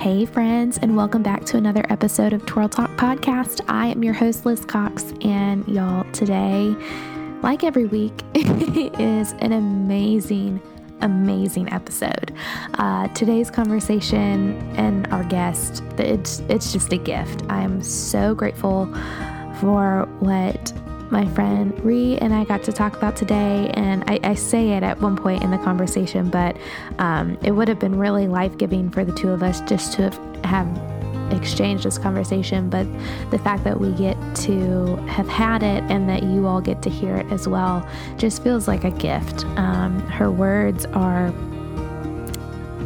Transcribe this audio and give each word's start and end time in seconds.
Hey, 0.00 0.24
friends, 0.24 0.78
and 0.78 0.96
welcome 0.96 1.22
back 1.22 1.44
to 1.44 1.58
another 1.58 1.84
episode 1.90 2.32
of 2.32 2.46
Twirl 2.46 2.70
Talk 2.70 2.88
Podcast. 2.92 3.60
I 3.68 3.88
am 3.88 4.02
your 4.02 4.14
host, 4.14 4.46
Liz 4.46 4.64
Cox, 4.64 5.12
and 5.20 5.68
y'all, 5.68 6.10
today, 6.12 6.74
like 7.42 7.64
every 7.64 7.84
week, 7.84 8.14
is 8.34 9.32
an 9.40 9.52
amazing, 9.52 10.62
amazing 11.02 11.70
episode. 11.70 12.32
Uh, 12.78 13.08
today's 13.08 13.50
conversation 13.50 14.56
and 14.74 15.06
our 15.08 15.22
guest, 15.24 15.82
it's, 15.98 16.40
it's 16.48 16.72
just 16.72 16.94
a 16.94 16.96
gift. 16.96 17.42
I 17.50 17.60
am 17.60 17.82
so 17.82 18.34
grateful 18.34 18.86
for 19.60 20.08
what 20.20 20.72
my 21.10 21.26
friend 21.34 21.78
Ree 21.84 22.16
and 22.18 22.32
I 22.32 22.44
got 22.44 22.62
to 22.64 22.72
talk 22.72 22.96
about 22.96 23.16
today. 23.16 23.70
And 23.74 24.04
I, 24.06 24.20
I 24.22 24.34
say 24.34 24.70
it 24.70 24.82
at 24.82 25.00
one 25.00 25.16
point 25.16 25.42
in 25.42 25.50
the 25.50 25.58
conversation, 25.58 26.30
but 26.30 26.56
um, 26.98 27.38
it 27.42 27.52
would 27.52 27.68
have 27.68 27.78
been 27.78 27.98
really 27.98 28.26
life 28.28 28.56
giving 28.58 28.90
for 28.90 29.04
the 29.04 29.12
two 29.12 29.30
of 29.30 29.42
us 29.42 29.60
just 29.62 29.92
to 29.94 30.10
have, 30.44 30.68
exchanged 31.32 31.84
this 31.84 31.96
conversation. 31.96 32.68
But 32.68 32.86
the 33.30 33.38
fact 33.38 33.62
that 33.64 33.78
we 33.78 33.92
get 33.92 34.16
to 34.36 34.96
have 35.06 35.28
had 35.28 35.62
it 35.62 35.82
and 35.84 36.08
that 36.08 36.24
you 36.24 36.46
all 36.46 36.60
get 36.60 36.82
to 36.82 36.90
hear 36.90 37.14
it 37.16 37.30
as 37.30 37.46
well 37.46 37.88
just 38.16 38.42
feels 38.42 38.66
like 38.66 38.82
a 38.82 38.90
gift. 38.90 39.44
Um, 39.56 40.00
her 40.08 40.30
words 40.30 40.86
are 40.86 41.32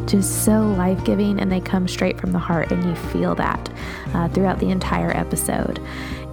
just 0.05 0.45
so 0.45 0.61
life 0.61 1.03
giving 1.03 1.39
and 1.39 1.51
they 1.51 1.59
come 1.59 1.87
straight 1.87 2.19
from 2.19 2.31
the 2.31 2.39
heart, 2.39 2.71
and 2.71 2.83
you 2.83 2.95
feel 2.95 3.33
that 3.33 3.69
uh, 4.13 4.27
throughout 4.29 4.59
the 4.59 4.69
entire 4.69 5.09
episode. 5.17 5.79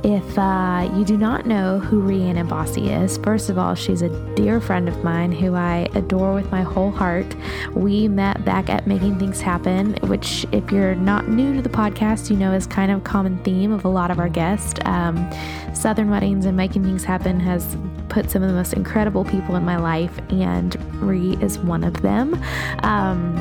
If 0.05 0.37
uh, 0.37 0.91
you 0.97 1.05
do 1.05 1.17
not 1.17 1.47
know 1.47 1.79
who 1.79 2.01
Rhiannon 2.01 2.49
Bosse 2.49 2.79
is, 2.79 3.19
first 3.19 3.49
of 3.49 3.57
all, 3.57 3.77
she's 3.77 4.03
a 4.03 4.09
dear 4.35 4.61
friend 4.61 4.89
of 4.89 5.05
mine 5.05 5.31
who 5.31 5.55
I 5.55 5.89
adore 5.95 6.35
with 6.35 6.51
my 6.51 6.63
whole 6.63 6.91
heart. 6.91 7.37
We 7.73 8.09
met 8.09 8.45
back 8.45 8.69
at 8.69 8.89
Making 8.89 9.21
Things 9.21 9.41
Happen, 9.41 9.95
which, 10.09 10.45
if 10.51 10.73
you're 10.73 10.97
not 10.97 11.29
new 11.29 11.55
to 11.55 11.63
the 11.63 11.69
podcast, 11.69 12.31
you 12.31 12.37
know 12.37 12.53
is 12.53 12.67
kind 12.67 12.91
of 12.91 12.99
a 12.99 13.03
common 13.03 13.39
theme 13.45 13.71
of 13.71 13.85
a 13.85 13.89
lot 13.89 14.11
of 14.11 14.19
our 14.19 14.29
guests. 14.29 14.81
Um, 14.87 15.31
Southern 15.73 16.11
Weddings 16.11 16.47
and 16.47 16.57
Making 16.57 16.83
Things 16.83 17.05
Happen 17.05 17.39
has 17.39 17.77
put 18.09 18.29
some 18.29 18.43
of 18.43 18.49
the 18.49 18.55
most 18.57 18.73
incredible 18.73 19.25
people 19.25 19.55
in 19.55 19.65
my 19.65 19.77
life, 19.77 20.19
and 20.31 20.75
Ree 21.01 21.37
is 21.41 21.61
one 21.61 21.85
of 21.85 22.03
them. 22.03 22.43
Um, 22.83 23.37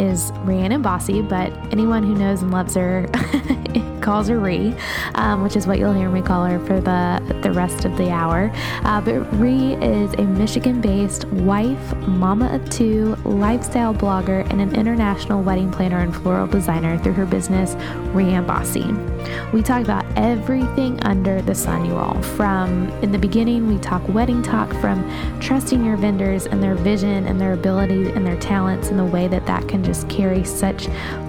is 0.00 0.32
Rhiannon 0.44 0.82
Bosse, 0.82 1.22
but 1.28 1.52
anyone 1.72 2.02
who 2.02 2.14
knows 2.14 2.40
and 2.42 2.50
loves 2.50 2.74
her 2.74 3.06
calls 4.00 4.28
her 4.28 4.38
Ree, 4.38 4.74
um, 5.14 5.42
which 5.42 5.56
is 5.56 5.66
what 5.66 5.78
you'll 5.78 5.92
hear 5.92 6.08
me 6.08 6.22
call 6.22 6.44
her 6.44 6.58
for 6.66 6.80
the, 6.80 7.40
the 7.42 7.52
rest 7.52 7.84
of 7.84 7.96
the 7.96 8.10
hour. 8.10 8.50
Uh, 8.84 9.00
but 9.00 9.20
Ree 9.38 9.74
is 9.74 10.12
a 10.14 10.22
Michigan 10.22 10.80
based 10.80 11.26
wife, 11.26 11.94
mama 11.98 12.52
of 12.54 12.68
two, 12.70 13.14
lifestyle 13.24 13.94
blogger, 13.94 14.48
and 14.50 14.60
an 14.60 14.74
international 14.74 15.42
wedding 15.42 15.70
planner 15.70 15.98
and 15.98 16.14
floral 16.16 16.46
designer 16.46 16.98
through 16.98 17.12
her 17.12 17.26
business, 17.26 17.74
Rhiannon 18.14 18.46
Bosse. 18.46 19.52
We 19.52 19.62
talk 19.62 19.82
about 19.82 20.04
everything 20.16 21.00
under 21.02 21.42
the 21.42 21.54
sun, 21.54 21.84
you 21.84 21.96
all. 21.96 22.20
From 22.22 22.88
in 23.02 23.12
the 23.12 23.18
beginning, 23.18 23.68
we 23.68 23.78
talk 23.78 24.02
wedding 24.08 24.42
talk, 24.42 24.72
from 24.74 25.08
trusting 25.40 25.84
your 25.84 25.96
vendors 25.96 26.46
and 26.46 26.62
their 26.62 26.74
vision 26.74 27.26
and 27.26 27.40
their 27.40 27.52
ability 27.52 28.10
and 28.10 28.26
their 28.26 28.38
talents 28.38 28.88
and 28.88 28.98
the 28.98 29.04
way 29.04 29.28
that 29.28 29.46
that 29.46 29.68
can 29.68 29.84
just 29.90 30.08
carry 30.08 30.44
such 30.44 30.86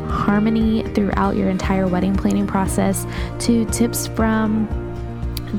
harmony 0.08 0.84
throughout 0.94 1.36
your 1.36 1.50
entire 1.50 1.88
wedding 1.88 2.16
planning 2.16 2.46
process 2.46 3.08
to 3.40 3.66
tips 3.72 4.06
from 4.06 4.68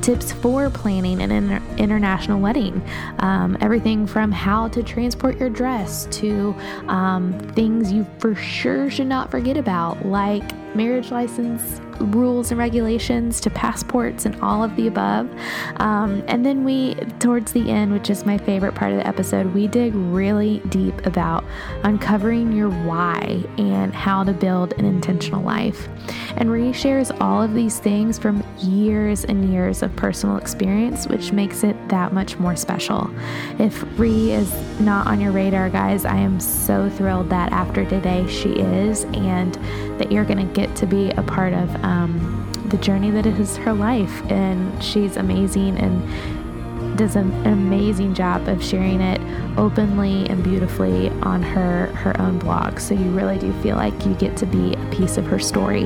tips 0.01 0.31
for 0.31 0.71
planning 0.71 1.21
an 1.21 1.33
inter- 1.33 1.63
international 1.79 2.39
wedding. 2.41 2.81
Um, 3.19 3.59
everything 3.61 4.07
from 4.07 4.31
how 4.31 4.69
to 4.69 4.85
transport 4.85 5.37
your 5.37 5.51
dress 5.51 6.07
to 6.13 6.55
um, 6.87 7.37
things 7.55 7.93
you 7.93 8.07
for 8.19 8.37
sure 8.37 8.89
should 8.89 9.09
not 9.09 9.33
forget 9.33 9.57
about, 9.57 10.07
like 10.07 10.49
marriage 10.75 11.11
license 11.11 11.81
rules 12.01 12.51
and 12.51 12.59
regulations 12.59 13.41
to 13.41 13.51
passports 13.51 14.27
and 14.27 14.41
all 14.41 14.65
of 14.65 14.75
the 14.77 14.87
above. 14.87 15.31
Um, 15.77 16.23
and 16.27 16.45
then 16.45 16.65
we, 16.65 16.95
towards 17.19 17.53
the 17.53 17.71
end, 17.71 17.93
which 17.93 18.11
is 18.11 18.27
my 18.27 18.39
favorite 18.39 18.75
part 18.75 18.93
of 18.93 18.99
the 18.99 19.07
episode, 19.07 19.55
we 19.55 19.67
dig 19.67 19.95
really 19.95 20.61
deep 20.69 21.07
about 21.07 21.45
uncovering 21.85 22.53
your 22.53 22.71
why 22.71 23.45
and 23.59 23.95
how 23.95 24.25
to 24.25 24.33
build 24.33 24.73
an 24.75 24.85
intentional 24.85 25.43
life. 25.43 25.89
And 26.37 26.51
Ree 26.51 26.73
shares 26.73 27.11
all 27.13 27.43
of 27.43 27.55
these 27.55 27.79
things 27.79 28.19
from 28.19 28.43
years 28.59 29.25
and 29.25 29.53
years 29.53 29.83
of 29.83 29.95
personal 29.97 30.37
experience, 30.37 31.07
which 31.07 31.33
makes 31.33 31.63
it 31.63 31.77
that 31.89 32.13
much 32.13 32.39
more 32.39 32.57
special. 32.57 33.11
If 33.59 33.85
Ree 33.99 34.33
is 34.33 34.53
not 34.81 35.07
on 35.07 35.21
your 35.21 35.33
radar, 35.33 35.69
guys, 35.71 36.05
I 36.05 36.17
am 36.17 36.41
so 36.41 36.91
thrilled 36.91 37.31
that 37.31 37.53
after 37.53 37.85
today 37.85 38.27
she 38.29 38.51
is, 38.51 39.05
and 39.05 39.57
that 40.03 40.11
you're 40.11 40.25
going 40.25 40.45
to 40.45 40.53
get 40.53 40.75
to 40.75 40.85
be 40.85 41.11
a 41.11 41.23
part 41.23 41.53
of 41.53 41.85
um, 41.85 42.51
the 42.67 42.77
journey 42.79 43.09
that 43.13 43.25
is 43.25 43.57
her 43.59 43.73
life. 43.73 44.23
And 44.29 44.83
she's 44.83 45.17
amazing 45.17 45.79
and 45.79 46.99
does 46.99 47.15
an 47.15 47.31
amazing 47.47 48.13
job 48.13 48.49
of 48.49 48.63
sharing 48.63 49.01
it 49.01 49.21
openly 49.57 50.29
and 50.29 50.43
beautifully 50.43 51.11
on 51.23 51.41
her 51.41 51.87
her 51.95 52.21
own 52.21 52.41
blog. 52.41 52.81
So 52.81 52.95
you 52.95 53.11
really 53.11 53.39
do 53.39 53.53
feel 53.63 53.77
like 53.77 53.95
you 54.05 54.15
get 54.15 54.37
to 54.39 54.47
be 54.47 54.75
a 54.75 54.87
piece 54.91 55.19
of 55.19 55.25
her 55.27 55.39
story. 55.39 55.85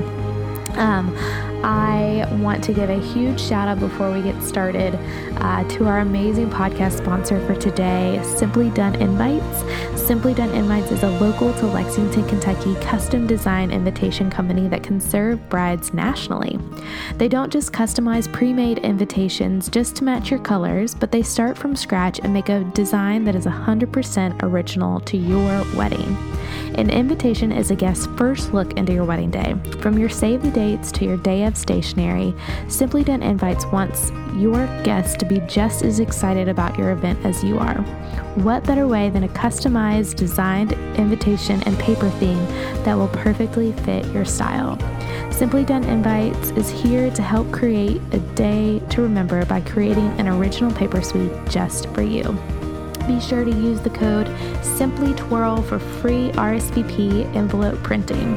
Um, 0.78 1.14
I 1.66 2.28
want 2.38 2.62
to 2.62 2.72
give 2.72 2.90
a 2.90 3.00
huge 3.12 3.40
shout 3.40 3.66
out 3.66 3.80
before 3.80 4.12
we 4.12 4.22
get 4.22 4.40
started 4.40 4.94
uh, 5.38 5.68
to 5.70 5.88
our 5.88 5.98
amazing 5.98 6.48
podcast 6.48 6.98
sponsor 6.98 7.44
for 7.44 7.56
today, 7.56 8.22
Simply 8.22 8.70
Done 8.70 8.94
Invites. 9.02 9.64
Simply 10.00 10.32
Done 10.32 10.50
Invites 10.50 10.92
is 10.92 11.02
a 11.02 11.10
local 11.18 11.52
to 11.54 11.66
Lexington, 11.66 12.24
Kentucky 12.28 12.76
custom 12.76 13.26
design 13.26 13.72
invitation 13.72 14.30
company 14.30 14.68
that 14.68 14.84
can 14.84 15.00
serve 15.00 15.48
brides 15.48 15.92
nationally. 15.92 16.56
They 17.16 17.26
don't 17.26 17.52
just 17.52 17.72
customize 17.72 18.32
pre 18.32 18.52
made 18.52 18.78
invitations 18.78 19.68
just 19.68 19.96
to 19.96 20.04
match 20.04 20.30
your 20.30 20.38
colors, 20.38 20.94
but 20.94 21.10
they 21.10 21.22
start 21.22 21.58
from 21.58 21.74
scratch 21.74 22.20
and 22.20 22.32
make 22.32 22.48
a 22.48 22.62
design 22.74 23.24
that 23.24 23.34
is 23.34 23.44
100% 23.44 24.40
original 24.44 25.00
to 25.00 25.16
your 25.16 25.64
wedding. 25.74 26.16
An 26.76 26.90
invitation 26.90 27.52
is 27.52 27.70
a 27.70 27.74
guest's 27.74 28.06
first 28.18 28.52
look 28.52 28.74
into 28.74 28.92
your 28.92 29.04
wedding 29.04 29.30
day. 29.30 29.54
From 29.80 29.98
your 29.98 30.10
save 30.10 30.42
the 30.42 30.50
dates 30.50 30.92
to 30.92 31.04
your 31.04 31.16
day 31.16 31.44
of 31.44 31.55
stationery, 31.56 32.34
Simply 32.68 33.02
Done 33.02 33.22
Invites 33.22 33.64
wants 33.66 34.10
your 34.36 34.66
guests 34.82 35.16
to 35.16 35.24
be 35.24 35.40
just 35.48 35.82
as 35.82 35.98
excited 35.98 36.48
about 36.48 36.78
your 36.78 36.90
event 36.90 37.24
as 37.24 37.42
you 37.42 37.58
are. 37.58 37.78
What 38.36 38.64
better 38.64 38.86
way 38.86 39.10
than 39.10 39.24
a 39.24 39.28
customized, 39.28 40.16
designed 40.16 40.72
invitation 40.96 41.62
and 41.64 41.78
paper 41.78 42.10
theme 42.10 42.44
that 42.84 42.94
will 42.94 43.08
perfectly 43.08 43.72
fit 43.72 44.04
your 44.12 44.24
style? 44.24 44.78
Simply 45.32 45.64
Done 45.64 45.84
Invites 45.84 46.50
is 46.50 46.70
here 46.70 47.10
to 47.10 47.22
help 47.22 47.50
create 47.52 48.00
a 48.12 48.18
day 48.34 48.80
to 48.90 49.02
remember 49.02 49.44
by 49.46 49.60
creating 49.62 50.08
an 50.20 50.28
original 50.28 50.72
paper 50.72 51.02
suite 51.02 51.32
just 51.48 51.88
for 51.90 52.02
you 52.02 52.38
be 53.06 53.20
sure 53.20 53.44
to 53.44 53.50
use 53.50 53.80
the 53.80 53.90
code 53.90 54.26
SimplyTwirl 54.76 55.66
for 55.68 55.78
free 55.78 56.30
RSVP 56.32 57.34
envelope 57.36 57.80
printing. 57.82 58.34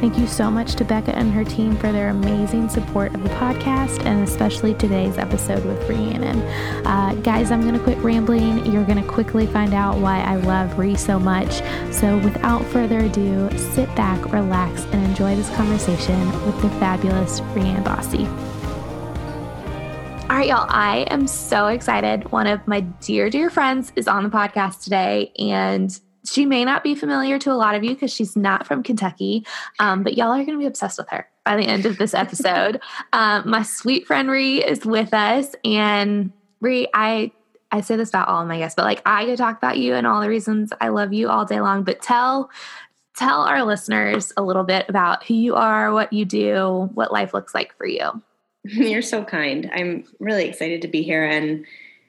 Thank 0.00 0.16
you 0.16 0.28
so 0.28 0.48
much 0.48 0.76
to 0.76 0.84
Becca 0.84 1.16
and 1.16 1.32
her 1.32 1.42
team 1.42 1.76
for 1.76 1.90
their 1.90 2.10
amazing 2.10 2.68
support 2.68 3.12
of 3.16 3.24
the 3.24 3.30
podcast 3.30 4.04
and 4.06 4.22
especially 4.22 4.74
today's 4.74 5.18
episode 5.18 5.64
with 5.64 5.88
Rhiannon. 5.88 6.40
Uh, 6.86 7.14
guys, 7.24 7.50
I'm 7.50 7.62
going 7.62 7.74
to 7.74 7.80
quit 7.80 7.98
rambling. 7.98 8.64
You're 8.64 8.84
going 8.84 9.02
to 9.02 9.08
quickly 9.08 9.48
find 9.48 9.74
out 9.74 9.98
why 9.98 10.20
I 10.20 10.36
love 10.36 10.78
Ree 10.78 10.94
so 10.94 11.18
much. 11.18 11.50
So, 11.92 12.16
without 12.18 12.64
further 12.66 13.00
ado, 13.00 13.50
sit 13.58 13.92
back, 13.96 14.32
relax, 14.32 14.84
and 14.84 15.04
enjoy 15.04 15.34
this 15.34 15.50
conversation 15.56 16.30
with 16.46 16.62
the 16.62 16.70
fabulous 16.78 17.40
Rhiannon 17.40 17.82
Bosse. 17.82 18.48
All 20.30 20.36
right, 20.36 20.46
y'all, 20.46 20.66
I 20.68 21.06
am 21.10 21.26
so 21.26 21.66
excited. 21.66 22.30
One 22.30 22.46
of 22.46 22.64
my 22.68 22.82
dear, 22.82 23.30
dear 23.30 23.50
friends 23.50 23.92
is 23.96 24.06
on 24.06 24.22
the 24.22 24.30
podcast 24.30 24.84
today, 24.84 25.32
and 25.40 25.98
she 26.32 26.46
may 26.46 26.64
not 26.64 26.82
be 26.82 26.94
familiar 26.94 27.38
to 27.38 27.52
a 27.52 27.54
lot 27.54 27.74
of 27.74 27.84
you 27.84 27.90
because 27.90 28.12
she's 28.12 28.36
not 28.36 28.66
from 28.66 28.82
Kentucky, 28.82 29.46
um, 29.78 30.02
but 30.02 30.16
y'all 30.16 30.28
are 30.28 30.44
going 30.44 30.52
to 30.52 30.58
be 30.58 30.66
obsessed 30.66 30.98
with 30.98 31.08
her 31.10 31.28
by 31.44 31.56
the 31.56 31.66
end 31.66 31.86
of 31.86 31.98
this 31.98 32.14
episode. 32.14 32.80
um, 33.12 33.48
my 33.48 33.62
sweet 33.62 34.06
friend 34.06 34.30
Ree 34.30 34.62
is 34.62 34.84
with 34.84 35.14
us, 35.14 35.54
and 35.64 36.32
Ree, 36.60 36.88
I 36.92 37.32
I 37.70 37.82
say 37.82 37.96
this 37.96 38.08
about 38.08 38.28
all 38.28 38.40
of 38.40 38.48
my 38.48 38.58
guests, 38.58 38.76
but 38.76 38.84
like 38.84 39.02
I 39.04 39.26
could 39.26 39.36
talk 39.36 39.58
about 39.58 39.78
you 39.78 39.94
and 39.94 40.06
all 40.06 40.20
the 40.20 40.28
reasons 40.28 40.72
I 40.80 40.88
love 40.88 41.12
you 41.12 41.28
all 41.28 41.44
day 41.44 41.60
long. 41.60 41.82
But 41.82 42.00
tell 42.00 42.50
tell 43.16 43.42
our 43.42 43.64
listeners 43.64 44.32
a 44.36 44.42
little 44.42 44.64
bit 44.64 44.86
about 44.88 45.24
who 45.24 45.34
you 45.34 45.54
are, 45.54 45.92
what 45.92 46.12
you 46.12 46.24
do, 46.24 46.88
what 46.94 47.12
life 47.12 47.34
looks 47.34 47.54
like 47.54 47.76
for 47.76 47.86
you. 47.86 48.22
You're 48.64 49.02
so 49.02 49.24
kind. 49.24 49.70
I'm 49.74 50.04
really 50.20 50.46
excited 50.46 50.82
to 50.82 50.88
be 50.88 51.02
here 51.02 51.24
and 51.24 51.66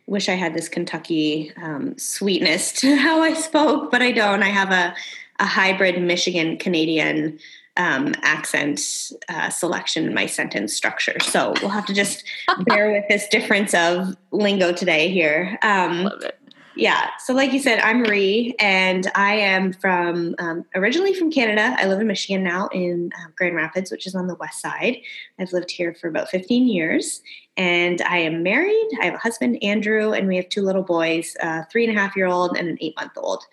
wish 0.09 0.27
I 0.27 0.33
had 0.33 0.53
this 0.53 0.67
Kentucky 0.67 1.53
um, 1.61 1.97
sweetness 1.97 2.71
to 2.81 2.95
how 2.95 3.21
I 3.21 3.33
spoke, 3.33 3.91
but 3.91 4.01
I 4.01 4.11
don't. 4.11 4.43
I 4.43 4.49
have 4.49 4.71
a, 4.71 4.95
a 5.39 5.45
hybrid 5.45 6.01
Michigan 6.01 6.57
Canadian 6.57 7.39
um, 7.77 8.13
accent 8.23 8.81
uh, 9.29 9.49
selection 9.49 10.05
in 10.05 10.13
my 10.13 10.25
sentence 10.25 10.75
structure. 10.75 11.17
So 11.21 11.53
we'll 11.61 11.69
have 11.69 11.85
to 11.85 11.93
just 11.93 12.25
bear 12.65 12.91
with 12.91 13.05
this 13.07 13.27
difference 13.29 13.73
of 13.73 14.17
lingo 14.31 14.73
today 14.73 15.09
here. 15.09 15.57
Um, 15.61 16.03
Love 16.03 16.23
it. 16.23 16.38
Yeah. 16.79 17.09
So, 17.19 17.33
like 17.33 17.51
you 17.51 17.59
said, 17.59 17.79
I'm 17.79 17.99
Marie, 17.99 18.55
and 18.57 19.11
I 19.13 19.35
am 19.35 19.73
from 19.73 20.35
um, 20.39 20.65
originally 20.73 21.13
from 21.13 21.29
Canada. 21.29 21.75
I 21.77 21.87
live 21.87 21.99
in 21.99 22.07
Michigan 22.07 22.41
now 22.41 22.69
in 22.69 23.11
uh, 23.17 23.27
Grand 23.35 23.55
Rapids, 23.55 23.91
which 23.91 24.07
is 24.07 24.15
on 24.15 24.27
the 24.27 24.35
west 24.35 24.61
side. 24.61 24.97
I've 25.37 25.51
lived 25.51 25.71
here 25.71 25.93
for 25.93 26.07
about 26.07 26.29
15 26.29 26.67
years, 26.67 27.21
and 27.57 28.01
I 28.03 28.19
am 28.19 28.43
married. 28.43 28.89
I 29.01 29.05
have 29.05 29.15
a 29.15 29.19
husband, 29.19 29.61
Andrew, 29.61 30.13
and 30.13 30.27
we 30.27 30.37
have 30.37 30.47
two 30.47 30.61
little 30.61 30.81
boys, 30.81 31.35
a 31.41 31.65
three 31.65 31.85
and 31.85 31.95
a 31.95 31.99
half 31.99 32.15
year 32.15 32.27
old 32.27 32.57
and 32.57 32.69
an 32.69 32.77
eight 32.79 32.95
month 32.95 33.11
old, 33.17 33.43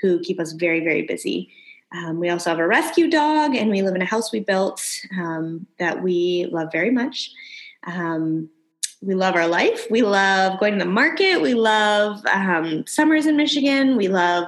who 0.00 0.18
keep 0.18 0.40
us 0.40 0.50
very, 0.50 0.80
very 0.80 1.02
busy. 1.02 1.52
Um, 1.94 2.18
we 2.18 2.30
also 2.30 2.50
have 2.50 2.58
a 2.58 2.66
rescue 2.66 3.08
dog, 3.08 3.54
and 3.54 3.70
we 3.70 3.82
live 3.82 3.94
in 3.94 4.02
a 4.02 4.06
house 4.06 4.32
we 4.32 4.40
built 4.40 4.82
um, 5.16 5.68
that 5.78 6.02
we 6.02 6.48
love 6.50 6.72
very 6.72 6.90
much. 6.90 7.30
Um, 7.86 8.50
we 9.02 9.14
love 9.14 9.34
our 9.34 9.48
life. 9.48 9.86
We 9.90 10.02
love 10.02 10.60
going 10.60 10.78
to 10.78 10.84
the 10.84 10.90
market. 10.90 11.42
We 11.42 11.54
love 11.54 12.24
um, 12.26 12.86
summers 12.86 13.26
in 13.26 13.36
Michigan. 13.36 13.96
We 13.96 14.08
love 14.08 14.44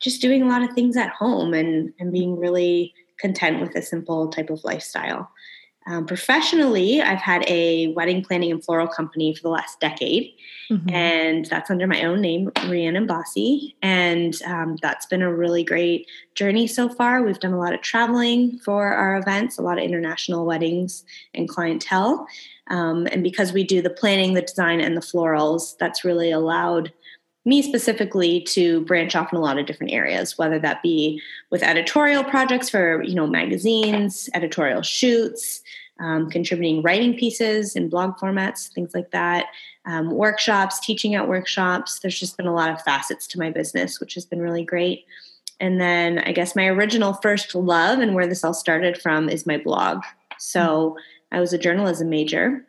just 0.00 0.20
doing 0.20 0.42
a 0.42 0.48
lot 0.48 0.62
of 0.62 0.74
things 0.74 0.96
at 0.96 1.10
home 1.10 1.54
and, 1.54 1.92
and 2.00 2.12
being 2.12 2.38
really 2.38 2.92
content 3.18 3.60
with 3.60 3.74
a 3.76 3.82
simple 3.82 4.28
type 4.28 4.50
of 4.50 4.64
lifestyle. 4.64 5.30
Um, 5.86 6.06
professionally, 6.06 7.02
I've 7.02 7.20
had 7.20 7.44
a 7.48 7.88
wedding 7.88 8.22
planning 8.22 8.52
and 8.52 8.64
floral 8.64 8.86
company 8.86 9.34
for 9.34 9.42
the 9.42 9.48
last 9.48 9.80
decade, 9.80 10.32
mm-hmm. 10.70 10.88
and 10.90 11.44
that's 11.46 11.70
under 11.70 11.88
my 11.88 12.04
own 12.04 12.20
name, 12.20 12.52
Rhiannon 12.68 13.06
Bosse. 13.06 13.72
And 13.82 14.40
um, 14.42 14.76
that's 14.80 15.06
been 15.06 15.22
a 15.22 15.34
really 15.34 15.64
great 15.64 16.06
journey 16.36 16.68
so 16.68 16.88
far. 16.88 17.22
We've 17.22 17.40
done 17.40 17.52
a 17.52 17.58
lot 17.58 17.74
of 17.74 17.80
traveling 17.80 18.58
for 18.60 18.92
our 18.92 19.16
events, 19.16 19.58
a 19.58 19.62
lot 19.62 19.78
of 19.78 19.84
international 19.84 20.46
weddings 20.46 21.04
and 21.34 21.48
clientele. 21.48 22.28
Um, 22.68 23.06
and 23.10 23.22
because 23.22 23.52
we 23.52 23.64
do 23.64 23.82
the 23.82 23.90
planning, 23.90 24.34
the 24.34 24.42
design, 24.42 24.80
and 24.80 24.96
the 24.96 25.00
florals, 25.00 25.76
that's 25.78 26.04
really 26.04 26.30
allowed 26.30 26.92
me 27.44 27.60
specifically 27.60 28.40
to 28.40 28.82
branch 28.82 29.16
off 29.16 29.32
in 29.32 29.38
a 29.38 29.42
lot 29.42 29.58
of 29.58 29.66
different 29.66 29.92
areas 29.92 30.38
whether 30.38 30.60
that 30.60 30.80
be 30.80 31.20
with 31.50 31.60
editorial 31.60 32.22
projects 32.22 32.70
for 32.70 33.02
you 33.02 33.16
know 33.16 33.26
magazines 33.26 34.30
editorial 34.32 34.80
shoots 34.80 35.60
um, 35.98 36.30
contributing 36.30 36.82
writing 36.82 37.18
pieces 37.18 37.74
in 37.74 37.88
blog 37.88 38.16
formats 38.16 38.72
things 38.72 38.94
like 38.94 39.10
that 39.10 39.46
um, 39.84 40.10
workshops 40.10 40.78
teaching 40.80 41.14
at 41.14 41.28
workshops. 41.28 41.98
There's 41.98 42.18
just 42.18 42.36
been 42.36 42.46
a 42.46 42.54
lot 42.54 42.70
of 42.70 42.82
facets 42.82 43.26
to 43.28 43.38
my 43.38 43.50
business 43.50 44.00
which 44.00 44.14
has 44.14 44.24
been 44.24 44.40
really 44.40 44.64
great. 44.64 45.04
And 45.60 45.80
then 45.80 46.18
i 46.20 46.32
guess 46.32 46.56
my 46.56 46.66
original 46.66 47.14
first 47.14 47.54
love 47.54 47.98
and 47.98 48.14
where 48.14 48.26
this 48.26 48.44
all 48.44 48.54
started 48.54 49.00
from 49.00 49.28
is 49.28 49.46
my 49.46 49.58
blog. 49.58 50.02
So 50.38 50.96
I 51.32 51.40
was 51.40 51.52
a 51.52 51.58
journalism 51.58 52.08
major. 52.10 52.64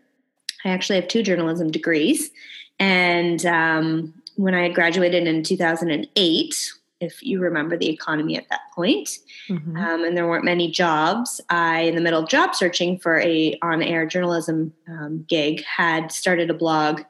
I 0.65 0.69
actually 0.69 0.95
have 0.95 1.07
two 1.07 1.21
journalism 1.21 1.69
degrees. 1.69 2.31
And 2.79 3.45
um, 3.45 4.13
when 4.35 4.55
I 4.55 4.69
graduated 4.69 5.27
in 5.27 5.43
2008, 5.43 6.73
if 7.01 7.21
you 7.21 7.39
remember 7.41 7.77
the 7.77 7.89
economy 7.89 8.37
at 8.37 8.47
that 8.49 8.61
point, 8.73 9.09
mm-hmm. 9.49 9.75
um, 9.75 10.03
and 10.05 10.15
there 10.15 10.27
weren't 10.27 10.45
many 10.45 10.71
jobs, 10.71 11.41
I, 11.49 11.81
in 11.81 11.95
the 11.95 12.01
middle 12.01 12.23
of 12.23 12.29
job 12.29 12.55
searching 12.55 12.97
for 12.97 13.19
a 13.19 13.57
on-air 13.61 14.05
journalism 14.05 14.73
um, 14.87 15.25
gig, 15.27 15.63
had 15.65 16.11
started 16.11 16.49
a 16.49 16.53
blog 16.53 17.01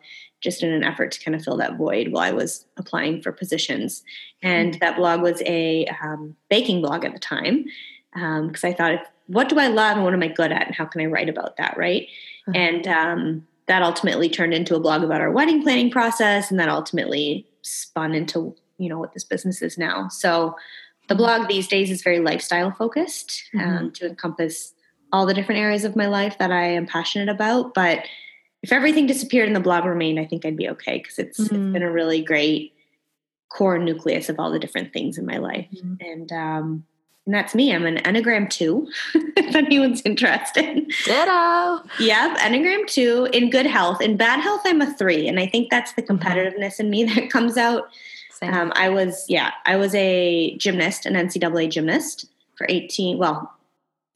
just 0.42 0.64
in 0.64 0.74
an 0.74 0.84
effort 0.84 1.12
to 1.12 1.24
kind 1.24 1.36
of 1.36 1.44
fill 1.44 1.58
that 1.58 1.78
void 1.78 2.10
while 2.10 2.24
I 2.24 2.32
was 2.32 2.66
applying 2.76 3.22
for 3.22 3.32
positions. 3.32 4.04
And 4.42 4.74
mm-hmm. 4.74 4.80
that 4.80 4.98
blog 4.98 5.22
was 5.22 5.42
a 5.46 5.86
um, 6.02 6.36
baking 6.50 6.82
blog 6.82 7.06
at 7.06 7.14
the 7.14 7.20
time 7.20 7.66
because 8.14 8.64
um, 8.64 8.70
I 8.70 8.74
thought 8.74 8.94
if 8.94 9.02
what 9.28 9.50
do 9.50 9.60
I 9.60 9.68
love 9.68 9.98
and 9.98 10.04
what 10.04 10.14
am 10.14 10.24
I 10.24 10.28
good 10.28 10.52
at 10.52 10.68
and 10.68 10.76
how 10.76 10.86
can 10.86 11.02
I 11.02 11.06
write 11.06 11.30
about 11.30 11.58
that, 11.58 11.78
right? 11.78 12.08
Uh-huh. 12.48 12.58
And 12.58 12.88
um, 12.88 13.48
that 13.68 13.82
ultimately 13.82 14.30
turned 14.30 14.54
into 14.54 14.76
a 14.76 14.80
blog 14.80 15.04
about 15.04 15.22
our 15.22 15.32
wedding 15.32 15.64
planning 15.64 15.90
process, 15.90 16.52
and 16.52 16.60
that 16.60 16.70
ultimately 16.70 17.48
spun 17.62 18.14
into 18.14 18.56
you 18.78 18.90
know 18.90 19.00
what 19.00 19.14
this 19.14 19.24
business 19.24 19.62
is 19.62 19.78
now. 19.78 20.08
So 20.10 20.56
the 21.08 21.16
blog 21.16 21.48
these 21.48 21.68
days 21.68 21.92
is 21.92 22.02
very 22.02 22.20
lifestyle 22.20 22.72
focused 22.72 23.44
mm-hmm. 23.54 23.78
um, 23.78 23.92
to 23.92 24.08
encompass 24.08 24.74
all 25.12 25.26
the 25.26 25.34
different 25.34 25.62
areas 25.62 25.84
of 25.84 25.96
my 25.96 26.08
life 26.08 26.38
that 26.40 26.52
I 26.52 26.64
am 26.64 26.88
passionate 26.88 27.30
about. 27.30 27.74
But 27.74 28.06
if 28.64 28.72
everything 28.72 29.06
disappeared 29.06 29.48
and 29.48 29.56
the 29.56 29.62
blog 29.62 29.86
remained, 29.86 30.20
I 30.20 30.26
think 30.26 30.46
I'd 30.46 30.58
be 30.58 30.70
okay 30.70 30.98
because 30.98 31.20
it's, 31.20 31.40
mm-hmm. 31.40 31.56
it's 31.56 31.74
been 31.74 31.84
a 31.84 31.92
really 31.92 32.24
great 32.24 32.74
core 33.50 33.78
nucleus 33.78 34.30
of 34.30 34.40
all 34.40 34.52
the 34.52 34.60
different 34.60 34.94
things 34.94 35.18
in 35.18 35.26
my 35.26 35.38
life. 35.38 35.68
Mm-hmm. 35.76 35.94
And 36.00 36.32
um, 36.32 36.86
and 37.26 37.34
that's 37.34 37.56
me. 37.56 37.74
I'm 37.74 37.86
an 37.86 37.98
Enneagram 37.98 38.50
2, 38.50 38.88
if 39.38 39.56
anyone's 39.56 40.02
interested. 40.02 40.92
Ditto. 41.06 41.82
Yep, 42.00 42.38
Enneagram 42.38 42.86
2 42.88 43.30
in 43.32 43.50
good 43.50 43.66
health. 43.66 44.02
In 44.02 44.18
bad 44.18 44.42
health, 44.42 44.62
I'm 44.66 44.82
a 44.82 44.94
3. 44.94 45.28
And 45.28 45.40
I 45.40 45.48
think 45.48 45.70
that's 45.70 45.94
the 45.94 46.02
mm-hmm. 46.02 46.18
competitiveness 46.18 46.80
in 46.80 46.90
me 46.90 47.04
that 47.16 47.30
comes 47.30 47.58
out. 47.58 47.90
Um, 48.42 48.74
I 48.76 48.90
was, 48.90 49.26
yeah, 49.30 49.52
I 49.66 49.78
was 49.78 49.96
a 49.96 50.58
gymnast, 50.58 51.06
an 51.06 51.14
NCAA 51.14 51.72
gymnast 51.72 52.26
for 52.58 52.68
18, 52.70 53.18
well, 53.18 53.54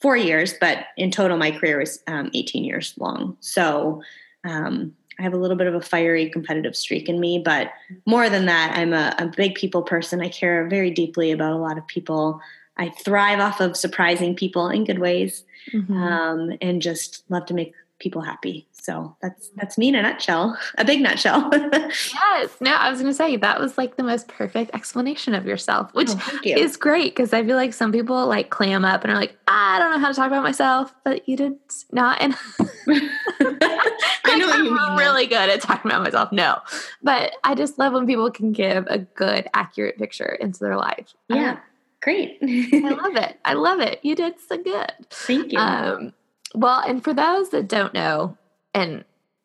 four 0.01 0.17
years, 0.17 0.53
but 0.59 0.87
in 0.97 1.11
total, 1.11 1.37
my 1.37 1.51
career 1.51 1.79
was 1.79 2.03
um, 2.07 2.29
18 2.33 2.65
years 2.65 2.93
long. 2.97 3.37
So 3.39 4.03
um, 4.43 4.93
I 5.17 5.23
have 5.23 5.33
a 5.33 5.37
little 5.37 5.55
bit 5.55 5.67
of 5.67 5.75
a 5.75 5.81
fiery 5.81 6.29
competitive 6.29 6.75
streak 6.75 7.07
in 7.07 7.21
me, 7.21 7.39
but 7.39 7.71
more 8.05 8.29
than 8.29 8.47
that, 8.47 8.77
I'm 8.77 8.91
a, 8.91 9.15
a 9.17 9.27
big 9.27 9.55
people 9.55 9.81
person. 9.81 10.21
I 10.21 10.27
care 10.27 10.67
very 10.67 10.91
deeply 10.91 11.31
about 11.31 11.53
a 11.53 11.57
lot 11.57 11.77
of 11.77 11.87
people. 11.87 12.41
I 12.77 12.89
thrive 12.89 13.39
off 13.39 13.59
of 13.59 13.75
surprising 13.75 14.35
people 14.35 14.69
in 14.69 14.85
good 14.85 14.99
ways, 14.99 15.43
mm-hmm. 15.73 15.93
um, 15.93 16.57
and 16.61 16.81
just 16.81 17.23
love 17.29 17.45
to 17.47 17.53
make 17.53 17.73
people 17.99 18.21
happy. 18.21 18.67
So 18.73 19.15
that's 19.21 19.49
that's 19.55 19.77
me 19.77 19.89
in 19.89 19.95
a 19.95 20.01
nutshell, 20.01 20.57
a 20.77 20.85
big 20.85 21.01
nutshell. 21.01 21.49
yes. 21.53 22.51
No, 22.61 22.73
I 22.73 22.89
was 22.89 23.01
going 23.01 23.11
to 23.11 23.15
say 23.15 23.35
that 23.35 23.59
was 23.59 23.77
like 23.77 23.97
the 23.97 24.03
most 24.03 24.29
perfect 24.29 24.71
explanation 24.73 25.33
of 25.33 25.45
yourself, 25.45 25.93
which 25.93 26.09
oh, 26.11 26.39
you. 26.43 26.55
is 26.55 26.77
great 26.77 27.13
because 27.13 27.33
I 27.33 27.43
feel 27.43 27.57
like 27.57 27.73
some 27.73 27.91
people 27.91 28.27
like 28.27 28.49
clam 28.49 28.85
up 28.85 29.03
and 29.03 29.11
are 29.11 29.17
like, 29.17 29.37
I 29.47 29.79
don't 29.79 29.91
know 29.91 29.99
how 29.99 30.07
to 30.07 30.13
talk 30.13 30.27
about 30.27 30.43
myself, 30.43 30.93
but 31.03 31.27
you 31.27 31.35
did 31.35 31.55
not. 31.91 32.21
And 32.21 32.33
I 32.87 34.37
know 34.37 34.51
I'm 34.51 34.63
you 34.63 34.73
mean, 34.73 34.97
really 34.97 35.27
good 35.27 35.49
at 35.49 35.59
talking 35.59 35.91
about 35.91 36.03
myself. 36.03 36.31
No, 36.31 36.59
but 37.03 37.33
I 37.43 37.55
just 37.55 37.77
love 37.77 37.91
when 37.91 38.07
people 38.07 38.31
can 38.31 38.53
give 38.53 38.87
a 38.87 38.99
good, 38.99 39.49
accurate 39.53 39.97
picture 39.97 40.37
into 40.39 40.59
their 40.59 40.77
life. 40.77 41.13
Yeah. 41.27 41.57
Great. 42.01 42.37
I 42.41 42.89
love 42.89 43.15
it. 43.15 43.39
I 43.43 43.53
love 43.53 43.79
it. 43.79 43.99
You 44.03 44.15
did 44.15 44.35
so 44.39 44.57
good. 44.57 44.91
Thank 45.09 45.51
you. 45.51 45.59
Um, 45.59 46.13
well, 46.55 46.81
and 46.85 47.03
for 47.03 47.13
those 47.13 47.49
that 47.49 47.67
don't 47.67 47.93
know, 47.93 48.37
and 48.73 49.03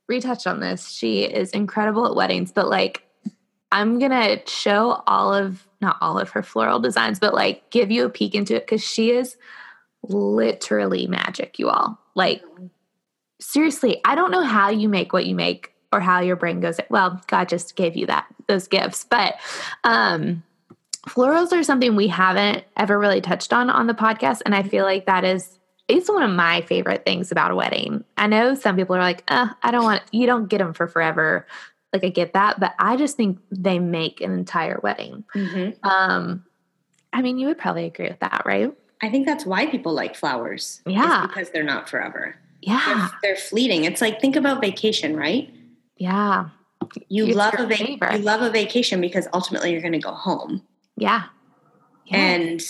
Ree 0.09 0.21
touched 0.21 0.47
on 0.47 0.61
this, 0.61 0.91
she 0.91 1.23
is 1.23 1.51
incredible 1.51 2.07
at 2.07 2.15
weddings, 2.15 2.53
but 2.53 2.69
like 2.69 3.03
I'm 3.71 3.99
gonna 3.99 4.47
show 4.47 5.03
all 5.07 5.33
of 5.33 5.67
not 5.81 5.97
all 6.01 6.19
of 6.19 6.31
her 6.31 6.43
floral 6.43 6.79
designs, 6.79 7.19
but 7.19 7.35
like 7.35 7.71
give 7.71 7.91
you 7.91 8.05
a 8.05 8.11
peek 8.11 8.35
into 8.35 8.55
it 8.55 8.67
because 8.67 8.85
she 8.85 9.11
is 9.11 9.37
literally 10.03 11.07
magic, 11.07 11.59
you 11.59 11.71
all. 11.71 11.99
Like 12.15 12.43
seriously, 13.41 14.01
I 14.05 14.15
don't 14.15 14.31
know 14.31 14.43
how 14.45 14.69
you 14.69 14.89
make 14.89 15.13
what 15.13 15.27
you 15.27 15.35
make 15.35 15.73
or 15.93 16.01
how 16.01 16.21
your 16.21 16.37
brain 16.37 16.61
goes. 16.61 16.79
Well, 16.91 17.21
God 17.27 17.49
just 17.49 17.75
gave 17.77 17.97
you 17.97 18.07
that 18.07 18.27
those 18.47 18.69
gifts, 18.69 19.05
but 19.05 19.37
um 19.85 20.43
florals 21.09 21.53
are 21.53 21.63
something 21.63 21.97
we 21.97 22.09
haven't 22.09 22.65
ever 22.77 22.99
really 22.99 23.21
touched 23.21 23.53
on 23.53 23.69
on 23.71 23.87
the 23.87 23.95
podcast 23.95 24.43
and 24.45 24.55
i 24.55 24.63
feel 24.63 24.85
like 24.85 25.07
that 25.07 25.25
is 25.25 25.59
it's 25.89 26.09
one 26.09 26.23
of 26.23 26.31
my 26.31 26.63
favorite 26.63 27.05
things 27.05 27.33
about 27.33 27.51
a 27.51 27.55
wedding. 27.55 28.05
I 28.17 28.27
know 28.27 28.55
some 28.55 28.77
people 28.77 28.97
are 28.97 29.01
like 29.01 29.25
uh, 29.29 29.49
i 29.63 29.71
don't 29.71 29.85
want 29.85 30.03
you 30.11 30.27
don't 30.27 30.49
get 30.49 30.59
them 30.59 30.73
for 30.73 30.87
forever. 30.87 31.47
Like 31.93 32.05
i 32.05 32.09
get 32.09 32.33
that 32.33 32.61
but 32.61 32.75
i 32.79 32.97
just 32.97 33.17
think 33.17 33.39
they 33.51 33.79
make 33.79 34.21
an 34.21 34.33
entire 34.33 34.81
wedding. 34.83 35.25
Mm-hmm. 35.35 35.87
um 35.87 36.45
i 37.13 37.23
mean 37.23 37.39
you 37.39 37.49
would 37.49 37.59
probably 37.59 37.85
agree 37.87 38.09
with 38.09 38.21
that 38.21 38.43
right? 38.47 38.73
I 39.03 39.11
think 39.11 39.27
that's 39.27 39.45
why 39.45 39.67
people 39.67 39.93
like 39.93 40.15
flowers 40.15 40.81
yeah. 40.87 41.27
because 41.27 41.51
they're 41.51 41.65
not 41.65 41.89
forever. 41.89 42.37
Yeah. 42.61 42.81
They're, 42.87 43.35
they're 43.35 43.37
fleeting. 43.37 43.83
It's 43.83 44.01
like 44.01 44.21
think 44.21 44.37
about 44.37 44.61
vacation 44.61 45.17
right? 45.17 45.53
Yeah. 45.97 46.51
You 47.09 47.27
it's 47.27 47.37
love 47.37 47.55
a 47.55 48.17
you 48.17 48.23
love 48.23 48.43
a 48.43 48.51
vacation 48.51 49.01
because 49.01 49.27
ultimately 49.33 49.73
you're 49.73 49.81
going 49.81 49.93
to 49.93 49.99
go 49.99 50.13
home 50.13 50.63
yeah. 50.97 51.25
yeah. 52.07 52.17
And 52.17 52.61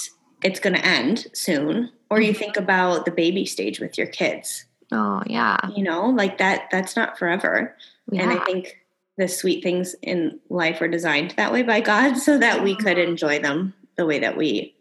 it's 0.42 0.60
going 0.60 0.74
to 0.74 0.84
end 0.84 1.26
soon. 1.32 1.90
Or 2.10 2.20
you 2.20 2.30
mm-hmm. 2.30 2.38
think 2.38 2.56
about 2.56 3.04
the 3.04 3.10
baby 3.10 3.46
stage 3.46 3.80
with 3.80 3.96
your 3.96 4.06
kids. 4.06 4.66
Oh, 4.90 5.22
yeah. 5.26 5.56
You 5.74 5.82
know, 5.82 6.06
like 6.06 6.38
that, 6.38 6.68
that's 6.70 6.96
not 6.96 7.18
forever. 7.18 7.76
Yeah. 8.10 8.22
And 8.22 8.32
I 8.32 8.44
think 8.44 8.78
the 9.16 9.28
sweet 9.28 9.62
things 9.62 9.94
in 10.02 10.38
life 10.50 10.80
are 10.80 10.88
designed 10.88 11.32
that 11.32 11.52
way 11.52 11.62
by 11.62 11.80
God 11.80 12.14
so 12.18 12.38
that 12.38 12.62
we 12.62 12.74
could 12.74 12.96
mm-hmm. 12.98 13.10
enjoy 13.10 13.38
them 13.38 13.74
the 13.96 14.06
way 14.06 14.18
that 14.18 14.36
we 14.36 14.74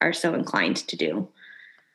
are 0.00 0.12
so 0.12 0.34
inclined 0.34 0.76
to 0.88 0.96
do. 0.96 1.28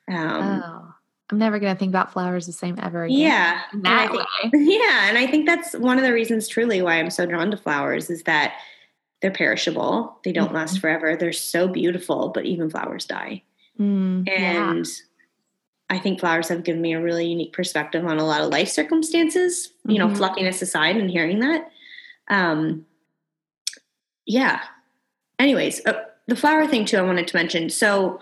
Um, 0.09 0.63
oh, 0.63 0.93
I'm 1.29 1.37
never 1.37 1.59
going 1.59 1.73
to 1.73 1.79
think 1.79 1.91
about 1.91 2.13
flowers 2.13 2.45
the 2.45 2.53
same 2.53 2.79
ever 2.81 3.03
again. 3.03 3.17
Yeah. 3.17 3.61
that 3.81 4.11
think, 4.11 4.53
way. 4.53 4.59
Yeah. 4.79 5.09
And 5.09 5.17
I 5.17 5.27
think 5.27 5.45
that's 5.45 5.73
one 5.73 5.97
of 5.97 6.05
the 6.05 6.13
reasons 6.13 6.47
truly 6.47 6.81
why 6.81 6.95
I'm 6.95 7.09
so 7.09 7.25
drawn 7.25 7.51
to 7.51 7.57
flowers 7.57 8.09
is 8.09 8.23
that 8.23 8.53
they're 9.21 9.31
perishable. 9.31 10.19
They 10.23 10.31
don't 10.31 10.47
mm-hmm. 10.47 10.55
last 10.55 10.79
forever. 10.79 11.15
They're 11.15 11.33
so 11.33 11.67
beautiful, 11.67 12.29
but 12.29 12.45
even 12.45 12.69
flowers 12.69 13.05
die. 13.05 13.43
Mm, 13.79 14.29
and 14.29 14.85
yeah. 14.85 14.93
I 15.89 15.99
think 15.99 16.19
flowers 16.19 16.49
have 16.49 16.63
given 16.63 16.81
me 16.81 16.93
a 16.93 17.01
really 17.01 17.27
unique 17.27 17.53
perspective 17.53 18.05
on 18.05 18.19
a 18.19 18.25
lot 18.25 18.41
of 18.41 18.49
life 18.49 18.69
circumstances, 18.69 19.69
mm-hmm. 19.79 19.91
you 19.91 19.99
know, 19.99 20.07
mm-hmm. 20.07 20.17
fluffiness 20.17 20.61
aside 20.61 20.97
and 20.97 21.09
hearing 21.09 21.39
that. 21.39 21.71
Um, 22.27 22.85
yeah. 24.25 24.61
Anyways, 25.39 25.85
uh, 25.85 26.03
the 26.27 26.35
flower 26.35 26.67
thing 26.67 26.85
too, 26.85 26.97
I 26.97 27.01
wanted 27.01 27.27
to 27.27 27.35
mention. 27.35 27.69
So 27.69 28.19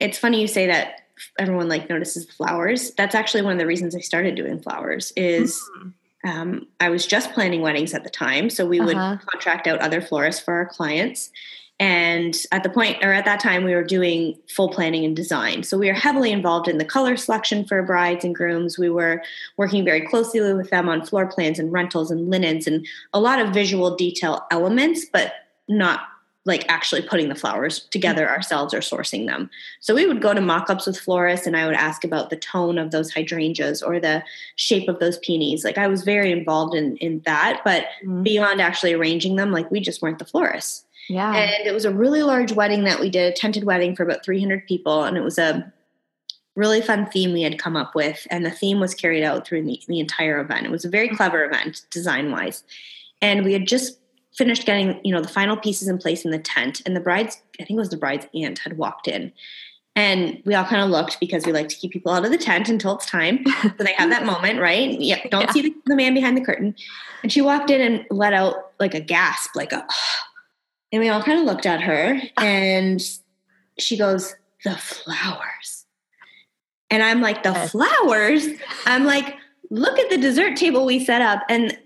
it's 0.00 0.18
funny 0.18 0.40
you 0.40 0.48
say 0.48 0.66
that 0.66 1.02
everyone 1.38 1.68
like 1.68 1.88
notices 1.88 2.26
the 2.26 2.32
flowers. 2.32 2.92
That's 2.92 3.14
actually 3.14 3.42
one 3.42 3.52
of 3.52 3.58
the 3.58 3.66
reasons 3.66 3.94
I 3.94 4.00
started 4.00 4.34
doing 4.34 4.60
flowers 4.60 5.12
is 5.16 5.60
mm. 5.78 5.92
Um, 6.26 6.66
I 6.80 6.88
was 6.88 7.06
just 7.06 7.32
planning 7.32 7.60
weddings 7.60 7.94
at 7.94 8.04
the 8.04 8.10
time. 8.10 8.50
So 8.50 8.66
we 8.66 8.80
uh-huh. 8.80 8.86
would 8.86 9.26
contract 9.26 9.66
out 9.66 9.80
other 9.80 10.00
florists 10.00 10.42
for 10.42 10.54
our 10.54 10.66
clients. 10.66 11.30
And 11.78 12.34
at 12.52 12.62
the 12.62 12.70
point, 12.70 13.04
or 13.04 13.12
at 13.12 13.26
that 13.26 13.38
time, 13.38 13.62
we 13.62 13.74
were 13.74 13.84
doing 13.84 14.38
full 14.48 14.70
planning 14.70 15.04
and 15.04 15.14
design. 15.14 15.62
So 15.62 15.76
we 15.76 15.88
were 15.88 15.94
heavily 15.94 16.32
involved 16.32 16.68
in 16.68 16.78
the 16.78 16.86
color 16.86 17.18
selection 17.18 17.66
for 17.66 17.82
brides 17.82 18.24
and 18.24 18.34
grooms. 18.34 18.78
We 18.78 18.88
were 18.88 19.22
working 19.58 19.84
very 19.84 20.00
closely 20.00 20.40
with 20.54 20.70
them 20.70 20.88
on 20.88 21.04
floor 21.04 21.26
plans 21.26 21.58
and 21.58 21.70
rentals 21.70 22.10
and 22.10 22.30
linens 22.30 22.66
and 22.66 22.86
a 23.12 23.20
lot 23.20 23.40
of 23.40 23.52
visual 23.52 23.94
detail 23.94 24.46
elements, 24.50 25.04
but 25.12 25.34
not 25.68 26.00
like 26.46 26.64
actually 26.68 27.02
putting 27.02 27.28
the 27.28 27.34
flowers 27.34 27.80
together 27.90 28.24
mm-hmm. 28.24 28.34
ourselves 28.34 28.72
or 28.72 28.78
sourcing 28.78 29.26
them. 29.26 29.50
So 29.80 29.94
we 29.94 30.06
would 30.06 30.22
go 30.22 30.32
to 30.32 30.40
mock-ups 30.40 30.86
with 30.86 30.98
florists 30.98 31.46
and 31.46 31.56
I 31.56 31.66
would 31.66 31.74
ask 31.74 32.04
about 32.04 32.30
the 32.30 32.36
tone 32.36 32.78
of 32.78 32.92
those 32.92 33.12
hydrangeas 33.12 33.82
or 33.82 33.98
the 33.98 34.22
shape 34.54 34.88
of 34.88 35.00
those 35.00 35.18
peonies. 35.18 35.64
Like 35.64 35.76
I 35.76 35.88
was 35.88 36.04
very 36.04 36.30
involved 36.30 36.74
in 36.74 36.96
in 36.98 37.20
that, 37.26 37.60
but 37.64 37.84
mm-hmm. 38.02 38.22
beyond 38.22 38.60
actually 38.60 38.94
arranging 38.94 39.36
them, 39.36 39.50
like 39.50 39.70
we 39.70 39.80
just 39.80 40.00
weren't 40.00 40.20
the 40.20 40.24
florists. 40.24 40.84
Yeah. 41.08 41.34
And 41.34 41.66
it 41.66 41.72
was 41.72 41.84
a 41.84 41.94
really 41.94 42.22
large 42.22 42.52
wedding 42.52 42.84
that 42.84 43.00
we 43.00 43.10
did, 43.10 43.32
a 43.32 43.36
tented 43.36 43.64
wedding 43.64 43.94
for 43.94 44.04
about 44.04 44.24
300 44.24 44.66
people 44.66 45.04
and 45.04 45.16
it 45.16 45.22
was 45.22 45.38
a 45.38 45.72
really 46.54 46.80
fun 46.80 47.06
theme 47.06 47.32
we 47.32 47.42
had 47.42 47.58
come 47.58 47.76
up 47.76 47.94
with 47.94 48.26
and 48.30 48.46
the 48.46 48.50
theme 48.50 48.80
was 48.80 48.94
carried 48.94 49.22
out 49.22 49.46
through 49.46 49.62
the, 49.64 49.80
the 49.88 50.00
entire 50.00 50.40
event. 50.40 50.64
It 50.64 50.70
was 50.70 50.84
a 50.84 50.88
very 50.88 51.08
mm-hmm. 51.08 51.16
clever 51.16 51.44
event 51.44 51.82
design-wise. 51.90 52.62
And 53.20 53.44
we 53.44 53.52
had 53.52 53.66
just 53.66 53.98
finished 54.36 54.66
getting 54.66 55.00
you 55.04 55.12
know 55.12 55.20
the 55.20 55.28
final 55.28 55.56
pieces 55.56 55.88
in 55.88 55.98
place 55.98 56.24
in 56.24 56.30
the 56.30 56.38
tent 56.38 56.82
and 56.84 56.94
the 56.94 57.00
bride's 57.00 57.40
i 57.60 57.64
think 57.64 57.70
it 57.70 57.76
was 57.76 57.88
the 57.88 57.96
bride's 57.96 58.26
aunt 58.34 58.58
had 58.58 58.78
walked 58.78 59.08
in. 59.08 59.32
And 59.98 60.42
we 60.44 60.54
all 60.54 60.66
kind 60.66 60.82
of 60.82 60.90
looked 60.90 61.18
because 61.20 61.46
we 61.46 61.52
like 61.52 61.70
to 61.70 61.74
keep 61.74 61.90
people 61.90 62.12
out 62.12 62.22
of 62.22 62.30
the 62.30 62.36
tent 62.36 62.68
until 62.68 62.96
it's 62.96 63.06
time 63.06 63.42
so 63.62 63.70
they 63.78 63.94
have 63.94 64.10
that 64.10 64.26
moment 64.32 64.60
right? 64.60 65.00
Yep 65.00 65.30
don't 65.30 65.42
yeah. 65.42 65.52
see 65.52 65.62
the, 65.62 65.74
the, 65.86 65.96
man 65.96 66.14
behind 66.14 66.36
the 66.36 66.44
curtain. 66.44 66.74
And 67.22 67.32
she 67.32 67.40
walked 67.40 67.70
in 67.70 67.80
and 67.80 68.04
let 68.10 68.34
out 68.34 68.72
like 68.78 68.94
a 68.94 69.00
gasp 69.00 69.56
like 69.56 69.72
a 69.72 69.86
and 70.92 71.00
we 71.00 71.08
all 71.08 71.22
kind 71.22 71.40
of 71.40 71.46
looked 71.46 71.66
at 71.66 71.80
her 71.80 72.20
and 72.36 73.02
she 73.78 73.96
goes 73.96 74.34
the 74.64 74.76
flowers. 74.76 75.86
And 76.90 77.02
i'm 77.02 77.22
like 77.22 77.42
the 77.42 77.54
flowers? 77.54 78.46
I'm 78.84 79.04
like 79.04 79.36
look 79.70 79.98
at 79.98 80.10
the 80.10 80.18
dessert 80.18 80.56
table 80.56 80.84
we 80.84 81.04
set 81.04 81.22
up 81.22 81.40
and 81.48 81.76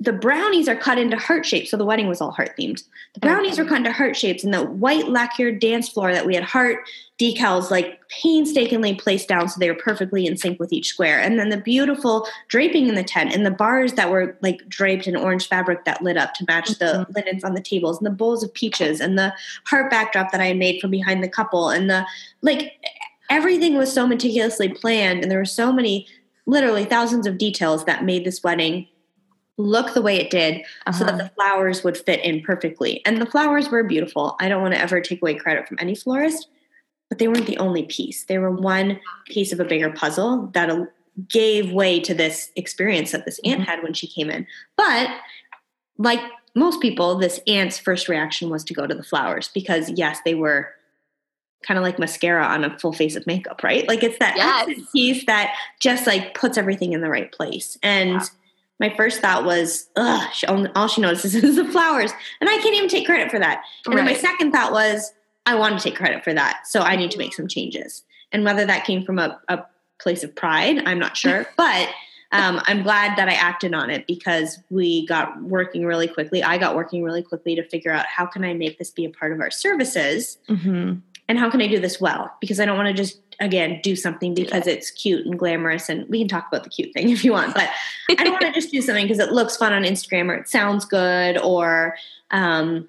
the 0.00 0.12
brownies 0.12 0.68
are 0.68 0.76
cut 0.76 0.98
into 0.98 1.16
heart 1.16 1.44
shapes. 1.44 1.70
So 1.70 1.76
the 1.76 1.84
wedding 1.84 2.06
was 2.06 2.20
all 2.20 2.30
heart 2.30 2.56
themed. 2.56 2.84
The 3.14 3.20
brownies 3.20 3.54
okay. 3.54 3.62
were 3.62 3.68
cut 3.68 3.78
into 3.78 3.92
heart 3.92 4.16
shapes, 4.16 4.44
and 4.44 4.54
the 4.54 4.64
white 4.64 5.08
lacquered 5.08 5.58
dance 5.58 5.88
floor 5.88 6.12
that 6.12 6.24
we 6.24 6.34
had 6.34 6.44
heart 6.44 6.78
decals 7.18 7.68
like 7.68 7.98
painstakingly 8.08 8.94
placed 8.94 9.28
down 9.28 9.48
so 9.48 9.58
they 9.58 9.68
were 9.68 9.76
perfectly 9.76 10.24
in 10.24 10.36
sync 10.36 10.60
with 10.60 10.72
each 10.72 10.86
square. 10.86 11.18
And 11.18 11.36
then 11.36 11.48
the 11.48 11.56
beautiful 11.56 12.28
draping 12.46 12.88
in 12.88 12.94
the 12.94 13.02
tent 13.02 13.34
and 13.34 13.44
the 13.44 13.50
bars 13.50 13.94
that 13.94 14.08
were 14.08 14.38
like 14.40 14.68
draped 14.68 15.08
in 15.08 15.16
orange 15.16 15.48
fabric 15.48 15.84
that 15.84 16.00
lit 16.00 16.16
up 16.16 16.32
to 16.34 16.44
match 16.46 16.70
mm-hmm. 16.70 17.10
the 17.10 17.20
linens 17.20 17.42
on 17.42 17.54
the 17.54 17.60
tables 17.60 17.98
and 17.98 18.06
the 18.06 18.10
bowls 18.10 18.44
of 18.44 18.54
peaches 18.54 19.00
and 19.00 19.18
the 19.18 19.34
heart 19.66 19.90
backdrop 19.90 20.30
that 20.30 20.40
I 20.40 20.46
had 20.46 20.58
made 20.58 20.80
from 20.80 20.92
behind 20.92 21.24
the 21.24 21.28
couple 21.28 21.70
and 21.70 21.90
the 21.90 22.06
like 22.40 22.72
everything 23.30 23.76
was 23.76 23.92
so 23.92 24.06
meticulously 24.06 24.68
planned 24.68 25.22
and 25.22 25.30
there 25.30 25.38
were 25.38 25.44
so 25.44 25.72
many 25.72 26.06
literally 26.46 26.84
thousands 26.84 27.26
of 27.26 27.36
details 27.36 27.84
that 27.84 28.04
made 28.04 28.24
this 28.24 28.44
wedding 28.44 28.86
look 29.58 29.92
the 29.92 30.00
way 30.00 30.16
it 30.16 30.30
did 30.30 30.60
uh-huh. 30.86 30.92
so 30.92 31.04
that 31.04 31.14
uh-huh. 31.14 31.24
the 31.24 31.30
flowers 31.30 31.84
would 31.84 31.98
fit 31.98 32.24
in 32.24 32.40
perfectly. 32.40 33.04
And 33.04 33.20
the 33.20 33.26
flowers 33.26 33.68
were 33.68 33.82
beautiful. 33.82 34.36
I 34.40 34.48
don't 34.48 34.62
want 34.62 34.72
to 34.74 34.80
ever 34.80 35.00
take 35.00 35.20
away 35.20 35.34
credit 35.34 35.68
from 35.68 35.76
any 35.80 35.94
florist, 35.94 36.48
but 37.10 37.18
they 37.18 37.28
weren't 37.28 37.46
the 37.46 37.58
only 37.58 37.82
piece. 37.84 38.24
They 38.24 38.38
were 38.38 38.52
one 38.52 39.00
piece 39.26 39.52
of 39.52 39.60
a 39.60 39.64
bigger 39.64 39.90
puzzle 39.90 40.48
that 40.54 40.70
gave 41.28 41.72
way 41.72 41.98
to 42.00 42.14
this 42.14 42.50
experience 42.54 43.10
that 43.10 43.24
this 43.24 43.40
aunt 43.44 43.60
mm-hmm. 43.60 43.70
had 43.70 43.82
when 43.82 43.92
she 43.92 44.06
came 44.06 44.30
in. 44.30 44.46
But 44.76 45.10
like 45.98 46.20
most 46.54 46.80
people, 46.80 47.16
this 47.16 47.40
aunt's 47.48 47.78
first 47.78 48.08
reaction 48.08 48.50
was 48.50 48.62
to 48.64 48.74
go 48.74 48.86
to 48.86 48.94
the 48.94 49.02
flowers 49.02 49.50
because, 49.52 49.90
yes, 49.90 50.20
they 50.24 50.34
were 50.34 50.70
kind 51.64 51.76
of 51.76 51.82
like 51.82 51.98
mascara 51.98 52.44
on 52.44 52.62
a 52.62 52.78
full 52.78 52.92
face 52.92 53.16
of 53.16 53.26
makeup, 53.26 53.64
right? 53.64 53.88
Like 53.88 54.04
it's 54.04 54.18
that 54.20 54.36
yes. 54.36 54.78
piece 54.92 55.26
that 55.26 55.52
just 55.80 56.06
like 56.06 56.34
puts 56.34 56.56
everything 56.56 56.92
in 56.92 57.00
the 57.00 57.10
right 57.10 57.32
place. 57.32 57.76
And 57.82 58.10
yeah 58.10 58.24
my 58.80 58.94
first 58.96 59.20
thought 59.20 59.44
was, 59.44 59.88
ugh, 59.96 60.28
she, 60.32 60.46
all 60.46 60.88
she 60.88 61.00
notices 61.00 61.34
is 61.44 61.56
the 61.56 61.64
flowers. 61.64 62.12
And 62.40 62.48
I 62.48 62.58
can't 62.58 62.74
even 62.74 62.88
take 62.88 63.06
credit 63.06 63.30
for 63.30 63.38
that. 63.38 63.62
And 63.86 63.94
right. 63.94 64.04
then 64.04 64.14
my 64.14 64.18
second 64.18 64.52
thought 64.52 64.72
was, 64.72 65.12
I 65.46 65.54
want 65.54 65.78
to 65.78 65.82
take 65.82 65.96
credit 65.96 66.24
for 66.24 66.34
that. 66.34 66.66
So 66.66 66.80
I 66.80 66.96
need 66.96 67.10
to 67.12 67.18
make 67.18 67.34
some 67.34 67.48
changes. 67.48 68.04
And 68.32 68.44
whether 68.44 68.66
that 68.66 68.84
came 68.84 69.04
from 69.04 69.18
a, 69.18 69.40
a 69.48 69.64
place 69.98 70.22
of 70.22 70.34
pride, 70.34 70.82
I'm 70.86 70.98
not 70.98 71.16
sure. 71.16 71.46
but 71.56 71.88
um, 72.30 72.60
I'm 72.66 72.82
glad 72.82 73.16
that 73.16 73.28
I 73.28 73.32
acted 73.32 73.72
on 73.72 73.88
it 73.88 74.06
because 74.06 74.58
we 74.68 75.06
got 75.06 75.42
working 75.42 75.86
really 75.86 76.06
quickly. 76.06 76.42
I 76.42 76.58
got 76.58 76.76
working 76.76 77.02
really 77.02 77.22
quickly 77.22 77.54
to 77.56 77.64
figure 77.64 77.90
out 77.90 78.04
how 78.04 78.26
can 78.26 78.44
I 78.44 78.52
make 78.52 78.78
this 78.78 78.90
be 78.90 79.06
a 79.06 79.10
part 79.10 79.32
of 79.32 79.40
our 79.40 79.50
services 79.50 80.36
mm-hmm. 80.48 80.96
and 81.26 81.38
how 81.38 81.48
can 81.50 81.62
I 81.62 81.68
do 81.68 81.80
this 81.80 81.98
well? 81.98 82.30
Because 82.40 82.60
I 82.60 82.66
don't 82.66 82.76
want 82.76 82.88
to 82.88 82.94
just 82.94 83.18
again 83.40 83.80
do 83.82 83.94
something 83.94 84.34
because 84.34 84.66
yeah. 84.66 84.72
it's 84.72 84.90
cute 84.90 85.24
and 85.24 85.38
glamorous 85.38 85.88
and 85.88 86.08
we 86.08 86.18
can 86.18 86.28
talk 86.28 86.46
about 86.48 86.64
the 86.64 86.70
cute 86.70 86.92
thing 86.92 87.08
if 87.10 87.24
you 87.24 87.32
want 87.32 87.54
but 87.54 87.68
i 88.10 88.24
don't 88.24 88.32
want 88.32 88.44
to 88.44 88.52
just 88.52 88.70
do 88.70 88.82
something 88.82 89.04
because 89.04 89.18
it 89.18 89.32
looks 89.32 89.56
fun 89.56 89.72
on 89.72 89.82
instagram 89.82 90.30
or 90.30 90.34
it 90.34 90.48
sounds 90.48 90.84
good 90.84 91.38
or 91.38 91.96
um, 92.30 92.88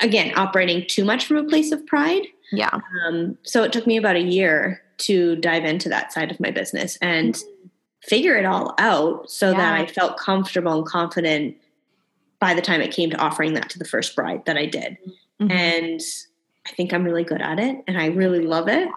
again 0.00 0.32
operating 0.36 0.86
too 0.86 1.04
much 1.04 1.26
from 1.26 1.36
a 1.36 1.44
place 1.44 1.72
of 1.72 1.84
pride 1.86 2.26
yeah 2.52 2.78
um, 3.06 3.36
so 3.42 3.62
it 3.62 3.72
took 3.72 3.86
me 3.86 3.96
about 3.96 4.16
a 4.16 4.22
year 4.22 4.82
to 4.98 5.36
dive 5.36 5.64
into 5.64 5.88
that 5.88 6.12
side 6.12 6.30
of 6.30 6.38
my 6.38 6.50
business 6.50 6.96
and 7.00 7.34
mm-hmm. 7.34 7.68
figure 8.02 8.36
it 8.36 8.44
all 8.44 8.74
out 8.78 9.30
so 9.30 9.50
yeah. 9.50 9.56
that 9.56 9.80
i 9.80 9.86
felt 9.86 10.16
comfortable 10.18 10.78
and 10.78 10.86
confident 10.86 11.56
by 12.38 12.54
the 12.54 12.62
time 12.62 12.80
it 12.80 12.92
came 12.92 13.10
to 13.10 13.16
offering 13.18 13.54
that 13.54 13.70
to 13.70 13.78
the 13.78 13.84
first 13.84 14.14
bride 14.14 14.44
that 14.44 14.56
i 14.56 14.66
did 14.66 14.96
mm-hmm. 15.40 15.50
and 15.50 16.00
I 16.66 16.70
think 16.70 16.92
I'm 16.92 17.04
really 17.04 17.24
good 17.24 17.42
at 17.42 17.58
it 17.58 17.82
and 17.88 17.98
I 17.98 18.06
really 18.06 18.40
love 18.40 18.68
it. 18.68 18.88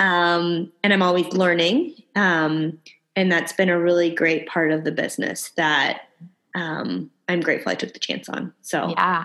Um, 0.00 0.72
and 0.82 0.92
I'm 0.92 1.02
always 1.02 1.26
learning. 1.28 1.94
Um, 2.16 2.78
and 3.14 3.30
that's 3.30 3.52
been 3.52 3.68
a 3.68 3.78
really 3.78 4.10
great 4.10 4.48
part 4.48 4.72
of 4.72 4.84
the 4.84 4.92
business 4.92 5.50
that 5.56 6.02
um, 6.54 7.10
I'm 7.28 7.40
grateful 7.40 7.70
I 7.70 7.74
took 7.74 7.92
the 7.92 7.98
chance 7.98 8.28
on. 8.28 8.52
So, 8.62 8.88
yeah. 8.90 9.24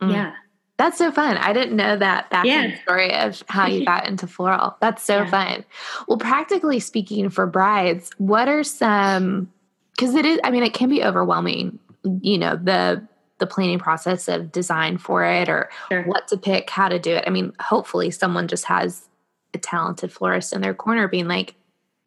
Mm. 0.00 0.12
Yeah. 0.12 0.32
That's 0.78 0.98
so 0.98 1.12
fun. 1.12 1.36
I 1.36 1.52
didn't 1.52 1.76
know 1.76 1.96
that 1.96 2.28
back 2.30 2.44
yeah. 2.44 2.80
story 2.82 3.14
of 3.14 3.42
how 3.48 3.66
you 3.66 3.84
got 3.86 4.08
into 4.08 4.26
floral. 4.26 4.76
That's 4.80 5.02
so 5.02 5.18
yeah. 5.18 5.30
fun. 5.30 5.64
Well, 6.08 6.18
practically 6.18 6.80
speaking, 6.80 7.30
for 7.30 7.46
brides, 7.46 8.10
what 8.18 8.48
are 8.48 8.64
some, 8.64 9.52
because 9.96 10.14
it 10.14 10.26
is, 10.26 10.40
I 10.42 10.50
mean, 10.50 10.64
it 10.64 10.74
can 10.74 10.88
be 10.88 11.04
overwhelming, 11.04 11.78
you 12.20 12.38
know, 12.38 12.56
the 12.56 13.06
the 13.42 13.46
planning 13.48 13.80
process 13.80 14.28
of 14.28 14.52
design 14.52 14.98
for 14.98 15.24
it 15.24 15.48
or 15.48 15.68
sure. 15.90 16.04
what 16.04 16.28
to 16.28 16.36
pick, 16.36 16.70
how 16.70 16.88
to 16.88 17.00
do 17.00 17.12
it. 17.12 17.24
I 17.26 17.30
mean, 17.30 17.52
hopefully 17.58 18.12
someone 18.12 18.46
just 18.46 18.66
has 18.66 19.08
a 19.52 19.58
talented 19.58 20.12
florist 20.12 20.52
in 20.52 20.60
their 20.60 20.74
corner 20.74 21.08
being 21.08 21.26
like, 21.26 21.56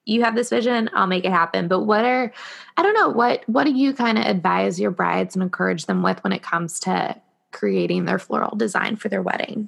you 0.06 0.24
have 0.24 0.34
this 0.34 0.50
vision, 0.50 0.90
I'll 0.94 1.08
make 1.08 1.26
it 1.26 1.32
happen. 1.32 1.68
But 1.68 1.82
what 1.82 2.06
are 2.06 2.32
I 2.78 2.84
don't 2.84 2.94
know, 2.94 3.10
what 3.10 3.44
what 3.48 3.66
do 3.66 3.74
you 3.74 3.94
kind 3.94 4.18
of 4.18 4.26
advise 4.26 4.80
your 4.80 4.92
brides 4.92 5.36
and 5.36 5.44
encourage 5.44 5.88
them 5.88 6.04
with 6.04 6.24
when 6.24 6.32
it 6.32 6.42
comes 6.42 6.80
to 6.82 7.20
creating 7.52 8.06
their 8.06 8.20
floral 8.20 8.56
design 8.56 8.96
for 8.96 9.10
their 9.10 9.22
wedding? 9.22 9.68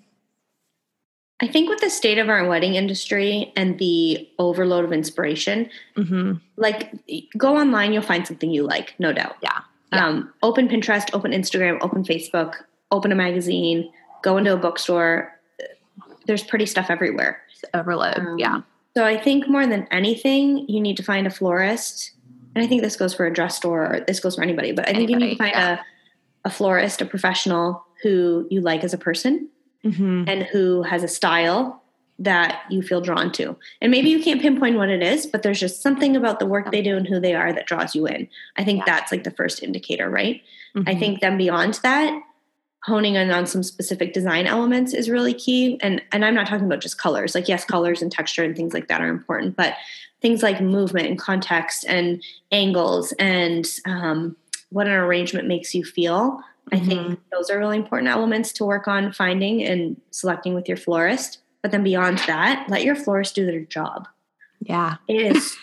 I 1.42 1.48
think 1.48 1.70
with 1.70 1.82
the 1.82 1.90
state 1.90 2.18
of 2.18 2.30
our 2.30 2.48
wedding 2.48 2.76
industry 2.76 3.52
and 3.58 3.78
the 3.78 4.28
overload 4.40 4.86
of 4.86 4.94
inspiration, 4.94 5.70
mm-hmm. 5.96 6.34
like 6.56 6.92
go 7.38 7.58
online, 7.58 7.92
you'll 7.92 8.02
find 8.02 8.26
something 8.26 8.50
you 8.50 8.64
like, 8.64 8.96
no 9.00 9.12
doubt. 9.12 9.36
Yeah. 9.44 9.60
Yeah. 9.92 10.06
Um, 10.06 10.34
open 10.44 10.68
Pinterest, 10.68 11.10
open 11.14 11.32
Instagram, 11.32 11.78
open 11.82 12.04
Facebook, 12.04 12.56
open 12.92 13.12
a 13.12 13.16
magazine, 13.16 13.92
go 14.22 14.38
into 14.38 14.54
a 14.54 14.58
bookstore. 14.58 15.34
There's 16.26 16.44
pretty 16.44 16.66
stuff 16.66 16.88
everywhere. 16.90 17.42
Overload. 17.74 18.18
Um, 18.18 18.38
yeah. 18.38 18.62
So 18.96 19.06
I 19.06 19.18
think 19.18 19.48
more 19.48 19.68
than 19.68 19.88
anything, 19.92 20.68
you 20.68 20.82
need 20.82 20.98
to 20.98 21.04
find 21.04 21.28
a 21.28 21.30
florist. 21.30 22.12
And 22.56 22.64
I 22.64 22.68
think 22.68 22.82
this 22.82 22.96
goes 22.96 23.14
for 23.14 23.26
a 23.26 23.34
dress 23.34 23.56
store 23.56 23.86
or 23.86 24.00
this 24.02 24.20
goes 24.20 24.36
for 24.36 24.42
anybody, 24.42 24.72
but 24.72 24.86
I 24.86 24.94
think 24.94 25.10
anybody, 25.10 25.14
you 25.14 25.30
need 25.30 25.36
to 25.36 25.44
find 25.44 25.54
yeah. 25.54 25.80
a, 26.44 26.48
a 26.48 26.50
florist, 26.50 27.02
a 27.02 27.06
professional 27.06 27.86
who 28.02 28.48
you 28.50 28.62
like 28.62 28.84
as 28.84 28.94
a 28.94 28.98
person 28.98 29.50
mm-hmm. 29.86 30.24
and 30.28 30.44
who 30.44 30.82
has 30.84 31.04
a 31.04 31.08
style 31.08 31.84
that 32.20 32.64
you 32.70 32.82
feel 32.82 33.02
drawn 33.02 33.32
to. 33.34 33.56
And 33.82 33.92
maybe 33.92 34.10
you 34.10 34.22
can't 34.22 34.42
pinpoint 34.42 34.78
what 34.78 34.90
it 34.90 35.04
is, 35.04 35.26
but 35.26 35.44
there's 35.44 35.60
just 35.60 35.82
something 35.82 36.16
about 36.16 36.40
the 36.40 36.46
work 36.46 36.72
they 36.72 36.82
do 36.82 36.98
and 36.98 37.08
who 37.08 37.20
they 37.20 37.36
are 37.36 37.54
that 37.54 37.68
draws 37.68 37.96
you 37.96 38.08
in. 38.08 38.28
I 38.56 38.64
think 38.64 38.80
yeah. 38.80 38.86
that's 38.86 39.12
like 39.12 39.24
the 39.24 39.32
first 39.32 39.62
indicator, 39.62 40.10
right? 40.10 40.42
Mm-hmm. 40.76 40.90
I 40.90 40.96
think 40.96 41.22
then 41.22 41.38
beyond 41.38 41.80
that, 41.84 42.22
honing 42.84 43.16
in 43.16 43.32
on 43.32 43.46
some 43.46 43.64
specific 43.64 44.14
design 44.14 44.48
elements 44.48 44.94
is 44.94 45.10
really 45.10 45.34
key. 45.34 45.78
And 45.82 46.02
and 46.12 46.24
I'm 46.24 46.34
not 46.34 46.48
talking 46.48 46.66
about 46.66 46.82
just 46.82 46.98
colors. 46.98 47.36
Like 47.36 47.48
yes, 47.48 47.66
colors 47.66 48.02
and 48.02 48.12
texture 48.12 48.44
and 48.44 48.56
things 48.56 48.74
like 48.74 48.88
that 48.88 49.02
are 49.02 49.10
important, 49.10 49.56
but 49.56 49.76
things 50.22 50.42
like 50.42 50.62
movement 50.62 51.08
and 51.08 51.20
context 51.20 51.86
and 51.88 52.24
angles 52.52 53.14
and 53.20 53.68
um, 53.86 54.36
what 54.70 54.88
an 54.88 54.94
arrangement 54.94 55.48
makes 55.48 55.76
you 55.76 55.84
feel 55.84 56.42
I 56.72 56.80
think 56.80 57.20
those 57.32 57.50
are 57.50 57.58
really 57.58 57.78
important 57.78 58.10
elements 58.10 58.52
to 58.54 58.66
work 58.66 58.88
on 58.88 59.12
finding 59.14 59.64
and 59.64 60.00
selecting 60.12 60.54
with 60.54 60.68
your 60.68 60.78
florist. 60.78 61.40
But 61.62 61.72
then 61.72 61.84
beyond 61.84 62.20
that, 62.28 62.68
let 62.70 62.84
your 62.84 62.96
florist 62.96 63.36
do 63.36 63.46
their 63.46 63.62
job. 63.62 64.08
Yeah. 64.62 64.96
It 65.08 65.36
is, 65.36 65.56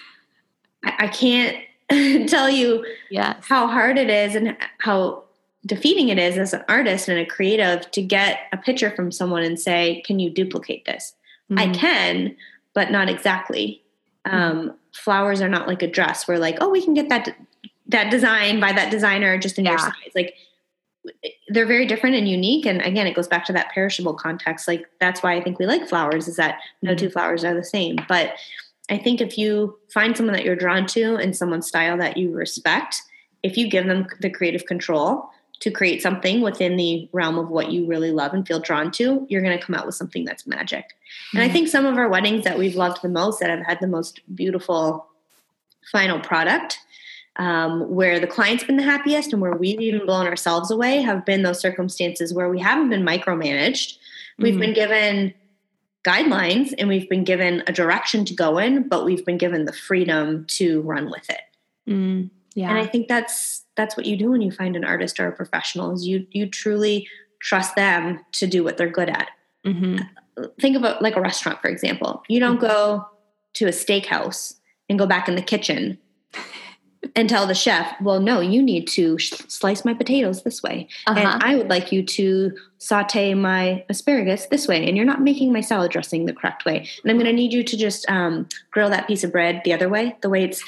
I, 0.84 0.94
I 1.00 1.08
can't 1.08 1.56
tell 2.28 2.48
you 2.50 2.84
Yes. 3.10 3.44
how 3.48 3.66
hard 3.66 3.98
it 3.98 4.10
is 4.10 4.34
and 4.34 4.56
how 4.78 5.24
defeating 5.66 6.08
it 6.08 6.18
is 6.18 6.36
as 6.36 6.52
an 6.52 6.62
artist 6.68 7.08
and 7.08 7.18
a 7.18 7.24
creative 7.26 7.90
to 7.92 8.02
get 8.02 8.40
a 8.52 8.56
picture 8.56 8.90
from 8.90 9.10
someone 9.12 9.42
and 9.42 9.58
say, 9.58 10.02
Can 10.06 10.18
you 10.18 10.30
duplicate 10.30 10.84
this? 10.84 11.14
I 11.56 11.66
Mhm. 11.68 11.74
can, 11.74 12.36
but 12.74 12.90
not 12.90 13.08
exactly. 13.08 13.82
Um, 14.24 14.74
flowers 14.92 15.40
are 15.42 15.48
not 15.48 15.68
like 15.68 15.82
a 15.82 15.90
dress. 15.90 16.26
We're 16.26 16.38
like, 16.38 16.56
oh, 16.60 16.70
we 16.70 16.82
can 16.82 16.94
get 16.94 17.08
that 17.10 17.36
that 17.88 18.10
design 18.10 18.60
by 18.60 18.72
that 18.72 18.90
designer 18.90 19.36
just 19.36 19.58
in 19.58 19.66
your 19.66 19.76
size. 19.78 19.92
Like 20.14 20.34
they're 21.48 21.66
very 21.66 21.86
different 21.86 22.16
and 22.16 22.28
unique. 22.28 22.66
And 22.66 22.80
again, 22.82 23.06
it 23.06 23.14
goes 23.14 23.28
back 23.28 23.44
to 23.46 23.52
that 23.52 23.70
perishable 23.72 24.14
context. 24.14 24.66
Like 24.66 24.86
that's 25.00 25.22
why 25.22 25.34
I 25.34 25.42
think 25.42 25.58
we 25.58 25.66
like 25.66 25.88
flowers 25.88 26.28
is 26.28 26.36
that 26.36 26.60
no 26.82 26.94
two 26.94 27.10
flowers 27.10 27.44
are 27.44 27.54
the 27.54 27.64
same. 27.64 27.96
But 28.08 28.34
I 28.90 28.98
think 28.98 29.20
if 29.20 29.38
you 29.38 29.78
find 29.92 30.16
someone 30.16 30.34
that 30.34 30.44
you're 30.44 30.56
drawn 30.56 30.86
to 30.88 31.16
and 31.16 31.36
someone's 31.36 31.66
style 31.66 31.96
that 31.98 32.16
you 32.16 32.32
respect, 32.32 33.02
if 33.42 33.56
you 33.56 33.68
give 33.68 33.86
them 33.86 34.06
the 34.20 34.30
creative 34.30 34.66
control 34.66 35.28
to 35.60 35.70
create 35.70 36.02
something 36.02 36.40
within 36.40 36.76
the 36.76 37.08
realm 37.12 37.38
of 37.38 37.48
what 37.48 37.70
you 37.70 37.86
really 37.86 38.10
love 38.10 38.34
and 38.34 38.46
feel 38.46 38.60
drawn 38.60 38.90
to, 38.90 39.26
you're 39.30 39.40
going 39.42 39.56
to 39.58 39.64
come 39.64 39.74
out 39.74 39.86
with 39.86 39.94
something 39.94 40.24
that's 40.24 40.46
magic. 40.46 40.84
And 41.32 41.42
I 41.42 41.48
Mhm. 41.48 41.52
think 41.52 41.68
some 41.68 41.86
of 41.86 41.96
our 41.96 42.08
weddings 42.08 42.44
that 42.44 42.58
we've 42.58 42.74
loved 42.74 43.00
the 43.02 43.08
most, 43.08 43.40
that 43.40 43.50
have 43.50 43.64
had 43.64 43.78
the 43.80 43.86
most 43.86 44.20
beautiful 44.34 45.06
final 45.92 46.18
product, 46.18 46.80
um, 47.36 47.88
where 47.90 48.20
the 48.20 48.26
client's 48.26 48.64
been 48.64 48.76
the 48.76 48.82
happiest 48.82 49.32
and 49.32 49.42
where 49.42 49.54
we've 49.54 49.80
even 49.80 50.06
blown 50.06 50.26
ourselves 50.26 50.70
away, 50.70 51.02
have 51.02 51.24
been 51.24 51.42
those 51.42 51.60
circumstances 51.60 52.32
where 52.32 52.48
we 52.48 52.60
haven't 52.60 52.90
been 52.90 53.02
micromanaged. 53.04 53.98
We've 54.38 54.54
Mhm. 54.54 54.60
been 54.60 54.74
given 54.74 55.34
guidelines 56.04 56.74
and 56.78 56.88
we've 56.88 57.08
been 57.08 57.24
given 57.24 57.62
a 57.66 57.72
direction 57.72 58.24
to 58.26 58.34
go 58.34 58.58
in, 58.58 58.88
but 58.88 59.04
we've 59.04 59.24
been 59.24 59.38
given 59.38 59.64
the 59.64 59.72
freedom 59.72 60.44
to 60.46 60.82
run 60.82 61.10
with 61.10 61.28
it. 61.30 61.40
Mm, 61.88 62.30
yeah. 62.54 62.68
And 62.68 62.78
I 62.78 62.86
think 62.86 63.08
that's 63.08 63.64
that's 63.76 63.96
what 63.96 64.06
you 64.06 64.16
do 64.16 64.30
when 64.30 64.40
you 64.40 64.50
find 64.50 64.76
an 64.76 64.84
artist 64.84 65.18
or 65.18 65.28
a 65.28 65.32
professional 65.32 65.92
is 65.92 66.06
you 66.06 66.26
you 66.30 66.46
truly 66.46 67.08
trust 67.40 67.74
them 67.74 68.20
to 68.32 68.46
do 68.46 68.62
what 68.64 68.76
they're 68.76 68.88
good 68.88 69.10
at 69.10 69.28
hmm 69.64 69.98
think 70.60 70.76
about 70.76 71.02
like 71.02 71.14
a 71.16 71.20
restaurant 71.20 71.60
for 71.60 71.68
example 71.68 72.22
you 72.28 72.40
don't 72.40 72.60
go 72.60 73.06
to 73.52 73.66
a 73.66 73.70
steakhouse 73.70 74.54
and 74.88 74.98
go 74.98 75.06
back 75.06 75.28
in 75.28 75.36
the 75.36 75.42
kitchen 75.42 75.98
and 77.16 77.28
tell 77.28 77.46
the 77.46 77.54
chef 77.54 77.94
well 78.00 78.20
no 78.20 78.40
you 78.40 78.62
need 78.62 78.86
to 78.86 79.18
sh- 79.18 79.32
slice 79.48 79.84
my 79.84 79.94
potatoes 79.94 80.42
this 80.42 80.62
way 80.62 80.88
Uh-huh. 81.06 81.18
and 81.18 81.42
i 81.42 81.56
would 81.56 81.68
like 81.68 81.92
you 81.92 82.02
to 82.02 82.56
saute 82.78 83.34
my 83.34 83.84
asparagus 83.88 84.46
this 84.46 84.68
way 84.68 84.86
and 84.86 84.96
you're 84.96 85.06
not 85.06 85.20
making 85.22 85.52
my 85.52 85.60
salad 85.60 85.90
dressing 85.90 86.26
the 86.26 86.32
correct 86.32 86.64
way 86.64 86.78
and 87.02 87.10
i'm 87.10 87.16
going 87.16 87.26
to 87.26 87.32
need 87.32 87.52
you 87.52 87.62
to 87.64 87.76
just 87.76 88.08
um, 88.10 88.48
grill 88.70 88.90
that 88.90 89.06
piece 89.06 89.24
of 89.24 89.32
bread 89.32 89.60
the 89.64 89.72
other 89.72 89.88
way 89.88 90.16
the 90.22 90.28
way 90.28 90.44
it's 90.44 90.62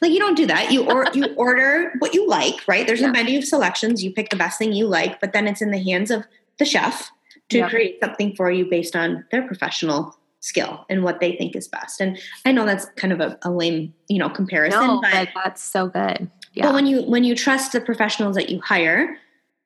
like 0.00 0.10
you 0.12 0.18
don't 0.18 0.36
do 0.36 0.46
that 0.46 0.72
you 0.72 0.84
or 0.90 1.06
you 1.14 1.26
order 1.36 1.92
what 2.00 2.12
you 2.14 2.26
like 2.28 2.56
right 2.66 2.86
there's 2.86 3.00
Yeah. 3.00 3.08
a 3.10 3.12
menu 3.12 3.38
of 3.38 3.44
selections 3.44 4.02
you 4.02 4.12
pick 4.12 4.30
the 4.30 4.36
best 4.36 4.58
thing 4.58 4.72
you 4.72 4.86
like 4.86 5.20
but 5.20 5.32
then 5.32 5.46
it's 5.46 5.62
in 5.62 5.70
the 5.70 5.82
hands 5.82 6.10
of 6.10 6.24
the 6.58 6.64
chef 6.64 7.10
to 7.50 7.58
Yep. 7.58 7.70
create 7.70 7.98
something 8.02 8.34
for 8.34 8.50
you 8.50 8.64
based 8.66 8.96
on 8.96 9.24
their 9.30 9.42
professional 9.42 10.16
skill 10.42 10.84
and 10.90 11.02
what 11.02 11.20
they 11.20 11.36
think 11.36 11.56
is 11.56 11.68
best. 11.68 12.00
And 12.00 12.18
I 12.44 12.52
know 12.52 12.66
that's 12.66 12.84
kind 12.96 13.12
of 13.12 13.20
a, 13.20 13.38
a 13.42 13.50
lame, 13.50 13.94
you 14.08 14.18
know, 14.18 14.28
comparison, 14.28 14.86
no, 14.86 15.00
but, 15.00 15.28
but 15.32 15.44
that's 15.44 15.62
so 15.62 15.86
good. 15.88 16.30
Yeah. 16.52 16.66
but 16.66 16.74
when 16.74 16.86
you 16.86 17.02
when 17.02 17.24
you 17.24 17.34
trust 17.34 17.72
the 17.72 17.80
professionals 17.80 18.36
that 18.36 18.50
you 18.50 18.60
hire, 18.60 19.16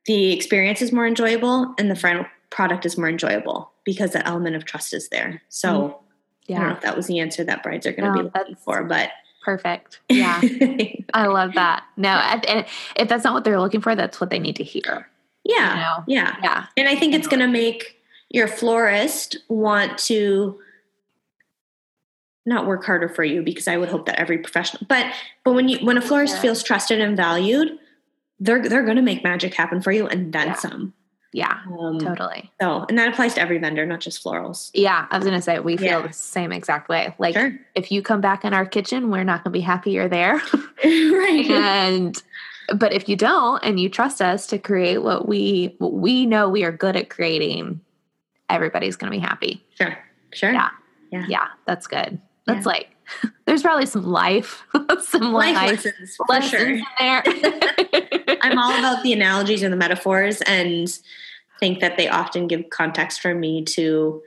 the 0.04 0.33
experience 0.33 0.80
is 0.80 0.92
more 0.92 1.06
enjoyable 1.06 1.75
and 1.78 1.90
the 1.90 1.97
final 1.97 2.25
product 2.50 2.87
is 2.87 2.97
more 2.97 3.09
enjoyable 3.09 3.73
because 3.85 4.12
that 4.12 4.26
element 4.26 4.54
of 4.54 4.64
trust 4.64 4.95
is 4.95 5.09
there. 5.09 5.42
So 5.49 5.68
mm-hmm. 5.68 6.54
I 6.54 6.54
don't 6.54 6.62
know 6.62 6.69
yeah. 6.69 6.76
if 6.76 6.82
that 6.82 6.97
was 6.97 7.06
the 7.08 7.19
answer 7.19 7.43
that 7.43 7.65
brides 7.65 7.86
are 7.86 7.93
going 7.93 8.12
to 8.12 8.23
No, 8.23 8.28
be 8.28 8.39
looking 8.39 8.56
for, 8.56 8.84
but 8.84 9.10
Perfect. 9.47 10.00
Yeah. 10.08 10.41
I 11.15 11.28
love 11.28 11.54
that. 11.54 11.84
No, 11.97 12.08
and 12.08 12.67
if 12.97 13.08
that's 13.08 13.23
not 13.23 13.32
what 13.32 13.45
they're 13.45 13.60
looking 13.60 13.80
for, 13.80 13.95
that's 13.95 14.21
what 14.21 14.28
they 14.30 14.41
need 14.41 14.56
to 14.56 14.65
hear. 14.65 15.08
yeah, 15.45 15.75
You 15.75 15.80
know? 15.80 16.04
yeah. 16.08 16.36
Yeah. 16.43 16.67
And 16.76 16.89
I 16.89 16.97
think 16.97 17.15
it's 17.15 17.28
going 17.28 17.39
to 17.39 17.47
make 17.47 17.97
your 18.28 18.49
florist 18.49 19.36
want 19.49 19.99
to 19.99 20.58
not 22.47 22.67
work 22.67 22.85
harder 22.85 23.09
for 23.09 23.25
you 23.25 23.43
because 23.43 23.69
I 23.69 23.76
would 23.76 23.89
hope 23.89 24.06
that 24.06 24.19
every 24.19 24.39
professional, 24.39 24.85
but 24.89 25.13
but 25.45 25.52
when 25.54 25.69
you 25.69 25.78
when 25.85 25.99
a 25.99 26.00
florist 26.00 26.37
Yeah. 26.37 26.43
feels 26.43 26.63
trusted 26.63 27.00
and 27.00 27.17
valued, 27.17 27.78
they're 28.41 28.67
they're 28.69 28.85
going 28.85 28.97
to 28.97 29.02
make 29.02 29.23
magic 29.25 29.54
happen 29.54 29.80
for 29.82 29.93
you 29.93 30.06
and 30.06 30.32
then 30.32 30.49
Yeah. 30.49 30.54
some. 30.54 30.95
Yeah. 31.32 31.59
Um, 31.78 31.99
Totally. 31.99 32.50
So, 32.63 32.87
and 32.89 32.97
that 32.99 33.09
applies 33.13 33.35
to 33.35 33.43
every 33.43 33.59
vendor, 33.59 33.85
not 33.85 34.00
just 34.00 34.25
florals. 34.25 34.71
Yeah. 34.73 35.06
I 35.11 35.19
was 35.19 35.26
going 35.26 35.37
to 35.37 35.43
say, 35.43 35.59
we 35.59 35.76
feel 35.76 36.00
Yeah. 36.00 36.06
the 36.06 36.13
same 36.15 36.50
exact 36.50 36.89
way. 36.89 37.15
Like, 37.19 37.35
Sure, 37.35 37.52
if 37.75 37.93
you 37.93 38.00
come 38.00 38.23
back 38.23 38.43
in 38.43 38.54
our 38.54 38.65
kitchen, 38.65 39.11
we're 39.11 39.25
not 39.25 39.45
going 39.45 39.52
to 39.52 39.59
be 39.59 39.61
happy 39.61 39.91
you're 39.91 40.09
there. 40.09 40.37
right? 40.85 41.47
and, 41.50 42.23
but 42.78 42.95
if 42.95 43.06
you 43.06 43.17
don't 43.17 43.63
and 43.63 43.78
you 43.78 43.91
trust 43.91 44.23
us 44.23 44.47
to 44.47 44.59
create 44.59 44.99
what 45.02 45.28
we, 45.28 45.75
what 45.78 45.93
we 45.93 46.25
know 46.25 46.49
we 46.49 46.65
are 46.65 46.73
good 46.73 46.97
at 46.97 47.11
creating, 47.11 47.80
everybody's 48.49 48.97
going 48.97 49.13
to 49.13 49.19
be 49.19 49.21
happy. 49.23 49.63
Sure, 49.75 49.99
sure. 50.32 50.52
Yeah. 50.52 50.71
Yeah. 51.13 51.26
Yeah. 51.28 51.47
That's 51.67 51.87
good. 51.87 52.19
That's 52.47 52.65
Yeah. 52.67 52.73
like, 52.73 52.89
there's 53.47 53.63
probably 53.63 53.87
some 53.87 54.04
life, 54.06 54.63
some 55.00 55.32
Life 55.32 55.54
life, 55.54 55.85
lessons, 55.85 56.17
lessons 56.28 56.50
sure. 56.50 56.69
in 56.71 56.85
there. 56.99 57.23
I'm 58.43 58.59
all 58.59 58.76
about 58.78 59.02
the 59.02 59.13
analogies 59.13 59.63
and 59.63 59.73
the 59.73 59.76
metaphors 59.76 60.41
and 60.43 60.89
think 61.61 61.80
that 61.80 61.97
they 61.97 62.09
often 62.09 62.47
give 62.49 62.69
context 62.71 63.21
for 63.21 63.35
me 63.35 63.65
to 63.65 64.23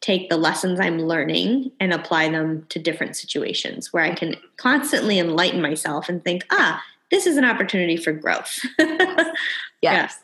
take 0.00 0.28
the 0.30 0.36
lessons 0.36 0.80
I'm 0.80 0.98
learning 0.98 1.70
and 1.78 1.92
apply 1.92 2.28
them 2.30 2.66
to 2.70 2.78
different 2.78 3.16
situations 3.16 3.92
where 3.92 4.02
I 4.02 4.14
can 4.14 4.34
constantly 4.56 5.18
enlighten 5.18 5.62
myself 5.62 6.08
and 6.08 6.24
think, 6.24 6.44
ah, 6.50 6.82
this 7.12 7.26
is 7.26 7.36
an 7.36 7.44
opportunity 7.44 7.96
for 7.96 8.12
growth. 8.12 8.60
yes. 9.80 10.18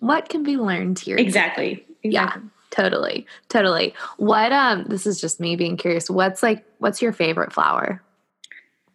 What 0.00 0.28
can 0.28 0.42
be 0.44 0.56
learned 0.56 0.98
here? 0.98 1.16
exactly. 1.16 1.84
Yeah. 2.02 2.36
Totally. 2.72 3.26
Totally. 3.48 3.94
What 4.16 4.50
um 4.52 4.84
this 4.88 5.06
is 5.06 5.20
just 5.20 5.38
me 5.38 5.54
being 5.56 5.76
curious. 5.76 6.10
What's 6.10 6.42
like 6.42 6.64
what's 6.78 7.00
your 7.00 7.12
favorite 7.12 7.52
flower? 7.52 8.02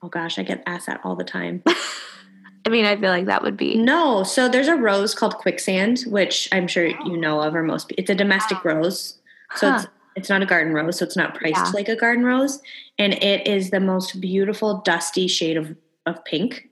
Oh 0.02 0.10
gosh, 0.10 0.38
I 0.38 0.44
get 0.44 0.62
asked 0.66 0.88
that 0.88 1.00
all 1.04 1.16
the 1.16 1.24
time. 1.24 1.64
I 2.66 2.70
mean, 2.70 2.84
I 2.86 2.98
feel 2.98 3.12
like 3.12 3.28
that 3.28 3.44
would 3.44 3.56
be 3.56 3.76
No, 3.78 4.24
so 4.24 4.50
there's 4.50 4.68
a 4.68 4.76
rose 4.76 5.16
called 5.16 5.38
quicksand, 5.38 6.02
which 6.08 6.50
I'm 6.52 6.68
sure 6.68 6.86
you 6.86 7.16
know 7.16 7.40
of, 7.42 7.56
or 7.56 7.64
most. 7.64 7.94
It's 7.98 8.10
a 8.10 8.16
domestic 8.16 8.66
rose, 8.66 9.18
so 9.56 9.74
it's 9.76 9.88
it's 10.18 10.30
not 10.30 10.42
a 10.42 10.46
garden 10.46 10.74
rose, 10.74 10.98
so 10.98 11.06
it's 11.06 11.16
not 11.16 11.34
priced 11.36 11.56
Yeah. 11.56 11.72
like 11.74 11.88
a 11.88 11.96
garden 11.96 12.26
rose, 12.26 12.60
and 12.98 13.14
it 13.14 13.48
is 13.48 13.70
the 13.70 13.80
most 13.80 14.20
beautiful 14.20 14.82
dusty 14.82 15.28
shade 15.28 15.56
of 15.56 15.76
of 16.06 16.24
pink. 16.26 16.70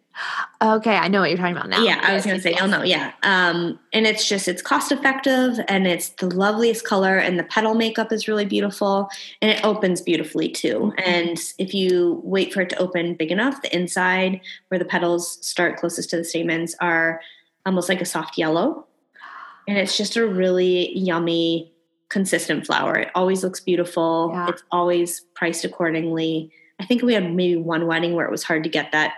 Okay, 0.61 0.95
I 0.95 1.07
know 1.07 1.19
what 1.19 1.29
you're 1.29 1.37
talking 1.37 1.55
about 1.55 1.69
now. 1.69 1.83
Yeah, 1.83 1.99
I 2.01 2.13
was 2.13 2.25
gonna 2.25 2.39
say 2.39 2.51
yes, 2.51 2.61
you'll. 2.61 2.85
Yeah, 2.85 3.11
um, 3.23 3.77
and 3.91 4.07
it's 4.07 4.27
just 4.27 4.47
it's 4.47 4.61
cost 4.61 4.91
effective, 4.91 5.59
and 5.67 5.85
it's 5.85 6.09
the 6.09 6.27
loveliest 6.33 6.85
color, 6.85 7.17
and 7.17 7.37
the 7.37 7.43
petal 7.43 7.75
makeup 7.75 8.11
is 8.11 8.27
really 8.27 8.45
beautiful, 8.45 9.09
and 9.41 9.51
it 9.51 9.63
opens 9.65 10.01
beautifully 10.01 10.49
too. 10.49 10.93
And 11.03 11.37
if 11.57 11.73
you 11.73 12.21
wait 12.23 12.53
for 12.53 12.61
it 12.61 12.69
to 12.69 12.77
open 12.77 13.15
big 13.15 13.31
enough, 13.31 13.61
the 13.61 13.75
inside 13.75 14.41
where 14.69 14.79
the 14.79 14.85
petals 14.85 15.45
start 15.45 15.77
closest 15.77 16.09
to 16.11 16.17
the 16.17 16.23
stamens 16.23 16.75
are 16.79 17.19
almost 17.65 17.89
like 17.89 18.01
a 18.01 18.05
soft 18.05 18.37
yellow, 18.37 18.85
and 19.67 19.77
it's 19.77 19.97
just 19.97 20.15
a 20.15 20.25
really 20.25 20.97
yummy, 20.97 21.73
consistent 22.09 22.65
flower. 22.65 22.95
It 22.97 23.11
always 23.15 23.43
looks 23.43 23.59
beautiful. 23.59 24.31
Yeah. 24.33 24.47
It's 24.49 24.63
always 24.71 25.21
priced 25.33 25.65
accordingly. 25.65 26.51
I 26.79 26.85
think 26.85 27.01
we 27.01 27.13
had 27.13 27.33
maybe 27.33 27.57
one 27.57 27.87
wedding 27.87 28.15
where 28.15 28.25
it 28.25 28.31
was 28.31 28.43
hard 28.43 28.63
to 28.63 28.69
get 28.69 28.91
that 28.91 29.13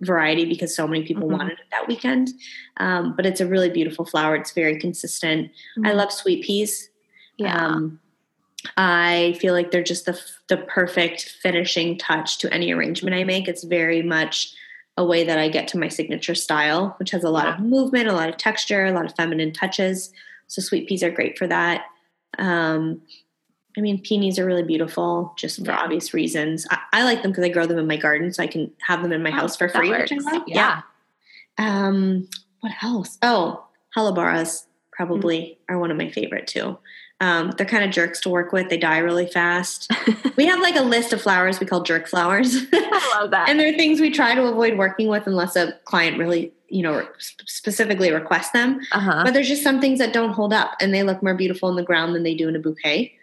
variety 0.00 0.44
because 0.44 0.74
so 0.74 0.86
many 0.86 1.04
people 1.04 1.28
Mhm. 1.28 1.32
wanted 1.38 1.58
it 1.58 1.64
that 1.70 1.88
weekend. 1.88 2.28
Um, 2.76 3.14
but 3.16 3.24
it's 3.26 3.40
a 3.40 3.46
really 3.46 3.70
beautiful 3.70 4.04
flower. 4.04 4.36
It's 4.36 4.52
very 4.52 4.78
consistent. 4.78 5.50
I 5.84 5.90
Mhm. 5.90 5.94
love 5.96 6.12
sweet 6.12 6.44
peas. 6.44 6.90
Yeah. 7.38 7.66
Um, 7.66 8.00
I 8.76 9.36
feel 9.40 9.54
like 9.54 9.70
they're 9.70 9.82
just 9.82 10.06
the 10.06 10.20
the 10.48 10.56
perfect 10.56 11.22
finishing 11.40 11.96
touch 11.98 12.38
to 12.38 12.52
any 12.52 12.72
arrangement 12.72 13.14
I 13.14 13.24
make. 13.24 13.48
It's 13.48 13.64
very 13.64 14.02
much 14.02 14.52
a 14.96 15.04
way 15.04 15.24
that 15.24 15.38
I 15.38 15.48
get 15.48 15.68
to 15.68 15.78
my 15.78 15.88
signature 15.88 16.34
style, 16.34 16.94
which 16.98 17.10
has 17.10 17.22
a 17.22 17.30
lot 17.30 17.48
of 17.48 17.60
movement, 17.60 18.08
a 18.08 18.12
lot 18.12 18.28
of 18.28 18.36
texture, 18.38 18.86
a 18.86 18.92
lot 18.92 19.04
of 19.04 19.14
feminine 19.14 19.52
touches. 19.52 20.12
So 20.48 20.62
sweet 20.62 20.88
peas 20.88 21.02
are 21.02 21.10
great 21.10 21.36
for 21.38 21.46
that. 21.46 21.84
Um, 22.38 23.02
I 23.76 23.80
mean, 23.80 24.00
peonies 24.00 24.38
are 24.38 24.46
really 24.46 24.62
beautiful, 24.62 25.34
just 25.36 25.58
for 25.64 25.70
Yeah. 25.72 25.78
obvious 25.78 26.14
reasons. 26.14 26.66
I, 26.70 26.78
I 26.92 27.04
like 27.04 27.22
them 27.22 27.30
because 27.30 27.44
I 27.44 27.48
grow 27.50 27.66
them 27.66 27.78
in 27.78 27.86
my 27.86 27.96
garden, 27.96 28.32
so 28.32 28.42
I 28.42 28.46
can 28.46 28.70
have 28.86 29.02
them 29.02 29.12
in 29.12 29.22
my 29.22 29.30
Oh, 29.30 29.34
house 29.34 29.56
for 29.56 29.68
free, 29.68 29.90
which 29.90 30.12
I 30.12 30.16
love. 30.16 30.42
Yeah. 30.46 30.80
Um, 31.58 32.28
what 32.60 32.72
else? 32.82 33.18
Oh, 33.22 33.64
hellebores 33.96 34.64
probably 34.92 35.58
are 35.68 35.78
one 35.78 35.90
of 35.90 35.96
my 35.96 36.10
favorite 36.10 36.46
too. 36.46 36.78
Um, 37.20 37.52
they're 37.56 37.66
kind 37.66 37.82
of 37.84 37.90
jerks 37.90 38.20
to 38.22 38.28
work 38.28 38.52
with. 38.52 38.68
They 38.68 38.76
die 38.76 38.98
really 38.98 39.26
fast. 39.26 39.90
we 40.36 40.44
have 40.46 40.60
like 40.60 40.76
a 40.76 40.82
list 40.82 41.12
of 41.14 41.22
flowers 41.22 41.60
we 41.60 41.66
call 41.66 41.82
jerk 41.82 42.06
flowers. 42.08 42.56
I 42.72 43.18
love 43.18 43.30
that. 43.30 43.48
and 43.48 43.58
they're 43.58 43.72
things 43.74 44.00
we 44.00 44.10
try 44.10 44.34
to 44.34 44.42
avoid 44.44 44.76
working 44.76 45.08
with 45.08 45.26
unless 45.26 45.56
a 45.56 45.72
client 45.84 46.18
really, 46.18 46.52
you 46.68 46.82
know, 46.82 47.06
specifically 47.46 48.10
requests 48.12 48.50
them. 48.50 48.80
uh-huh. 48.92 49.22
But 49.24 49.32
there's 49.32 49.48
just 49.48 49.62
some 49.62 49.80
things 49.80 49.98
that 49.98 50.12
don't 50.12 50.32
hold 50.32 50.52
up 50.52 50.72
and 50.80 50.92
they 50.92 51.02
look 51.02 51.22
more 51.22 51.34
beautiful 51.34 51.70
in 51.70 51.76
the 51.76 51.82
ground 51.82 52.14
than 52.14 52.22
they 52.22 52.34
do 52.34 52.48
in 52.48 52.56
a 52.56 52.58
bouquet. 52.58 53.14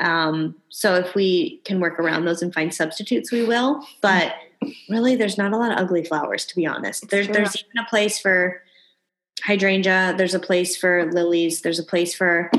Um, 0.00 0.54
so 0.68 0.94
if 0.94 1.14
we 1.14 1.58
can 1.64 1.80
work 1.80 1.98
around 1.98 2.24
those 2.24 2.42
and 2.42 2.52
find 2.54 2.72
substitutes, 2.72 3.32
we 3.32 3.44
will. 3.44 3.84
But 4.00 4.34
really, 4.88 5.16
there's 5.16 5.38
not 5.38 5.52
a 5.52 5.56
lot 5.56 5.72
of 5.72 5.78
ugly 5.78 6.04
flowers, 6.04 6.44
to 6.46 6.56
be 6.56 6.66
honest. 6.66 7.08
There's 7.10 7.28
there's 7.28 7.56
even 7.56 7.84
a 7.84 7.88
place 7.88 8.18
for 8.18 8.62
hydrangea. 9.42 10.14
There's 10.16 10.34
a 10.34 10.40
place 10.40 10.76
for 10.76 11.10
lilies. 11.12 11.62
There's 11.62 11.78
a 11.78 11.84
place 11.84 12.14
for 12.14 12.50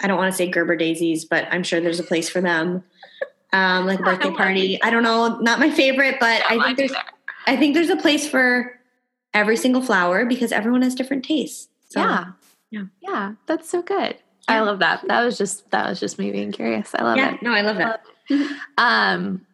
I 0.00 0.06
don't 0.06 0.18
want 0.18 0.30
to 0.32 0.36
say 0.36 0.48
Gerber 0.48 0.76
daisies, 0.76 1.24
but 1.24 1.46
I'm 1.50 1.62
sure 1.62 1.80
there's 1.80 2.00
a 2.00 2.04
place 2.04 2.28
for 2.28 2.40
them. 2.40 2.84
Um, 3.52 3.86
like 3.86 4.00
a 4.00 4.02
birthday 4.02 4.30
party. 4.30 4.82
I 4.82 4.90
don't 4.90 5.02
know, 5.02 5.38
not 5.38 5.58
my 5.60 5.70
favorite, 5.70 6.16
but 6.20 6.42
I 6.48 6.62
think 6.62 6.78
there's 6.78 6.94
I 7.46 7.56
think 7.56 7.74
there's 7.74 7.90
a 7.90 7.96
place 7.96 8.28
for 8.28 8.78
every 9.32 9.56
single 9.56 9.82
flower 9.82 10.26
because 10.26 10.52
everyone 10.52 10.82
has 10.82 10.94
different 10.94 11.24
tastes. 11.24 11.68
So, 11.88 12.00
yeah. 12.00 12.24
yeah. 12.70 12.82
Yeah. 13.00 13.32
That's 13.46 13.70
so 13.70 13.82
good. 13.82 14.16
I 14.48 14.60
love 14.60 14.78
that. 14.80 15.06
That 15.08 15.24
was 15.24 15.36
just 15.38 15.70
that 15.70 15.88
was 15.88 15.98
just 16.00 16.18
me 16.18 16.30
being 16.30 16.52
curious. 16.52 16.94
I 16.94 17.02
love 17.02 17.16
yeah, 17.16 17.34
it. 17.34 17.42
no, 17.42 17.52
I 17.52 17.62
love 17.62 17.76
that. 17.78 18.02
Um 18.78 19.44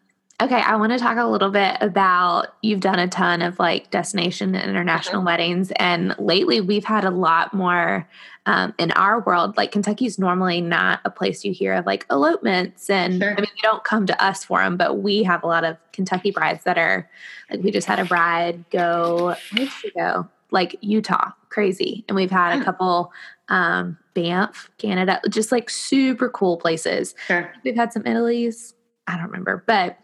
okay, 0.41 0.61
I 0.61 0.75
want 0.75 0.91
to 0.93 0.99
talk 0.99 1.19
a 1.19 1.25
little 1.27 1.51
bit 1.51 1.77
about 1.81 2.49
you've 2.63 2.81
done 2.81 2.99
a 2.99 3.07
ton 3.07 3.43
of 3.43 3.59
like 3.61 3.91
destination 3.91 4.55
and 4.57 4.69
international 4.69 5.19
Uh-huh. 5.19 5.27
weddings 5.27 5.71
and 5.77 6.15
lately 6.19 6.61
we've 6.61 6.85
had 6.85 7.05
a 7.05 7.11
lot 7.11 7.55
more 7.55 8.09
um, 8.47 8.75
in 8.77 8.91
our 8.93 9.21
world 9.21 9.57
like 9.57 9.71
Kentucky's 9.71 10.19
normally 10.19 10.61
not 10.61 10.99
a 11.05 11.11
place 11.11 11.45
you 11.45 11.53
hear 11.53 11.75
of 11.75 11.87
like 11.87 12.05
elopements 12.11 12.91
and 12.91 13.23
Sure. 13.23 13.31
I 13.33 13.41
mean 13.41 13.51
you 13.55 13.63
don't 13.63 13.85
come 13.85 14.05
to 14.07 14.25
us 14.25 14.43
for 14.45 14.59
them 14.61 14.77
but 14.77 14.95
we 14.99 15.23
have 15.23 15.45
a 15.45 15.47
lot 15.47 15.63
of 15.65 15.77
Kentucky 15.93 16.33
brides 16.33 16.65
that 16.65 16.77
are 16.77 17.09
like 17.51 17.63
we 17.63 17.71
just 17.71 17.87
had 17.87 18.01
a 18.01 18.05
bride 18.05 18.65
go 18.71 19.27
where 19.27 19.37
did 19.55 19.71
she 19.71 19.91
go 19.93 20.29
like 20.51 20.75
Utah 20.81 21.31
crazy 21.51 22.05
and 22.09 22.17
we've 22.17 22.33
had 22.33 22.61
a 22.61 22.65
couple 22.65 23.13
um 23.49 23.97
Banff 24.15 24.71
Canada 24.79 25.21
just 25.29 25.53
like 25.53 25.71
super 25.71 26.29
cool 26.29 26.57
places 26.57 27.15
Sure. 27.27 27.53
We've 27.65 27.77
had 27.77 27.93
some 27.93 28.07
Italy's. 28.07 28.75
I 29.07 29.17
don't 29.17 29.27
remember, 29.27 29.65
but 29.67 29.99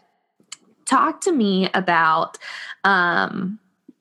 talk 0.85 1.21
to 1.21 1.31
me 1.31 1.69
about 1.73 2.37
um, 2.83 3.59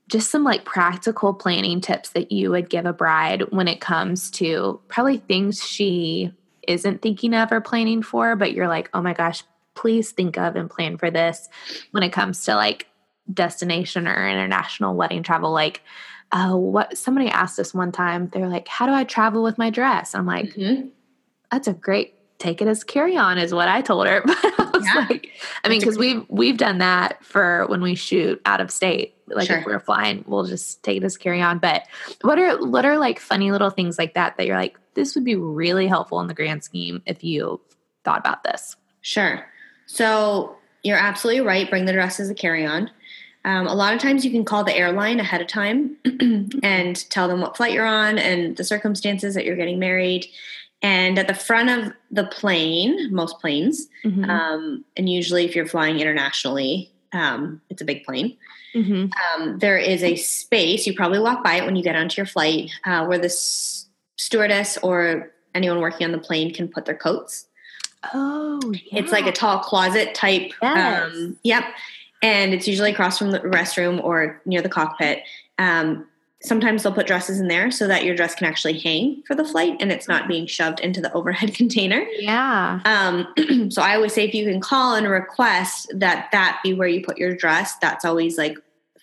just 0.08 0.30
some 0.30 0.42
like 0.44 0.64
practical 0.64 1.34
planning 1.34 1.80
tips 1.80 2.10
that 2.10 2.32
you 2.32 2.50
would 2.50 2.70
give 2.70 2.86
a 2.86 2.92
bride 2.92 3.42
when 3.50 3.68
it 3.68 3.80
comes 3.80 4.30
to 4.32 4.80
probably 4.88 5.18
things 5.18 5.64
she 5.64 6.32
isn't 6.66 7.02
thinking 7.02 7.34
of 7.34 7.52
or 7.52 7.60
planning 7.60 8.02
for, 8.02 8.36
but 8.36 8.52
you're 8.52 8.68
like, 8.68 8.90
oh 8.94 9.02
my 9.02 9.12
gosh, 9.12 9.42
please 9.74 10.10
think 10.10 10.36
of 10.36 10.56
and 10.56 10.70
plan 10.70 10.96
for 10.98 11.10
this 11.10 11.48
when 11.92 12.02
it 12.02 12.12
comes 12.12 12.44
to 12.44 12.54
like 12.54 12.86
destination 13.32 14.08
or 14.08 14.28
international 14.28 14.94
wedding 14.94 15.22
travel. 15.22 15.52
Like, 15.52 15.82
uh, 16.32 16.54
what 16.54 16.96
somebody 16.98 17.28
asked 17.28 17.58
us 17.58 17.72
one 17.74 17.92
time, 17.92 18.28
they're 18.28 18.48
like, 18.48 18.68
how 18.68 18.86
do 18.86 18.92
I 18.92 19.04
travel 19.04 19.42
with 19.42 19.56
my 19.58 19.70
dress? 19.70 20.14
I'm 20.14 20.26
like, 20.26 20.50
Mhm. 20.54 20.90
that's 21.50 21.68
a 21.68 21.72
great 21.72 22.14
take 22.38 22.62
it 22.62 22.68
as 22.68 22.84
carry 22.84 23.16
on 23.16 23.36
is 23.36 23.52
what 23.52 23.66
I 23.68 23.80
told 23.80 24.06
her. 24.06 24.22
But 24.26 24.36
I 24.44 24.70
was 24.72 24.86
Yeah. 24.86 25.06
like, 25.08 25.30
I 25.64 25.68
mean, 25.68 25.80
because 25.80 25.98
we've 25.98 26.24
we've 26.28 26.56
done 26.56 26.78
that 26.78 27.24
for 27.24 27.66
when 27.68 27.80
we 27.80 27.94
shoot 27.96 28.40
out 28.46 28.60
of 28.60 28.70
state. 28.70 29.14
Like 29.26 29.48
Sure. 29.48 29.58
if 29.58 29.66
we're 29.66 29.80
flying, 29.80 30.24
we'll 30.28 30.44
just 30.44 30.82
take 30.84 30.98
it 30.98 31.04
as 31.04 31.16
carry 31.16 31.42
on. 31.42 31.58
But 31.58 31.82
what 32.22 32.38
are 32.38 32.64
what 32.64 32.84
are 32.84 32.96
like 32.96 33.18
funny 33.18 33.50
little 33.50 33.70
things 33.70 33.98
like 33.98 34.14
that 34.14 34.36
that 34.36 34.46
you're 34.46 34.56
like, 34.56 34.78
this 34.94 35.14
would 35.16 35.24
be 35.24 35.34
really 35.34 35.86
helpful 35.88 36.20
in 36.20 36.28
the 36.28 36.34
grand 36.34 36.62
scheme 36.62 37.02
if 37.06 37.24
you 37.24 37.60
thought 38.04 38.20
about 38.20 38.44
this. 38.44 38.76
Sure. 39.00 39.44
So 39.86 40.56
you're 40.84 40.96
absolutely 40.98 41.40
right. 41.40 41.68
Bring 41.68 41.86
the 41.86 41.92
dress 41.92 42.20
as 42.20 42.30
a 42.30 42.34
carry 42.34 42.64
on. 42.64 42.88
Um, 43.44 43.66
a 43.66 43.74
lot 43.74 43.94
of 43.94 44.00
times 44.00 44.24
you 44.24 44.30
can 44.30 44.44
call 44.44 44.64
the 44.64 44.76
airline 44.76 45.20
ahead 45.20 45.40
of 45.40 45.46
time 45.46 45.96
and 46.62 47.08
tell 47.10 47.28
them 47.28 47.40
what 47.40 47.56
flight 47.56 47.72
you're 47.72 47.86
on 47.86 48.18
and 48.18 48.56
the 48.56 48.64
circumstances 48.64 49.34
that 49.34 49.44
you're 49.44 49.56
getting 49.56 49.78
married. 49.78 50.26
And 50.82 51.18
at 51.18 51.26
the 51.28 51.34
front 51.34 51.70
of 51.70 51.92
the 52.10 52.24
plane, 52.24 53.12
most 53.12 53.40
planes, 53.40 53.88
Mhm. 54.04 54.28
um, 54.28 54.84
and 54.96 55.08
usually 55.08 55.44
if 55.44 55.56
you're 55.56 55.66
flying 55.66 55.98
internationally, 55.98 56.90
um, 57.12 57.60
it's 57.70 57.82
a 57.82 57.84
big 57.84 58.04
plane. 58.04 58.36
Mhm. 58.74 59.10
um, 59.34 59.58
there 59.60 59.78
is 59.78 60.02
a 60.02 60.14
space 60.14 60.86
you 60.86 60.92
probably 60.92 61.18
walk 61.18 61.42
by 61.42 61.54
it 61.54 61.64
when 61.64 61.74
you 61.74 61.82
get 61.82 61.96
onto 61.96 62.18
your 62.20 62.26
flight 62.26 62.70
uh, 62.84 63.06
where 63.06 63.16
the 63.18 63.24
s- 63.24 63.86
stewardess 64.16 64.76
or 64.82 65.32
anyone 65.54 65.80
working 65.80 66.04
on 66.04 66.12
the 66.12 66.18
plane 66.18 66.52
can 66.52 66.68
put 66.68 66.84
their 66.84 66.94
coats 66.94 67.46
Oh, 68.14 68.60
it's 68.92 69.10
like 69.10 69.26
a 69.26 69.32
tall 69.32 69.58
closet 69.60 70.14
type 70.14 70.52
Yes. 70.62 71.12
um, 71.14 71.38
yep 71.42 71.64
and 72.22 72.52
it's 72.54 72.66
usually 72.66 72.90
across 72.92 73.18
from 73.18 73.30
the 73.30 73.40
restroom 73.40 74.02
or 74.02 74.40
near 74.44 74.60
the 74.62 74.68
cockpit 74.68 75.22
um, 75.58 76.06
sometimes 76.40 76.82
they'll 76.82 76.92
put 76.92 77.06
dresses 77.06 77.40
in 77.40 77.48
there 77.48 77.70
so 77.70 77.88
that 77.88 78.04
your 78.04 78.14
dress 78.14 78.34
can 78.34 78.46
actually 78.46 78.78
hang 78.78 79.22
for 79.26 79.34
the 79.34 79.44
flight 79.44 79.76
and 79.80 79.90
it's 79.90 80.06
not 80.08 80.28
being 80.28 80.46
shoved 80.46 80.80
into 80.80 81.00
the 81.00 81.12
overhead 81.18 81.54
container 81.54 82.04
yeah. 82.18 82.80
um, 82.84 83.70
so 83.70 83.82
I 83.82 83.94
always 83.96 84.12
say 84.12 84.24
if 84.26 84.34
you 84.34 84.44
can 84.44 84.60
call 84.60 84.94
and 84.94 85.08
request 85.08 85.92
that 85.94 86.28
that 86.32 86.60
be 86.62 86.74
where 86.74 86.88
you 86.88 87.02
put 87.04 87.18
your 87.18 87.34
dress, 87.34 87.74
that's 87.80 88.04
always 88.04 88.38
like 88.38 88.56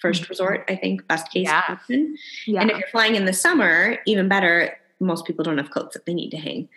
1st 0.03 0.25
Mhm. 0.25 0.29
resort. 0.29 0.65
I 0.69 0.75
think 0.75 1.07
best 1.07 1.31
case 1.31 1.47
Yeah. 1.47 1.63
option. 1.67 2.15
Yeah. 2.45 2.61
And 2.61 2.69
if 2.69 2.77
you're 2.77 2.87
flying 2.89 3.15
in 3.15 3.25
the 3.25 3.33
summer, 3.33 3.97
even 4.05 4.27
better. 4.27 4.77
Most 4.99 5.25
people 5.25 5.43
don't 5.43 5.57
have 5.57 5.71
coats 5.71 5.93
that 5.95 6.05
they 6.05 6.13
need 6.13 6.29
to 6.31 6.37
hang. 6.37 6.69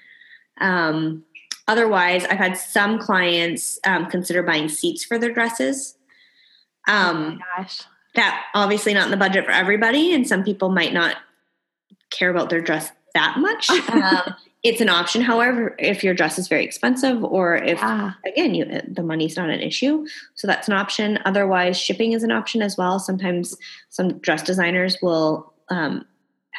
Um, 0.61 1.25
otherwise, 1.67 2.25
I've 2.25 2.39
had 2.39 2.57
some 2.57 2.99
clients 2.99 3.79
um, 3.85 4.07
consider 4.07 4.43
buying 4.43 4.69
seats 4.69 5.05
for 5.05 5.19
their 5.19 5.33
dresses. 5.33 5.97
Um, 6.89 7.41
oh 7.41 7.63
gosh. 7.63 7.83
that 8.15 8.45
obviously 8.55 8.95
not 8.95 9.05
in 9.05 9.11
the 9.11 9.17
budget 9.17 9.45
for 9.45 9.53
everybody, 9.53 10.13
and 10.15 10.27
some 10.27 10.43
people 10.43 10.69
might 10.71 10.93
not 10.93 11.17
care 12.11 12.31
about 12.31 12.51
their 12.51 12.61
dress 12.61 12.91
that 13.15 13.39
much. 13.39 13.69
um, 13.91 14.35
it's 14.65 14.81
an 14.81 14.89
option, 14.89 15.23
however, 15.23 15.77
if 15.79 16.03
your 16.03 16.15
dress 16.15 16.39
is 16.39 16.49
very 16.49 16.65
expensive 16.65 17.23
or 17.23 17.55
if 17.57 17.79
Yeah. 17.79 18.13
again 18.27 18.55
you 18.55 18.65
the 18.89 19.03
money's 19.05 19.37
not 19.37 19.51
an 19.51 19.61
issue 19.61 20.05
so 20.35 20.47
that's 20.49 20.67
an 20.67 20.75
option 20.75 21.19
otherwise 21.25 21.79
shipping 21.79 22.13
is 22.13 22.25
an 22.25 22.33
option 22.33 22.61
as 22.61 22.77
well 22.77 22.99
sometimes 22.99 23.57
some 23.89 24.19
dress 24.19 24.43
designers 24.43 24.99
will 25.01 25.53
um, 25.69 26.05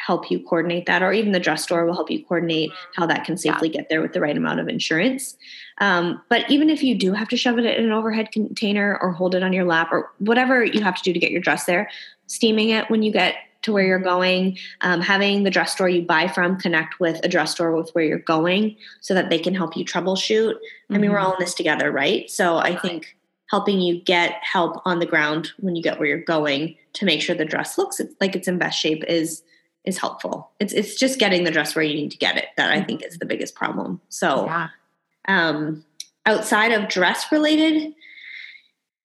help 0.05 0.31
you 0.31 0.39
coordinate 0.39 0.85
that 0.85 1.01
or 1.01 1.12
even 1.12 1.31
the 1.31 1.39
dress 1.39 1.63
store 1.63 1.85
will 1.85 1.93
help 1.93 2.09
you 2.09 2.23
coordinate 2.25 2.73
how 2.95 3.05
that 3.05 3.25
can 3.25 3.38
safely 3.38 3.69
get 3.69 3.89
there 3.89 4.01
with 4.01 4.13
the 4.13 4.21
right 4.21 4.38
amount 4.38 4.59
of 4.59 4.67
insurance. 4.67 5.35
Um, 5.79 6.21
but 6.29 6.49
even 6.49 6.69
if 6.69 6.83
you 6.83 6.97
do 6.97 7.13
have 7.13 7.27
to 7.29 7.38
shove 7.38 7.57
it 7.59 7.65
in 7.65 7.85
an 7.85 7.91
overhead 7.91 8.31
container 8.31 8.97
or 9.01 9.12
hold 9.12 9.35
it 9.35 9.43
on 9.43 9.53
your 9.53 9.65
lap 9.65 9.89
or 9.91 10.12
whatever 10.19 10.63
you 10.63 10.81
have 10.81 10.95
to 10.95 11.03
do 11.03 11.13
to 11.13 11.19
get 11.19 11.31
your 11.31 11.41
dress 11.41 11.65
there 11.65 11.89
steaming 12.27 12.69
it 12.69 12.89
when 12.89 13.01
you 13.03 13.12
get 13.12 13.35
to 13.62 13.73
where 13.73 13.83
you're 13.83 13.99
going 13.99 14.57
um, 14.81 15.01
having 15.01 15.43
the 15.43 15.49
dress 15.49 15.73
store 15.73 15.89
you 15.89 16.01
buy 16.01 16.27
from 16.27 16.57
connect 16.57 16.99
with 16.99 17.19
a 17.23 17.27
dress 17.27 17.51
store 17.51 17.75
with 17.75 17.89
where 17.91 18.05
you're 18.05 18.19
going 18.19 18.75
so 19.01 19.13
that 19.13 19.29
they 19.29 19.39
can 19.39 19.53
help 19.53 19.75
you 19.75 19.83
troubleshoot. 19.83 20.55
I 20.91 20.97
mean, 20.97 21.12
we're 21.12 21.17
Mhm. 21.17 21.23
all 21.23 21.33
in 21.33 21.39
this 21.39 21.53
together, 21.53 21.91
right? 21.91 22.29
So 22.29 22.57
I 22.57 22.75
think 22.75 23.17
helping 23.51 23.81
you 23.81 23.99
get 24.01 24.35
help 24.43 24.81
on 24.85 24.99
the 24.99 25.05
ground 25.05 25.51
when 25.59 25.75
you 25.75 25.83
get 25.83 25.99
where 25.99 26.07
you're 26.07 26.19
going 26.19 26.75
to 26.93 27.05
make 27.05 27.21
sure 27.21 27.35
the 27.35 27.45
dress 27.45 27.77
looks 27.77 27.99
like 28.21 28.35
it's 28.35 28.47
in 28.47 28.57
best 28.57 28.79
shape 28.79 29.03
is 29.07 29.41
is 29.85 29.97
helpful. 29.97 30.51
It's 30.59 30.73
it's 30.73 30.95
just 30.95 31.19
getting 31.19 31.43
the 31.43 31.51
dress 31.51 31.75
where 31.75 31.83
you 31.85 31.93
need 31.95 32.11
to 32.11 32.17
get 32.17 32.37
it 32.37 32.45
that 32.57 32.71
I 32.71 32.81
think 32.83 33.03
is 33.03 33.17
the 33.17 33.25
biggest 33.25 33.55
problem. 33.55 34.01
So 34.09 34.45
Yeah. 34.45 34.67
um, 35.27 35.85
outside 36.25 36.71
of 36.71 36.89
dress 36.89 37.31
related 37.31 37.93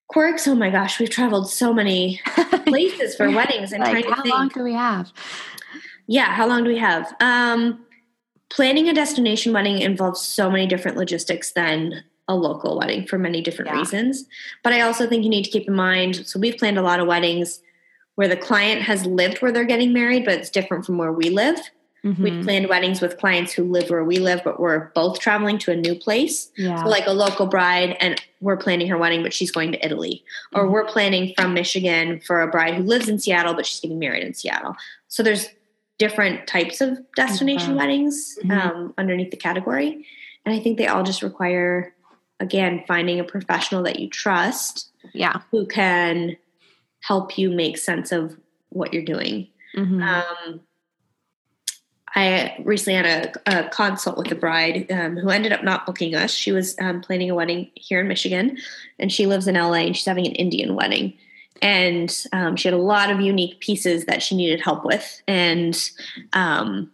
quirks, 0.09 0.47
oh 0.47 0.55
my 0.55 0.71
gosh, 0.71 0.99
we've 1.01 1.11
traveled 1.11 1.49
so 1.51 1.73
many 1.73 2.21
places 2.67 3.17
for 3.17 3.31
weddings 3.31 3.73
and 3.73 3.83
like, 3.83 3.93
trying 3.93 4.05
to 4.05 4.13
how 4.15 4.23
think. 4.23 4.35
long 4.35 4.49
do 4.49 4.63
we 4.63 4.75
have? 4.75 5.11
Yeah, 6.07 6.27
how 6.35 6.47
long 6.47 6.65
do 6.65 6.71
we 6.71 6.79
have? 6.79 7.15
Um, 7.21 7.85
planning 8.51 8.89
a 8.89 8.93
destination 8.95 9.53
wedding 9.53 9.79
involves 9.79 10.21
so 10.21 10.51
many 10.51 10.67
different 10.67 10.97
logistics 10.97 11.53
than 11.53 12.05
a 12.29 12.35
local 12.35 12.79
wedding 12.79 13.07
for 13.07 13.19
many 13.19 13.41
different 13.41 13.71
Yeah. 13.71 13.79
reasons. 13.79 14.27
But 14.63 14.73
I 14.73 14.83
also 14.83 15.07
think 15.07 15.25
you 15.25 15.31
need 15.31 15.45
to 15.45 15.51
keep 15.51 15.67
in 15.69 15.75
mind 15.75 16.27
so 16.27 16.39
we've 16.39 16.57
planned 16.59 16.79
a 16.79 16.83
lot 16.83 17.01
of 17.01 17.07
weddings 17.07 17.61
where 18.15 18.29
the 18.29 18.37
client 18.37 18.83
has 18.83 19.07
lived 19.07 19.39
where 19.39 19.53
they're 19.53 19.65
getting 19.65 19.93
married, 19.93 20.25
but 20.25 20.35
it's 20.35 20.51
different 20.51 20.87
from 20.87 20.99
where 20.99 21.13
we 21.13 21.31
live. 21.31 21.59
We've 22.05 22.17
Mhm. 22.35 22.45
planned 22.45 22.69
weddings 22.69 23.01
with 23.01 23.17
clients 23.17 23.55
who 23.55 23.65
live 23.65 23.89
where 23.89 24.05
we 24.05 24.19
live, 24.19 24.43
but 24.45 24.61
we're 24.61 24.91
both 24.95 25.21
traveling 25.21 25.57
to 25.61 25.73
a 25.73 25.77
new 25.77 25.95
place. 25.95 26.51
Yeah. 26.55 26.83
So, 26.83 26.89
like 26.91 27.07
a 27.07 27.13
local 27.13 27.47
bride, 27.47 27.97
and 27.99 28.21
we're 28.43 28.59
planning 28.59 28.89
her 28.89 28.99
wedding, 28.99 29.23
but 29.23 29.33
she's 29.33 29.51
going 29.51 29.73
to 29.73 29.83
Italy. 29.83 30.23
Or 30.53 30.67
Mhm. 30.67 30.71
we're 30.71 30.85
planning 30.85 31.33
from 31.35 31.55
Michigan 31.55 32.21
for 32.21 32.43
a 32.43 32.47
bride 32.47 32.75
who 32.75 32.83
lives 32.83 33.09
in 33.09 33.19
Seattle, 33.19 33.55
but 33.55 33.65
she's 33.65 33.81
getting 33.81 33.99
married 33.99 34.23
in 34.23 34.35
Seattle. 34.35 34.77
So, 35.09 35.23
there's 35.23 35.49
different 35.99 36.47
types 36.47 36.83
of 36.83 36.99
destination 37.17 37.75
weddings 37.75 38.39
Mhm. 38.45 38.51
um, 38.61 38.95
underneath 38.99 39.31
the 39.31 39.39
category. 39.39 40.05
And 40.45 40.55
I 40.55 40.59
think 40.59 40.77
they 40.77 40.89
all 40.89 41.05
just 41.05 41.23
require, 41.23 41.95
again, 42.39 42.85
finding 42.87 43.19
a 43.19 43.25
professional 43.25 43.83
that 43.85 43.99
you 43.99 44.11
trust 44.11 44.91
yeah. 45.15 45.41
who 45.51 45.65
can 45.67 46.37
help 47.07 47.37
you 47.37 47.51
make 47.51 47.77
sense 47.77 48.13
of 48.13 48.37
what 48.71 48.93
you're 48.93 49.05
doing. 49.05 49.49
Mhm. 49.77 50.03
Um, 50.03 50.61
I 52.17 52.57
recently 52.65 52.95
had 52.95 53.35
a, 53.47 53.67
a 53.67 53.69
consult 53.71 54.17
with 54.17 54.31
a 54.31 54.37
bride 54.37 54.91
um, 54.91 55.17
who 55.17 55.29
ended 55.31 55.53
up 55.53 55.65
not 55.65 55.85
booking 55.85 56.15
us. 56.15 56.31
She 56.33 56.53
was 56.53 56.77
um, 56.81 57.01
planning 57.01 57.29
a 57.29 57.35
wedding 57.35 57.71
here 57.75 58.01
in 58.01 58.09
Michigan, 58.09 58.57
and 58.99 59.13
she 59.13 59.27
lives 59.27 59.49
in 59.49 59.57
LA, 59.57 59.85
and 59.85 59.97
she's 59.97 60.07
having 60.07 60.27
an 60.27 60.33
Indian 60.33 60.77
wedding. 60.77 61.15
And 61.61 62.15
um, 62.33 62.57
she 62.57 62.69
had 62.69 62.75
a 62.75 62.83
lot 62.83 63.11
of 63.11 63.21
unique 63.21 63.61
pieces 63.61 64.05
that 64.07 64.23
she 64.23 64.37
needed 64.37 64.61
help 64.61 64.85
with, 64.85 65.23
and 65.27 65.77
um, 66.33 66.91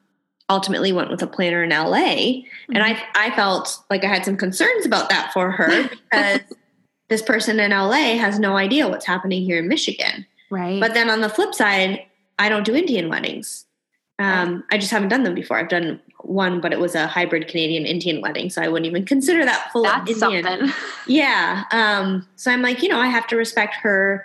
ultimately 0.49 0.93
went 0.93 1.11
with 1.11 1.23
a 1.23 1.27
planner 1.27 1.63
in 1.63 1.71
LA. 1.71 1.97
Mm-hmm. 1.97 2.75
And 2.75 2.83
I, 2.83 3.03
I 3.15 3.31
felt 3.37 3.85
like 3.91 4.05
I 4.05 4.09
had 4.09 4.25
some 4.25 4.37
concerns 4.37 4.87
about 4.87 5.11
that 5.11 5.33
for 5.33 5.51
her 5.51 5.89
because 6.11 6.41
this 7.11 7.21
person 7.21 7.61
in 7.61 7.73
LA 7.73 8.17
has 8.17 8.39
no 8.39 8.57
idea 8.57 8.89
what's 8.89 9.05
happening 9.05 9.43
here 9.43 9.59
in 9.59 9.69
Michigan. 9.69 10.25
Right. 10.49 10.81
But 10.81 10.95
then 10.95 11.11
on 11.11 11.21
the 11.21 11.29
flip 11.29 11.55
side, 11.55 12.07
I 12.39 12.49
don't 12.49 12.65
do 12.65 12.75
Indian 12.75 13.11
weddings. 13.11 13.67
Um, 14.19 14.55
right. 14.55 14.65
I 14.71 14.79
just 14.79 14.93
haven't 14.93 15.09
done 15.09 15.25
them 15.25 15.35
before. 15.35 15.59
I've 15.59 15.69
done 15.69 16.01
one, 16.23 16.61
but 16.61 16.73
it 16.73 16.79
was 16.79 16.95
a 16.95 17.07
hybrid 17.07 17.49
Canadian 17.49 17.85
Indian 17.85 18.21
wedding, 18.21 18.49
so 18.49 18.63
I 18.63 18.69
wouldn't 18.69 18.87
even 18.87 19.05
consider 19.05 19.45
that 19.45 19.71
full 19.73 19.83
That's 19.83 20.11
Indian. 20.11 20.45
Something. 20.45 20.73
Yeah. 21.07 21.65
Um, 21.73 22.27
so 22.37 22.51
I'm 22.51 22.63
like, 22.63 22.83
you 22.83 22.89
know, 22.89 23.01
I 23.01 23.09
have 23.09 23.27
to 23.29 23.37
respect 23.37 23.75
her 23.77 24.25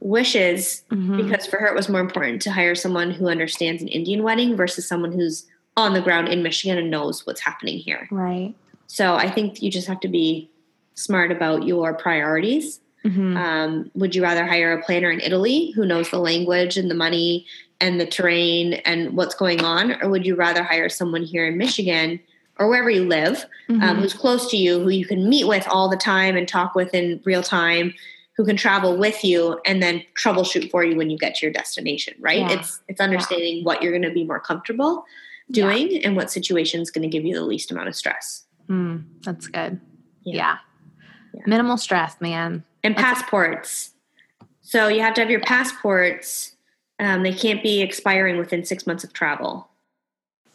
wishes 0.00 0.82
mm-hmm. 0.90 1.16
because 1.16 1.46
for 1.46 1.58
her 1.58 1.66
it 1.66 1.74
was 1.74 1.88
more 1.88 2.00
important 2.00 2.40
to 2.42 2.52
hire 2.52 2.74
someone 2.74 3.10
who 3.10 3.28
understands 3.28 3.82
an 3.82 3.88
Indian 3.88 4.22
wedding 4.22 4.56
versus 4.56 4.86
someone 4.86 5.12
who's 5.12 5.46
on 5.76 5.92
the 5.92 6.00
ground 6.00 6.28
in 6.28 6.42
Michigan 6.42 6.78
and 6.78 6.90
knows 6.90 7.26
what's 7.26 7.40
happening 7.40 7.78
here. 7.78 8.08
Right. 8.10 8.54
So 8.86 9.14
I 9.14 9.30
think 9.30 9.62
you 9.62 9.70
just 9.70 9.88
have 9.88 10.00
to 10.00 10.08
be 10.08 10.50
smart 10.94 11.30
about 11.30 11.64
your 11.64 11.94
priorities. 11.94 12.80
Mm-hmm. 13.04 13.36
Um, 13.36 13.90
would 13.94 14.14
you 14.14 14.22
rather 14.22 14.46
hire 14.46 14.72
a 14.72 14.82
planner 14.82 15.10
in 15.10 15.20
Italy 15.20 15.72
who 15.72 15.84
knows 15.84 16.10
the 16.10 16.18
language 16.18 16.76
and 16.76 16.90
the 16.90 16.94
money 16.94 17.46
and 17.80 18.00
the 18.00 18.06
terrain 18.06 18.74
and 18.84 19.14
what's 19.16 19.34
going 19.34 19.62
on, 19.62 20.00
or 20.02 20.08
would 20.08 20.24
you 20.24 20.34
rather 20.34 20.62
hire 20.62 20.88
someone 20.88 21.22
here 21.22 21.46
in 21.46 21.58
Michigan 21.58 22.20
or 22.58 22.68
wherever 22.68 22.88
you 22.88 23.04
live 23.04 23.44
um, 23.68 23.76
mm-hmm. 23.76 23.82
um, 23.82 23.96
who's 23.98 24.14
close 24.14 24.50
to 24.50 24.56
you, 24.56 24.80
who 24.80 24.88
you 24.88 25.04
can 25.04 25.28
meet 25.28 25.46
with 25.46 25.66
all 25.68 25.90
the 25.90 25.96
time 25.96 26.36
and 26.36 26.48
talk 26.48 26.74
with 26.74 26.94
in 26.94 27.20
real 27.24 27.42
time, 27.42 27.92
who 28.36 28.44
can 28.44 28.56
travel 28.56 28.96
with 28.96 29.24
you 29.24 29.60
and 29.66 29.82
then 29.82 30.02
troubleshoot 30.18 30.70
for 30.70 30.84
you 30.84 30.96
when 30.96 31.10
you 31.10 31.18
get 31.18 31.34
to 31.36 31.46
your 31.46 31.52
destination? 31.52 32.14
Right? 32.20 32.40
Yeah. 32.40 32.52
It's 32.52 32.80
it's 32.88 33.00
understanding 33.00 33.58
yeah. 33.58 33.64
what 33.64 33.82
you're 33.82 33.92
going 33.92 34.02
to 34.02 34.10
be 34.10 34.24
more 34.24 34.40
comfortable 34.40 35.04
doing 35.50 35.90
yeah. 35.90 36.00
and 36.04 36.16
what 36.16 36.30
situation 36.30 36.80
is 36.80 36.90
going 36.90 37.02
to 37.02 37.08
give 37.08 37.24
you 37.24 37.34
the 37.34 37.44
least 37.44 37.70
amount 37.70 37.88
of 37.88 37.96
stress. 37.96 38.44
Mm, 38.68 39.04
that's 39.22 39.46
good. 39.46 39.80
yeah. 40.22 40.58
Yeah. 41.34 41.42
Minimal 41.46 41.76
stress, 41.76 42.20
man. 42.20 42.64
And 42.82 42.96
passports. 42.96 43.92
So 44.60 44.88
you 44.88 45.00
have 45.00 45.14
to 45.14 45.20
have 45.20 45.30
your 45.30 45.40
passports. 45.40 46.56
Um, 46.98 47.22
they 47.22 47.32
can't 47.32 47.62
be 47.62 47.82
expiring 47.82 48.38
within 48.38 48.64
six 48.64 48.86
months 48.86 49.04
of 49.04 49.12
travel. 49.12 49.68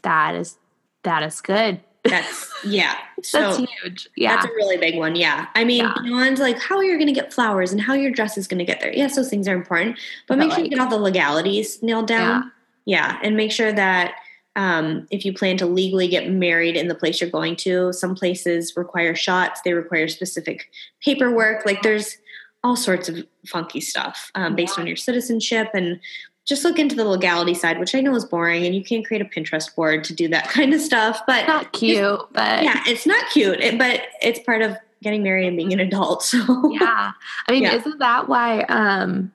That 0.04 0.36
is 0.36 0.58
that 1.04 1.24
is 1.24 1.42
good. 1.42 1.82
That's 2.04 2.52
yeah. 2.63 2.96
So 3.22 3.39
that's 3.39 3.72
huge. 3.84 4.10
Yeah. 4.15 4.36
That's 4.36 4.46
a 4.46 4.56
really 4.56 4.78
big 4.78 4.98
one. 4.98 5.15
Yeah. 5.15 5.48
I 5.56 5.63
mean, 5.63 5.84
yeah. 5.84 5.94
beyond 6.02 6.39
like 6.39 6.60
how 6.60 6.80
you're 6.80 6.98
gonna 6.98 7.12
get 7.12 7.34
flowers 7.34 7.72
and 7.72 7.82
how 7.82 7.94
your 7.94 8.12
dress 8.12 8.38
is 8.38 8.48
gonna 8.48 8.65
get 8.65 8.80
there. 8.80 8.94
Yes, 8.94 9.15
those 9.15 9.30
things 9.30 9.48
are 9.48 9.56
important. 9.56 9.98
But, 10.28 10.38
but 10.38 10.48
make 10.48 10.54
sure 10.54 10.63
you 10.63 10.70
get 10.70 10.80
all 10.80 10.89
the 10.89 10.98
legalities 10.98 11.84
nailed 11.84 12.08
down. 12.08 12.52
Yeah. 12.86 13.12
yeah. 13.12 13.20
And 13.22 13.36
make 13.36 13.52
sure 13.52 13.74
that 13.74 14.15
um, 14.60 15.08
if 15.10 15.24
you 15.24 15.34
plan 15.34 15.56
to 15.56 15.65
legally 15.65 16.10
get 16.10 16.30
married 16.30 16.76
in 16.76 16.89
the 16.89 16.95
place 16.95 17.22
you're 17.22 17.30
going 17.30 17.56
to, 17.56 17.93
some 17.93 18.13
places 18.13 18.76
require 18.76 19.15
shots, 19.15 19.62
they 19.62 19.72
require 19.72 20.10
specific 20.10 20.69
paperwork. 21.02 21.65
Like 21.65 21.82
there's 21.82 22.17
all 22.62 22.76
sorts 22.76 23.08
of 23.08 23.26
funky 23.48 23.80
stuff 23.80 24.34
um, 24.36 24.58
based 24.58 24.78
yeah. 24.78 24.82
on 24.82 24.88
your 24.88 24.98
citizenship 24.98 25.69
and 25.74 25.98
just 26.45 26.65
look 26.65 26.78
into 26.78 26.93
the 26.93 27.06
legality 27.06 27.54
side, 27.54 27.80
which 27.80 27.95
I 27.95 28.02
know 28.02 28.13
is 28.15 28.26
boring, 28.26 28.65
and 28.65 28.76
you 28.76 28.84
can't 28.84 29.06
create 29.06 29.22
a 29.22 29.26
Pinterest 29.26 29.74
board 29.74 30.04
to 30.04 30.13
do 30.13 30.28
that 30.28 30.50
kind 30.50 30.74
of 30.74 30.82
stuff. 30.82 31.22
But 31.26 31.48
not 31.48 31.72
cute, 31.72 32.19
but 32.34 32.62
yeah, 32.62 32.84
it's 32.86 33.08
not 33.08 33.30
cute, 33.30 33.62
it, 33.62 33.78
but 33.78 34.02
it's 34.22 34.39
part 34.39 34.62
of 34.62 34.76
getting 35.02 35.24
married 35.24 35.48
and 35.48 35.56
being 35.56 35.72
an 35.72 35.80
adult. 35.80 36.24
So 36.26 36.69
yeah, 36.69 37.13
I 37.48 37.52
mean, 37.54 37.63
yeah. 37.63 37.76
isn't 37.76 38.00
that 38.00 38.28
why? 38.28 38.63
Um, 38.63 39.32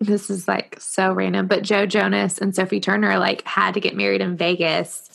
this 0.00 0.30
is 0.30 0.46
like 0.46 0.76
so 0.80 1.12
random, 1.12 1.46
but 1.46 1.62
Joe 1.62 1.86
Jonas 1.86 2.38
and 2.38 2.54
Sophie 2.54 2.80
Turner 2.80 3.18
like 3.18 3.46
had 3.46 3.74
to 3.74 3.80
get 3.80 3.96
married 3.96 4.20
in 4.20 4.36
Vegas 4.36 5.10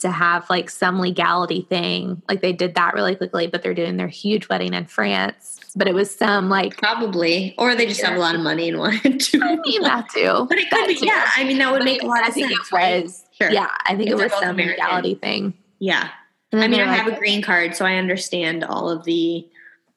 to 0.00 0.10
have 0.10 0.48
like 0.48 0.70
some 0.70 0.98
legality 0.98 1.66
thing. 1.68 2.22
Like 2.28 2.40
they 2.40 2.52
did 2.52 2.74
that 2.74 2.94
really 2.94 3.14
quickly, 3.14 3.46
but 3.46 3.62
they're 3.62 3.74
doing 3.74 3.96
their 3.96 4.08
huge 4.08 4.48
wedding 4.48 4.72
in 4.72 4.86
France. 4.86 5.60
But 5.76 5.88
it 5.88 5.94
was 5.94 6.14
some 6.14 6.48
like 6.48 6.76
probably, 6.76 7.54
or 7.58 7.74
they 7.74 7.86
just 7.86 8.02
have 8.02 8.16
a 8.16 8.20
lot 8.20 8.34
of 8.34 8.40
money 8.40 8.68
and 8.68 8.78
wanted 8.78 9.20
to. 9.20 9.40
I 9.42 9.56
mean 9.56 9.82
that 9.82 10.08
too. 10.08 10.46
But 10.48 10.58
it 10.58 10.70
could 10.70 10.86
be, 10.86 10.96
too. 10.96 11.06
yeah. 11.06 11.30
I 11.36 11.44
mean 11.44 11.58
that 11.58 11.70
would 11.70 11.80
but 11.80 11.84
make 11.84 12.02
a 12.02 12.06
lot 12.06 12.26
of 12.26 12.34
sense. 12.34 12.52
It 12.52 13.02
was, 13.02 13.24
sure. 13.32 13.50
Yeah, 13.50 13.70
I 13.86 13.96
think 13.96 14.08
if 14.08 14.18
it 14.18 14.22
was 14.22 14.32
some 14.32 14.50
American. 14.50 14.84
legality 14.84 15.14
thing. 15.16 15.54
Yeah, 15.78 16.08
I 16.52 16.66
mean 16.68 16.80
I 16.80 16.86
like, 16.86 17.00
have 17.00 17.12
a 17.12 17.16
green 17.16 17.42
card, 17.42 17.76
so 17.76 17.84
I 17.84 17.96
understand 17.96 18.64
all 18.64 18.88
of 18.88 19.04
the. 19.04 19.46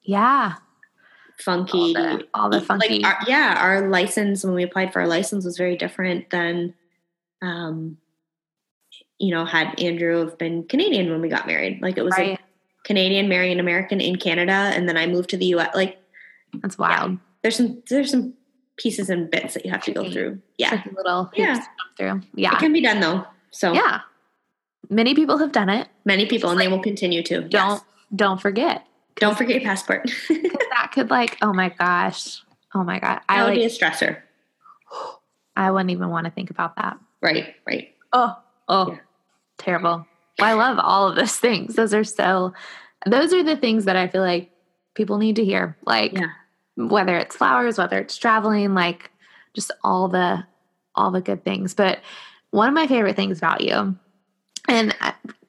Yeah, 0.03 0.55
funky. 1.39 1.77
All 1.77 1.93
the, 1.93 2.27
all 2.33 2.49
the 2.49 2.61
funky. 2.61 2.99
like 2.99 3.05
our, 3.05 3.19
yeah 3.27 3.57
our 3.59 3.89
license 3.89 4.43
when 4.43 4.53
we 4.53 4.63
applied 4.63 4.93
for 4.93 5.01
our 5.01 5.07
license 5.07 5.45
was 5.45 5.57
very 5.57 5.77
different 5.77 6.29
than 6.29 6.73
um 7.41 7.97
you 9.19 9.33
know 9.33 9.45
had 9.45 9.79
andrew 9.79 10.19
have 10.19 10.37
been 10.37 10.63
canadian 10.63 11.09
when 11.09 11.21
we 11.21 11.29
got 11.29 11.47
married. 11.47 11.81
Like 11.81 11.97
it 11.97 12.03
was 12.03 12.15
right. 12.17 12.39
a 12.39 12.83
canadian 12.85 13.29
marrying 13.29 13.53
an 13.53 13.59
american 13.59 14.01
in 14.01 14.17
canada 14.17 14.51
and 14.51 14.89
then 14.89 14.97
i 14.97 15.07
moved 15.07 15.29
to 15.29 15.37
the 15.37 15.45
us 15.47 15.73
like 15.73 16.03
that's 16.61 16.77
wild. 16.77 17.11
Yeah, 17.11 17.17
there's 17.41 17.55
some 17.55 17.83
there's 17.89 18.11
some 18.11 18.33
pieces 18.77 19.09
and 19.09 19.29
bits 19.29 19.53
that 19.53 19.65
you 19.65 19.71
have 19.71 19.83
to 19.83 19.91
go 19.91 20.09
through. 20.09 20.39
Yeah. 20.57 20.71
Like 20.71 20.93
little 20.93 21.31
yeah. 21.35 21.63
through. 21.97 22.21
Yeah. 22.33 22.53
It 22.53 22.59
can 22.59 22.73
be 22.73 22.81
done 22.81 22.99
though. 22.99 23.25
So. 23.51 23.73
Yeah. 23.73 24.01
Many 24.89 25.15
people 25.15 25.37
have 25.37 25.51
done 25.51 25.69
it. 25.69 25.87
Many 26.05 26.25
people 26.25 26.49
and 26.49 26.59
like, 26.59 26.67
they 26.67 26.75
will 26.75 26.83
continue 26.83 27.23
to. 27.23 27.41
don't 27.41 27.51
yes. 27.51 27.81
don't 28.15 28.41
forget 28.41 28.85
don't 29.15 29.37
forget 29.37 29.61
your 29.61 29.69
passport. 29.69 30.09
that 30.29 30.91
could 30.93 31.09
like, 31.09 31.37
oh 31.41 31.53
my 31.53 31.69
gosh. 31.69 32.41
Oh 32.73 32.83
my 32.83 32.99
God. 32.99 33.21
I 33.29 33.43
would 33.43 33.49
like, 33.49 33.59
be 33.59 33.65
a 33.65 33.69
stressor. 33.69 34.21
I 35.55 35.71
wouldn't 35.71 35.91
even 35.91 36.09
want 36.09 36.25
to 36.25 36.31
think 36.31 36.49
about 36.49 36.75
that. 36.77 36.97
Right, 37.21 37.55
right. 37.67 37.93
Oh, 38.11 38.35
oh, 38.67 38.91
yeah. 38.91 38.97
terrible. 39.57 40.07
Well, 40.39 40.49
I 40.49 40.53
love 40.53 40.79
all 40.79 41.09
of 41.09 41.15
those 41.15 41.35
things. 41.37 41.75
Those 41.75 41.93
are 41.93 42.03
so, 42.03 42.53
those 43.05 43.33
are 43.33 43.43
the 43.43 43.55
things 43.55 43.85
that 43.85 43.95
I 43.95 44.07
feel 44.07 44.21
like 44.21 44.51
people 44.95 45.17
need 45.17 45.35
to 45.35 45.45
hear. 45.45 45.77
Like, 45.85 46.13
yeah. 46.13 46.29
whether 46.75 47.15
it's 47.17 47.35
flowers, 47.35 47.77
whether 47.77 47.99
it's 47.99 48.17
traveling, 48.17 48.73
like 48.73 49.11
just 49.53 49.71
all 49.83 50.07
the, 50.07 50.43
all 50.95 51.11
the 51.11 51.21
good 51.21 51.43
things. 51.43 51.75
But 51.75 51.99
one 52.49 52.67
of 52.67 52.73
my 52.73 52.87
favorite 52.87 53.15
things 53.15 53.37
about 53.37 53.61
you 53.61 53.97
and 54.67 54.95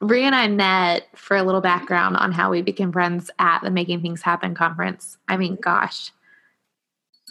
Ree 0.01 0.23
and 0.23 0.35
I 0.35 0.47
met 0.47 1.07
for 1.15 1.37
a 1.37 1.43
little 1.43 1.61
background 1.61 2.17
on 2.17 2.31
how 2.31 2.51
we 2.51 2.61
became 2.61 2.91
friends 2.91 3.31
at 3.39 3.61
the 3.61 3.71
Making 3.71 4.01
Things 4.01 4.21
Happen 4.21 4.53
conference. 4.53 5.17
I 5.27 5.37
mean, 5.37 5.57
gosh, 5.61 6.11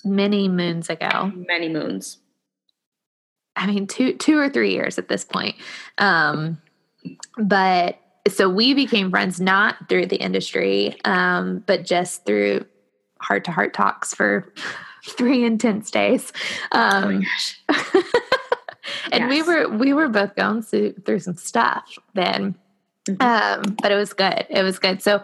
many 0.04 0.48
moons 0.48 0.88
ago. 0.90 1.30
Many 1.34 1.68
moons. 1.68 2.18
I 3.56 3.66
mean, 3.66 3.86
two 3.86 4.14
two 4.14 4.38
or 4.38 4.48
three 4.48 4.72
years 4.72 4.98
at 4.98 5.08
this 5.08 5.24
point. 5.24 5.56
Um, 5.98 6.60
but 7.38 8.00
so 8.28 8.48
we 8.48 8.74
became 8.74 9.10
friends 9.10 9.40
not 9.40 9.88
through 9.88 10.06
the 10.06 10.16
industry, 10.16 10.98
um, 11.04 11.62
but 11.66 11.84
just 11.84 12.24
through 12.24 12.64
heart 13.20 13.44
to 13.44 13.52
heart 13.52 13.74
talks 13.74 14.14
for 14.14 14.52
three 15.06 15.44
intense 15.44 15.90
days. 15.90 16.32
Um, 16.72 17.04
oh 17.04 17.12
my 17.12 17.24
gosh. 17.24 18.04
and 19.12 19.24
yes. 19.24 19.30
we 19.30 19.42
were 19.42 19.68
we 19.68 19.92
were 19.92 20.08
both 20.08 20.34
going 20.36 20.62
through, 20.62 21.18
some 21.18 21.36
stuff 21.36 21.98
then 22.14 22.54
mm-hmm. 23.08 23.22
um, 23.22 23.76
but 23.80 23.92
it 23.92 23.96
was 23.96 24.12
good 24.12 24.46
it 24.50 24.62
was 24.62 24.78
good 24.78 25.02
so 25.02 25.22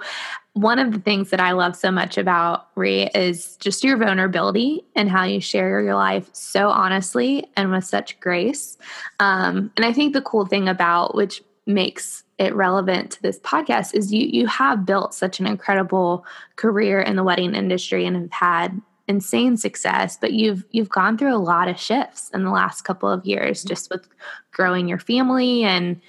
one 0.55 0.79
of 0.79 0.93
the 0.93 0.99
things 0.99 1.31
that 1.31 1.41
i 1.41 1.53
love 1.53 1.77
so 1.77 1.91
much 1.91 2.19
about 2.19 2.69
Ree 2.75 3.09
is 3.15 3.57
just 3.57 3.85
your 3.85 3.97
vulnerability 3.97 4.83
and 4.97 5.11
how 5.11 5.25
you 5.25 5.41
share 5.41 5.81
your 5.81 5.95
life 5.95 6.29
so 6.33 6.69
honestly 6.69 7.47
and 7.57 7.71
with 7.71 7.85
such 7.85 8.19
grace 8.21 8.79
um, 9.19 9.71
and 9.77 9.85
i 9.85 9.93
think 9.93 10.13
the 10.13 10.23
cool 10.23 10.47
thing 10.47 10.69
about 10.69 11.15
which 11.15 11.43
makes 11.67 12.25
it 12.39 12.55
relevant 12.55 13.11
to 13.13 13.23
this 13.23 13.39
podcast 13.41 13.95
is 13.95 14.13
you 14.13 14.27
you 14.27 14.47
have 14.47 14.87
built 14.87 15.15
such 15.15 15.41
an 15.41 15.47
incredible 15.47 16.25
career 16.57 17.01
in 17.01 17.17
the 17.17 17.23
wedding 17.23 17.55
industry 17.55 18.07
and 18.07 18.17
have 18.17 18.33
had 18.33 18.81
insane 19.11 19.57
success 19.57 20.17
but 20.21 20.33
you've 20.33 20.65
you've 20.71 20.89
gone 20.89 21.19
through 21.19 21.35
a 21.35 21.37
lot 21.37 21.69
of 21.69 21.79
shifts 21.79 22.31
in 22.33 22.45
the 22.45 22.51
last 22.51 22.83
couple 22.83 23.11
of 23.11 23.27
years 23.27 23.63
just 23.65 23.91
with 23.91 24.09
growing 24.53 24.89
your 24.89 24.99
family 24.99 25.65
and 25.65 26.01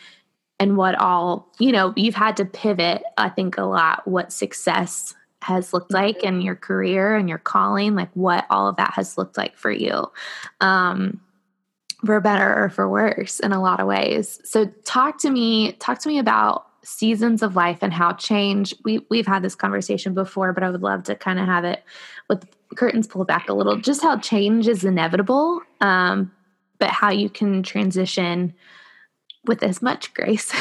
and 0.60 0.78
what 0.78 0.96
all 0.96 1.52
you 1.60 1.72
know 1.72 1.94
you've 1.98 2.16
had 2.16 2.38
to 2.38 2.46
pivot 2.46 3.04
i 3.18 3.28
think 3.28 3.58
a 3.58 3.64
lot 3.64 4.08
what 4.08 4.32
success 4.32 5.14
has 5.42 5.74
looked 5.74 5.92
like 5.92 6.24
in 6.24 6.40
your 6.42 6.56
career 6.56 7.16
and 7.16 7.28
your 7.28 7.40
calling 7.40 7.96
like 7.96 8.12
what 8.14 8.46
all 8.52 8.68
of 8.68 8.76
that 8.76 8.94
has 8.94 9.18
looked 9.18 9.38
like 9.38 9.58
for 9.58 9.72
you 9.72 10.06
um 10.62 11.20
for 12.06 12.20
better 12.20 12.64
or 12.64 12.70
for 12.70 12.90
worse 12.90 13.40
in 13.40 13.52
a 13.52 13.62
lot 13.62 13.80
of 13.80 13.88
ways. 13.88 14.40
So 14.44 14.66
talk 14.84 15.20
to 15.20 15.30
me 15.30 15.74
talk 15.74 16.00
to 16.00 16.10
me 16.10 16.20
about 16.20 16.66
seasons 16.84 17.44
of 17.44 17.56
life 17.56 17.80
and 17.82 17.94
how 17.94 18.14
change 18.14 18.74
we 18.84 19.06
we've 19.10 19.28
had 19.28 19.44
this 19.44 19.54
conversation 19.54 20.16
before 20.16 20.52
but 20.52 20.64
i 20.64 20.70
would 20.72 20.82
love 20.82 21.04
to 21.04 21.16
kind 21.16 21.38
of 21.38 21.46
have 21.46 21.64
it 21.64 21.84
with 22.28 22.44
curtains 22.76 23.08
pull 23.08 23.26
back 23.26 23.50
a 23.50 23.54
little 23.54 23.78
just 23.78 24.02
how 24.02 24.18
change 24.18 24.68
is 24.68 24.84
inevitable 24.84 25.62
um, 25.82 26.32
but 26.80 26.90
how 26.90 27.12
you 27.12 27.30
can 27.30 27.64
transition 27.64 28.54
with 29.46 29.64
as 29.64 29.82
much 29.82 30.14
grace. 30.14 30.52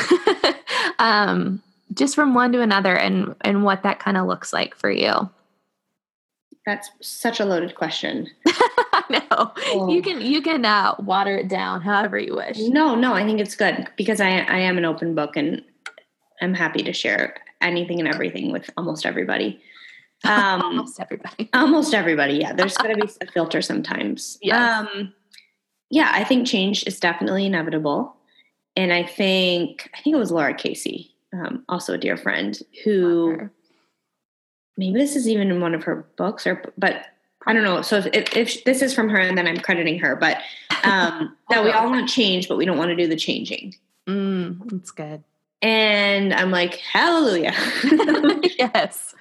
um, 0.99 1.63
just 1.93 2.15
from 2.15 2.35
one 2.35 2.53
to 2.53 2.61
another 2.61 2.95
and 2.95 3.35
and 3.41 3.65
what 3.65 3.83
that 3.83 3.99
kind 3.99 4.17
of 4.17 4.27
looks 4.27 4.53
like 4.53 4.77
for 4.77 4.91
you. 4.91 5.29
That's 6.67 6.91
such 7.01 7.41
a 7.41 7.45
loaded 7.45 7.75
question. 7.75 8.29
no, 9.11 9.21
oh. 9.31 9.89
you 9.91 10.03
can 10.03 10.21
you 10.21 10.41
can 10.41 10.65
uh, 10.65 10.95
water 11.01 11.39
it 11.39 11.49
down 11.49 11.81
however 11.81 12.19
you 12.19 12.37
wish. 12.37 12.59
No, 12.59 12.95
no, 12.95 13.15
I 13.15 13.25
think 13.25 13.41
it's 13.41 13.57
good 13.57 13.89
because 13.97 14.21
I 14.21 14.29
I 14.41 14.59
am 14.59 14.79
an 14.79 14.85
open 14.85 15.15
book 15.15 15.37
and 15.37 15.65
I'm 16.41 16.55
happy 16.55 16.83
to 16.85 16.93
share 16.93 17.35
anything 17.61 17.99
and 17.99 18.09
everything 18.09 18.53
with 18.53 18.71
almost 18.77 19.05
everybody. 19.05 19.61
Um, 20.25 20.63
almost 20.63 21.01
everybody. 21.01 21.49
Almost 21.55 21.95
everybody. 21.95 22.35
Yeah, 22.35 22.53
there's 22.53 22.77
going 22.77 22.95
to 22.95 23.07
be 23.07 23.13
a 23.23 23.33
filter 23.33 23.63
sometimes. 23.63 24.39
Yeah. 24.43 24.81
Um, 24.81 25.15
yeah, 25.89 26.11
I 26.13 26.25
think 26.25 26.47
change 26.47 26.85
is 26.87 27.01
definitely 27.01 27.47
inevitable, 27.47 28.17
and 28.77 28.93
I 28.93 29.03
think 29.03 29.89
I 29.95 30.01
think 30.03 30.15
it 30.15 30.19
was 30.19 30.31
Lara 30.31 30.55
Casey, 30.55 31.15
um, 31.33 31.65
also 31.69 31.95
a 31.95 31.99
dear 31.99 32.17
friend, 32.17 32.61
who 32.85 33.49
maybe 34.77 34.99
this 34.99 35.17
is 35.17 35.27
even 35.27 35.51
in 35.51 35.61
one 35.61 35.75
of 35.75 35.85
her 35.85 36.07
books 36.17 36.47
or 36.47 36.63
but 36.77 37.07
I 37.47 37.53
don't 37.53 37.65
know. 37.65 37.83
So 37.83 37.97
if, 37.97 38.07
if, 38.07 38.37
if 38.37 38.65
this 38.65 38.83
is 38.83 38.95
from 38.95 39.09
her, 39.09 39.19
and 39.19 39.37
then 39.37 39.47
I'm 39.47 39.59
crediting 39.59 39.99
her, 40.01 40.15
but 40.15 40.39
um, 40.85 41.37
that 41.51 41.65
we 41.65 41.71
all 41.71 41.89
want 41.89 42.09
change, 42.09 42.49
but 42.49 42.59
we 42.59 42.67
don't 42.67 42.79
want 42.79 42.91
to 42.91 42.97
do 42.97 43.07
the 43.07 43.17
changing. 43.17 43.75
Mm, 44.07 44.71
that's 44.71 44.91
good. 44.91 45.25
And 45.63 46.33
I'm 46.33 46.51
like, 46.51 46.77
hallelujah. 46.77 47.55
yes. 48.59 49.15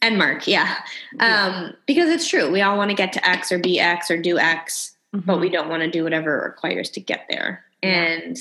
and 0.00 0.16
Mark, 0.16 0.46
yeah. 0.46 0.76
Um, 1.20 1.74
because 1.86 2.08
it's 2.08 2.28
true. 2.28 2.50
We 2.50 2.62
all 2.62 2.78
want 2.78 2.90
to 2.90 2.96
get 2.96 3.12
to 3.14 3.28
X 3.28 3.52
or 3.52 3.58
be 3.58 3.78
X 3.78 4.10
or 4.10 4.16
do 4.16 4.38
X, 4.38 4.96
mm-hmm. 5.14 5.26
but 5.26 5.40
we 5.40 5.50
don't 5.50 5.68
want 5.68 5.82
to 5.82 5.90
do 5.90 6.02
whatever 6.02 6.38
it 6.38 6.48
requires 6.48 6.90
to 6.90 7.00
get 7.00 7.26
there. 7.28 7.64
Yeah. 7.82 7.90
And 7.90 8.36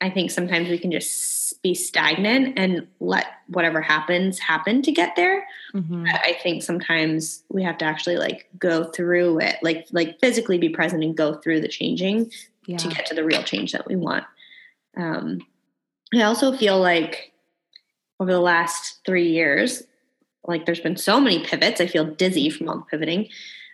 I 0.00 0.10
think 0.10 0.30
sometimes 0.30 0.68
we 0.68 0.78
can 0.78 0.92
just 0.92 1.60
be 1.62 1.74
stagnant 1.74 2.58
and 2.58 2.86
let 3.00 3.26
whatever 3.48 3.80
happens 3.80 4.38
happen 4.38 4.82
to 4.82 4.92
get 4.92 5.16
there. 5.16 5.46
Mm-hmm. 5.74 6.04
I 6.06 6.38
think 6.42 6.62
sometimes 6.62 7.42
we 7.48 7.62
have 7.62 7.78
to 7.78 7.86
actually 7.86 8.16
like 8.16 8.48
go 8.58 8.84
through 8.84 9.40
it, 9.40 9.56
like 9.62 9.86
like 9.92 10.20
physically 10.20 10.58
be 10.58 10.68
present 10.68 11.02
and 11.02 11.16
go 11.16 11.34
through 11.34 11.62
the 11.62 11.68
changing 11.68 12.30
yeah. 12.66 12.76
to 12.76 12.88
get 12.88 13.06
to 13.06 13.14
the 13.14 13.24
real 13.24 13.42
change 13.42 13.72
that 13.72 13.88
we 13.88 13.96
want. 13.96 14.24
Um, 14.96 15.40
I 16.14 16.22
also 16.22 16.56
feel 16.56 16.80
like 16.80 17.32
over 18.20 18.32
the 18.32 18.40
last 18.40 19.00
three 19.04 19.28
years, 19.28 19.82
like 20.46 20.66
there's 20.66 20.80
been 20.80 20.96
so 20.96 21.20
many 21.20 21.44
pivots. 21.44 21.80
I 21.80 21.86
feel 21.86 22.04
dizzy 22.04 22.50
from 22.50 22.68
all 22.68 22.78
the 22.78 22.84
pivoting. 22.84 23.28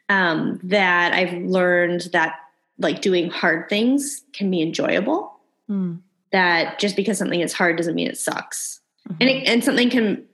Um, 0.08 0.60
that 0.64 1.12
I've 1.12 1.32
learned 1.44 2.08
that 2.12 2.36
like 2.78 3.00
doing 3.00 3.30
hard 3.30 3.68
things 3.68 4.22
can 4.32 4.50
be 4.50 4.62
enjoyable. 4.62 5.38
Mm. 5.70 6.00
That 6.32 6.78
just 6.78 6.96
because 6.96 7.18
something 7.18 7.40
is 7.40 7.52
hard 7.52 7.76
doesn't 7.76 7.94
mean 7.94 8.08
it 8.08 8.18
sucks. 8.18 8.80
Mm-hmm. 9.08 9.16
And 9.20 9.30
it, 9.30 9.48
and 9.48 9.64
something 9.64 9.90
can 9.90 10.24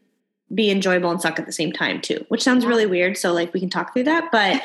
be 0.54 0.70
enjoyable 0.70 1.10
and 1.10 1.20
suck 1.20 1.38
at 1.38 1.46
the 1.46 1.52
same 1.52 1.72
time 1.72 2.00
too, 2.00 2.24
which 2.28 2.42
sounds 2.42 2.64
really 2.64 2.86
weird. 2.86 3.16
So 3.16 3.32
like 3.32 3.52
we 3.52 3.60
can 3.60 3.70
talk 3.70 3.92
through 3.92 4.04
that, 4.04 4.30
but 4.32 4.62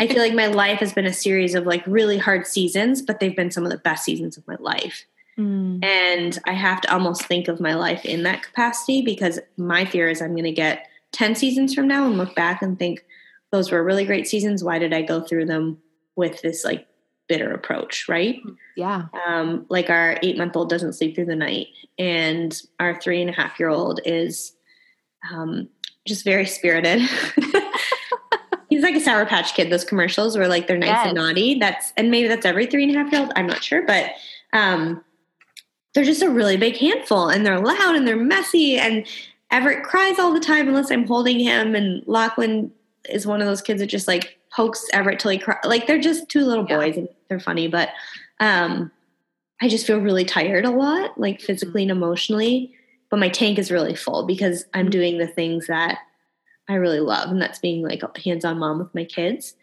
I 0.00 0.06
feel 0.08 0.18
like 0.18 0.34
my 0.34 0.46
life 0.46 0.78
has 0.78 0.92
been 0.92 1.06
a 1.06 1.12
series 1.12 1.54
of 1.54 1.66
like 1.66 1.86
really 1.86 2.18
hard 2.18 2.46
seasons, 2.46 3.02
but 3.02 3.20
they've 3.20 3.36
been 3.36 3.50
some 3.50 3.64
of 3.64 3.70
the 3.70 3.78
best 3.78 4.04
seasons 4.04 4.36
of 4.36 4.46
my 4.46 4.56
life. 4.58 5.04
Mm. 5.38 5.84
And 5.84 6.38
I 6.46 6.52
have 6.52 6.80
to 6.82 6.92
almost 6.92 7.24
think 7.24 7.48
of 7.48 7.60
my 7.60 7.74
life 7.74 8.04
in 8.04 8.22
that 8.22 8.42
capacity 8.42 9.02
because 9.02 9.38
my 9.56 9.84
fear 9.84 10.08
is 10.08 10.22
I'm 10.22 10.32
going 10.32 10.44
to 10.44 10.52
get 10.52 10.86
10 11.12 11.34
seasons 11.34 11.74
from 11.74 11.88
now 11.88 12.06
and 12.06 12.16
look 12.16 12.34
back 12.34 12.62
and 12.62 12.78
think 12.78 13.04
those 13.52 13.70
were 13.70 13.84
really 13.84 14.04
great 14.04 14.26
seasons. 14.26 14.64
Why 14.64 14.78
did 14.78 14.92
I 14.92 15.02
go 15.02 15.20
through 15.20 15.46
them 15.46 15.78
with 16.16 16.40
this 16.42 16.64
like 16.64 16.86
bitter 17.28 17.52
approach, 17.52 18.08
right? 18.08 18.40
Yeah. 18.76 19.06
Um, 19.26 19.66
like 19.68 19.90
our 19.90 20.18
eight 20.22 20.36
month 20.36 20.56
old 20.56 20.68
doesn't 20.68 20.94
sleep 20.94 21.14
through 21.14 21.26
the 21.26 21.36
night, 21.36 21.68
and 21.98 22.60
our 22.80 23.00
three 23.00 23.20
and 23.20 23.30
a 23.30 23.32
half 23.32 23.58
year 23.58 23.68
old 23.68 24.00
is 24.04 24.52
um, 25.30 25.68
just 26.06 26.24
very 26.24 26.46
spirited. 26.46 27.00
He's 28.68 28.82
like 28.82 28.96
a 28.96 29.00
Sour 29.00 29.26
Patch 29.26 29.54
Kid. 29.54 29.70
Those 29.70 29.84
commercials 29.84 30.36
where 30.36 30.48
like 30.48 30.66
they're 30.66 30.76
nice 30.76 30.88
yes. 30.88 31.06
and 31.06 31.16
naughty. 31.16 31.58
That's 31.58 31.92
and 31.96 32.10
maybe 32.10 32.28
that's 32.28 32.46
every 32.46 32.66
three 32.66 32.84
and 32.84 32.94
a 32.94 32.98
half 32.98 33.12
year 33.12 33.22
old. 33.22 33.32
I'm 33.36 33.46
not 33.46 33.62
sure, 33.62 33.82
but 33.86 34.10
um, 34.52 35.04
they're 35.96 36.04
just 36.04 36.22
a 36.22 36.28
really 36.28 36.58
big 36.58 36.76
handful 36.76 37.30
and 37.30 37.46
they're 37.46 37.58
loud 37.58 37.96
and 37.96 38.06
they're 38.06 38.18
messy 38.18 38.76
and 38.76 39.06
Everett 39.50 39.82
cries 39.82 40.18
all 40.18 40.34
the 40.34 40.40
time 40.40 40.68
unless 40.68 40.90
I'm 40.90 41.06
holding 41.06 41.40
him 41.40 41.74
and 41.74 42.02
Lachlan 42.06 42.70
is 43.08 43.26
one 43.26 43.40
of 43.40 43.46
those 43.46 43.62
kids 43.62 43.80
that 43.80 43.86
just 43.86 44.06
like 44.06 44.38
pokes 44.52 44.86
Everett 44.92 45.20
till 45.20 45.30
he 45.30 45.38
cries. 45.38 45.60
Like 45.64 45.86
they're 45.86 45.98
just 45.98 46.28
two 46.28 46.44
little 46.44 46.64
boys 46.64 46.96
yeah. 46.96 47.00
and 47.00 47.08
they're 47.30 47.40
funny, 47.40 47.66
but 47.66 47.88
um, 48.40 48.92
I 49.62 49.68
just 49.68 49.86
feel 49.86 49.98
really 49.98 50.26
tired 50.26 50.66
a 50.66 50.70
lot, 50.70 51.18
like 51.18 51.40
physically 51.40 51.80
and 51.80 51.90
emotionally. 51.90 52.74
But 53.08 53.18
my 53.18 53.30
tank 53.30 53.58
is 53.58 53.70
really 53.70 53.94
full 53.94 54.26
because 54.26 54.66
I'm 54.74 54.90
doing 54.90 55.16
the 55.16 55.26
things 55.26 55.66
that 55.68 55.98
I 56.68 56.74
really 56.74 57.00
love, 57.00 57.30
and 57.30 57.40
that's 57.40 57.60
being 57.60 57.82
like 57.82 58.02
a 58.02 58.20
hands-on 58.22 58.58
mom 58.58 58.80
with 58.80 58.94
my 58.94 59.04
kids. 59.04 59.54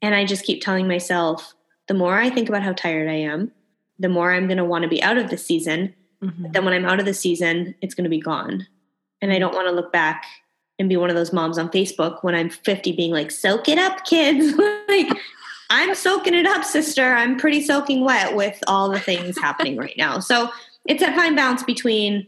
And 0.00 0.14
I 0.14 0.24
just 0.24 0.44
keep 0.44 0.62
telling 0.62 0.88
myself, 0.88 1.54
the 1.86 1.94
more 1.94 2.14
I 2.14 2.30
think 2.30 2.48
about 2.48 2.62
how 2.62 2.72
tired 2.72 3.10
I 3.10 3.14
am, 3.16 3.52
the 3.98 4.08
more 4.08 4.32
I'm 4.32 4.46
going 4.46 4.58
to 4.58 4.64
want 4.64 4.82
to 4.82 4.88
be 4.88 5.02
out 5.02 5.18
of 5.18 5.30
the 5.30 5.38
season. 5.38 5.94
Mm-hmm. 6.22 6.42
But 6.42 6.52
then 6.52 6.64
when 6.64 6.74
I'm 6.74 6.84
out 6.84 7.00
of 7.00 7.06
the 7.06 7.14
season, 7.14 7.74
it's 7.80 7.94
going 7.94 8.04
to 8.04 8.10
be 8.10 8.20
gone. 8.20 8.66
And 9.22 9.32
I 9.32 9.38
don't 9.38 9.54
want 9.54 9.68
to 9.68 9.74
look 9.74 9.92
back 9.92 10.24
and 10.78 10.88
be 10.88 10.96
one 10.96 11.10
of 11.10 11.16
those 11.16 11.32
moms 11.32 11.58
on 11.58 11.70
Facebook 11.70 12.22
when 12.22 12.34
I'm 12.34 12.50
50 12.50 12.92
being 12.92 13.12
like, 13.12 13.30
soak 13.30 13.68
it 13.68 13.78
up, 13.78 14.04
kids. 14.04 14.54
like, 14.88 15.08
I'm 15.70 15.94
soaking 15.94 16.34
it 16.34 16.46
up, 16.46 16.64
sister. 16.64 17.14
I'm 17.14 17.38
pretty 17.38 17.62
soaking 17.62 18.04
wet 18.04 18.36
with 18.36 18.62
all 18.66 18.90
the 18.90 19.00
things 19.00 19.38
happening 19.38 19.76
right 19.76 19.96
now. 19.96 20.18
So 20.20 20.50
it's 20.84 21.00
that 21.00 21.16
fine 21.16 21.34
balance 21.34 21.62
between 21.62 22.26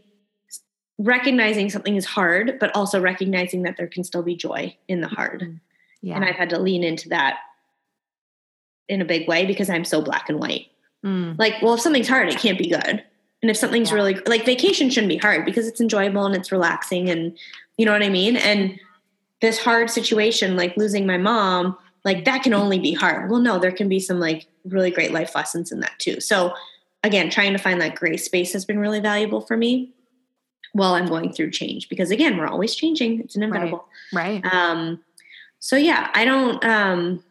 recognizing 0.97 1.69
something 1.69 1.95
is 1.95 2.05
hard, 2.05 2.57
but 2.59 2.75
also 2.75 2.99
recognizing 2.99 3.63
that 3.63 3.77
there 3.77 3.87
can 3.87 4.03
still 4.03 4.23
be 4.23 4.35
joy 4.35 4.75
in 4.87 5.01
the 5.01 5.07
hard. 5.07 5.41
Mm-hmm. 5.41 5.57
Yeah. 6.01 6.15
And 6.15 6.25
I've 6.25 6.35
had 6.35 6.49
to 6.49 6.59
lean 6.59 6.83
into 6.83 7.09
that 7.09 7.37
in 8.87 9.01
a 9.01 9.05
big 9.05 9.27
way 9.27 9.45
because 9.45 9.69
I'm 9.69 9.85
so 9.85 10.01
black 10.01 10.29
and 10.29 10.39
white. 10.39 10.67
Mm. 11.05 11.37
Like, 11.37 11.61
well, 11.61 11.75
if 11.75 11.81
something's 11.81 12.07
hard, 12.07 12.29
it 12.29 12.37
can't 12.37 12.57
be 12.57 12.69
good. 12.69 13.03
And 13.41 13.49
if 13.49 13.57
something's 13.57 13.89
yeah. 13.89 13.95
really 13.95 14.15
like 14.25 14.45
vacation 14.45 14.89
shouldn't 14.89 15.09
be 15.09 15.17
hard 15.17 15.45
because 15.45 15.67
it's 15.67 15.79
enjoyable 15.79 16.25
and 16.25 16.35
it's 16.35 16.51
relaxing 16.51 17.09
and 17.09 17.37
you 17.77 17.85
know 17.85 17.93
what 17.93 18.03
I 18.03 18.09
mean? 18.09 18.35
And 18.35 18.77
this 19.41 19.57
hard 19.57 19.89
situation, 19.89 20.57
like 20.57 20.75
losing 20.75 21.07
my 21.07 21.17
mom, 21.17 21.77
like 22.03 22.25
that 22.25 22.43
can 22.43 22.53
only 22.53 22.79
be 22.79 22.93
hard. 22.93 23.31
Well, 23.31 23.39
no, 23.39 23.57
there 23.57 23.71
can 23.71 23.87
be 23.87 24.01
some 24.01 24.19
like 24.19 24.47
really 24.65 24.91
great 24.91 25.13
life 25.13 25.35
lessons 25.35 25.71
in 25.71 25.79
that 25.79 25.97
too. 25.99 26.19
So 26.19 26.53
again, 27.03 27.29
trying 27.29 27.53
to 27.53 27.57
find 27.57 27.79
that 27.79 27.95
gray 27.95 28.17
space 28.17 28.51
has 28.51 28.65
been 28.65 28.79
really 28.79 28.99
valuable 28.99 29.39
for 29.39 29.55
me 29.55 29.93
while 30.73 30.93
I'm 30.93 31.07
going 31.07 31.31
through 31.31 31.51
change 31.51 31.87
because 31.87 32.11
again, 32.11 32.37
we're 32.37 32.47
always 32.47 32.75
changing. 32.75 33.21
It's 33.21 33.37
inevitable. 33.37 33.87
Right. 34.11 34.43
right. 34.43 34.53
Um 34.53 35.01
so 35.59 35.77
yeah, 35.77 36.11
I 36.13 36.25
don't 36.25 36.63
um 36.65 37.23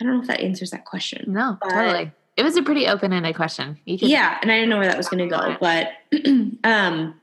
I 0.00 0.04
don't 0.04 0.16
know 0.16 0.20
if 0.20 0.28
that 0.28 0.40
answers 0.40 0.70
that 0.72 0.84
question. 0.84 1.32
No, 1.32 1.56
totally 1.62 2.12
it 2.38 2.44
was 2.44 2.56
a 2.56 2.62
pretty 2.62 2.86
open 2.86 3.12
ended 3.12 3.34
question. 3.34 3.80
yeah, 3.84 4.38
and 4.40 4.50
I 4.50 4.54
didn't 4.54 4.70
know 4.70 4.78
where 4.78 4.86
that 4.86 4.96
was 4.96 5.08
going 5.08 5.28
to 5.28 5.36
go, 5.36 5.56
but 5.60 5.88
um, 6.64 7.20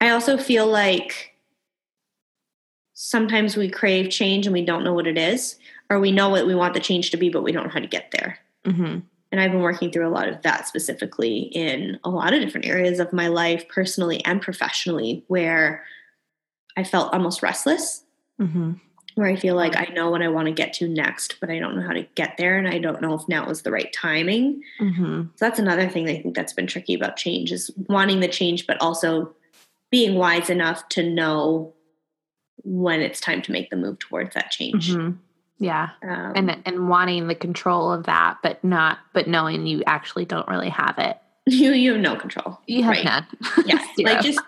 I 0.00 0.10
also 0.10 0.38
feel 0.38 0.68
like 0.68 1.34
sometimes 2.94 3.56
we 3.56 3.68
crave 3.68 4.08
change 4.08 4.46
and 4.46 4.52
we 4.52 4.64
don't 4.64 4.84
know 4.84 4.92
what 4.92 5.08
it 5.08 5.18
is, 5.18 5.58
or 5.90 5.98
we 5.98 6.12
know 6.12 6.28
what 6.28 6.46
we 6.46 6.54
want 6.54 6.74
the 6.74 6.80
change 6.80 7.10
to 7.10 7.16
be, 7.16 7.28
but 7.28 7.42
we 7.42 7.50
don't 7.50 7.64
know 7.64 7.72
how 7.72 7.80
to 7.80 7.88
get 7.88 8.12
there. 8.12 8.38
Mm-hmm. 8.64 9.00
And 9.32 9.40
I've 9.40 9.50
been 9.50 9.62
working 9.62 9.90
through 9.90 10.06
a 10.06 10.10
lot 10.10 10.28
of 10.28 10.40
that 10.42 10.68
specifically 10.68 11.50
in 11.52 11.98
a 12.04 12.08
lot 12.08 12.32
of 12.32 12.40
different 12.40 12.66
areas 12.66 13.00
of 13.00 13.12
my 13.12 13.26
life, 13.26 13.68
personally 13.68 14.24
and 14.24 14.40
professionally, 14.40 15.24
where 15.26 15.84
I 16.76 16.84
felt 16.84 17.12
almost 17.12 17.42
restless. 17.42 18.04
Mm-hmm 18.40 18.74
where 19.14 19.28
I 19.28 19.36
feel 19.36 19.54
like 19.54 19.76
I 19.76 19.92
know 19.92 20.10
what 20.10 20.22
I 20.22 20.28
want 20.28 20.46
to 20.46 20.52
get 20.52 20.72
to 20.74 20.88
next, 20.88 21.36
but 21.40 21.50
I 21.50 21.58
don't 21.58 21.76
know 21.76 21.82
how 21.82 21.92
to 21.92 22.02
get 22.14 22.36
there, 22.38 22.58
and 22.58 22.68
I 22.68 22.78
don't 22.78 23.02
know 23.02 23.14
if 23.14 23.28
now 23.28 23.48
is 23.48 23.62
the 23.62 23.70
right 23.70 23.92
timing. 23.92 24.62
Mm-hmm. 24.80 25.22
So 25.22 25.44
that's 25.44 25.58
another 25.58 25.88
thing 25.88 26.08
I 26.08 26.20
think 26.20 26.34
that's 26.34 26.52
been 26.52 26.66
tricky 26.66 26.94
about 26.94 27.16
change 27.16 27.52
is 27.52 27.70
wanting 27.88 28.20
the 28.20 28.28
change, 28.28 28.66
but 28.66 28.80
also 28.80 29.34
being 29.90 30.14
wise 30.14 30.48
enough 30.50 30.88
to 30.90 31.02
know 31.02 31.74
when 32.64 33.00
it's 33.00 33.20
time 33.20 33.42
to 33.42 33.52
make 33.52 33.70
the 33.70 33.76
move 33.76 33.98
towards 33.98 34.34
that 34.34 34.50
change. 34.50 34.92
Mm-hmm. 34.92 35.18
Yeah, 35.58 35.90
um, 36.02 36.32
and 36.34 36.62
and 36.64 36.88
wanting 36.88 37.28
the 37.28 37.34
control 37.36 37.92
of 37.92 38.04
that, 38.06 38.38
but 38.42 38.62
not, 38.64 38.98
but 39.12 39.28
knowing 39.28 39.66
you 39.66 39.82
actually 39.86 40.24
don't 40.24 40.48
really 40.48 40.70
have 40.70 40.98
it. 40.98 41.18
You 41.46 41.72
you 41.72 41.92
have 41.92 42.00
no 42.00 42.14
control. 42.14 42.60
You 42.66 42.84
have 42.84 42.92
right. 42.92 43.04
none. 43.04 43.26
Yeah, 43.66 43.84
like 43.98 44.22
just 44.22 44.40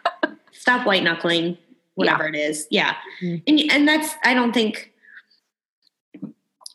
stop 0.53 0.87
white 0.87 1.03
knuckling 1.03 1.59
whatever 1.95 2.25
yeah. 2.25 2.29
it 2.29 2.37
is. 2.37 2.67
Yeah. 2.71 2.95
Mm-hmm. 3.23 3.37
And 3.47 3.73
and 3.73 3.89
that's 3.89 4.15
I 4.25 4.35
don't 4.35 4.53
think 4.53 4.93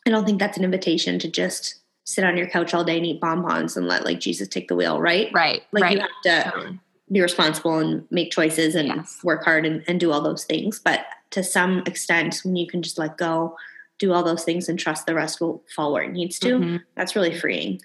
I 0.06 0.10
don't 0.10 0.24
think 0.24 0.38
that's 0.38 0.58
an 0.58 0.64
invitation 0.64 1.18
to 1.18 1.28
just 1.28 1.76
sit 2.04 2.24
on 2.24 2.36
your 2.36 2.48
couch 2.48 2.74
all 2.74 2.84
day 2.84 2.96
and 2.96 3.06
eat 3.06 3.20
bonbons 3.20 3.76
and 3.76 3.86
let 3.86 4.04
like 4.04 4.20
Jesus 4.20 4.48
take 4.48 4.68
the 4.68 4.74
wheel, 4.74 5.00
right? 5.00 5.30
Right. 5.32 5.62
Like 5.72 5.82
right. 5.82 5.92
you 5.92 6.00
have 6.00 6.10
to 6.24 6.50
totally. 6.50 6.80
be 7.12 7.20
responsible 7.20 7.78
and 7.78 8.04
make 8.10 8.32
choices 8.32 8.74
and 8.74 8.88
yes. 8.88 9.20
work 9.22 9.44
hard 9.44 9.64
and, 9.64 9.84
and 9.86 10.00
do 10.00 10.10
all 10.10 10.20
those 10.20 10.44
things. 10.44 10.80
But 10.80 11.06
to 11.30 11.44
some 11.44 11.84
extent, 11.86 12.40
when 12.42 12.56
you 12.56 12.66
can 12.66 12.82
just 12.82 12.98
let 12.98 13.16
go, 13.16 13.56
do 13.98 14.12
all 14.12 14.24
those 14.24 14.42
things 14.42 14.68
and 14.68 14.78
trust 14.78 15.06
the 15.06 15.14
rest 15.14 15.40
will 15.40 15.62
fall 15.74 15.92
where 15.92 16.02
it 16.02 16.12
needs 16.12 16.38
to, 16.40 16.58
mm-hmm. 16.58 16.76
that's 16.96 17.14
really 17.14 17.38
freeing. 17.38 17.80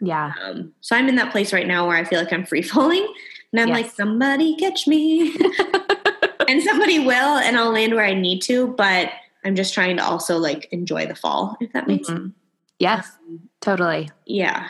Yeah. 0.00 0.32
Um, 0.42 0.72
so 0.80 0.96
I'm 0.96 1.08
in 1.08 1.14
that 1.16 1.30
place 1.30 1.52
right 1.52 1.66
now 1.66 1.86
where 1.86 1.96
I 1.96 2.04
feel 2.04 2.18
like 2.18 2.32
I'm 2.32 2.44
free 2.44 2.62
falling, 2.62 3.06
and 3.52 3.60
I'm 3.60 3.68
Yes. 3.68 3.76
like, 3.76 3.90
somebody 3.92 4.56
catch 4.56 4.88
me, 4.88 5.36
and 6.48 6.62
somebody 6.62 6.98
will, 6.98 7.36
and 7.38 7.56
I'll 7.56 7.72
land 7.72 7.94
where 7.94 8.04
I 8.04 8.14
need 8.14 8.40
to. 8.42 8.68
But 8.68 9.10
I'm 9.44 9.54
just 9.56 9.74
trying 9.74 9.96
to 9.98 10.04
also 10.04 10.38
like 10.38 10.68
enjoy 10.72 11.06
the 11.06 11.14
fall, 11.14 11.56
if 11.60 11.72
that 11.72 11.86
makes 11.88 12.06
sense. 12.08 12.20
Mhm. 12.20 12.32
Yes, 12.78 13.08
Um, 13.28 13.40
totally. 13.60 14.10
yeah. 14.26 14.68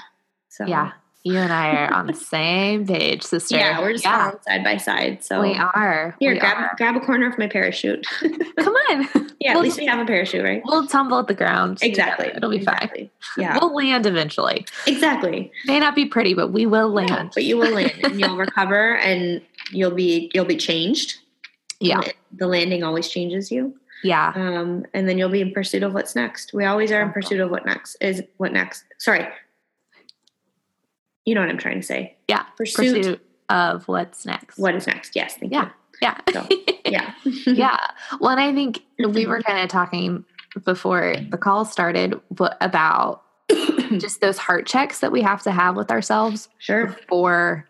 So 0.48 0.66
Yeah. 0.66 0.92
You 1.24 1.36
and 1.38 1.52
I 1.52 1.70
are 1.76 1.92
on 1.94 2.08
the 2.08 2.14
same 2.34 2.84
page, 2.84 3.22
sister. 3.22 3.56
yeah, 3.56 3.78
we're 3.80 3.92
just 3.92 4.04
yeah, 4.04 4.32
side 4.44 4.64
by 4.64 4.76
side. 4.76 5.22
So 5.22 5.40
we 5.40 5.54
are. 5.54 6.16
here, 6.18 6.32
we 6.32 6.38
grab 6.40 6.56
are. 6.58 6.74
grab 6.76 6.96
a 6.96 7.00
corner 7.00 7.28
of 7.28 7.38
my 7.38 7.46
parachute. 7.46 8.04
Come 8.58 8.74
on. 8.90 9.08
yeah, 9.40 9.50
at 9.50 9.54
We'll- 9.54 9.62
least 9.62 9.78
we 9.78 9.86
have 9.86 10.00
a 10.00 10.04
parachute, 10.04 10.42
right? 10.42 10.60
We'll 10.64 10.88
tumble 10.88 11.20
at 11.20 11.28
the 11.28 11.34
ground. 11.34 11.78
Exactly. 11.80 12.24
together. 12.24 12.36
It'll 12.38 12.50
be 12.50 12.64
fine. 12.64 13.08
Yeah. 13.36 13.56
We'll 13.60 13.72
land 13.72 14.04
eventually. 14.04 14.66
exactly. 14.88 15.52
May 15.66 15.78
not 15.78 15.94
be 15.94 16.06
pretty, 16.06 16.34
but 16.34 16.48
we 16.48 16.66
will 16.66 16.90
land. 16.90 17.30
But 17.34 17.44
you 17.44 17.56
will 17.56 17.70
land 17.70 17.92
and 18.02 18.18
you'll 18.18 18.36
recover 18.36 18.96
and 18.96 19.40
you'll 19.70 19.92
be 19.94 20.28
you'll 20.34 20.44
be 20.44 20.56
changed. 20.56 21.18
Yeah. 21.82 22.00
The 22.36 22.46
landing 22.46 22.82
always 22.82 23.08
changes 23.08 23.50
you. 23.50 23.74
Yeah. 24.04 24.32
Um, 24.34 24.84
and 24.94 25.08
then 25.08 25.16
you'll 25.18 25.28
be 25.28 25.40
in 25.42 25.52
pursuit 25.52 25.82
of 25.82 25.94
what's 25.94 26.16
next. 26.16 26.52
We 26.52 26.64
always 26.64 26.90
are 26.90 27.02
in 27.02 27.12
pursuit 27.12 27.40
of 27.40 27.50
what 27.50 27.64
next 27.64 27.96
is 28.00 28.22
what 28.36 28.52
next. 28.52 28.84
Sorry. 28.98 29.26
You 31.24 31.34
know 31.34 31.40
what 31.40 31.50
I'm 31.50 31.58
trying 31.58 31.80
to 31.80 31.86
say. 31.86 32.16
Yeah. 32.28 32.42
Pursuit, 32.56 32.96
Pursuit 32.96 33.20
of 33.48 33.86
what's 33.86 34.26
next. 34.26 34.58
what 34.58 34.74
is 34.74 34.86
next. 34.86 35.14
Yes, 35.14 35.36
thank 35.36 35.52
Yeah. 35.52 35.70
Yeah. 36.00 36.18
So. 36.32 36.46
Yeah. 36.84 37.14
yeah. 37.46 37.78
Well, 38.20 38.30
and 38.30 38.40
I 38.40 38.52
think 38.52 38.82
we 38.98 39.26
were 39.26 39.40
kind 39.46 39.62
of 39.62 39.68
talking 39.68 40.24
before 40.64 41.14
the 41.30 41.38
call 41.38 41.64
started 41.64 42.20
about 42.60 43.22
just 43.98 44.20
those 44.20 44.36
heart 44.38 44.66
checks 44.66 44.98
that 45.00 45.12
we 45.12 45.22
have 45.22 45.42
to 45.42 45.50
have 45.52 45.76
with 45.76 45.90
ourselves 45.90 46.48
Sure. 46.58 46.86
before 46.88 47.68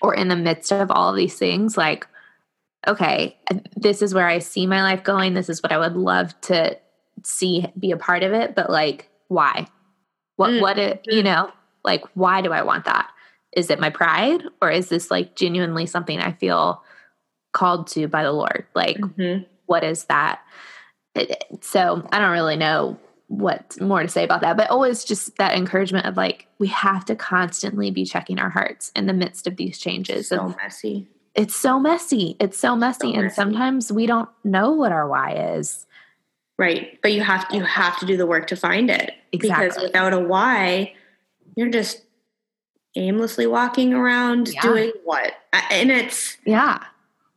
or 0.00 0.14
in 0.14 0.28
the 0.28 0.36
midst 0.36 0.72
of 0.72 0.90
all 0.90 1.10
of 1.10 1.16
these 1.16 1.34
things. 1.38 1.76
Like, 1.76 2.06
okay, 2.86 3.36
this 3.76 4.02
is 4.02 4.14
where 4.14 4.26
I 4.26 4.38
see 4.38 4.66
my 4.66 4.82
life 4.82 5.04
going. 5.04 5.34
This 5.34 5.48
is 5.48 5.62
what 5.62 5.72
I 5.72 5.78
would 5.78 5.96
love 5.96 6.38
to 6.42 6.78
see 7.24 7.66
be 7.78 7.90
a 7.92 7.96
part 7.96 8.22
of 8.22 8.32
it. 8.32 8.54
But 8.54 8.70
like, 8.70 9.08
why? 9.28 9.66
What, 10.36 10.50
Mm. 10.50 10.60
what, 10.60 10.78
it, 10.78 11.02
you 11.06 11.22
know, 11.22 11.50
like, 11.84 12.04
why 12.14 12.40
do 12.42 12.52
I 12.52 12.62
want 12.62 12.84
that? 12.86 13.10
Is 13.52 13.70
it 13.70 13.78
my 13.80 13.90
pride 13.90 14.42
or 14.60 14.70
is 14.70 14.88
this 14.88 15.10
like 15.10 15.36
genuinely 15.36 15.86
something 15.86 16.18
I 16.18 16.32
feel 16.32 16.82
called 17.52 17.86
to 17.88 18.08
by 18.08 18.22
the 18.24 18.32
Lord? 18.32 18.66
Like, 18.74 18.96
Mhm. 18.98 19.46
what 19.66 19.84
is 19.84 20.04
that? 20.04 20.40
So 21.60 22.08
I 22.10 22.18
don't 22.18 22.30
really 22.32 22.56
know 22.56 22.98
what 23.28 23.80
more 23.80 24.02
to 24.02 24.08
say 24.08 24.24
about 24.24 24.40
that, 24.42 24.56
but 24.56 24.70
always 24.70 25.04
just 25.04 25.36
that 25.36 25.54
encouragement 25.54 26.06
of 26.06 26.16
like, 26.16 26.46
we 26.58 26.68
have 26.68 27.04
to 27.06 27.14
constantly 27.16 27.90
be 27.90 28.04
checking 28.04 28.38
our 28.38 28.50
hearts 28.50 28.90
in 28.96 29.06
the 29.06 29.12
midst 29.12 29.46
of 29.46 29.56
these 29.56 29.78
changes. 29.78 30.28
So 30.28 30.46
And 30.46 30.56
messy. 30.56 31.08
It's 31.34 31.54
so 31.54 31.78
messy. 31.80 32.36
It's 32.40 32.58
so 32.58 32.76
messy. 32.76 33.08
So 33.12 33.14
and 33.14 33.22
messy. 33.24 33.34
sometimes 33.34 33.90
we 33.92 34.06
don't 34.06 34.28
know 34.44 34.72
what 34.72 34.92
our 34.92 35.08
why 35.08 35.32
is. 35.56 35.86
Right. 36.58 36.98
But 37.02 37.12
you 37.12 37.22
have 37.22 37.46
you 37.52 37.62
have 37.64 37.98
to 38.00 38.06
do 38.06 38.16
the 38.16 38.26
work 38.26 38.46
to 38.48 38.56
find 38.56 38.90
it. 38.90 39.12
Because 39.30 39.50
Exactly. 39.50 39.84
without 39.84 40.12
a 40.12 40.18
why, 40.20 40.92
you're 41.56 41.70
just 41.70 42.02
aimlessly 42.94 43.46
walking 43.46 43.94
around 43.94 44.48
Yeah. 44.52 44.60
doing 44.62 44.92
what? 45.04 45.32
And 45.70 45.90
it's 45.90 46.36
Yeah. 46.44 46.78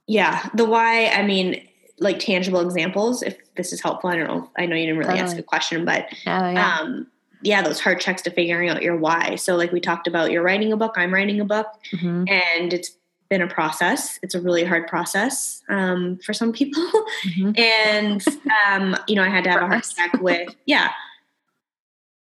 yeah, 0.07 0.49
the 0.53 0.65
why, 0.65 1.07
I 1.07 1.23
mean, 1.23 1.65
like 1.97 2.19
tangible 2.19 2.59
examples, 2.59 3.23
if 3.23 3.37
this 3.55 3.71
is 3.71 3.81
helpful. 3.81 4.09
I 4.09 4.17
don't 4.17 4.27
know. 4.27 4.49
I 4.57 4.65
know 4.65 4.75
you 4.75 4.85
didn't 4.87 4.99
really 4.99 5.17
ask 5.19 5.37
a 5.37 5.43
question, 5.43 5.85
but 5.85 6.07
Oh, 6.27 6.49
yeah. 6.49 6.77
um 6.81 7.07
yeah, 7.41 7.61
those 7.61 7.79
hard 7.79 8.01
checks 8.01 8.21
to 8.23 8.31
figuring 8.31 8.69
out 8.69 8.81
your 8.83 8.97
why. 8.97 9.35
So 9.35 9.55
like 9.55 9.71
we 9.71 9.79
talked 9.79 10.07
about 10.07 10.31
you're 10.31 10.41
writing 10.43 10.73
a 10.73 10.77
book, 10.77 10.95
I'm 10.97 11.13
writing 11.13 11.39
a 11.39 11.45
book, 11.45 11.67
Mhm. 11.93 12.29
and 12.29 12.73
it's 12.73 12.91
been 13.37 13.47
a 13.47 13.53
process. 13.53 14.17
It's 14.21 14.33
a 14.33 14.39
really 14.39 14.63
hard 14.63 14.87
process 14.87 15.61
um, 15.67 16.17
for 16.23 16.33
some 16.33 16.53
people. 16.53 16.81
Mhm. 17.25 17.59
and 17.59 18.25
um, 18.65 18.95
you 19.07 19.15
know, 19.15 19.23
I 19.23 19.27
had 19.27 19.43
to 19.43 19.51
have 19.51 19.61
a 19.61 19.67
heart 19.67 19.85
check 19.95 20.13
with 20.21 20.55
yeah. 20.65 20.91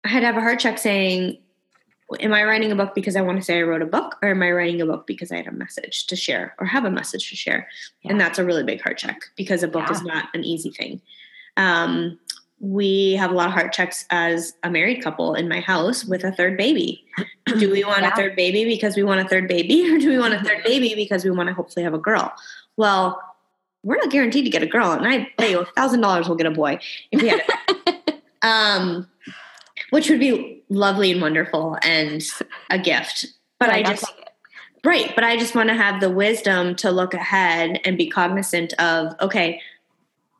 I 0.04 0.08
had 0.10 0.22
to 0.22 0.26
have 0.26 0.38
a 0.38 0.42
heart 0.42 0.60
check 0.60 0.80
saying, 0.80 1.38
Am 2.20 2.34
I 2.34 2.44
writing 2.44 2.72
a 2.72 2.76
book 2.76 2.94
because 2.94 3.16
I 3.16 3.22
want 3.22 3.38
to 3.38 3.44
say 3.44 3.60
I 3.60 3.64
wrote 3.64 3.82
a 3.82 3.88
book, 3.88 4.18
or 4.22 4.30
am 4.30 4.44
I 4.44 4.52
writing 4.52 4.82
a 4.82 4.86
book 4.86 5.08
because 5.08 5.32
I 5.32 5.38
had 5.38 5.48
a 5.48 5.52
message 5.52 6.06
to 6.08 6.16
share 6.16 6.54
or 6.60 6.66
have 6.66 6.86
a 6.86 6.92
message 6.92 7.30
to 7.30 7.36
share? 7.36 7.68
And 8.04 8.20
that's 8.20 8.38
a 8.40 8.46
really 8.46 8.64
big 8.64 8.82
heart 8.82 8.98
check 8.98 9.22
because 9.36 9.64
a 9.64 9.68
book 9.68 9.90
is 9.90 10.02
not 10.04 10.26
an 10.34 10.44
easy 10.44 10.72
thing. 10.72 11.02
Um, 11.58 12.20
we 12.64 13.12
have 13.16 13.30
a 13.30 13.34
lot 13.34 13.48
of 13.48 13.54
heart 13.54 13.74
checks 13.74 14.06
as 14.10 14.54
a 14.64 14.70
married 14.70 15.04
couple 15.04 15.36
in 15.36 15.50
my 15.50 15.60
house 15.60 16.06
with 16.06 16.24
a 16.24 16.32
third 16.32 16.56
baby. 16.56 17.04
Do 17.60 17.70
we 17.70 17.84
want 17.84 18.04
Yeah. 18.04 18.14
a 18.14 18.16
third 18.16 18.38
baby 18.38 18.64
because 18.64 18.96
we 18.96 19.04
want 19.04 19.20
a 19.20 19.28
third 19.28 19.50
baby, 19.50 19.86
or 19.94 19.98
do 20.00 20.08
we 20.08 20.18
want 20.18 20.34
a 20.34 20.42
third 20.42 20.64
baby 20.64 20.96
because 20.96 21.26
we 21.26 21.32
want 21.32 21.50
to 21.50 21.54
hopefully 21.54 21.84
have 21.84 21.94
a 21.94 21.98
girl? 21.98 22.34
Well, 22.78 23.22
we're 23.84 23.98
not 23.98 24.10
guaranteed 24.12 24.46
to 24.46 24.50
get 24.50 24.64
a 24.64 24.66
girl, 24.66 24.92
and 24.94 25.06
I 25.06 25.28
bet 25.38 25.50
you 25.50 25.60
a 25.60 25.66
thousand 25.66 26.00
dollars 26.00 26.30
we'll 26.30 26.38
get 26.38 26.48
a 26.48 26.52
boy 26.52 26.80
if 27.12 27.22
we 27.22 27.28
had 27.28 27.44
it. 27.46 28.22
um, 28.44 29.10
which 29.90 30.10
would 30.10 30.22
be 30.22 30.64
lovely 30.70 31.12
and 31.12 31.22
wonderful 31.22 31.78
and 31.84 32.24
a 32.70 32.80
gift. 32.80 33.26
But 33.60 33.72
I 33.72 33.80
I'll 33.80 33.84
just 33.92 34.10
it. 34.10 34.30
Right, 34.86 35.12
but 35.16 35.26
I 35.26 35.36
just 35.36 35.54
want 35.54 35.68
to 35.68 35.76
have 35.76 36.00
the 36.00 36.10
wisdom 36.10 36.76
to 36.78 36.92
look 36.92 37.14
ahead 37.14 37.82
and 37.84 37.98
be 37.98 38.10
cognizant 38.10 38.72
of 38.80 39.16
okay, 39.20 39.62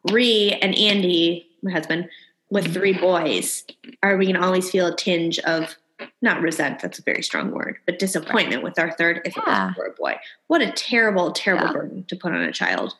Ree 0.10 0.58
and 0.62 0.74
Andy, 0.74 1.50
my 1.64 1.72
husband, 1.72 2.10
with 2.50 2.74
three 2.74 2.94
boys, 2.94 3.64
are 4.04 4.18
we 4.18 4.26
going 4.26 4.36
to 4.36 4.44
always 4.44 4.70
feel 4.70 4.88
a 4.88 4.96
tinge 4.96 5.40
of 5.40 5.76
not 6.22 6.42
resent? 6.42 6.80
That's 6.82 7.00
a 7.00 7.04
very 7.04 7.24
strong 7.24 7.52
word, 7.52 7.78
but 7.86 7.98
disappointment 8.00 8.62
with 8.64 8.78
our 8.78 8.92
third 8.92 9.22
if 9.26 9.36
it 9.38 9.44
Yeah. 9.48 9.68
was 9.68 9.76
for 9.76 9.86
a 9.86 9.92
boy. 9.92 10.20
What 10.48 10.62
a 10.62 10.72
terrible, 10.72 11.32
terrible 11.32 11.68
Yeah. 11.68 11.74
burden 11.74 12.04
to 12.10 12.16
put 12.16 12.34
on 12.34 12.42
a 12.42 12.52
child. 12.52 12.96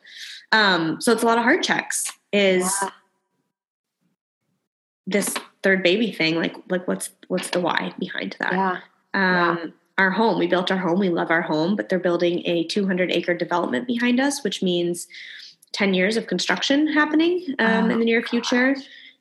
Um, 0.52 1.00
so 1.00 1.12
it's 1.12 1.22
a 1.22 1.26
lot 1.26 1.38
of 1.38 1.44
heart 1.44 1.62
checks. 1.62 2.10
Is 2.32 2.72
Yeah. 2.82 2.90
this 5.06 5.34
third 5.62 5.82
baby 5.82 6.10
thing 6.10 6.34
like 6.36 6.56
like 6.68 6.88
what's 6.88 7.10
what's 7.28 7.50
the 7.50 7.60
why 7.60 7.94
behind 7.98 8.36
that? 8.40 8.52
Yeah. 8.52 8.80
um, 9.14 9.72
our 9.96 10.10
home. 10.10 10.38
We 10.40 10.48
built 10.48 10.72
our 10.72 10.78
home. 10.78 10.98
We 10.98 11.08
love 11.10 11.30
our 11.30 11.42
home, 11.42 11.76
but 11.76 11.88
they're 11.88 12.00
building 12.00 12.42
a 12.46 12.64
200 12.64 13.12
acre 13.12 13.32
development 13.34 13.86
behind 13.86 14.18
us, 14.18 14.42
which 14.42 14.60
means 14.60 15.06
10 15.74 15.92
years 15.92 16.16
of 16.16 16.26
construction 16.26 16.86
happening 16.92 17.54
um, 17.58 17.86
Oh, 17.86 17.90
in 17.90 17.98
the 17.98 18.04
near 18.04 18.22
future. 18.22 18.74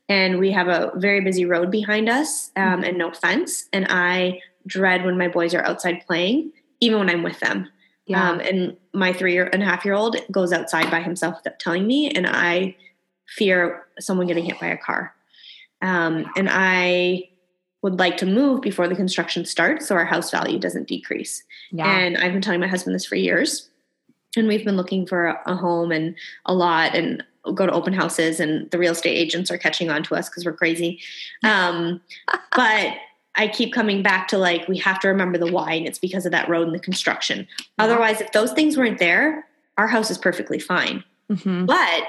And 0.08 0.40
we 0.40 0.52
have 0.52 0.68
a 0.68 0.92
very 0.96 1.22
busy 1.22 1.46
road 1.46 1.72
behind 1.72 2.08
us 2.08 2.52
um, 2.56 2.84
and 2.84 2.98
no 2.98 3.12
fence. 3.12 3.68
And 3.74 3.88
I 3.90 4.42
dread 4.68 5.04
when 5.06 5.18
my 5.18 5.28
boys 5.28 5.54
are 5.54 5.66
outside 5.66 6.04
playing, 6.06 6.52
even 6.80 7.00
when 7.00 7.10
I'm 7.10 7.24
with 7.24 7.40
them. 7.40 7.70
Yeah. 8.06 8.30
Um, 8.30 8.40
and 8.42 8.78
my 8.94 9.14
three 9.14 9.38
and 9.38 9.48
a 9.48 9.50
half 9.50 9.54
year 9.54 9.54
and 9.54 9.64
a 9.64 9.66
half 9.66 9.86
year 9.86 9.94
old 9.94 10.18
goes 10.32 10.52
outside 10.54 10.92
by 10.92 11.02
himself 11.02 11.38
without 11.38 11.60
telling 11.60 11.88
me, 11.88 12.10
and 12.10 12.28
I 12.28 12.76
fear 13.28 13.86
someone 14.00 14.28
getting 14.28 14.46
hit 14.46 14.60
by 14.60 14.68
a 14.68 14.78
car. 14.78 15.14
Um, 15.82 16.26
and 16.36 16.50
I 16.52 17.30
would 17.82 18.00
like 18.00 18.18
to 18.18 18.26
move 18.26 18.62
before 18.62 18.88
the 18.88 18.96
construction 18.96 19.46
starts 19.46 19.88
so 19.88 19.96
our 19.96 20.06
house 20.06 20.32
value 20.32 20.60
doesn't 20.60 20.88
decrease. 20.88 21.44
yeah. 21.72 21.90
And 21.90 22.18
I've 22.18 22.32
been 22.34 22.42
telling 22.42 22.60
my 22.62 22.68
husband 22.68 22.96
this 22.96 23.06
for 23.06 23.16
years. 23.16 23.70
And 24.36 24.48
we've 24.48 24.66
been 24.66 24.78
looking 24.78 25.06
for 25.06 25.40
a, 25.46 25.56
home 25.56 25.92
and 25.92 26.16
a 26.46 26.54
lot 26.54 26.96
and 26.96 27.24
go 27.54 27.66
to 27.66 27.72
open 27.74 27.94
houses, 27.94 28.40
and 28.40 28.70
the 28.72 28.78
real 28.78 28.94
estate 28.94 29.16
agents 29.16 29.52
are 29.52 29.58
catching 29.58 29.90
on 29.90 30.04
to 30.04 30.16
us 30.16 30.30
because 30.30 30.46
we're 30.46 30.54
crazy. 30.54 31.02
Um, 31.44 32.02
but 32.56 32.94
I 33.36 33.48
keep 33.48 33.74
coming 33.74 34.04
back 34.04 34.28
to 34.30 34.38
like, 34.38 34.68
we 34.68 34.78
have 34.80 35.00
to 35.02 35.08
remember 35.08 35.38
the 35.38 35.52
why, 35.52 35.74
and 35.74 35.88
it's 35.88 36.00
because 36.00 36.26
of 36.26 36.32
that 36.32 36.48
road 36.50 36.68
and 36.68 36.76
the 36.76 36.80
construction. 36.80 37.48
Otherwise, 37.80 38.22
if 38.22 38.32
those 38.32 38.54
things 38.54 38.78
weren't 38.78 39.00
there, 39.00 39.46
our 39.78 39.88
house 39.88 40.12
is 40.12 40.18
perfectly 40.18 40.60
fine. 40.60 41.04
Mhm. 41.32 41.66
But 41.66 42.04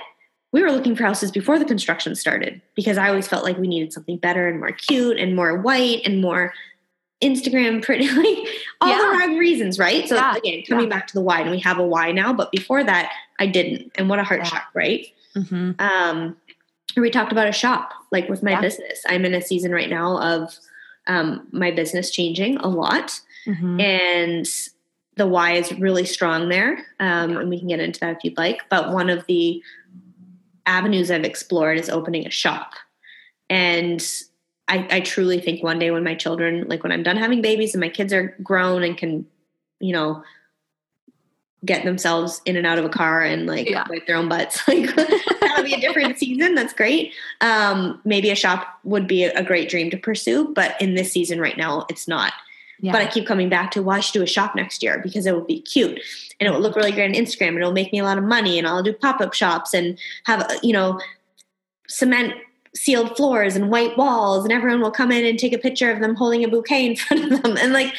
we 0.52 0.62
were 0.62 0.70
looking 0.70 0.94
for 0.94 1.02
houses 1.02 1.32
before 1.32 1.58
the 1.58 1.64
construction 1.64 2.14
started 2.14 2.60
because 2.76 2.96
I 2.96 3.08
always 3.08 3.26
felt 3.26 3.42
like 3.42 3.58
we 3.58 3.66
needed 3.66 3.92
something 3.92 4.18
better 4.18 4.46
and 4.46 4.60
more 4.60 4.70
cute 4.70 5.18
and 5.18 5.34
more 5.34 5.58
white 5.58 6.02
and 6.04 6.20
more 6.20 6.52
Instagram 7.22 7.82
pretty, 7.82 8.08
like 8.10 8.48
all 8.80 8.88
Yeah. 8.88 8.98
the 8.98 9.18
wrong 9.18 9.36
reasons, 9.38 9.78
right? 9.78 10.08
So 10.08 10.14
Yeah. 10.16 10.36
again, 10.36 10.62
coming 10.68 10.88
back 10.88 11.06
to 11.08 11.14
the 11.14 11.20
why, 11.20 11.40
and 11.40 11.50
we 11.50 11.58
have 11.60 11.78
a 11.78 11.84
why 11.86 12.12
now, 12.12 12.32
but 12.32 12.50
before 12.52 12.82
that, 12.84 13.10
I 13.38 13.46
didn't. 13.46 13.92
And 13.96 14.08
what 14.08 14.18
a 14.18 14.24
heart 14.24 14.40
Yeah. 14.40 14.48
shock, 14.48 14.66
right? 14.74 15.06
Mhm. 15.36 15.80
Um, 15.80 16.36
and 16.96 17.02
we 17.02 17.10
talked 17.10 17.32
about 17.32 17.48
a 17.48 17.52
shop, 17.52 17.92
like 18.12 18.28
with 18.28 18.42
my 18.42 18.52
Yeah. 18.52 18.60
business. 18.60 19.02
I'm 19.08 19.24
in 19.24 19.34
a 19.34 19.40
season 19.42 19.72
right 19.72 19.90
now 19.90 20.18
of 20.20 20.56
um, 21.06 21.46
my 21.52 21.70
business 21.70 22.10
changing 22.10 22.56
a 22.58 22.68
lot 22.68 23.20
Mhm. 23.46 23.78
and 23.78 24.46
the 25.16 25.26
why 25.26 25.52
is 25.52 25.70
really 25.78 26.06
strong 26.06 26.48
there 26.48 26.86
um, 26.98 27.36
and 27.36 27.50
we 27.50 27.58
can 27.58 27.68
get 27.68 27.78
into 27.78 28.00
that 28.00 28.16
if 28.16 28.24
you'd 28.24 28.38
like 28.38 28.62
but 28.70 28.90
one 28.90 29.10
of 29.10 29.26
the 29.26 29.62
avenues 30.64 31.10
i've 31.10 31.24
explored 31.24 31.78
is 31.78 31.90
opening 31.90 32.26
a 32.26 32.30
shop 32.30 32.72
and 33.50 34.02
I, 34.66 34.86
I 34.90 35.00
truly 35.00 35.40
think 35.40 35.62
one 35.62 35.78
day 35.78 35.90
when 35.90 36.04
my 36.04 36.14
children 36.14 36.64
like 36.68 36.82
when 36.82 36.92
i'm 36.92 37.02
done 37.02 37.16
having 37.16 37.42
babies 37.42 37.74
and 37.74 37.80
my 37.80 37.88
kids 37.88 38.12
are 38.12 38.34
grown 38.42 38.82
and 38.82 38.96
can 38.96 39.26
you 39.80 39.92
know 39.92 40.22
get 41.64 41.84
themselves 41.84 42.42
in 42.44 42.56
and 42.56 42.66
out 42.66 42.78
of 42.78 42.84
a 42.84 42.90
car 42.90 43.22
and 43.22 43.46
like 43.46 43.68
Yeah. 43.68 43.84
wipe 43.88 44.06
their 44.06 44.16
own 44.16 44.28
butts 44.28 44.66
like 44.68 44.94
that'll 44.94 45.64
be 45.64 45.74
a 45.74 45.80
different 45.80 46.18
season 46.22 46.54
that's 46.54 46.72
great 46.74 47.12
um, 47.40 48.00
maybe 48.04 48.30
a 48.30 48.34
shop 48.34 48.78
would 48.84 49.06
be 49.08 49.24
a, 49.24 49.42
great 49.42 49.68
dream 49.70 49.90
to 49.90 49.96
pursue 49.96 50.52
but 50.54 50.80
in 50.80 50.94
this 50.94 51.12
season 51.12 51.40
right 51.40 51.56
now 51.56 51.86
it's 51.88 52.06
not 52.08 52.32
Yeah. 52.80 52.92
But 52.92 53.02
I 53.02 53.06
keep 53.06 53.26
coming 53.26 53.48
back 53.48 53.70
to, 53.72 53.82
well, 53.82 53.96
I 53.96 54.00
should 54.00 54.12
do 54.12 54.22
a 54.22 54.26
shop 54.26 54.54
next 54.54 54.82
year 54.82 55.00
because 55.02 55.24
it 55.26 55.34
would 55.34 55.46
be 55.46 55.60
cute 55.62 56.00
and 56.38 56.46
it 56.46 56.50
would 56.50 56.60
look 56.60 56.76
really 56.76 56.90
great 56.92 57.08
on 57.08 57.14
Instagram 57.14 57.48
and 57.54 57.58
it'll 57.58 57.72
make 57.72 57.92
me 57.92 58.00
a 58.00 58.04
lot 58.04 58.18
of 58.18 58.24
money 58.24 58.58
and 58.58 58.66
I'll 58.66 58.82
do 58.82 58.92
pop 58.92 59.20
up 59.20 59.32
shops 59.32 59.72
and 59.72 59.96
have, 60.24 60.40
you 60.62 60.72
know, 60.72 61.00
cement 61.88 62.34
sealed 62.76 63.16
floors 63.16 63.56
and 63.56 63.70
white 63.70 63.96
walls 63.96 64.44
and 64.44 64.52
everyone 64.52 64.80
will 64.80 64.90
come 64.90 65.12
in 65.12 65.24
and 65.24 65.38
take 65.38 65.52
a 65.52 65.58
picture 65.58 65.90
of 65.90 66.00
them 66.00 66.14
holding 66.14 66.44
a 66.44 66.48
bouquet 66.48 66.86
in 66.86 66.96
front 66.96 67.32
of 67.32 67.42
them. 67.42 67.56
And 67.56 67.72
like, 67.72 67.94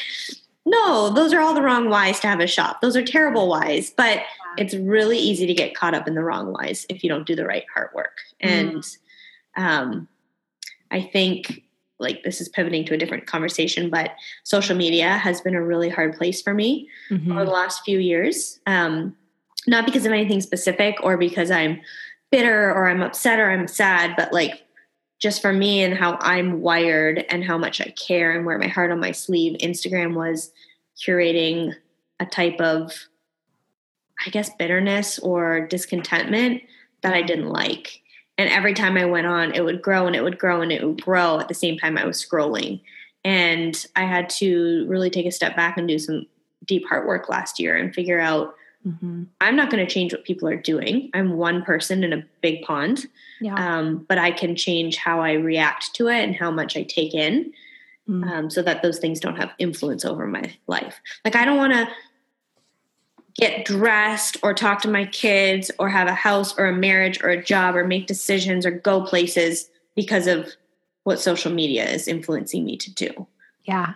no, 0.66 1.10
those 1.10 1.34
are 1.34 1.40
all 1.40 1.54
the 1.54 1.62
wrong 1.62 1.90
whys 1.90 2.20
to 2.22 2.28
have 2.28 2.40
a 2.40 2.48
shop. 2.48 2.82
Those 2.82 2.96
are 2.96 3.04
terrible 3.04 3.48
whys, 3.48 3.92
but 3.96 4.24
it's 4.58 4.74
really 4.74 5.18
easy 5.18 5.46
to 5.46 5.54
get 5.54 5.76
caught 5.76 5.94
up 5.94 6.08
in 6.08 6.16
the 6.16 6.24
wrong 6.24 6.52
whys 6.54 6.86
if 6.90 7.04
you 7.04 7.10
don't 7.10 7.28
do 7.28 7.36
the 7.36 7.46
right 7.46 7.66
heart 7.74 7.94
work. 7.94 8.18
Mm-hmm. 8.44 8.78
And 8.78 8.98
um, 9.56 10.08
I 10.92 11.02
think 11.02 11.64
like 12.00 12.24
this 12.24 12.42
is 12.42 12.50
pivoting 12.50 12.84
to 12.86 12.94
a 12.94 12.98
different 12.98 13.26
conversation, 13.26 13.90
but 13.90 14.12
social 14.44 14.76
media 14.76 15.18
has 15.18 15.40
been 15.40 15.56
a 15.56 15.64
really 15.64 15.90
hard 15.90 16.18
place 16.18 16.42
for 16.42 16.54
me 16.54 16.90
mm-hmm. 17.10 17.32
over 17.32 17.46
the 17.46 17.52
last 17.52 17.84
few 17.86 18.00
years. 18.00 18.60
Um, 18.66 19.16
not 19.68 19.86
because 19.86 20.06
of 20.06 20.12
anything 20.12 20.42
specific 20.42 20.98
or 21.02 21.18
because 21.18 21.50
I'm 21.50 21.80
bitter 22.32 22.72
or 22.72 22.90
I'm 22.90 23.02
upset 23.02 23.40
or 23.40 23.50
I'm 23.50 23.68
sad, 23.68 24.16
but 24.18 24.34
like 24.34 24.65
just 25.26 25.42
for 25.42 25.52
me 25.52 25.82
and 25.82 25.96
how 25.96 26.20
I'm 26.22 26.62
wired 26.62 27.26
and 27.30 27.44
how 27.44 27.58
much 27.58 27.82
I 27.82 27.86
care 27.86 28.38
and 28.38 28.46
wear 28.46 28.60
my 28.60 28.68
heart 28.68 28.92
on 28.92 29.00
my 29.00 29.12
sleeve, 29.12 29.58
Instagram 29.58 30.14
was 30.14 30.52
curating 31.04 31.74
a 32.20 32.28
type 32.28 32.62
of, 32.62 32.94
I 34.24 34.30
guess, 34.30 34.52
bitterness 34.60 35.18
or 35.18 35.66
discontentment 35.66 36.62
that 37.02 37.16
I 37.16 37.24
didn't 37.24 37.50
like. 37.50 38.04
And 38.38 38.52
every 38.52 38.76
time 38.76 38.98
I 38.98 39.06
went 39.06 39.26
on, 39.26 39.56
it 39.56 39.66
would 39.66 39.82
grow 39.82 40.06
and 40.06 40.16
it 40.16 40.24
would 40.24 40.38
grow 40.38 40.62
and 40.62 40.72
it 40.72 40.86
would 40.86 41.02
grow 41.02 41.40
at 41.40 41.48
the 41.48 41.56
same 41.56 41.80
time 41.80 41.98
I 41.98 42.06
was 42.06 42.24
scrolling. 42.24 42.82
And 43.24 43.84
I 43.96 44.04
had 44.04 44.30
to 44.42 44.86
really 44.88 45.10
take 45.10 45.26
a 45.26 45.32
step 45.32 45.56
back 45.56 45.76
and 45.76 45.88
do 45.88 45.98
some 45.98 46.28
deep 46.66 46.88
heart 46.88 47.08
work 47.08 47.30
last 47.30 47.60
year 47.60 47.76
and 47.76 47.96
figure 47.96 48.20
out 48.20 48.54
Mm-hmm. 48.86 49.24
I'm 49.42 49.56
not 49.56 49.72
going 49.72 49.86
to 49.86 49.92
change 49.92 50.14
what 50.14 50.24
people 50.24 50.48
are 50.48 50.56
doing. 50.56 51.10
I'm 51.14 51.38
one 51.38 51.64
person 51.64 52.04
in 52.04 52.14
a 52.14 52.24
big 52.42 52.62
pond. 52.64 53.08
Yeah. 53.42 53.56
Um, 53.56 54.06
but 54.08 54.18
I 54.18 54.32
can 54.32 54.56
change 54.56 54.98
how 54.98 55.22
I 55.22 55.34
react 55.34 55.94
to 55.96 56.08
it 56.08 56.24
and 56.24 56.36
how 56.36 56.52
much 56.52 56.78
I 56.78 56.84
take 56.84 57.14
in 57.14 57.52
mm. 58.08 58.30
um, 58.30 58.50
so 58.50 58.62
that 58.62 58.82
those 58.82 59.00
things 59.00 59.20
don't 59.20 59.38
have 59.38 59.52
influence 59.58 60.06
over 60.06 60.28
my 60.28 60.54
life. 60.68 61.00
Like, 61.24 61.36
I 61.36 61.46
don't 61.46 61.58
want 61.58 61.74
to 61.74 61.90
get 63.36 63.66
dressed 63.66 64.38
or 64.44 64.54
talk 64.54 64.82
to 64.82 64.88
my 64.88 65.06
kids 65.06 65.72
or 65.80 65.90
have 65.90 66.08
a 66.08 66.14
house 66.14 66.58
or 66.58 66.68
a 66.68 66.74
marriage 66.74 67.22
or 67.22 67.30
a 67.30 67.44
job 67.44 67.76
or 67.76 67.86
make 67.86 68.08
decisions 68.08 68.66
or 68.66 68.72
go 68.72 69.04
places 69.04 69.70
because 69.96 70.28
of 70.28 70.54
what 71.04 71.20
social 71.20 71.52
media 71.52 71.90
is 71.90 72.08
influencing 72.08 72.64
me 72.64 72.78
to 72.78 72.94
do. 72.94 73.28
Yeah. 73.64 73.94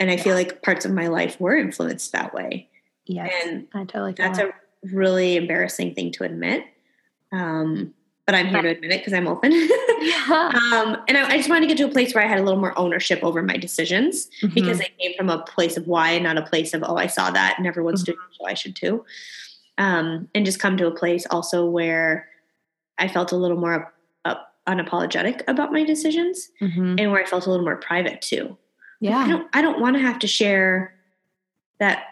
And 0.00 0.10
I 0.10 0.14
yeah. 0.14 0.22
feel 0.22 0.34
like 0.34 0.62
parts 0.62 0.84
of 0.84 0.92
my 0.92 1.06
life 1.06 1.40
were 1.40 1.56
influenced 1.56 2.12
that 2.12 2.34
way. 2.34 2.68
Yes, 3.06 3.32
and 3.44 3.66
I 3.74 3.84
totally. 3.84 4.12
That's 4.12 4.38
that. 4.38 4.48
a 4.48 4.52
really 4.92 5.36
embarrassing 5.36 5.94
thing 5.94 6.12
to 6.12 6.24
admit. 6.24 6.64
Um, 7.32 7.94
but 8.26 8.34
I'm 8.34 8.46
here 8.48 8.62
to 8.62 8.68
admit 8.68 8.90
it 8.90 9.00
because 9.00 9.12
I'm 9.12 9.28
open. 9.28 9.52
yeah. 10.00 10.52
um, 10.72 10.96
and 11.08 11.18
I, 11.18 11.32
I, 11.32 11.36
just 11.36 11.50
wanted 11.50 11.62
to 11.62 11.66
get 11.66 11.76
to 11.78 11.84
a 11.84 11.92
place 11.92 12.14
where 12.14 12.24
I 12.24 12.26
had 12.26 12.38
a 12.38 12.42
little 12.42 12.58
more 12.58 12.76
ownership 12.78 13.22
over 13.22 13.42
my 13.42 13.56
decisions 13.56 14.28
mm-hmm. 14.40 14.54
because 14.54 14.80
I 14.80 14.90
came 14.98 15.12
from 15.16 15.28
a 15.28 15.42
place 15.42 15.76
of 15.76 15.86
why, 15.86 16.18
not 16.18 16.38
a 16.38 16.42
place 16.42 16.72
of 16.72 16.82
oh, 16.86 16.96
I 16.96 17.06
saw 17.06 17.30
that 17.30 17.56
and 17.58 17.66
everyone's 17.66 18.02
mm-hmm. 18.02 18.12
doing 18.12 18.26
it, 18.30 18.36
so 18.38 18.46
I 18.46 18.54
should 18.54 18.76
too. 18.76 19.04
Um, 19.76 20.28
and 20.34 20.46
just 20.46 20.58
come 20.58 20.76
to 20.78 20.86
a 20.86 20.90
place 20.90 21.26
also 21.30 21.66
where 21.66 22.28
I 22.98 23.08
felt 23.08 23.32
a 23.32 23.36
little 23.36 23.58
more 23.58 23.92
uh, 24.24 24.36
unapologetic 24.66 25.42
about 25.46 25.72
my 25.72 25.84
decisions 25.84 26.48
mm-hmm. 26.62 26.96
and 26.98 27.10
where 27.10 27.20
I 27.20 27.26
felt 27.26 27.46
a 27.46 27.50
little 27.50 27.64
more 27.64 27.76
private 27.76 28.22
too. 28.22 28.56
Yeah, 29.00 29.18
I 29.18 29.28
don't. 29.28 29.48
I 29.52 29.60
don't 29.60 29.80
want 29.80 29.96
to 29.96 30.02
have 30.02 30.18
to 30.20 30.26
share 30.26 30.94
that 31.78 32.04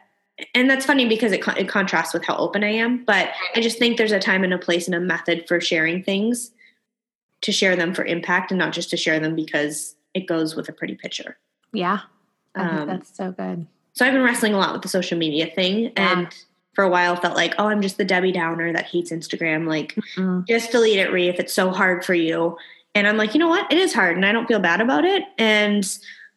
and 0.54 0.68
that's 0.68 0.86
funny 0.86 1.06
because 1.06 1.32
it, 1.32 1.46
it 1.56 1.68
contrasts 1.68 2.14
with 2.14 2.24
how 2.24 2.36
open 2.36 2.64
I 2.64 2.70
am. 2.70 3.04
But 3.04 3.30
I 3.54 3.60
just 3.60 3.78
think 3.78 3.96
there's 3.96 4.12
a 4.12 4.18
time 4.18 4.44
and 4.44 4.54
a 4.54 4.58
place 4.58 4.86
and 4.86 4.94
a 4.94 5.00
method 5.00 5.46
for 5.46 5.60
sharing 5.60 6.02
things 6.02 6.50
to 7.42 7.52
share 7.52 7.76
them 7.76 7.94
for 7.94 8.04
impact 8.04 8.50
and 8.50 8.58
not 8.58 8.72
just 8.72 8.90
to 8.90 8.96
share 8.96 9.20
them 9.20 9.34
because 9.34 9.96
it 10.14 10.26
goes 10.26 10.54
with 10.54 10.68
a 10.68 10.72
pretty 10.72 10.94
picture. 10.94 11.36
Yeah. 11.72 12.00
Um, 12.54 12.86
that's 12.86 13.14
so 13.16 13.32
good. 13.32 13.66
So 13.94 14.06
I've 14.06 14.12
been 14.12 14.22
wrestling 14.22 14.54
a 14.54 14.58
lot 14.58 14.72
with 14.72 14.82
the 14.82 14.88
social 14.88 15.18
media 15.18 15.46
thing. 15.46 15.84
Yeah. 15.84 15.90
And 15.96 16.44
for 16.74 16.84
a 16.84 16.88
while 16.88 17.16
felt 17.16 17.36
like, 17.36 17.54
oh, 17.58 17.66
I'm 17.66 17.82
just 17.82 17.98
the 17.98 18.04
Debbie 18.04 18.32
Downer 18.32 18.72
that 18.72 18.86
hates 18.86 19.12
Instagram. 19.12 19.66
Like, 19.66 19.94
mm-hmm. 19.94 20.40
just 20.48 20.70
delete 20.70 20.98
it, 20.98 21.12
Ree, 21.12 21.28
if 21.28 21.38
it's 21.38 21.52
so 21.52 21.70
hard 21.70 22.04
for 22.04 22.14
you. 22.14 22.56
And 22.94 23.06
I'm 23.06 23.16
like, 23.16 23.34
you 23.34 23.40
know 23.40 23.48
what? 23.48 23.70
It 23.72 23.78
is 23.78 23.92
hard 23.92 24.16
and 24.16 24.24
I 24.24 24.32
don't 24.32 24.46
feel 24.46 24.60
bad 24.60 24.80
about 24.80 25.04
it. 25.04 25.24
And 25.38 25.84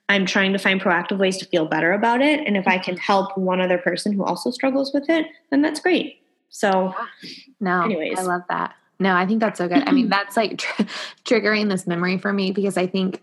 I'm 0.08 0.26
trying 0.26 0.54
to 0.54 0.60
find 0.60 0.80
proactive 0.80 1.18
ways 1.18 1.38
to 1.38 1.46
feel 1.46 1.66
better 1.66 1.92
about 1.92 2.22
it. 2.22 2.46
And 2.46 2.56
if 2.56 2.68
I 2.68 2.78
can 2.78 2.96
help 2.98 3.38
one 3.38 3.60
other 3.60 3.78
person 3.78 4.14
who 4.14 4.24
also 4.24 4.52
struggles 4.52 4.94
with 4.94 5.10
it, 5.10 5.28
then 5.50 5.62
that's 5.62 5.80
great. 5.80 6.22
So, 6.50 6.94
no, 7.60 7.84
anyways, 7.84 8.20
I 8.20 8.22
love 8.22 8.44
that. 8.50 8.76
No, 9.00 9.16
I 9.16 9.26
think 9.26 9.40
that's 9.40 9.58
so 9.58 9.68
good. 9.68 9.84
I 9.88 9.92
mean, 9.92 10.10
that's 10.10 10.38
like 10.38 10.60
tr- 10.60 10.84
triggering 11.26 11.70
this 11.70 11.88
memory 11.88 12.18
for 12.18 12.32
me 12.32 12.52
because 12.52 12.78
I 12.78 12.88
think, 12.88 13.22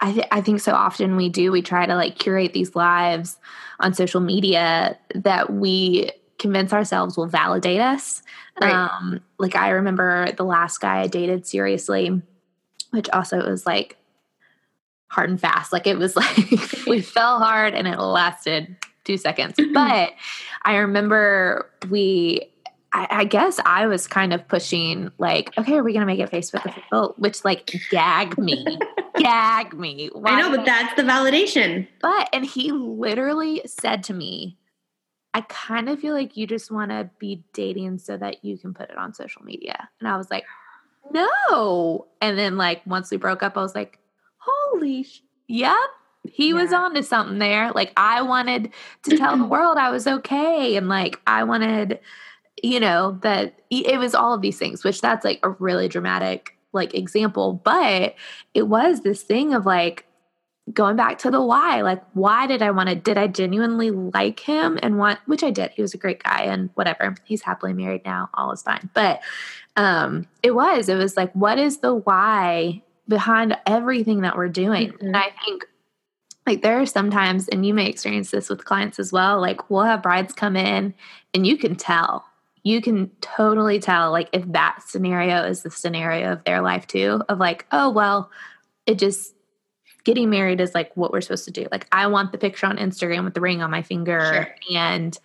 I, 0.00 0.12
th- 0.12 0.28
I 0.30 0.40
think 0.40 0.60
so 0.60 0.72
often 0.72 1.16
we 1.16 1.28
do, 1.28 1.52
we 1.52 1.62
try 1.62 1.86
to 1.86 1.94
like 1.94 2.18
curate 2.18 2.52
these 2.52 2.74
lives 2.74 3.38
on 3.80 3.94
social 3.94 4.20
media 4.20 4.98
that 5.14 5.52
we 5.52 6.10
convince 6.38 6.72
ourselves 6.72 7.16
will 7.16 7.26
validate 7.26 7.80
us. 7.80 8.22
Right. 8.60 8.72
Um, 8.72 9.20
like 9.38 9.54
I 9.54 9.70
remember 9.70 10.32
the 10.32 10.44
last 10.44 10.78
guy 10.78 11.00
I 11.00 11.06
dated 11.06 11.46
seriously, 11.46 12.22
which 12.90 13.08
also 13.10 13.48
was 13.48 13.66
like 13.66 13.96
hard 15.08 15.30
and 15.30 15.40
fast. 15.40 15.72
Like 15.72 15.86
it 15.86 15.98
was 15.98 16.16
like 16.16 16.86
we 16.86 17.00
fell 17.00 17.38
hard 17.38 17.74
and 17.74 17.86
it 17.86 17.98
lasted 17.98 18.76
two 19.04 19.16
seconds. 19.16 19.54
But 19.72 20.12
I 20.62 20.76
remember 20.76 21.70
we 21.90 22.50
I, 22.92 23.06
I, 23.10 23.24
guess 23.24 23.60
I 23.66 23.86
was 23.88 24.06
kind 24.06 24.32
of 24.32 24.48
pushing 24.48 25.10
like, 25.18 25.56
okay, 25.58 25.76
are 25.76 25.82
we 25.82 25.92
gonna 25.92 26.06
make 26.06 26.20
it 26.20 26.30
Facebook 26.30 26.64
official? 26.64 27.14
Which 27.18 27.44
like 27.44 27.70
gag 27.90 28.38
me. 28.38 28.78
gag 29.18 29.74
me. 29.74 30.08
Why 30.12 30.30
I 30.30 30.40
know, 30.40 30.56
but 30.56 30.64
that's 30.64 30.94
the 30.94 31.02
validation. 31.02 31.86
But 32.00 32.30
and 32.32 32.44
he 32.44 32.72
literally 32.72 33.62
said 33.66 34.02
to 34.04 34.14
me, 34.14 34.56
I 35.34 35.42
kind 35.42 35.90
of 35.90 36.00
feel 36.00 36.14
like 36.14 36.38
you 36.38 36.46
just 36.46 36.70
want 36.70 36.90
to 36.90 37.10
be 37.18 37.44
dating 37.52 37.98
so 37.98 38.16
that 38.16 38.42
you 38.42 38.56
can 38.56 38.72
put 38.72 38.88
it 38.88 38.96
on 38.96 39.12
social 39.12 39.42
media. 39.42 39.90
And 40.00 40.08
I 40.08 40.16
was 40.16 40.30
like, 40.30 40.44
no. 41.10 42.06
And 42.22 42.38
then 42.38 42.56
like 42.56 42.80
once 42.86 43.10
we 43.10 43.18
broke 43.18 43.42
up, 43.42 43.58
I 43.58 43.60
was 43.60 43.74
like, 43.74 43.98
holy, 44.76 45.02
sh- 45.02 45.22
yep, 45.48 45.76
he 46.30 46.48
yeah. 46.48 46.54
was 46.54 46.72
on 46.72 46.94
to 46.94 47.02
something 47.02 47.38
there. 47.38 47.72
Like 47.72 47.92
I 47.96 48.22
wanted 48.22 48.72
to 49.04 49.16
tell 49.16 49.36
the 49.36 49.44
world 49.46 49.78
I 49.78 49.90
was 49.90 50.06
okay. 50.06 50.76
And 50.76 50.88
like 50.88 51.20
I 51.26 51.44
wanted, 51.44 52.00
you 52.62 52.80
know, 52.80 53.18
that 53.22 53.54
it 53.70 53.98
was 53.98 54.14
all 54.14 54.34
of 54.34 54.42
these 54.42 54.58
things, 54.58 54.84
which 54.84 55.00
that's 55.00 55.24
like 55.24 55.40
a 55.42 55.50
really 55.50 55.88
dramatic 55.88 56.56
like 56.72 56.94
example. 56.94 57.54
But 57.64 58.14
it 58.54 58.68
was 58.68 59.00
this 59.00 59.22
thing 59.22 59.54
of 59.54 59.66
like 59.66 60.06
going 60.72 60.96
back 60.96 61.18
to 61.18 61.30
the 61.30 61.42
why. 61.42 61.82
Like, 61.82 62.02
why 62.14 62.46
did 62.46 62.60
I 62.60 62.70
want 62.72 62.88
to? 62.88 62.94
Did 62.94 63.18
I 63.18 63.28
genuinely 63.28 63.90
like 63.90 64.40
him 64.40 64.78
and 64.82 64.98
want 64.98 65.20
which 65.26 65.42
I 65.42 65.50
did. 65.50 65.70
He 65.70 65.82
was 65.82 65.94
a 65.94 65.98
great 65.98 66.22
guy 66.22 66.42
and 66.42 66.70
whatever. 66.74 67.14
He's 67.24 67.42
happily 67.42 67.72
married 67.72 68.04
now. 68.04 68.30
All 68.34 68.52
is 68.52 68.62
fine. 68.62 68.90
But 68.94 69.20
um 69.76 70.26
it 70.42 70.54
was, 70.54 70.88
it 70.88 70.96
was 70.96 71.16
like, 71.16 71.32
what 71.32 71.58
is 71.58 71.78
the 71.78 71.94
why 71.94 72.82
behind 73.08 73.56
everything 73.66 74.22
that 74.22 74.36
we're 74.36 74.48
doing. 74.48 74.92
Mm-hmm. 74.92 75.06
And 75.06 75.16
I 75.16 75.32
think 75.44 75.64
like 76.46 76.62
there 76.62 76.80
are 76.80 76.86
sometimes, 76.86 77.48
and 77.48 77.66
you 77.66 77.74
may 77.74 77.88
experience 77.88 78.30
this 78.30 78.48
with 78.48 78.64
clients 78.64 78.98
as 78.98 79.12
well, 79.12 79.40
like 79.40 79.68
we'll 79.68 79.82
have 79.82 80.02
brides 80.02 80.32
come 80.32 80.56
in 80.56 80.94
and 81.34 81.46
you 81.46 81.56
can 81.56 81.74
tell, 81.74 82.24
you 82.62 82.80
can 82.80 83.10
totally 83.20 83.78
tell 83.78 84.12
like 84.12 84.28
if 84.32 84.44
that 84.52 84.80
scenario 84.86 85.44
is 85.44 85.62
the 85.62 85.70
scenario 85.70 86.32
of 86.32 86.44
their 86.44 86.60
life 86.60 86.86
too, 86.86 87.20
of 87.28 87.38
like, 87.38 87.66
oh, 87.72 87.90
well, 87.90 88.30
it 88.86 88.98
just 88.98 89.34
getting 90.04 90.30
married 90.30 90.60
is 90.60 90.72
like 90.72 90.96
what 90.96 91.12
we're 91.12 91.20
supposed 91.20 91.46
to 91.46 91.50
do. 91.50 91.66
Like 91.72 91.88
I 91.90 92.06
want 92.06 92.30
the 92.30 92.38
picture 92.38 92.66
on 92.66 92.76
Instagram 92.76 93.24
with 93.24 93.34
the 93.34 93.40
ring 93.40 93.60
on 93.60 93.72
my 93.72 93.82
finger 93.82 94.20
sure. 94.32 94.76
and 94.76 95.18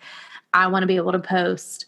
I 0.52 0.66
want 0.66 0.82
to 0.82 0.88
be 0.88 0.96
able 0.96 1.12
to 1.12 1.20
post 1.20 1.86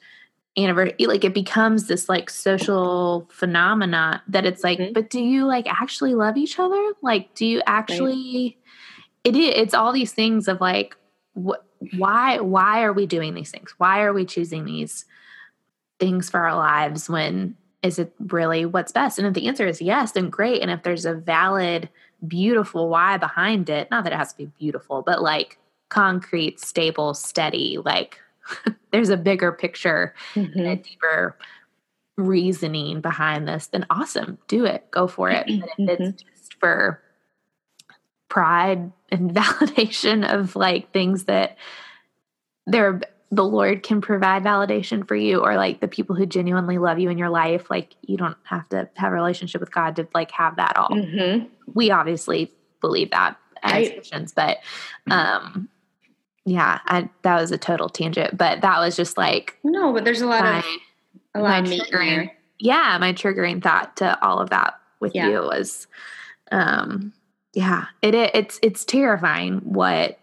anniversary 0.57 0.95
like 1.07 1.25
it 1.25 1.35
becomes 1.35 1.89
this 1.89 2.09
like 2.09 2.31
social 2.31 3.29
phenomena 3.31 4.23
that 4.29 4.47
it's 4.47 4.63
like 4.63 4.79
mm-hmm. 4.79 4.93
but 4.93 5.11
do 5.11 5.21
you 5.21 5.45
like 5.45 5.67
actually 5.67 6.15
love 6.15 6.37
each 6.37 6.59
other 6.61 6.93
like 7.03 7.35
do 7.35 7.45
you 7.45 7.61
actually 7.67 8.57
right. 9.25 9.35
it 9.35 9.37
is 9.37 9.53
it's 9.57 9.75
all 9.75 9.93
these 9.93 10.13
things 10.13 10.47
of 10.47 10.61
like 10.61 10.97
what 11.33 11.65
why 11.97 12.39
why 12.39 12.85
are 12.85 12.93
we 12.93 13.05
doing 13.05 13.35
these 13.35 13.51
things 13.51 13.75
why 13.79 14.03
are 14.03 14.13
we 14.13 14.25
choosing 14.25 14.65
these 14.65 15.05
things 15.99 16.31
for 16.31 16.41
our 16.41 16.55
lives 16.55 17.09
when 17.09 17.57
is 17.83 17.99
it 17.99 18.13
really 18.29 18.65
what's 18.65 18.93
best 18.93 19.19
and 19.19 19.27
if 19.27 19.35
the 19.35 19.49
answer 19.49 19.67
is 19.67 19.83
yes 19.83 20.13
then 20.13 20.31
great 20.31 20.63
and 20.63 20.71
if 20.71 20.85
there's 20.85 21.05
a 21.05 21.15
valid 21.15 21.89
beautiful 22.27 22.89
why 22.89 23.17
behind 23.17 23.69
it 23.69 23.91
not 23.91 24.05
that 24.05 24.13
it 24.13 24.17
has 24.17 24.33
to 24.33 24.39
be 24.39 24.47
beautiful 24.59 25.03
but 25.03 25.21
like 25.21 25.59
concrete 25.89 26.61
stable 26.61 27.13
steady 27.13 27.77
like 27.85 28.21
there's 28.93 29.11
a 29.11 29.17
bigger 29.17 29.53
picture 29.53 30.15
mm-hmm. 30.35 30.59
and 30.59 30.67
a 30.67 30.73
mm-hmm. 30.73 30.83
deeper 30.83 31.37
reasoning 32.17 33.01
behind 33.01 33.49
this, 33.49 33.67
then 33.69 33.87
awesome, 33.91 34.39
do 34.47 34.65
it, 34.65 34.91
go 34.91 35.07
for 35.07 35.31
it. 35.31 35.47
But 35.47 35.71
if 35.79 36.01
it's 36.01 36.23
mm-hmm. 36.23 36.39
just 36.39 36.55
for 36.61 37.03
pride 38.29 38.93
and 39.11 39.31
validation 39.35 40.29
of 40.29 40.57
like 40.57 40.93
things 40.93 41.25
that 41.25 41.57
they're 42.67 43.01
the 43.31 43.45
Lord 43.45 43.83
can 43.83 44.01
provide 44.01 44.45
validation 44.45 45.07
for 45.07 45.17
you 45.17 45.41
or 45.41 45.57
like 45.57 45.81
the 45.81 45.89
people 45.89 46.15
who 46.15 46.25
genuinely 46.25 46.79
love 46.79 47.01
you 47.01 47.11
in 47.11 47.19
your 47.19 47.31
life. 47.31 47.69
Like 47.69 47.97
you 48.03 48.17
don't 48.17 48.37
have 48.45 48.69
to 48.69 48.89
have 48.95 49.11
a 49.11 49.15
relationship 49.15 49.61
with 49.61 49.73
God 49.73 49.97
to 49.97 50.07
like 50.15 50.31
have 50.31 50.57
that 50.57 50.77
all. 50.77 50.91
Mm-hmm. 50.91 51.47
We 51.75 51.91
obviously 51.91 52.53
believe 52.81 53.11
that 53.11 53.37
as 53.63 53.89
I- 53.89 53.91
Christians, 53.91 54.33
but 54.33 54.59
um 55.11 55.69
yeah, 56.45 56.81
I, 56.87 57.09
that 57.23 57.41
was 57.41 57.51
a 57.53 57.59
total 57.59 57.89
tangent, 57.89 58.37
but 58.37 58.61
that 58.61 58.79
was 58.81 58.97
just 58.97 59.17
like 59.17 59.59
No, 59.65 59.93
but 59.93 60.05
there's 60.05 60.21
a 60.23 60.27
lot 60.27 60.43
my, 60.45 60.59
of 60.59 60.65
a 61.35 61.41
lot 61.41 61.49
my 61.51 61.59
of 61.59 61.65
triggering, 61.81 62.17
there. 62.17 62.37
yeah, 62.59 62.97
my 63.01 63.13
triggering 63.13 63.63
thought 63.63 63.97
to 63.99 64.23
all 64.25 64.39
of 64.41 64.51
that 64.51 64.79
with 65.01 65.15
Yeah. 65.15 65.29
you 65.29 65.35
was, 65.41 65.87
um, 66.53 67.13
yeah, 67.55 67.87
it 68.03 68.15
it- 68.15 68.35
it's 68.35 68.59
it's 68.63 68.85
terrifying 68.85 69.59
what 69.65 70.19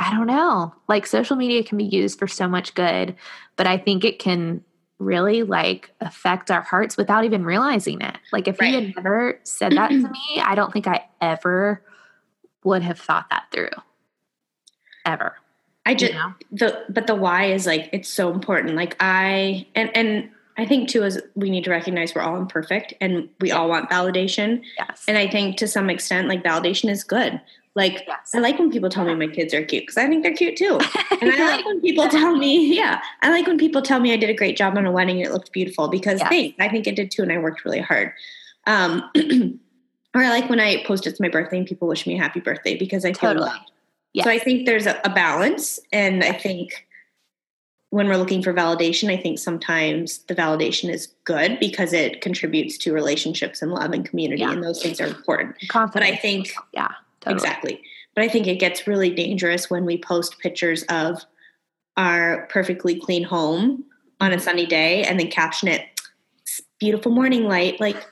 I 0.00 0.10
don't 0.14 0.26
know. 0.26 0.74
Like 0.88 1.06
social 1.06 1.36
media 1.36 1.62
can 1.62 1.78
be 1.78 1.84
used 1.84 2.18
for 2.18 2.26
so 2.26 2.48
much 2.48 2.74
good, 2.74 3.14
but 3.56 3.66
I 3.66 3.78
think 3.78 4.04
it 4.04 4.18
can 4.18 4.64
really 4.98 5.42
like 5.44 5.90
affect 6.00 6.50
our 6.50 6.62
hearts 6.62 6.96
without 6.96 7.24
even 7.24 7.44
realizing 7.44 8.00
it. 8.00 8.16
Like 8.32 8.48
if 8.48 8.58
Right. 8.60 8.70
you 8.72 8.80
had 8.80 8.96
never 8.96 9.38
said 9.44 9.72
that 9.72 9.88
to 9.90 9.96
me, 10.08 10.40
I 10.42 10.54
don't 10.54 10.72
think 10.72 10.86
I 10.86 11.04
ever 11.20 11.82
would 12.64 12.82
have 12.82 12.98
thought 12.98 13.30
that 13.30 13.44
through. 13.52 13.68
Ever. 15.04 15.34
I 15.86 15.90
You 15.90 15.96
just 15.96 16.12
know? 16.14 16.34
the 16.52 16.84
but 16.88 17.06
the 17.06 17.14
why 17.14 17.44
is 17.46 17.66
like 17.66 17.90
it's 17.92 18.08
so 18.08 18.30
important. 18.32 18.74
Like 18.74 18.96
I 19.00 19.66
and 19.74 19.94
and 19.96 20.30
I 20.56 20.64
think 20.66 20.88
too 20.88 21.02
is 21.02 21.20
we 21.34 21.50
need 21.50 21.64
to 21.64 21.70
recognize 21.70 22.14
we're 22.14 22.22
all 22.22 22.36
imperfect 22.36 22.94
and 23.00 23.28
we 23.40 23.50
all 23.52 23.68
want 23.68 23.90
validation. 23.90 24.62
Yes. 24.78 25.04
And 25.08 25.18
I 25.18 25.28
think 25.28 25.56
to 25.58 25.68
some 25.68 25.90
extent, 25.90 26.28
like 26.28 26.42
validation 26.42 26.88
is 26.90 27.04
good. 27.04 27.40
Like 27.76 28.04
yes. 28.06 28.30
I 28.34 28.38
like 28.38 28.58
when 28.60 28.70
people 28.70 28.88
tell 28.88 29.04
me 29.04 29.14
my 29.16 29.26
kids 29.26 29.52
are 29.52 29.64
cute 29.64 29.82
because 29.82 29.96
I 29.96 30.06
think 30.06 30.22
they're 30.22 30.32
cute 30.32 30.56
too. 30.56 30.78
And 31.20 31.32
I 31.32 31.44
like 31.56 31.66
when 31.66 31.80
people 31.80 32.08
tell 32.08 32.36
me, 32.36 32.72
yeah, 32.74 33.02
I 33.22 33.30
like 33.30 33.46
when 33.48 33.58
people 33.58 33.82
tell 33.82 33.98
me 33.98 34.12
I 34.12 34.16
did 34.16 34.30
a 34.30 34.34
great 34.34 34.56
job 34.56 34.78
on 34.78 34.86
a 34.86 34.92
wedding 34.92 35.18
and 35.18 35.26
it 35.26 35.32
looked 35.32 35.50
beautiful 35.52 35.88
because 35.88 36.20
Yes. 36.20 36.28
thanks. 36.28 36.56
I 36.60 36.68
think 36.68 36.86
it 36.86 36.94
did 36.94 37.10
too, 37.10 37.22
and 37.22 37.32
I 37.32 37.38
worked 37.38 37.64
really 37.64 37.80
hard. 37.80 38.12
Um, 38.68 39.10
or 40.14 40.22
I 40.22 40.28
like 40.30 40.48
when 40.48 40.60
I 40.60 40.84
post 40.84 41.06
it's 41.08 41.18
my 41.18 41.28
birthday 41.28 41.58
and 41.58 41.66
people 41.66 41.88
wish 41.88 42.06
me 42.06 42.14
a 42.16 42.22
happy 42.22 42.38
birthday 42.38 42.76
because 42.78 43.04
I 43.04 43.08
feel 43.12 43.30
Totally. 43.32 43.46
loved. 43.50 43.70
Yes. 44.14 44.24
So 44.24 44.30
I 44.30 44.38
think 44.38 44.64
there's 44.64 44.86
a, 44.86 44.98
a 45.04 45.10
balance, 45.10 45.78
and 45.92 46.24
I 46.24 46.32
think 46.32 46.86
when 47.90 48.08
we're 48.08 48.16
looking 48.16 48.42
for 48.42 48.52
validation, 48.52 49.10
I 49.10 49.16
think 49.16 49.38
sometimes 49.38 50.18
the 50.26 50.34
validation 50.34 50.92
is 50.92 51.08
good 51.24 51.60
because 51.60 51.92
it 51.92 52.20
contributes 52.20 52.78
to 52.78 52.92
relationships 52.92 53.60
and 53.60 53.70
love 53.70 53.92
and 53.92 54.08
community, 54.08 54.42
Yeah. 54.42 54.52
and 54.52 54.64
those 54.64 54.82
things 54.82 55.00
are 55.00 55.06
important. 55.06 55.56
Confidence. 55.68 56.10
But. 56.10 56.14
I 56.14 56.20
think 56.20 56.54
yeah, 56.72 56.88
totally. 57.20 57.34
Exactly. 57.36 57.82
But 58.14 58.24
I 58.24 58.28
think 58.28 58.46
it 58.46 58.60
gets 58.60 58.86
really 58.86 59.10
dangerous 59.10 59.68
when 59.68 59.84
we 59.84 59.98
post 59.98 60.38
pictures 60.38 60.84
of 60.84 61.24
our 61.96 62.46
perfectly 62.50 62.98
clean 62.98 63.24
home 63.24 63.84
on 64.20 64.32
a 64.32 64.36
mm-hmm. 64.36 64.44
sunny 64.44 64.66
day 64.66 65.04
and 65.04 65.18
then 65.18 65.28
caption 65.28 65.68
it 65.68 65.86
beautiful 66.78 67.10
morning 67.12 67.44
light. 67.44 67.80
Like, 67.80 68.04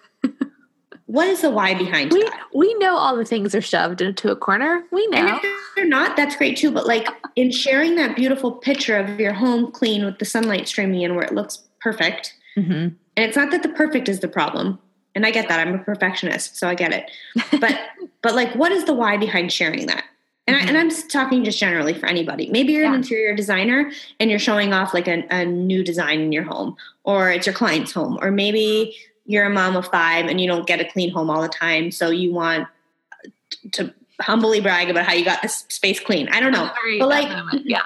what 1.13 1.27
is 1.29 1.43
the 1.43 1.51
why 1.51 1.75
behind 1.75 2.11
We 2.13 2.23
that? 2.23 2.41
we 2.55 2.73
know 2.75 2.97
all 2.97 3.17
the 3.17 3.25
things 3.25 3.55
are 3.55 3.61
shoved 3.61 4.01
into 4.01 4.31
a 4.31 4.37
corner. 4.37 4.83
We 4.91 5.07
know. 5.09 5.19
And 5.19 5.29
if 5.45 5.61
they're 5.77 5.85
not, 5.87 6.17
that's 6.17 6.37
great 6.37 6.57
too. 6.57 6.71
But 6.71 6.87
like 6.87 7.07
in 7.37 7.51
sharing 7.51 7.97
that 7.97 8.17
beautiful 8.17 8.53
picture 8.53 8.97
of 8.97 9.21
your 9.21 9.35
home 9.35 9.71
clean 9.71 10.05
with 10.05 10.19
the 10.19 10.25
sunlight 10.25 10.67
streaming 10.69 11.03
in 11.03 11.15
where 11.15 11.25
it 11.25 11.35
looks 11.35 11.63
perfect, 11.81 12.35
Mm-hmm. 12.57 12.73
and 12.73 12.97
it's 13.17 13.37
not 13.37 13.51
that 13.51 13.63
the 13.63 13.71
perfect 13.71 14.09
is 14.11 14.21
the 14.21 14.29
problem. 14.29 14.79
And 15.15 15.25
I 15.27 15.31
get 15.31 15.49
that. 15.49 15.59
I'm 15.67 15.75
a 15.75 15.79
perfectionist, 15.79 16.57
so 16.59 16.69
I 16.69 16.75
get 16.75 16.93
it. 16.93 17.11
But 17.61 17.79
but 18.23 18.35
like 18.35 18.53
what 18.55 18.73
is 18.73 18.85
the 18.85 18.93
why 18.95 19.17
behind 19.17 19.53
sharing 19.53 19.87
that? 19.87 20.05
And, 20.47 20.57
I, 20.57 20.61
and 20.61 20.77
I'm 20.77 20.91
talking 21.09 21.45
just 21.45 21.59
generally 21.59 21.95
for 21.95 22.07
anybody. 22.07 22.51
Maybe 22.51 22.73
you're 22.73 22.85
an 22.87 22.95
interior 22.95 23.35
designer 23.35 23.93
and 24.19 24.29
you're 24.29 24.41
showing 24.41 24.73
off 24.73 24.93
like 24.93 25.07
a, 25.09 25.25
a 25.31 25.45
new 25.45 25.85
design 25.85 26.21
in 26.21 26.33
your 26.33 26.43
home, 26.43 26.77
or 27.05 27.31
it's 27.31 27.47
your 27.47 27.55
client's 27.55 27.93
home, 27.93 28.19
or 28.21 28.31
maybe 28.33 28.95
you're 29.27 29.45
a 29.47 29.51
mom 29.51 29.77
of 29.77 29.87
five 29.89 30.27
and 30.27 30.41
you 30.41 30.47
don't 30.49 30.67
get 30.67 30.81
a 30.81 30.85
clean 30.85 31.11
home 31.11 31.31
all 31.31 31.43
the 31.43 31.49
time, 31.49 31.91
so 31.91 32.11
you 32.11 32.33
want 32.33 32.67
to 33.73 33.93
humbly 34.21 34.61
brag 34.61 34.89
about 34.91 35.05
how 35.07 35.13
you 35.13 35.25
got 35.25 35.43
this 35.43 35.65
space 35.69 36.01
clean. 36.01 36.29
I 36.31 36.41
don't 36.41 36.53
know. 36.53 36.71
But, 36.99 37.09
like- 37.09 37.63
yeah. 37.65 37.83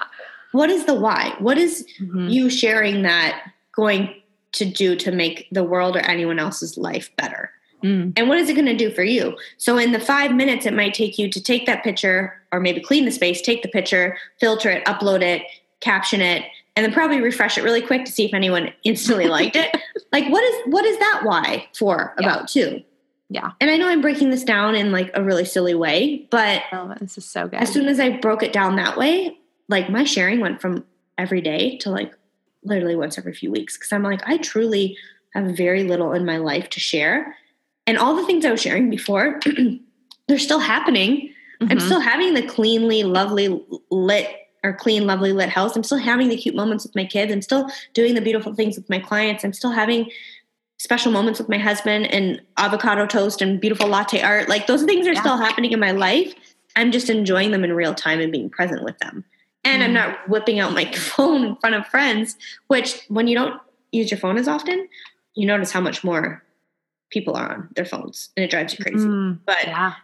What 0.53 0.71
is 0.71 0.85
the 0.87 0.95
why? 0.95 1.35
What 1.39 1.59
is 1.59 1.87
Mhm. 2.01 2.31
you 2.31 2.49
sharing 2.49 3.03
that 3.03 3.43
going 3.73 4.15
to 4.53 4.65
do 4.65 4.97
to 4.97 5.13
make 5.13 5.49
the 5.53 5.65
world 5.65 5.97
or 5.97 6.01
anyone 6.01 6.39
else's 6.39 6.79
life 6.79 7.11
better? 7.17 7.51
Mm. 7.83 8.15
And 8.17 8.29
what 8.29 8.39
is 8.39 8.49
it 8.49 8.55
going 8.55 8.65
to 8.67 8.75
do 8.77 8.91
for 8.91 9.03
you? 9.03 9.37
So, 9.59 9.77
in 9.77 9.93
the 9.93 10.01
five 10.01 10.33
minutes 10.35 10.65
it 10.65 10.73
might 10.73 10.95
take 10.95 11.19
you 11.19 11.29
to 11.31 11.43
take 11.43 11.67
that 11.67 11.85
picture 11.85 12.41
or 12.53 12.61
maybe 12.61 12.81
clean 12.81 13.05
the 13.05 13.11
space, 13.11 13.43
take 13.43 13.61
the 13.63 13.69
picture, 13.69 14.17
filter 14.41 14.71
it, 14.71 14.85
upload 14.87 15.21
it, 15.21 15.43
caption 15.81 16.23
it, 16.23 16.45
and 16.77 16.85
then 16.85 16.93
probably 16.93 17.21
refresh 17.21 17.57
it 17.59 17.65
really 17.65 17.81
quick 17.83 18.05
to 18.05 18.13
see 18.13 18.25
if 18.27 18.35
anyone 18.35 18.73
instantly 18.85 19.27
liked 19.29 19.57
it. 19.57 19.75
Like, 20.13 20.29
what 20.31 20.43
is 20.45 20.55
what 20.67 20.85
is 20.85 20.97
that 20.99 21.23
why 21.25 21.67
for 21.77 22.15
Yeah. 22.19 22.27
about 22.27 22.49
too? 22.49 22.83
Yeah. 23.29 23.51
And 23.61 23.71
I 23.71 23.77
know 23.77 23.89
I'm 23.89 24.01
breaking 24.01 24.31
this 24.31 24.45
down 24.45 24.75
in 24.77 24.93
like 24.93 25.11
a 25.15 25.23
really 25.23 25.45
silly 25.45 25.75
way, 25.75 26.27
but 26.31 26.63
Oh, 26.73 26.95
this 27.01 27.19
is 27.19 27.25
so 27.29 27.49
good. 27.49 27.57
as 27.59 27.71
soon 27.73 27.87
as 27.89 27.99
I 27.99 28.11
broke 28.19 28.43
it 28.43 28.53
down 28.53 28.77
that 28.77 28.97
way, 28.97 29.37
like 29.69 29.91
my 29.91 30.05
sharing 30.05 30.41
went 30.41 30.61
from 30.61 30.85
every 31.19 31.41
day 31.41 31.77
to 31.79 31.91
like 31.91 32.15
literally 32.63 32.95
once 32.97 33.19
every 33.19 33.35
few 33.35 33.51
weeks 33.51 33.77
because 33.77 33.93
I'm 33.93 34.05
like, 34.05 34.23
I 34.27 34.37
truly 34.39 34.97
have 35.35 35.57
very 35.57 35.83
little 35.83 36.13
in 36.13 36.25
my 36.25 36.37
life 36.39 36.71
to 36.71 36.81
share. 36.81 37.35
And 37.87 37.99
all 37.99 38.15
the 38.15 38.25
things 38.25 38.45
I 38.45 38.53
was 38.53 38.63
sharing 38.63 38.89
before, 38.89 39.41
they're 40.29 40.39
still 40.39 40.61
happening. 40.61 41.31
I'm 41.63 41.69
Mhm. 41.79 41.81
still 41.83 42.01
having 42.01 42.35
the 42.35 42.43
cleanly, 42.47 43.03
lovely 43.03 43.61
lit 43.91 44.29
or 44.67 44.73
clean, 44.75 45.07
lovely 45.07 45.33
lit 45.33 45.49
house. 45.49 45.77
I'm 45.77 45.83
still 45.85 45.99
having 45.99 46.29
the 46.29 46.37
cute 46.37 46.55
moments 46.55 46.85
with 46.85 46.95
my 46.95 47.05
kids. 47.05 47.33
I'm 47.33 47.43
still 47.43 47.71
doing 47.95 48.15
the 48.15 48.21
beautiful 48.21 48.55
things 48.55 48.77
with 48.77 48.89
my 48.91 48.99
clients. 48.99 49.45
I'm 49.45 49.53
still 49.53 49.71
having 49.71 50.11
special 50.79 51.11
moments 51.13 51.39
with 51.39 51.49
my 51.49 51.59
husband 51.59 52.07
and 52.13 52.41
avocado 52.59 53.07
toast 53.07 53.41
and 53.41 53.61
beautiful 53.61 53.89
latte 53.89 54.21
art. 54.21 54.49
Like 54.49 54.67
those 54.67 54.83
things 54.83 55.07
are 55.07 55.13
Yeah. 55.15 55.21
still 55.21 55.37
happening 55.39 55.73
in 55.73 55.81
my 55.81 55.93
life. 55.93 56.35
I'm 56.75 56.93
just 56.93 57.09
enjoying 57.09 57.51
them 57.53 57.65
in 57.65 57.73
real 57.73 57.95
time 57.95 58.21
and 58.21 58.31
being 58.31 58.51
present 58.51 58.83
with 58.85 58.99
them. 58.99 59.25
And 59.65 59.83
I'm 59.83 59.91
Mm. 59.91 59.95
not 59.95 60.29
whipping 60.29 60.59
out 60.61 60.73
my 60.81 60.85
phone 60.93 61.45
in 61.45 61.57
front 61.57 61.75
of 61.77 61.87
friends, 61.87 62.37
which 62.67 63.01
when 63.09 63.27
you 63.29 63.35
don't 63.37 63.61
use 63.93 64.11
your 64.11 64.19
phone 64.19 64.37
as 64.37 64.49
often, 64.49 64.89
you 65.35 65.47
notice 65.47 65.71
how 65.73 65.81
much 65.81 66.05
more 66.05 66.43
people 67.11 67.37
are 67.37 67.53
on 67.53 67.69
their 67.77 67.85
phones 67.85 68.31
and 68.37 68.45
it 68.45 68.51
drives 68.51 68.77
you 68.77 68.85
crazy. 68.85 69.07
Mm, 69.07 69.39
But 69.47 69.65
yeah. 69.67 69.95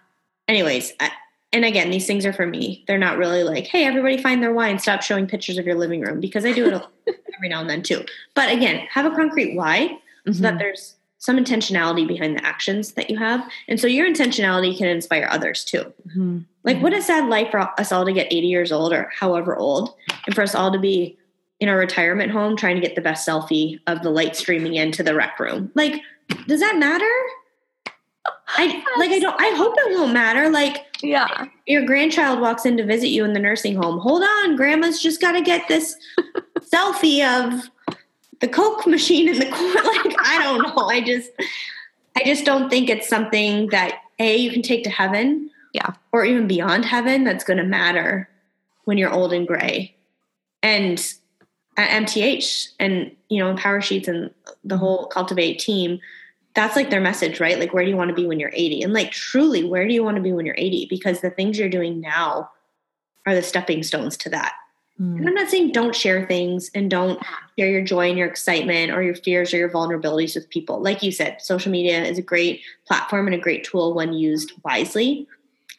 anyways 0.48 0.92
I, 1.00 1.10
and 1.53 1.64
again 1.64 1.90
these 1.90 2.07
things 2.07 2.24
are 2.26 2.32
for 2.32 2.46
me. 2.46 2.84
They're 2.86 2.98
not 2.98 3.18
really 3.18 3.42
like 3.44 3.66
hey 3.66 3.84
everybody 3.84 4.16
find 4.20 4.42
their 4.42 4.53
why 4.53 4.68
and 4.68 4.80
stop 4.80 5.03
showing 5.03 5.26
pictures 5.26 5.59
of 5.59 5.66
your 5.66 5.76
living 5.76 6.00
room 6.00 6.20
because 6.20 6.44
i 6.44 6.53
do 6.53 6.66
it 6.66 6.82
every 7.36 7.48
now 7.48 7.61
and 7.61 7.70
then 7.70 7.82
too. 7.82 8.05
But 8.34 8.50
again 8.53 8.86
have 8.90 9.07
a 9.07 9.14
concrete 9.14 9.55
why 9.57 9.98
so 10.26 10.32
that 10.42 10.55
Mhm. 10.55 10.59
there's 10.59 10.96
some 11.18 11.36
intentionality 11.36 12.07
behind 12.07 12.36
the 12.36 12.44
actions 12.44 12.92
that 12.92 13.09
you 13.09 13.16
have. 13.16 13.48
And 13.68 13.78
so 13.78 13.86
your 13.86 14.09
intentionality 14.09 14.76
can 14.76 14.88
inspire 14.88 15.28
others 15.30 15.64
too. 15.64 15.92
Mhm. 16.16 16.44
like 16.64 16.80
what 16.80 16.92
a 16.94 17.03
sad 17.03 17.28
life 17.28 17.50
for 17.50 17.59
us 17.80 17.90
all 17.92 18.05
to 18.05 18.12
get 18.12 18.26
80 18.32 18.46
years 18.46 18.70
old 18.72 18.92
or 18.92 19.11
however 19.18 19.57
old 19.57 19.94
and 20.26 20.34
for 20.34 20.42
us 20.42 20.55
all 20.55 20.70
to 20.72 20.78
be 20.78 21.16
in 21.61 21.68
a 21.68 21.76
retirement 21.76 22.30
home 22.32 22.57
trying 22.57 22.74
to 22.76 22.82
get 22.82 22.94
the 22.96 23.00
best 23.00 23.26
selfie 23.28 23.78
of 23.86 24.03
the 24.03 24.11
light 24.11 24.34
streaming 24.36 24.74
into 24.74 25.03
the 25.03 25.14
rec 25.14 25.38
room. 25.40 25.70
Like 25.74 26.00
does 26.46 26.61
that 26.61 26.76
matter 26.78 27.11
i 28.57 28.66
like 28.98 29.11
i 29.11 29.18
don't 29.18 29.40
i 29.40 29.55
hope 29.57 29.74
it 29.78 29.92
won't 29.98 30.12
matter 30.12 30.48
like 30.50 30.86
Yeah. 31.03 31.46
your 31.66 31.84
grandchild 31.84 32.40
walks 32.40 32.64
in 32.64 32.76
to 32.76 32.84
visit 32.84 33.09
you 33.09 33.24
in 33.24 33.32
the 33.32 33.40
nursing 33.40 33.74
home. 33.74 33.98
Hold 34.00 34.22
on, 34.22 34.57
grandma's 34.57 35.00
just 35.03 35.20
got 35.20 35.32
to 35.32 35.42
get 35.42 35.66
this 35.68 35.96
selfie 36.61 37.22
of 37.26 37.68
the 38.40 38.48
Coke 38.48 38.86
machine 38.86 39.28
in 39.28 39.38
the 39.38 39.50
corner. 39.50 39.82
Like, 39.84 40.16
I 40.20 40.38
don't 40.42 40.62
know. 40.62 40.86
I 40.88 41.00
just, 41.00 41.30
I 42.16 42.22
just 42.24 42.44
don't 42.44 42.68
think 42.70 42.88
it's 42.88 43.09
something 43.09 43.68
that 43.68 43.98
A, 44.18 44.36
you 44.36 44.50
can 44.53 44.62
take 44.62 44.84
to 44.84 44.90
heaven. 44.90 45.50
Yeah. 45.72 45.92
Or 46.12 46.24
even 46.24 46.46
beyond 46.46 46.84
heaven 46.84 47.24
that's 47.24 47.44
going 47.44 47.57
to 47.59 47.64
matter 47.64 48.28
when 48.84 48.98
you're 48.98 49.12
old 49.12 49.32
and 49.32 49.46
gray. 49.46 49.94
And 50.62 50.98
uh, 51.78 51.80
at 51.82 52.03
MTH 52.05 52.68
and, 52.78 53.11
you 53.28 53.38
know, 53.42 53.55
Power 53.57 53.80
Sheets 53.80 54.09
and 54.09 54.30
the 54.64 54.76
whole 54.76 55.07
Cultivate 55.07 55.59
team, 55.59 55.98
that's 56.55 56.76
like 56.76 56.90
their 56.90 57.00
message, 57.00 57.40
right? 57.40 57.59
Like, 57.59 57.72
where 57.72 57.84
do 57.84 57.90
you 57.90 57.96
want 57.96 58.09
to 58.09 58.14
be 58.14 58.26
when 58.26 58.38
you're 58.38 58.53
80? 58.53 58.82
And 58.82 58.92
like, 58.92 59.11
truly, 59.11 59.64
where 59.64 59.86
do 59.86 59.94
you 59.94 60.05
want 60.05 60.16
to 60.16 60.22
be 60.22 60.32
when 60.32 60.46
you're 60.46 60.55
80? 60.59 60.86
Because 60.90 61.20
the 61.20 61.30
things 61.30 61.59
you're 61.59 61.68
doing 61.68 62.00
now 62.00 62.50
are 63.26 63.34
the 63.34 63.42
stepping 63.42 63.82
stones 63.82 64.16
to 64.18 64.30
that. 64.30 64.55
And 64.98 65.20
Mm. 65.20 65.28
I'm 65.28 65.34
not 65.34 65.48
saying 65.48 65.72
don't 65.72 65.94
share 65.94 66.26
things 66.26 66.70
and 66.74 66.90
don't 66.90 67.20
share 67.59 67.68
your 67.68 67.82
joy 67.82 68.09
and 68.09 68.18
your 68.18 68.28
excitement 68.28 68.92
or 68.92 69.03
your 69.03 69.14
fears 69.14 69.53
or 69.53 69.57
your 69.57 69.70
vulnerabilities 69.70 70.34
with 70.34 70.50
people. 70.50 70.80
Like 70.80 71.03
you 71.03 71.11
said, 71.11 71.40
social 71.40 71.72
media 71.72 72.03
is 72.05 72.18
a 72.18 72.22
great 72.22 72.61
platform 72.86 73.26
and 73.26 73.34
a 73.34 73.38
great 73.38 73.64
tool 73.64 73.94
when 73.94 74.12
used 74.12 74.53
wisely, 74.64 75.26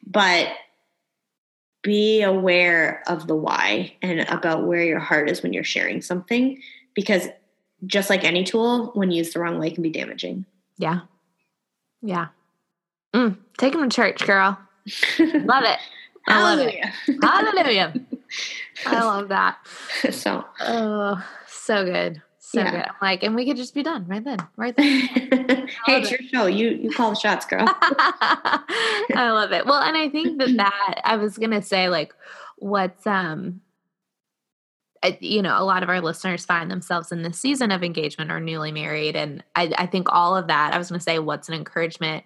but 0.05 0.49
be 1.83 2.21
aware 2.21 3.03
of 3.07 3.27
the 3.27 3.35
why 3.35 3.93
and 4.01 4.21
about 4.21 4.65
where 4.65 4.83
your 4.83 4.99
heart 4.99 5.29
is 5.29 5.43
when 5.43 5.53
you're 5.53 5.63
sharing 5.63 6.01
something 6.01 6.61
because 6.93 7.27
just 7.85 8.09
like 8.09 8.23
any 8.23 8.43
tool, 8.43 8.91
when 8.93 9.11
used 9.11 9.33
the 9.33 9.39
wrong 9.39 9.59
way, 9.59 9.69
can 9.69 9.83
be 9.83 9.89
damaging. 9.89 10.45
Yeah. 10.77 11.01
Yeah. 12.01 12.27
Mm. 13.13 13.37
Take 13.57 13.73
them 13.73 13.89
to 13.89 13.95
church, 13.95 14.25
girl. 14.25 14.59
love 15.19 15.63
it. 15.63 15.79
I 16.27 16.41
love 16.41 16.59
it. 16.59 16.85
Hallelujah. 17.21 17.93
I 18.85 18.99
love 19.03 19.29
that. 19.29 19.57
So, 20.11 20.45
oh, 20.61 21.25
so 21.47 21.83
good. 21.83 22.21
So 22.39 22.61
yeah. 22.61 22.71
good. 22.71 22.81
I'm 22.81 22.95
like, 23.01 23.23
and 23.23 23.35
we 23.35 23.45
could 23.45 23.57
just 23.57 23.73
be 23.73 23.83
done 23.83 24.05
right 24.07 24.23
then, 24.23 24.37
right 24.55 24.75
then. 24.75 24.87
hey, 24.87 25.67
it's 25.87 26.11
your 26.11 26.19
show. 26.31 26.45
You 26.45 26.69
you 26.69 26.91
call 26.91 27.09
the 27.09 27.15
shots, 27.15 27.45
girl. 27.45 27.65
I 27.67 29.31
love 29.31 29.51
it. 29.51 29.65
Well, 29.65 29.81
and 29.81 29.97
I 29.97 30.09
think 30.09 30.39
that 30.39 30.55
that 30.57 31.01
I 31.03 31.17
was 31.17 31.37
gonna 31.37 31.61
say 31.61 31.89
like, 31.89 32.13
what's 32.57 33.05
um 33.07 33.61
you 35.19 35.41
know, 35.41 35.57
a 35.57 35.65
lot 35.65 35.83
of 35.83 35.89
our 35.89 36.01
listeners 36.01 36.45
find 36.45 36.71
themselves 36.71 37.11
in 37.11 37.21
this 37.21 37.39
season 37.39 37.71
of 37.71 37.83
engagement 37.83 38.31
or 38.31 38.39
newly 38.39 38.71
married. 38.71 39.15
And 39.15 39.43
I, 39.55 39.71
I 39.77 39.85
think 39.85 40.07
all 40.11 40.35
of 40.35 40.47
that, 40.47 40.73
I 40.73 40.77
was 40.77 40.89
going 40.89 40.99
to 40.99 41.03
say, 41.03 41.19
what's 41.19 41.49
an 41.49 41.55
encouragement 41.55 42.23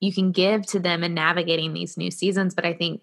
you 0.00 0.12
can 0.12 0.32
give 0.32 0.66
to 0.66 0.80
them 0.80 1.04
in 1.04 1.14
navigating 1.14 1.72
these 1.72 1.96
new 1.96 2.10
seasons. 2.10 2.54
But 2.54 2.64
I 2.64 2.72
think 2.72 3.02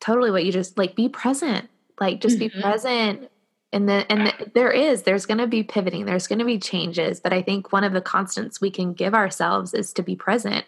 totally 0.00 0.30
what 0.30 0.44
you 0.44 0.50
just 0.50 0.76
like, 0.76 0.96
be 0.96 1.08
present, 1.08 1.68
like 2.00 2.20
just 2.20 2.38
mm-hmm. 2.38 2.56
be 2.56 2.62
present. 2.62 3.30
And 3.72 3.88
the, 3.88 4.04
and 4.10 4.26
the, 4.26 4.50
there 4.54 4.72
is, 4.72 5.02
there's 5.02 5.26
going 5.26 5.38
to 5.38 5.46
be 5.46 5.62
pivoting, 5.62 6.06
there's 6.06 6.26
going 6.26 6.40
to 6.40 6.44
be 6.44 6.58
changes. 6.58 7.20
But 7.20 7.32
I 7.32 7.42
think 7.42 7.72
one 7.72 7.84
of 7.84 7.92
the 7.92 8.00
constants 8.00 8.60
we 8.60 8.70
can 8.70 8.92
give 8.92 9.14
ourselves 9.14 9.72
is 9.72 9.92
to 9.92 10.02
be 10.02 10.16
present, 10.16 10.66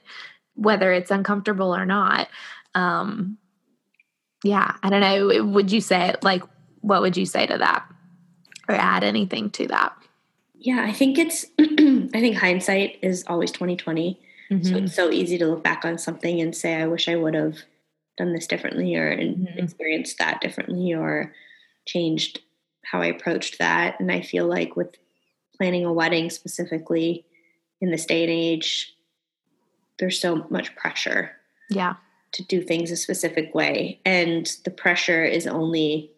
whether 0.54 0.92
it's 0.92 1.10
uncomfortable 1.10 1.74
or 1.74 1.84
not. 1.84 2.28
Um, 2.76 3.38
yeah, 4.44 4.76
I 4.82 4.90
don't 4.90 5.00
know. 5.00 5.44
Would 5.44 5.72
you 5.72 5.80
say 5.80 6.14
like 6.22 6.42
what 6.82 7.00
would 7.00 7.16
you 7.16 7.26
say 7.26 7.46
to 7.46 7.58
that 7.58 7.84
or 8.68 8.74
add 8.74 9.02
anything 9.02 9.50
to 9.50 9.66
that? 9.68 9.96
Yeah, 10.54 10.84
I 10.84 10.92
think 10.92 11.18
it's 11.18 11.46
I 11.58 12.20
think 12.20 12.36
hindsight 12.36 12.98
is 13.02 13.24
always 13.26 13.50
2020. 13.50 14.20
Mm-hmm. 14.50 14.64
So 14.64 14.76
it's 14.76 14.94
so 14.94 15.10
easy 15.10 15.38
to 15.38 15.46
look 15.46 15.64
back 15.64 15.84
on 15.84 15.98
something 15.98 16.40
and 16.40 16.54
say, 16.54 16.74
I 16.74 16.86
wish 16.86 17.08
I 17.08 17.16
would 17.16 17.34
have 17.34 17.58
done 18.18 18.32
this 18.32 18.46
differently 18.46 18.94
or 18.94 19.16
mm-hmm. 19.16 19.58
experienced 19.58 20.18
that 20.18 20.40
differently 20.40 20.92
or 20.92 21.32
changed 21.86 22.40
how 22.84 23.00
I 23.00 23.06
approached 23.06 23.58
that. 23.58 23.98
And 23.98 24.12
I 24.12 24.20
feel 24.20 24.46
like 24.46 24.76
with 24.76 24.94
planning 25.56 25.84
a 25.84 25.92
wedding 25.92 26.30
specifically 26.30 27.24
in 27.80 27.90
this 27.90 28.06
day 28.06 28.22
and 28.22 28.30
age, 28.30 28.94
there's 29.98 30.20
so 30.20 30.46
much 30.50 30.74
pressure. 30.76 31.32
Yeah. 31.70 31.94
To 32.32 32.44
do 32.44 32.62
things 32.62 32.90
a 32.90 32.96
specific 32.96 33.54
way. 33.54 34.00
And 34.04 34.46
the 34.64 34.70
pressure 34.70 35.24
is 35.24 35.46
only 35.46 36.10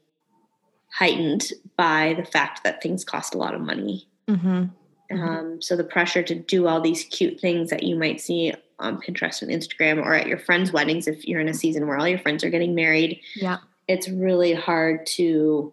heightened 0.96 1.52
by 1.76 2.14
the 2.16 2.24
fact 2.24 2.62
that 2.62 2.80
things 2.80 3.04
cost 3.04 3.34
a 3.34 3.38
lot 3.38 3.54
of 3.54 3.60
money. 3.60 4.08
Mm-hmm. 4.28 4.64
Mm-hmm. 5.10 5.22
Um, 5.22 5.62
so 5.62 5.76
the 5.76 5.84
pressure 5.84 6.22
to 6.22 6.34
do 6.34 6.68
all 6.68 6.80
these 6.80 7.04
cute 7.04 7.40
things 7.40 7.70
that 7.70 7.82
you 7.82 7.96
might 7.96 8.20
see 8.20 8.54
on 8.78 9.00
Pinterest 9.00 9.42
and 9.42 9.50
Instagram 9.50 9.98
or 9.98 10.14
at 10.14 10.28
your 10.28 10.38
friends' 10.38 10.72
weddings, 10.72 11.08
if 11.08 11.26
you're 11.26 11.40
in 11.40 11.48
a 11.48 11.54
season 11.54 11.86
where 11.86 11.98
all 11.98 12.08
your 12.08 12.18
friends 12.18 12.44
are 12.44 12.50
getting 12.50 12.74
married, 12.74 13.20
yeah, 13.34 13.58
it's 13.88 14.08
really 14.08 14.54
hard 14.54 15.04
to 15.06 15.72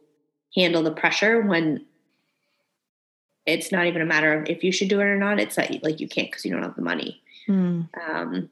handle 0.55 0.83
the 0.83 0.91
pressure 0.91 1.41
when 1.41 1.85
it's 3.45 3.71
not 3.71 3.85
even 3.85 4.01
a 4.01 4.05
matter 4.05 4.33
of 4.33 4.49
if 4.49 4.63
you 4.63 4.71
should 4.71 4.89
do 4.89 4.99
it 4.99 5.05
or 5.05 5.17
not. 5.17 5.39
It's 5.39 5.55
that 5.55 5.83
like 5.83 5.99
you 5.99 6.07
can't 6.07 6.29
because 6.29 6.45
you 6.45 6.51
don't 6.51 6.63
have 6.63 6.75
the 6.75 6.81
money. 6.81 7.21
Mm. 7.47 7.89
Um, 8.09 8.49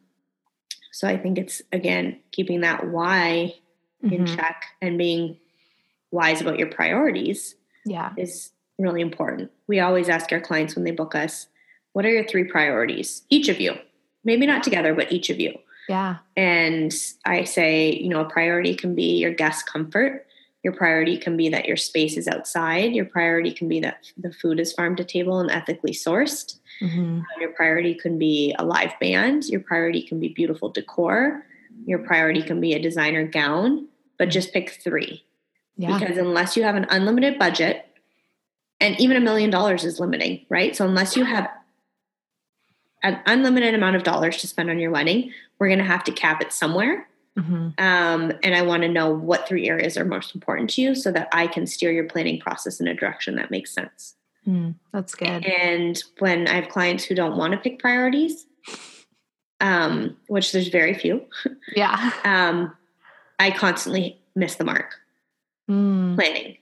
so 0.92 1.08
I 1.08 1.18
think 1.18 1.38
it's 1.40 1.62
again 1.72 2.20
keeping 2.32 2.62
that 2.62 2.88
why 2.88 3.56
mm-hmm. 4.04 4.14
in 4.14 4.26
check 4.28 4.66
and 4.82 4.98
being 4.98 5.38
wise 6.12 6.42
about 6.42 6.60
your 6.60 6.70
priorities 6.70 7.56
yeah. 7.86 8.14
is 8.18 8.52
really 8.78 9.02
important. 9.02 9.52
We 9.68 9.80
always 9.80 10.10
ask 10.10 10.32
our 10.32 10.40
clients 10.40 10.76
when 10.76 10.86
they 10.86 10.92
book 10.92 11.16
us 11.16 11.48
what 11.94 12.06
are 12.06 12.12
your 12.12 12.26
three 12.26 12.44
priorities? 12.44 13.24
Each 13.30 13.50
of 13.50 13.60
you. 13.60 13.74
Maybe 14.24 14.46
not 14.46 14.64
together 14.64 14.94
but 14.94 15.12
each 15.12 15.30
of 15.30 15.40
you. 15.40 15.54
Yeah. 15.88 16.18
And 16.38 16.94
i 17.26 17.44
say 17.44 17.94
you 17.94 18.10
know 18.10 18.22
a 18.22 18.30
priority 18.30 18.76
can 18.76 18.96
be 18.96 19.18
your 19.18 19.34
guest 19.34 19.66
comfort. 19.66 20.28
Your 20.64 20.74
priority 20.74 21.18
can 21.18 21.38
be 21.38 21.50
that 21.50 21.66
your 21.66 21.78
space 21.78 22.18
is 22.18 22.28
outside. 22.28 22.94
Your 22.94 23.06
priority 23.06 23.52
can 23.54 23.70
be 23.70 23.80
that 23.80 24.12
the 24.18 24.32
food 24.32 24.60
is 24.60 24.74
farm 24.74 24.96
to 24.98 25.06
table 25.06 25.40
and 25.40 25.50
ethically 25.50 25.94
sourced. 25.94 26.60
Mm-hmm. 26.82 27.22
your 27.42 27.52
priority 27.52 27.94
can 27.94 28.18
be 28.18 28.56
a 28.58 28.64
live 28.64 28.94
band. 29.02 29.46
Your 29.46 29.60
priority 29.60 30.02
can 30.02 30.20
be 30.20 30.30
beautiful 30.30 30.70
decor. 30.70 31.46
Your 31.86 32.00
priority 32.00 32.42
can 32.42 32.62
be 32.62 32.74
a 32.74 32.80
designer 32.80 33.26
gown. 33.26 33.88
But 34.18 34.30
mm. 34.30 34.32
just 34.32 34.54
pick 34.54 34.70
three 34.70 35.24
yeah. 35.80 35.98
Because 35.98 36.18
unless 36.18 36.58
you 36.58 36.64
have 36.64 36.76
an 36.76 36.86
unlimited 36.90 37.40
budget, 37.40 37.86
and 38.82 39.00
even 39.00 39.16
a 39.16 39.22
million 39.22 39.50
dollars 39.50 39.86
is 39.86 39.98
limiting, 39.98 40.46
right? 40.50 40.76
So 40.76 40.86
unless 40.86 41.16
you 41.16 41.24
have 41.24 41.50
an 43.02 43.22
unlimited 43.26 43.74
amount 43.74 43.96
of 43.96 44.04
dollars 44.04 44.38
to 44.38 44.48
spend 44.48 44.70
on 44.70 44.78
your 44.78 44.92
wedding, 44.92 45.32
we're 45.58 45.68
going 45.68 45.80
to 45.80 45.86
have 45.86 46.04
to 46.04 46.12
cap 46.12 46.42
it 46.42 46.52
somewhere. 46.52 47.08
Mm-hmm. 47.38 47.70
Um, 47.78 48.34
and 48.44 48.56
I 48.56 48.62
want 48.64 48.84
to 48.84 48.90
know 48.90 49.10
what 49.10 49.48
three 49.48 49.70
areas 49.70 49.98
are 49.98 50.04
most 50.04 50.36
important 50.36 50.70
to 50.72 50.82
you 50.82 50.96
so 50.96 51.14
that 51.14 51.30
I 51.32 51.48
can 51.48 51.66
steer 51.66 51.94
your 51.94 52.04
planning 52.04 52.42
process 52.42 52.82
in 52.82 52.88
a 52.90 52.94
direction 52.94 53.38
that 53.38 53.50
makes 53.50 53.72
sense. 53.72 54.16
Mm, 54.46 54.76
that's 54.92 55.16
good. 55.16 55.46
And 55.46 56.02
when 56.18 56.46
I 56.50 56.56
have 56.56 56.68
clients 56.68 57.06
who 57.06 57.16
don't 57.16 57.38
want 57.38 57.54
to 57.54 57.58
pick 57.58 57.80
priorities, 57.80 58.46
um, 59.62 60.18
which 60.28 60.52
there's 60.52 60.68
very 60.68 60.94
few, 60.94 61.26
yeah, 61.74 62.12
um, 62.26 62.76
I 63.40 63.52
constantly 63.52 64.20
miss 64.36 64.56
the 64.56 64.66
mark 64.66 64.96
mm. 65.70 66.16
planning 66.16 66.58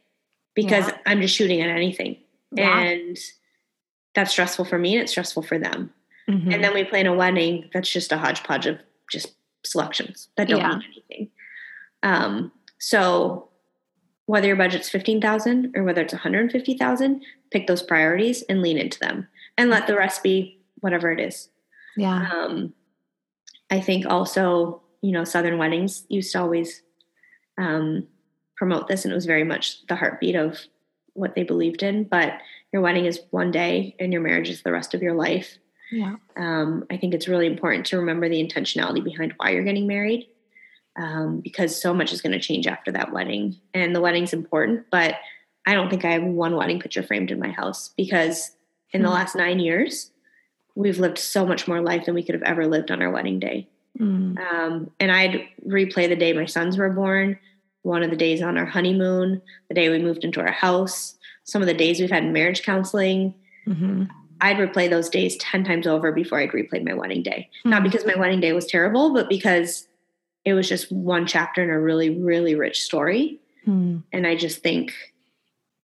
because 0.54 0.88
yeah. 0.88 0.98
I'm 1.06 1.22
just 1.22 1.36
shooting 1.36 1.62
at 1.62 1.70
anything. 1.70 2.18
Yeah. 2.52 2.80
And 2.80 3.18
that's 4.16 4.32
stressful 4.32 4.66
for 4.66 4.78
me 4.78 4.96
and 4.96 5.04
it's 5.04 5.12
stressful 5.12 5.44
for 5.44 5.58
them. 5.60 5.94
Mm-hmm. 6.30 6.52
And 6.52 6.64
then 6.64 6.74
we 6.74 6.84
plan 6.84 7.08
a 7.08 7.14
wedding 7.14 7.70
that's 7.74 7.90
just 7.90 8.12
a 8.12 8.18
hodgepodge 8.18 8.66
of 8.66 8.80
just 9.12 9.34
selections 9.66 10.30
that 10.36 10.48
don't 10.48 10.60
yeah. 10.60 10.70
mean 10.70 10.84
anything. 10.92 11.30
Um, 12.04 12.52
so 12.80 13.50
whether 14.26 14.48
your 14.48 14.56
budget's 14.56 14.90
15,000 14.90 15.74
or 15.76 15.84
whether 15.84 16.02
it's 16.02 16.14
150,000, 16.14 17.24
pick 17.50 17.68
those 17.68 17.82
priorities 17.82 18.42
and 18.44 18.62
lean 18.62 18.78
into 18.78 19.00
them 19.00 19.28
and 19.58 19.70
let 19.70 19.88
the 19.88 19.96
rest 19.96 20.22
be 20.22 20.60
whatever 20.80 21.12
it 21.12 21.20
is. 21.20 21.50
Yeah. 21.96 22.30
Um, 22.30 22.74
I 23.70 23.80
think 23.80 24.06
also, 24.06 24.82
you 25.02 25.12
know, 25.12 25.24
Southern 25.24 25.58
weddings 25.58 26.06
used 26.10 26.32
to 26.34 26.42
always 26.42 26.82
um, 27.58 28.08
promote 28.58 28.88
this 28.88 29.06
and 29.06 29.12
it 29.12 29.16
was 29.16 29.26
very 29.26 29.44
much 29.44 29.86
the 29.88 29.96
heartbeat 29.96 30.36
of 30.36 30.60
what 31.14 31.36
they 31.36 31.44
believed 31.44 31.84
in. 31.84 32.04
But 32.04 32.40
your 32.72 32.82
wedding 32.82 33.06
is 33.06 33.22
one 33.32 33.52
day 33.52 33.96
and 34.00 34.12
your 34.12 34.22
marriage 34.22 34.50
is 34.50 34.62
the 34.62 34.72
rest 34.72 34.94
of 34.94 35.02
your 35.02 35.14
life. 35.14 35.58
Yeah. 35.92 36.16
Um, 36.36 36.86
i 36.92 36.98
think 36.98 37.14
it's 37.14 37.30
really 37.30 37.48
important 37.48 37.86
to 37.88 37.98
remember 37.98 38.28
the 38.28 38.46
intentionality 38.46 39.04
behind 39.04 39.34
why 39.38 39.52
you're 39.52 39.64
getting 39.64 39.88
married 39.88 40.28
um, 40.98 41.40
because 41.40 41.80
so 41.80 41.94
much 41.94 42.12
is 42.12 42.22
going 42.22 42.34
to 42.34 42.40
change 42.40 42.68
after 42.68 42.92
that 42.92 43.14
wedding. 43.14 43.56
And 43.74 43.96
the 43.96 44.02
wedding's 44.02 44.34
important 44.34 44.86
but 44.92 45.16
i 45.66 45.74
don't 45.74 45.90
think 45.90 46.04
i 46.04 46.12
have 46.12 46.24
one 46.24 46.56
wedding 46.56 46.80
picture 46.80 47.04
framed 47.04 47.32
in 47.32 47.40
my 47.40 47.52
house 47.52 47.92
because 47.96 48.52
in 48.92 49.02
the 49.02 49.10
last 49.10 49.36
nine 49.36 49.60
years 49.60 50.12
we've 50.76 51.00
lived 51.00 51.18
so 51.18 51.46
much 51.46 51.68
more 51.68 51.82
life 51.82 52.06
than 52.06 52.16
we 52.16 52.24
could 52.24 52.36
have 52.36 52.44
ever 52.44 52.68
lived 52.68 52.92
on 52.92 53.02
our 53.02 53.10
wedding 53.10 53.40
day. 53.40 53.68
Mm. 53.98 54.38
um, 54.40 54.92
and 55.00 55.12
i'd 55.12 55.48
replay 55.66 56.08
the 56.08 56.16
day 56.16 56.34
my 56.34 56.46
sons 56.46 56.78
were 56.78 56.90
born 56.90 57.40
one 57.88 58.04
of 58.04 58.10
the 58.10 58.18
days 58.18 58.42
on 58.42 58.58
our 58.58 58.66
honeymoon, 58.66 59.42
the 59.70 59.74
day 59.74 59.90
we 59.90 59.98
moved 59.98 60.24
into 60.24 60.42
our 60.42 60.52
house, 60.52 61.18
some 61.46 61.62
of 61.62 61.68
the 61.68 61.74
days 61.74 62.00
we've 62.00 62.12
had 62.12 62.26
marriage 62.32 62.64
counseling. 62.64 63.34
Mm-hmm. 63.66 64.04
I'd 64.42 64.58
replay 64.58 64.90
those 64.90 65.10
days 65.10 65.38
10 65.38 65.64
times 65.64 65.88
over 65.88 66.12
before 66.12 66.40
I'd 66.40 66.52
replay 66.52 66.86
my 66.86 66.94
wedding 66.94 67.24
day. 67.24 67.50
Mm-hmm. 67.60 67.70
Not 67.70 67.84
because 67.84 68.06
my 68.06 68.16
wedding 68.16 68.42
day 68.42 68.52
was 68.52 68.68
terrible, 68.68 69.14
but 69.14 69.30
because 69.30 69.88
it 70.44 70.54
was 70.54 70.68
just 70.68 70.92
one 70.92 71.26
chapter 71.26 71.64
in 71.64 71.70
a 71.70 71.80
really, 71.80 72.10
really 72.10 72.56
rich 72.56 72.82
story. 72.82 73.40
Mm-hmm. 73.66 74.00
And 74.12 74.28
I 74.28 74.36
just 74.36 74.62
think, 74.62 74.94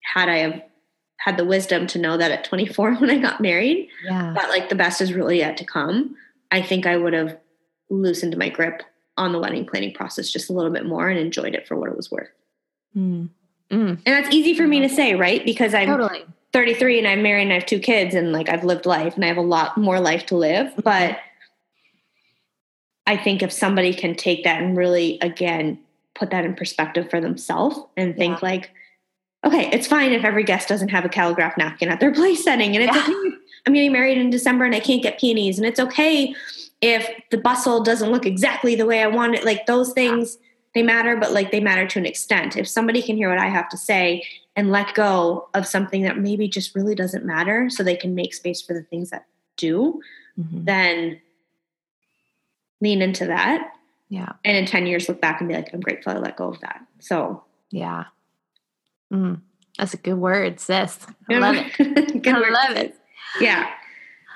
had 0.01 0.29
I 0.29 0.37
have 0.37 0.61
had 1.17 1.37
the 1.37 1.45
wisdom 1.45 1.85
to 1.87 1.99
know 1.99 2.15
that 2.15 2.31
at 2.31 2.45
24 2.45 2.95
when 2.99 3.09
I 3.09 3.17
got 3.17 3.41
married, 3.41 3.89
yeah. 4.05 4.33
that 4.35 4.49
like 4.49 4.69
the 4.69 4.75
best 4.75 5.01
is 5.01 5.13
really 5.13 5.39
yet 5.39 5.57
to 5.57 5.65
come, 5.65 6.15
I 6.49 6.61
think 6.61 6.85
I 6.85 6.95
would 6.95 7.13
have 7.13 7.37
loosened 7.89 8.37
my 8.37 8.47
grip 8.49 8.83
on 9.19 9.33
the 9.33 9.39
wedding 9.39 9.65
planning 9.65 9.93
process 9.93 10.29
just 10.29 10.49
a 10.49 10.53
little 10.53 10.71
bit 10.71 10.85
more 10.85 11.09
and 11.09 11.19
enjoyed 11.19 11.53
it 11.53 11.67
for 11.67 11.75
what 11.75 11.89
it 11.89 11.95
was 11.97 12.09
worth. 12.09 12.29
Mm. 12.95 13.29
Mm. 13.69 13.89
And 13.89 14.01
that's 14.05 14.33
easy 14.33 14.55
for 14.55 14.65
me 14.65 14.79
to 14.79 14.89
say, 14.89 15.13
right? 15.13 15.45
Because 15.45 15.73
I'm 15.73 15.87
totally. 15.87 16.23
33 16.53 16.99
and 16.99 17.07
I'm 17.07 17.21
married 17.21 17.43
and 17.43 17.51
I 17.51 17.55
have 17.55 17.65
two 17.65 17.79
kids 17.79 18.15
and 18.15 18.31
like 18.31 18.49
I've 18.49 18.63
lived 18.63 18.85
life 18.85 19.15
and 19.15 19.23
I 19.23 19.27
have 19.27 19.37
a 19.37 19.41
lot 19.41 19.77
more 19.77 19.99
life 19.99 20.25
to 20.27 20.35
live. 20.35 20.67
Mm-hmm. 20.67 20.81
But 20.81 21.19
I 23.05 23.17
think 23.17 23.43
if 23.43 23.51
somebody 23.51 23.93
can 23.93 24.15
take 24.15 24.43
that 24.45 24.61
and 24.61 24.75
really, 24.75 25.19
again, 25.21 25.79
put 26.15 26.31
that 26.31 26.45
in 26.45 26.55
perspective 26.55 27.09
for 27.09 27.21
themselves 27.21 27.79
and 27.95 28.15
think 28.15 28.41
yeah. 28.41 28.49
like, 28.49 28.71
okay, 29.45 29.69
it's 29.71 29.87
fine 29.87 30.11
if 30.11 30.23
every 30.23 30.43
guest 30.43 30.67
doesn't 30.67 30.89
have 30.89 31.05
a 31.05 31.09
calligraph 31.09 31.57
napkin 31.57 31.89
at 31.89 31.99
their 31.99 32.13
place 32.13 32.43
setting. 32.43 32.75
And 32.75 32.85
it's 32.85 32.95
yeah. 32.95 33.03
okay. 33.03 33.35
I'm 33.65 33.73
getting 33.73 33.91
married 33.91 34.17
in 34.17 34.29
December 34.29 34.65
and 34.65 34.75
I 34.75 34.79
can't 34.79 35.03
get 35.03 35.19
peonies. 35.19 35.57
And 35.57 35.67
it's 35.67 35.79
okay 35.79 36.35
if 36.81 37.09
the 37.29 37.37
bustle 37.37 37.83
doesn't 37.83 38.11
look 38.11 38.25
exactly 38.25 38.75
the 38.75 38.85
way 38.85 39.01
I 39.03 39.07
want 39.07 39.35
it, 39.35 39.43
like 39.43 39.65
those 39.65 39.91
things, 39.91 40.37
they 40.73 40.83
matter, 40.83 41.17
but 41.17 41.31
like 41.31 41.51
they 41.51 41.59
matter 41.59 41.87
to 41.87 41.99
an 41.99 42.05
extent. 42.05 42.55
If 42.55 42.67
somebody 42.67 43.01
can 43.01 43.17
hear 43.17 43.29
what 43.29 43.39
I 43.39 43.47
have 43.47 43.67
to 43.69 43.77
say 43.77 44.23
and 44.55 44.71
let 44.71 44.93
go 44.93 45.49
of 45.53 45.67
something 45.67 46.03
that 46.03 46.17
maybe 46.17 46.47
just 46.47 46.75
really 46.75 46.95
doesn't 46.95 47.25
matter 47.25 47.69
so 47.69 47.83
they 47.83 47.95
can 47.95 48.15
make 48.15 48.33
space 48.33 48.61
for 48.61 48.73
the 48.73 48.83
things 48.83 49.09
that 49.09 49.25
do, 49.57 50.01
mm-hmm. 50.39 50.63
then 50.63 51.21
lean 52.81 53.01
into 53.01 53.25
that 53.25 53.73
Yeah. 54.09 54.33
And 54.43 54.57
in 54.57 54.65
10 54.65 54.87
years, 54.87 55.07
look 55.07 55.21
back 55.21 55.39
and 55.39 55.47
be 55.47 55.55
like, 55.55 55.73
I'm 55.73 55.81
grateful 55.81 56.13
I 56.13 56.17
let 56.17 56.37
go 56.37 56.47
of 56.47 56.59
that. 56.61 56.81
So, 56.99 57.43
yeah. 57.71 58.05
Mm, 59.13 59.41
that's 59.77 59.93
a 59.93 59.97
good 59.97 60.15
word, 60.15 60.59
sis. 60.59 61.05
I 61.29 61.37
love 61.37 61.55
it. 61.57 62.27
I 62.27 62.49
love 62.49 62.77
it. 62.77 62.95
Yeah. 63.39 63.69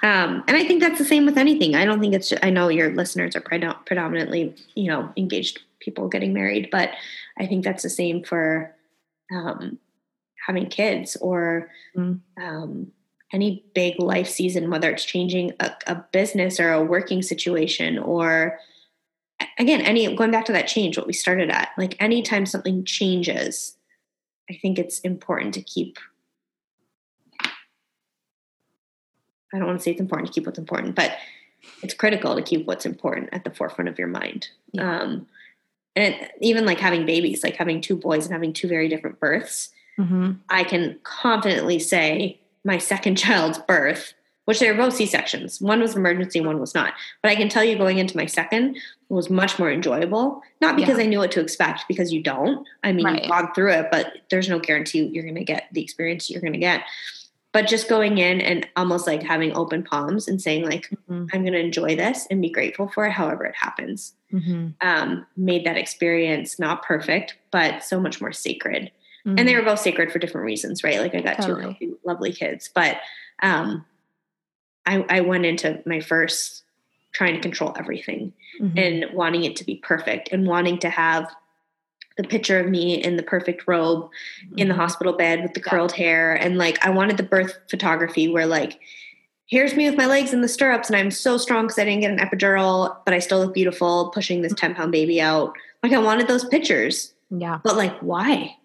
Um, 0.04 0.44
and 0.48 0.58
I 0.58 0.66
think 0.66 0.82
that's 0.82 1.00
the 1.00 1.06
same 1.06 1.26
with 1.26 1.38
anything. 1.38 1.76
I 1.76 1.86
don't 1.86 2.00
think 2.02 2.14
it's, 2.14 2.34
I 2.44 2.50
know 2.50 2.68
your 2.68 2.94
listeners 2.94 3.36
are 3.36 3.42
predom- 3.42 3.86
predominantly, 3.86 4.56
you 4.76 4.88
know, 4.92 5.12
engaged 5.16 5.62
people 5.80 6.10
getting 6.10 6.34
married, 6.34 6.70
but 6.72 6.92
I 7.38 7.46
think 7.46 7.64
that's 7.64 7.84
the 7.84 7.90
same 7.90 8.24
for 8.24 8.76
um, 9.34 9.80
having 10.46 10.68
kids 10.68 11.16
or 11.18 11.70
Mm. 11.96 12.20
um, 12.42 12.92
any 13.32 13.66
big 13.74 14.00
life 14.00 14.28
season, 14.28 14.70
whether 14.70 14.92
it's 14.92 15.06
changing 15.06 15.54
a, 15.60 15.72
a 15.88 15.96
business 16.12 16.60
or 16.60 16.72
a 16.72 16.84
working 16.84 17.22
situation 17.22 17.98
or 17.98 18.60
again, 19.58 19.82
any 19.82 20.16
going 20.16 20.32
back 20.32 20.46
to 20.46 20.52
that 20.54 20.68
change, 20.68 20.98
what 20.98 21.08
we 21.08 21.14
started 21.14 21.50
at, 21.50 21.70
like 21.78 21.96
anytime 22.02 22.46
something 22.46 22.84
changes, 22.84 23.76
I 24.50 24.58
think 24.62 24.78
it's 24.78 25.00
important 25.00 25.54
to 25.56 25.62
keep. 25.62 25.98
I 29.54 29.58
don't 29.60 29.68
want 29.68 29.80
to 29.80 29.84
say 29.84 29.92
it's 29.92 30.02
important 30.02 30.28
to 30.28 30.34
keep 30.34 30.46
what's 30.46 30.60
important, 30.60 30.96
but 30.96 31.16
it's 31.82 31.94
critical 31.94 32.36
to 32.36 32.42
keep 32.42 32.66
what's 32.66 32.86
important 32.86 33.30
at 33.32 33.44
the 33.44 33.52
forefront 33.52 33.88
of 33.90 34.00
your 34.00 34.08
mind. 34.08 34.50
Yeah. 34.72 35.02
Um, 35.02 35.28
and 35.96 36.16
even 36.42 36.66
like 36.66 36.80
having 36.80 37.06
babies, 37.06 37.44
like 37.44 37.56
having 37.56 37.80
two 37.80 37.96
boys 37.96 38.26
and 38.26 38.34
having 38.34 38.52
two 38.52 38.68
very 38.68 38.88
different 38.90 39.20
births, 39.20 39.70
Mm-hmm. 40.00 40.32
I 40.50 40.64
can 40.64 40.98
confidently 41.04 41.78
say 41.78 42.40
my 42.66 42.80
second 42.80 43.16
child's 43.24 43.60
birth, 43.60 44.16
which 44.46 44.60
they 44.60 44.72
were 44.72 44.76
both 44.76 44.96
C 44.96 45.06
sections. 45.06 45.62
One 45.62 45.80
was 45.82 45.96
emergency, 45.96 46.42
one 46.42 46.60
was 46.60 46.74
not. 46.74 46.94
But 47.22 47.30
I 47.32 47.36
can 47.36 47.48
tell 47.48 47.64
you 47.64 47.78
going 47.78 48.00
into 48.00 48.18
my 48.18 48.26
second 48.26 48.78
was 49.10 49.30
much 49.30 49.60
more 49.60 49.72
enjoyable. 49.72 50.42
Not 50.62 50.76
because 50.76 50.98
Yeah. 50.98 51.04
I 51.04 51.08
knew 51.08 51.20
what 51.20 51.32
to 51.34 51.42
expect, 51.42 51.84
because 51.88 52.12
you 52.12 52.24
don't. 52.24 52.68
I 52.84 52.92
mean, 52.92 53.06
Right. 53.06 53.22
you've 53.22 53.30
gone 53.32 53.54
through 53.54 53.72
it, 53.74 53.90
but 53.92 54.14
there's 54.32 54.50
no 54.50 54.58
guarantee 54.58 55.04
you're 55.06 55.22
going 55.24 55.36
to 55.36 55.44
get 55.44 55.68
the 55.72 55.84
experience 55.84 56.28
you're 56.30 56.42
going 56.42 56.54
to 56.54 56.60
get. 56.60 56.82
But 57.54 57.68
just 57.68 57.88
going 57.88 58.18
in 58.18 58.42
and 58.42 58.68
almost 58.76 59.06
like 59.08 59.22
having 59.24 59.56
open 59.56 59.84
palms 59.84 60.28
and 60.28 60.42
saying, 60.42 60.66
like, 60.66 60.90
Mhm. 61.10 61.30
I'm 61.32 61.42
going 61.44 61.54
to 61.54 61.60
enjoy 61.60 61.96
this 61.96 62.26
and 62.32 62.42
be 62.42 62.50
grateful 62.50 62.90
for 62.90 63.06
it, 63.06 63.12
however 63.12 63.46
it 63.46 63.56
happens, 63.56 64.16
Mm-hmm. 64.34 64.70
um, 64.82 65.26
made 65.38 65.64
that 65.66 65.78
experience 65.78 66.58
not 66.60 66.84
perfect, 66.84 67.36
but 67.52 67.84
so 67.84 68.00
much 68.00 68.20
more 68.20 68.32
sacred 68.34 68.92
and 69.26 69.48
they 69.48 69.56
were 69.56 69.62
both 69.62 69.80
sacred 69.80 70.12
for 70.12 70.20
different 70.20 70.44
reasons, 70.44 70.84
right? 70.84 71.00
Like 71.00 71.16
I 71.16 71.22
got 71.22 71.38
two 71.38 71.44
Totally. 71.44 71.62
healthy, 71.62 71.92
lovely 72.04 72.34
kids, 72.34 72.70
but 72.76 72.98
um, 73.42 73.86
I, 74.86 75.06
I 75.08 75.22
went 75.22 75.46
into 75.46 75.82
my 75.86 76.02
first 76.02 76.64
trying 77.14 77.36
to 77.36 77.40
control 77.40 77.74
everything 77.78 78.34
Mhm. 78.60 78.78
and 78.78 79.14
wanting 79.16 79.46
it 79.46 79.56
to 79.58 79.64
be 79.64 79.76
perfect 79.76 80.30
and 80.34 80.46
wanting 80.46 80.78
to 80.80 80.90
have 80.90 81.34
the 82.18 82.24
picture 82.24 82.60
of 82.60 82.68
me 82.70 82.96
in 83.04 83.16
the 83.18 83.24
perfect 83.24 83.64
robe 83.68 84.10
in 84.58 84.68
the 84.68 84.74
Mhm. 84.74 84.78
hospital 84.78 85.14
bed 85.14 85.42
with 85.42 85.54
the 85.54 85.62
Yeah. 85.66 85.70
curled 85.72 85.92
hair 85.94 86.34
and 86.36 86.58
like 86.58 86.84
I 86.86 86.90
wanted 86.92 87.18
the 87.18 87.24
birth 87.24 87.58
photography 87.70 88.28
where 88.28 88.46
like 88.46 88.80
here's 89.46 89.76
me 89.76 89.88
with 89.90 89.98
my 89.98 90.06
legs 90.06 90.34
in 90.34 90.42
the 90.42 90.48
stirrups 90.48 90.90
and 90.90 90.96
I'm 90.96 91.12
so 91.12 91.38
strong 91.38 91.66
because 91.66 91.78
I 91.80 91.86
didn't 91.86 92.02
get 92.02 92.12
an 92.12 92.18
epidural, 92.20 92.96
but 93.06 93.14
I 93.14 93.20
still 93.20 93.40
look 93.40 93.54
beautiful 93.54 94.10
pushing 94.14 94.42
this 94.42 94.54
10 94.54 94.74
pound 94.76 94.92
baby 94.92 95.22
out. 95.22 95.54
Like 95.84 95.92
I 95.92 95.98
wanted 96.00 96.28
those 96.28 96.46
pictures, 96.46 97.14
Yeah. 97.30 97.60
but 97.64 97.76
like 97.78 97.98
why? 98.00 98.56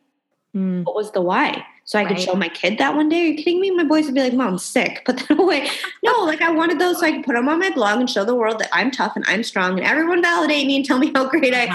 Mm. 0.57 0.85
what 0.85 0.95
was 0.95 1.11
the 1.13 1.21
why? 1.21 1.65
So 1.85 1.99
I 1.99 2.05
could 2.07 2.19
show 2.21 2.35
my 2.35 2.49
kid 2.49 2.79
that 2.79 2.95
one 2.95 3.09
day. 3.09 3.21
Are 3.23 3.25
you 3.27 3.35
kidding 3.35 3.61
me? 3.61 3.71
My 3.71 3.85
boys 3.85 4.05
would 4.07 4.15
be 4.15 4.21
like, 4.23 4.33
"Mom's 4.35 4.63
sick. 4.65 5.03
Put 5.07 5.19
that 5.19 5.31
away." 5.39 5.69
No, 6.03 6.13
like 6.25 6.41
I 6.43 6.51
wanted 6.51 6.79
those 6.79 7.01
so 7.01 7.07
I 7.07 7.13
could 7.13 7.25
put 7.25 7.35
them 7.35 7.49
on 7.49 7.59
my 7.59 7.71
blog 7.71 8.01
and 8.01 8.09
show 8.11 8.25
the 8.25 8.35
world 8.35 8.59
that 8.61 8.69
I'm 8.73 8.91
tough 8.91 9.13
and 9.17 9.25
I'm 9.29 9.43
strong 9.43 9.79
and 9.79 9.87
everyone 9.87 10.21
validate 10.23 10.67
me 10.67 10.77
and 10.77 10.85
tell 10.85 10.99
me 10.99 11.11
how 11.15 11.27
great 11.27 11.55
I. 11.55 11.67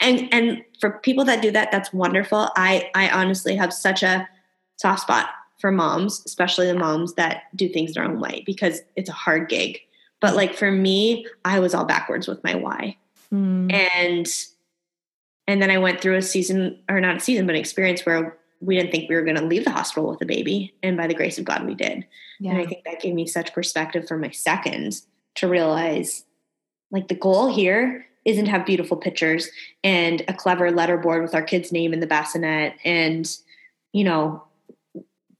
And 0.00 0.28
and 0.32 0.64
for 0.80 0.98
people 1.02 1.24
that 1.24 1.42
do 1.42 1.50
that, 1.52 1.70
that's 1.72 1.92
wonderful. 1.92 2.50
I 2.56 2.90
I 2.94 3.08
honestly 3.10 3.56
have 3.56 3.72
such 3.72 4.02
a 4.02 4.28
soft 4.76 5.02
spot 5.02 5.30
for 5.58 5.72
moms, 5.72 6.22
especially 6.26 6.66
the 6.66 6.78
moms 6.78 7.14
that 7.14 7.44
do 7.54 7.68
things 7.68 7.94
their 7.94 8.04
own 8.04 8.20
way 8.20 8.42
because 8.44 8.82
it's 8.94 9.08
a 9.08 9.14
hard 9.14 9.48
gig. 9.48 9.80
But 10.20 10.36
like 10.36 10.54
for 10.54 10.70
me, 10.70 11.26
I 11.44 11.60
was 11.60 11.74
all 11.74 11.84
backwards 11.84 12.28
with 12.28 12.42
my 12.44 12.54
why 12.54 12.96
Mm. 13.32 13.72
and 13.72 14.26
and 15.48 15.62
then 15.62 15.70
I 15.70 15.78
went 15.78 16.00
through 16.00 16.16
a 16.16 16.22
season 16.22 16.78
or 16.88 17.00
not 17.00 17.16
a 17.16 17.20
season, 17.20 17.46
but 17.46 17.54
an 17.54 17.60
experience 17.60 18.06
where 18.06 18.36
we 18.60 18.76
didn't 18.76 18.90
think 18.90 19.08
we 19.08 19.16
were 19.16 19.22
going 19.22 19.36
to 19.36 19.44
leave 19.44 19.64
the 19.64 19.70
hospital 19.70 20.08
with 20.08 20.22
a 20.22 20.26
baby, 20.26 20.74
and 20.82 20.96
by 20.96 21.06
the 21.06 21.14
grace 21.14 21.38
of 21.38 21.44
God, 21.44 21.66
we 21.66 21.74
did. 21.74 22.06
And 22.40 22.58
I 22.58 22.66
think 22.66 22.84
that 22.84 23.00
gave 23.00 23.14
me 23.14 23.26
such 23.26 23.52
perspective 23.52 24.06
for 24.08 24.16
my 24.16 24.30
second 24.30 25.00
to 25.36 25.48
realize, 25.48 26.24
like 26.90 27.08
the 27.08 27.14
goal 27.14 27.52
here 27.52 28.05
isn't 28.26 28.46
have 28.46 28.66
beautiful 28.66 28.96
pictures 28.98 29.48
and 29.82 30.22
a 30.28 30.34
clever 30.34 30.70
letterboard 30.70 31.22
with 31.22 31.34
our 31.34 31.42
kid's 31.42 31.72
name 31.72 31.94
in 31.94 32.00
the 32.00 32.06
bassinet 32.06 32.74
and 32.84 33.38
you 33.92 34.04
know 34.04 34.42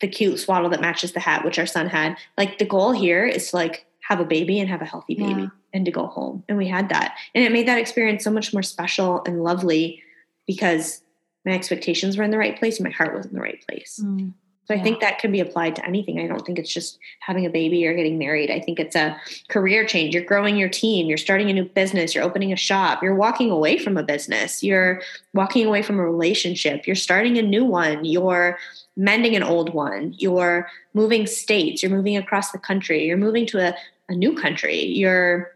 the 0.01 0.09
cute 0.09 0.39
swaddle 0.39 0.71
that 0.71 0.81
matches 0.81 1.13
the 1.13 1.21
hat 1.21 1.45
which 1.45 1.59
our 1.59 1.67
son 1.67 1.87
had 1.89 2.17
like 2.39 2.59
the 2.59 2.65
goal 2.65 2.93
here 2.93 3.25
is 3.27 3.51
to 3.51 3.57
like 3.57 3.85
have 4.01 4.21
a 4.21 4.25
baby 4.25 4.59
and 4.61 4.69
have 4.71 4.81
a 4.83 4.85
healthy 4.87 5.15
baby 5.15 5.43
Yeah. 5.43 5.49
and 5.75 5.85
to 5.85 5.91
go 5.91 6.07
home 6.07 6.45
and 6.49 6.57
we 6.57 6.69
had 6.69 6.89
that 6.91 7.17
and 7.35 7.45
it 7.45 7.53
made 7.53 7.67
that 7.69 7.79
experience 7.79 8.23
so 8.25 8.31
much 8.31 8.53
more 8.53 8.63
special 8.63 9.23
and 9.27 9.43
lovely 9.43 10.03
because 10.47 11.03
my 11.45 11.53
expectations 11.53 12.17
were 12.17 12.25
in 12.25 12.31
the 12.31 12.39
right 12.39 12.57
place 12.59 12.79
and 12.79 12.85
my 12.85 12.93
heart 12.95 13.15
was 13.17 13.27
in 13.27 13.33
the 13.35 13.41
right 13.41 13.63
place 13.67 14.01
Mm. 14.03 14.33
So 14.67 14.75
I 14.75 14.83
think 14.83 15.01
that 15.01 15.21
can 15.21 15.31
be 15.31 15.39
applied 15.39 15.77
to 15.77 15.87
anything. 15.87 16.19
I 16.19 16.27
don't 16.27 16.45
think 16.45 16.59
it's 16.59 16.73
just 16.73 16.99
having 17.21 17.47
a 17.47 17.51
baby 17.51 17.87
or 17.87 17.95
getting 17.95 18.19
married. 18.19 18.51
I 18.51 18.59
think 18.59 18.81
it's 18.81 18.97
a 18.97 19.17
career 19.49 19.87
change. 19.87 20.13
You're 20.13 20.25
growing 20.25 20.57
your 20.57 20.69
team, 20.69 21.07
you're 21.07 21.19
starting 21.19 21.49
a 21.51 21.53
new 21.53 21.65
business, 21.65 22.15
you're 22.15 22.25
opening 22.25 22.53
a 22.53 22.57
shop, 22.57 23.01
you're 23.01 23.15
walking 23.15 23.51
away 23.51 23.79
from 23.79 23.97
a 23.97 24.03
business, 24.03 24.65
you're 24.65 25.03
walking 25.35 25.67
away 25.67 25.83
from 25.83 26.01
a 26.01 26.05
relationship, 26.05 26.85
you're 26.85 26.97
starting 26.97 27.39
a 27.39 27.43
new 27.43 27.65
one, 27.65 28.05
you're 28.05 28.59
mending 28.97 29.37
an 29.37 29.45
old 29.45 29.73
one, 29.73 30.15
you're 30.19 30.69
moving 30.95 31.27
states, 31.27 31.83
you're 31.83 31.93
moving 31.93 32.17
across 32.17 32.51
the 32.51 32.59
country, 32.59 33.07
you're 33.07 33.17
moving 33.17 33.47
to 33.47 33.59
a, 33.61 33.77
a 34.09 34.15
new 34.15 34.35
country, 34.35 34.83
you're 34.83 35.53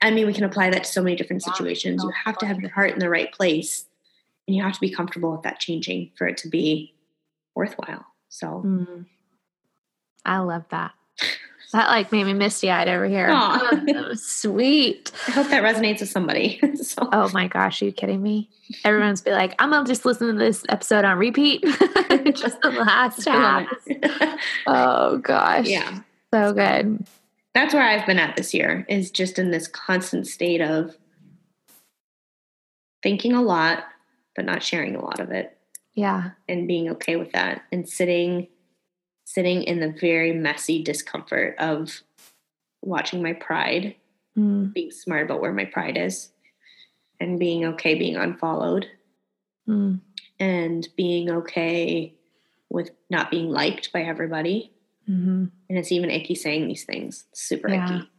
I 0.00 0.12
mean, 0.12 0.28
we 0.28 0.32
can 0.32 0.44
apply 0.44 0.70
that 0.70 0.84
to 0.84 0.90
so 0.90 1.02
many 1.02 1.16
different 1.16 1.42
situations. 1.42 2.04
You 2.04 2.12
have 2.24 2.38
to 2.38 2.46
have 2.46 2.60
your 2.60 2.70
heart 2.70 2.92
in 2.92 3.00
the 3.00 3.10
right 3.10 3.32
place 3.32 3.84
and 4.46 4.56
you 4.56 4.62
have 4.62 4.72
to 4.74 4.80
be 4.80 4.90
comfortable 4.90 5.32
with 5.32 5.42
that 5.42 5.58
changing 5.58 6.12
for 6.16 6.28
it 6.28 6.36
to 6.38 6.48
be 6.48 6.94
worthwhile. 7.58 8.06
So 8.30 8.62
Mm. 8.64 9.04
I 10.24 10.38
love 10.38 10.64
that. 10.70 10.92
That 11.74 11.88
like 11.88 12.10
made 12.12 12.24
me 12.24 12.32
misty 12.32 12.70
eyed 12.70 12.88
over 12.88 13.06
here. 13.06 13.28
Oh, 13.30 14.12
sweet. 14.14 15.12
I 15.26 15.32
hope 15.32 15.48
that 15.48 15.62
resonates 15.62 16.00
with 16.00 16.08
somebody. 16.08 16.58
so 16.82 17.06
Oh 17.12 17.28
my 17.34 17.46
gosh, 17.46 17.82
are 17.82 17.84
you 17.84 17.92
kidding 17.92 18.22
me? 18.22 18.48
Everyone's 18.86 19.20
be 19.20 19.32
like, 19.32 19.54
I'm 19.58 19.68
gonna 19.68 19.86
just 19.86 20.06
listen 20.06 20.28
to 20.28 20.32
this 20.32 20.64
episode 20.70 21.04
on 21.04 21.18
repeat. 21.18 21.60
just 21.62 22.62
the 22.62 22.70
last 22.70 23.22
half. 23.28 23.66
Oh 24.66 25.18
gosh. 25.18 25.66
yeah. 25.68 25.98
So 26.32 26.54
good. 26.54 27.06
That's 27.52 27.74
where 27.74 27.82
I've 27.82 28.06
been 28.06 28.18
at 28.18 28.34
this 28.34 28.54
year 28.54 28.86
is 28.88 29.10
just 29.10 29.38
in 29.38 29.50
this 29.50 29.68
constant 29.68 30.26
state 30.26 30.62
of 30.62 30.96
thinking 33.02 33.34
a 33.34 33.42
lot, 33.42 33.84
but 34.34 34.46
not 34.46 34.62
sharing 34.62 34.96
a 34.96 35.04
lot 35.04 35.20
of 35.20 35.32
it 35.32 35.54
Yeah. 35.98 36.30
and 36.48 36.68
being 36.68 36.88
okay 36.90 37.16
with 37.16 37.32
that 37.32 37.62
and 37.72 37.88
sitting 37.88 38.48
sitting 39.24 39.62
in 39.64 39.80
the 39.80 39.90
very 40.00 40.32
messy 40.32 40.82
discomfort 40.82 41.54
of 41.58 42.02
watching 42.82 43.22
my 43.22 43.34
pride, 43.34 43.96
Mm. 44.36 44.72
being 44.72 44.90
smart 44.92 45.24
about 45.24 45.40
where 45.42 45.52
my 45.52 45.64
pride 45.64 45.98
is 45.98 46.30
and 47.20 47.38
being 47.38 47.64
okay 47.64 47.94
being 47.96 48.16
unfollowed 48.16 48.86
Mm. 49.68 50.00
and 50.38 50.88
being 50.96 51.28
okay 51.30 52.14
with 52.70 52.90
not 53.10 53.30
being 53.30 53.48
liked 53.50 53.92
by 53.92 54.02
everybody. 54.02 54.72
hmm 55.06 55.46
And 55.68 55.78
it's 55.78 55.90
even 55.92 56.10
icky 56.10 56.34
saying 56.34 56.68
these 56.68 56.84
things. 56.84 57.24
It's 57.32 57.42
super 57.42 57.68
Yeah. 57.68 57.84
icky. 57.98 58.10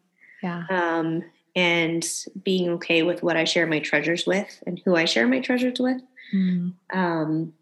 Yeah. 0.43 0.65
Um, 0.69 1.23
and 1.55 2.05
being 2.43 2.69
okay 2.71 3.01
with 3.03 3.23
what 3.23 3.38
I 3.38 3.43
share 3.45 3.65
my 3.67 3.80
treasures 3.80 4.25
with 4.27 4.61
and 4.67 4.80
who 4.86 4.95
I 4.95 5.05
share 5.05 5.27
my 5.27 5.39
treasures 5.39 5.80
with. 5.80 6.01
Mm. 6.34 6.73
Um, 6.91 7.53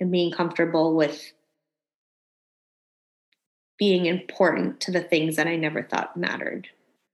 and 0.00 0.10
being 0.12 0.30
comfortable 0.32 0.94
with 0.94 1.32
being 3.78 4.06
important 4.06 4.80
to 4.80 4.90
the 4.90 5.00
things 5.00 5.36
that 5.36 5.46
I 5.46 5.56
never 5.56 5.82
thought 5.82 6.16
mattered. 6.16 6.68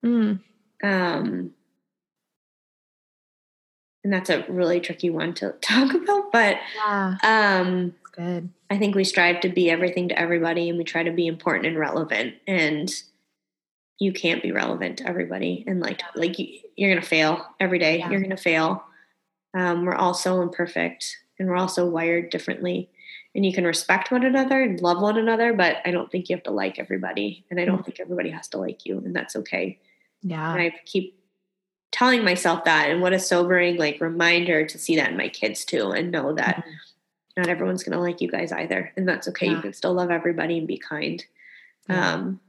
Mm. 0.05 0.41
Um, 0.83 1.53
and 4.03 4.13
that's 4.13 4.31
a 4.31 4.45
really 4.49 4.81
tricky 4.81 5.11
one 5.11 5.35
to 5.35 5.51
talk 5.61 5.95
about, 5.95 6.33
but 6.33 6.57
Yeah. 6.77 7.17
um, 7.23 7.95
Good. 8.13 8.51
I 8.71 8.79
think 8.79 8.95
we 8.95 9.03
strive 9.05 9.41
to 9.41 9.49
be 9.49 9.69
everything 9.71 10.09
to 10.11 10.19
everybody 10.19 10.69
and 10.69 10.79
we 10.79 10.85
try 10.85 11.03
to 11.03 11.11
be 11.11 11.27
important 11.27 11.67
and 11.67 11.79
relevant 11.79 12.35
and 12.47 12.89
you 13.99 14.13
can't 14.13 14.43
be 14.43 14.53
relevant 14.53 14.99
to 14.99 15.07
everybody 15.09 15.65
and 15.67 15.81
like 15.81 16.01
like 16.15 16.39
you, 16.39 16.61
you're 16.77 16.95
gonna 16.95 17.05
fail 17.05 17.45
every 17.59 17.79
day 17.81 17.99
Yeah. 17.99 18.11
you're 18.11 18.21
gonna 18.21 18.37
fail 18.37 18.85
um, 19.57 19.85
we're 19.85 19.95
all 19.97 20.15
so 20.15 20.43
imperfect 20.43 21.19
and 21.39 21.49
we're 21.49 21.57
also 21.57 21.89
wired 21.89 22.31
differently 22.31 22.89
and 23.35 23.45
you 23.45 23.53
can 23.53 23.65
respect 23.65 24.13
one 24.13 24.25
another 24.25 24.63
and 24.63 24.81
love 24.81 25.01
one 25.01 25.19
another 25.19 25.53
but 25.53 25.77
i 25.85 25.91
don't 25.91 26.11
think 26.11 26.29
you 26.29 26.37
have 26.37 26.43
to 26.43 26.51
like 26.51 26.79
everybody 26.79 27.45
and 27.51 27.61
i 27.61 27.65
don't 27.65 27.85
think 27.85 28.01
everybody 28.01 28.31
has 28.31 28.49
to 28.49 28.59
like 28.59 28.85
you 28.87 28.99
and 28.99 29.15
that's 29.15 29.37
okay 29.37 29.79
Yeah. 30.23 30.53
and 30.53 30.63
i 30.63 30.73
keep 30.85 31.19
telling 31.91 32.25
myself 32.25 32.65
that 32.65 32.91
and 32.91 33.01
what 33.01 33.13
a 33.13 33.21
sobering 33.21 33.77
like 33.77 34.01
reminder 34.01 34.67
to 34.67 34.79
see 34.79 34.97
that 34.97 35.11
in 35.11 35.17
my 35.17 35.29
kids 35.29 35.65
too 35.65 35.93
and 35.93 36.11
know 36.11 36.33
that 36.35 36.57
mm-hmm. 36.57 36.71
not 37.37 37.49
everyone's 37.49 37.85
going 37.85 37.97
to 37.97 38.03
like 38.03 38.21
you 38.21 38.29
guys 38.29 38.51
either 38.51 38.93
and 38.97 39.09
that's 39.09 39.29
okay 39.29 39.47
yeah. 39.47 39.53
you 39.53 39.61
can 39.61 39.73
still 39.73 39.95
love 39.95 40.11
everybody 40.11 40.59
and 40.59 40.67
be 40.67 40.77
kind 40.77 41.25
yeah. 41.89 42.15
um 42.15 42.41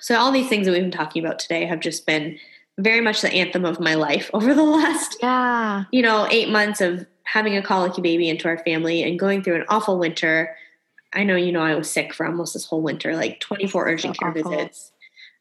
so 0.00 0.16
all 0.16 0.32
these 0.32 0.48
things 0.48 0.66
that 0.66 0.72
we've 0.72 0.82
been 0.82 0.90
talking 0.90 1.24
about 1.24 1.38
today 1.38 1.64
have 1.64 1.80
just 1.80 2.04
been 2.04 2.38
very 2.78 3.00
much 3.00 3.20
the 3.20 3.32
anthem 3.32 3.64
of 3.64 3.80
my 3.80 3.94
life 3.94 4.30
over 4.34 4.54
the 4.54 4.62
last 4.62 5.16
yeah 5.22 5.84
you 5.92 6.02
know 6.02 6.26
8 6.30 6.50
months 6.50 6.80
of 6.80 7.06
having 7.24 7.56
a 7.56 7.62
colicky 7.62 8.02
baby 8.02 8.28
into 8.28 8.48
our 8.48 8.58
family 8.58 9.02
and 9.02 9.18
going 9.18 9.42
through 9.42 9.56
an 9.56 9.64
awful 9.68 9.98
winter 9.98 10.56
I 11.12 11.22
know 11.22 11.36
you 11.36 11.52
know 11.52 11.62
I 11.62 11.74
was 11.74 11.90
sick 11.90 12.12
for 12.12 12.26
almost 12.26 12.54
this 12.54 12.66
whole 12.66 12.82
winter 12.82 13.14
like 13.14 13.40
24 13.40 13.88
urgent 13.88 14.16
so 14.16 14.20
care 14.20 14.30
awful. 14.30 14.50
visits 14.50 14.92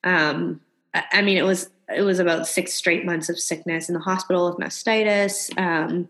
um 0.03 0.61
I 0.93 1.21
mean, 1.21 1.37
it 1.37 1.43
was 1.43 1.69
it 1.93 2.01
was 2.01 2.19
about 2.19 2.47
six 2.47 2.73
straight 2.73 3.05
months 3.05 3.29
of 3.29 3.39
sickness 3.39 3.89
in 3.89 3.93
the 3.93 3.99
hospital 3.99 4.47
with 4.47 4.57
mastitis, 4.57 5.55
um, 5.57 6.07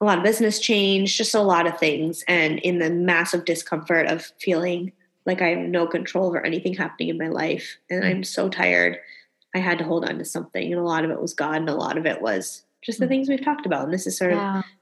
a 0.00 0.04
lot 0.04 0.18
of 0.18 0.24
business 0.24 0.58
change, 0.58 1.16
just 1.16 1.34
a 1.34 1.40
lot 1.40 1.66
of 1.66 1.78
things, 1.78 2.24
and 2.28 2.58
in 2.60 2.78
the 2.78 2.90
massive 2.90 3.44
discomfort 3.44 4.06
of 4.06 4.32
feeling 4.40 4.92
like 5.26 5.42
I 5.42 5.48
have 5.48 5.68
no 5.68 5.86
control 5.86 6.26
over 6.26 6.44
anything 6.44 6.74
happening 6.74 7.08
in 7.08 7.18
my 7.18 7.28
life, 7.28 7.78
and 7.90 8.04
I'm 8.04 8.24
so 8.24 8.48
tired. 8.48 8.98
I 9.58 9.62
had 9.62 9.78
to 9.78 9.84
hold 9.84 10.04
on 10.04 10.18
to 10.18 10.24
something, 10.24 10.72
and 10.72 10.80
a 10.80 10.84
lot 10.84 11.04
of 11.04 11.10
it 11.10 11.20
was 11.20 11.34
God, 11.34 11.56
and 11.56 11.68
a 11.68 11.74
lot 11.74 11.98
of 11.98 12.06
it 12.06 12.22
was 12.22 12.62
just 12.82 13.00
the 13.00 13.06
mm. 13.06 13.10
things 13.10 13.28
we've 13.28 13.44
talked 13.44 13.66
about. 13.66 13.84
And 13.84 13.92
this 13.92 14.06
is 14.06 14.16
sort 14.16 14.32
of. 14.32 14.38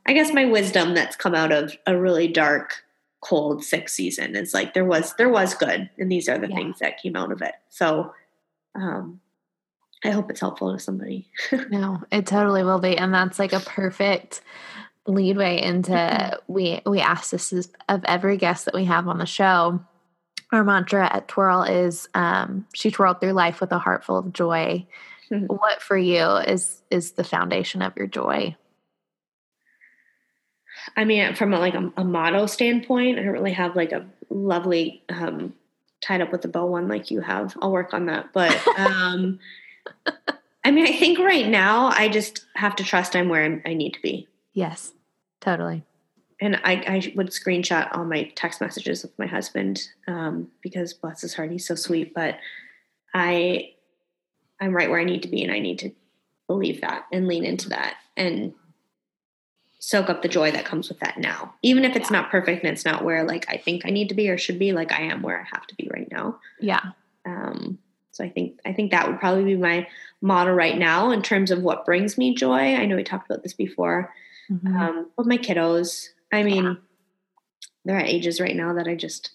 I 0.07 0.13
guess, 0.13 0.33
my 0.33 0.45
wisdom 0.45 0.95
that's 0.95 1.17
come 1.17 1.35
out 1.35 1.51
of 1.51 1.77
a 1.87 1.99
really 1.99 2.29
dark, 2.29 2.85
cold, 3.21 3.65
sick 3.65 3.89
season. 3.89 4.37
It's 4.37 4.55
like 4.55 4.75
there 4.75 4.85
was 4.85 5.15
there 5.15 5.29
was 5.29 5.55
good, 5.55 5.91
and 5.99 6.13
these 6.13 6.29
are 6.29 6.39
the 6.39 6.49
yeah. 6.49 6.57
things 6.57 6.79
that 6.79 7.03
came 7.03 7.17
out 7.17 7.33
of 7.33 7.43
it. 7.43 7.55
So 7.71 8.13
um, 8.75 9.21
I 10.05 10.11
hope 10.11 10.31
it's 10.31 10.41
helpful 10.41 10.73
to 10.73 10.79
somebody. 10.79 11.29
no, 11.71 12.03
it 12.13 12.27
totally 12.27 12.63
will 12.63 12.79
be. 12.79 12.97
And 12.97 13.13
that's 13.13 13.39
like 13.39 13.53
a 13.53 13.61
perfect 13.61 14.43
leadway 15.07 15.63
into 15.63 15.93
mm-hmm. 15.93 16.53
we 16.53 16.81
we 16.85 17.01
ask 17.01 17.31
this 17.31 17.53
of 17.89 18.05
every 18.05 18.37
guest 18.37 18.65
that 18.67 18.75
we 18.75 18.85
have 18.85 19.09
on 19.09 19.19
the 19.19 19.27
show. 19.27 19.81
Our 20.53 20.65
mantra 20.65 21.13
at 21.13 21.29
Twirl 21.29 21.65
is 21.65 22.09
um, 22.15 22.67
she 22.73 22.91
twirled 22.91 23.21
through 23.21 23.33
life 23.33 23.61
with 23.61 23.73
a 23.73 23.79
heart 23.79 24.05
full 24.05 24.19
of 24.19 24.33
joy. 24.33 24.87
Mm-hmm. 25.31 25.47
What 25.49 25.83
for 25.83 25.97
you 25.97 26.25
is 26.37 26.83
is 26.91 27.13
the 27.13 27.25
foundation 27.25 27.83
of 27.83 27.97
your 27.97 28.07
joy? 28.07 28.57
I 30.97 31.05
mean, 31.05 31.35
from 31.35 31.53
a, 31.53 31.59
like 31.59 31.75
a, 31.75 31.93
a 31.97 32.05
motto 32.05 32.47
standpoint, 32.47 33.19
I 33.19 33.23
don't 33.23 33.33
really 33.33 33.53
have 33.53 33.75
like 33.75 33.91
a 33.91 34.07
lovely 34.31 35.03
um, 35.09 35.55
tied 36.01 36.21
up 36.21 36.31
with 36.31 36.45
a 36.45 36.49
bow 36.49 36.67
one 36.67 36.87
like 36.87 37.11
you 37.11 37.21
have. 37.21 37.57
I'll 37.61 37.73
work 37.73 37.93
on 37.93 38.07
that. 38.07 38.33
But 38.33 38.57
um, 38.79 39.41
I 40.65 40.71
mean, 40.71 40.87
I 40.87 40.93
think 40.93 41.19
right 41.19 41.47
now 41.47 41.87
I 41.87 42.09
just 42.09 42.45
have 42.55 42.77
to 42.77 42.85
trust 42.85 43.17
I'm 43.17 43.29
where 43.29 43.45
I'm, 43.45 43.63
i 43.65 43.75
need 43.75 43.95
to 43.95 44.03
be. 44.03 44.29
Yes, 44.53 44.93
totally. 45.41 45.85
And 46.41 46.57
I, 46.65 46.73
I 46.87 47.13
would 47.17 47.29
screenshot 47.29 47.97
all 47.97 48.05
my 48.05 48.25
text 48.35 48.61
messages 48.61 49.03
with 49.03 49.19
my 49.19 49.27
husband 49.27 49.89
um, 50.07 50.49
because 50.63 50.93
bless 50.93 51.23
his 51.23 51.35
heart, 51.35 51.51
he's 51.51 51.67
so 51.67 51.75
sweet. 51.75 52.13
But 52.15 52.39
I, 53.15 53.71
I'm 54.61 54.75
right 54.75 54.91
where 54.91 55.01
I 55.01 55.05
need 55.05 55.23
to 55.23 55.29
be, 55.29 55.43
and 55.43 55.53
I 55.53 55.59
need 55.59 55.79
to 55.81 55.93
believe 56.47 56.81
that 56.83 57.07
and 57.11 57.27
lean 57.27 57.45
into 57.45 57.71
that 57.71 57.97
and 58.17 58.53
soak 59.79 60.11
up 60.11 60.23
the 60.23 60.29
joy 60.29 60.51
that 60.51 60.65
comes 60.65 60.89
with 60.89 60.99
that 61.01 61.19
now. 61.19 61.55
Even 61.63 61.85
if 61.85 61.97
it's 61.97 62.11
yeah. 62.11 62.21
not 62.21 62.31
perfect 62.31 62.65
and 62.65 62.73
it's 62.73 62.85
not 62.85 63.05
where 63.05 63.25
like 63.25 63.47
I 63.49 63.57
think 63.57 63.87
I 63.87 63.91
need 63.91 64.09
to 64.09 64.15
be 64.15 64.29
or 64.29 64.37
should 64.37 64.59
be, 64.59 64.73
like 64.73 64.93
I 64.93 65.03
am 65.03 65.23
where 65.23 65.41
I 65.41 65.47
have 65.57 65.67
to 65.69 65.75
be 65.77 65.89
right 65.93 66.11
now. 66.11 66.39
Yeah. 66.61 66.81
Um 67.25 67.79
so 68.11 68.25
I 68.25 68.31
think 68.31 68.59
I 68.65 68.73
think 68.73 68.91
that 68.91 69.07
would 69.07 69.21
probably 69.21 69.45
be 69.45 69.57
my 69.57 69.87
model 70.21 70.55
right 70.55 70.77
now 70.77 71.11
in 71.11 71.23
terms 71.23 71.51
of 71.51 71.63
what 71.63 71.85
brings 71.85 72.17
me 72.17 72.35
joy. 72.35 72.75
I 72.75 72.87
know 72.87 72.97
we 72.97 73.05
talked 73.05 73.31
about 73.31 73.43
this 73.43 73.53
before. 73.53 74.13
Mm-hmm. 74.51 74.77
Um, 74.77 75.11
with 75.17 75.27
my 75.27 75.39
kiddos. 75.39 76.09
I 76.37 76.43
mean, 76.43 76.65
yeah. 76.65 76.75
they're 77.85 77.99
at 77.99 78.09
ages 78.09 78.41
right 78.41 78.57
now 78.57 78.75
that 78.75 78.87
I 78.87 78.95
just 78.95 79.31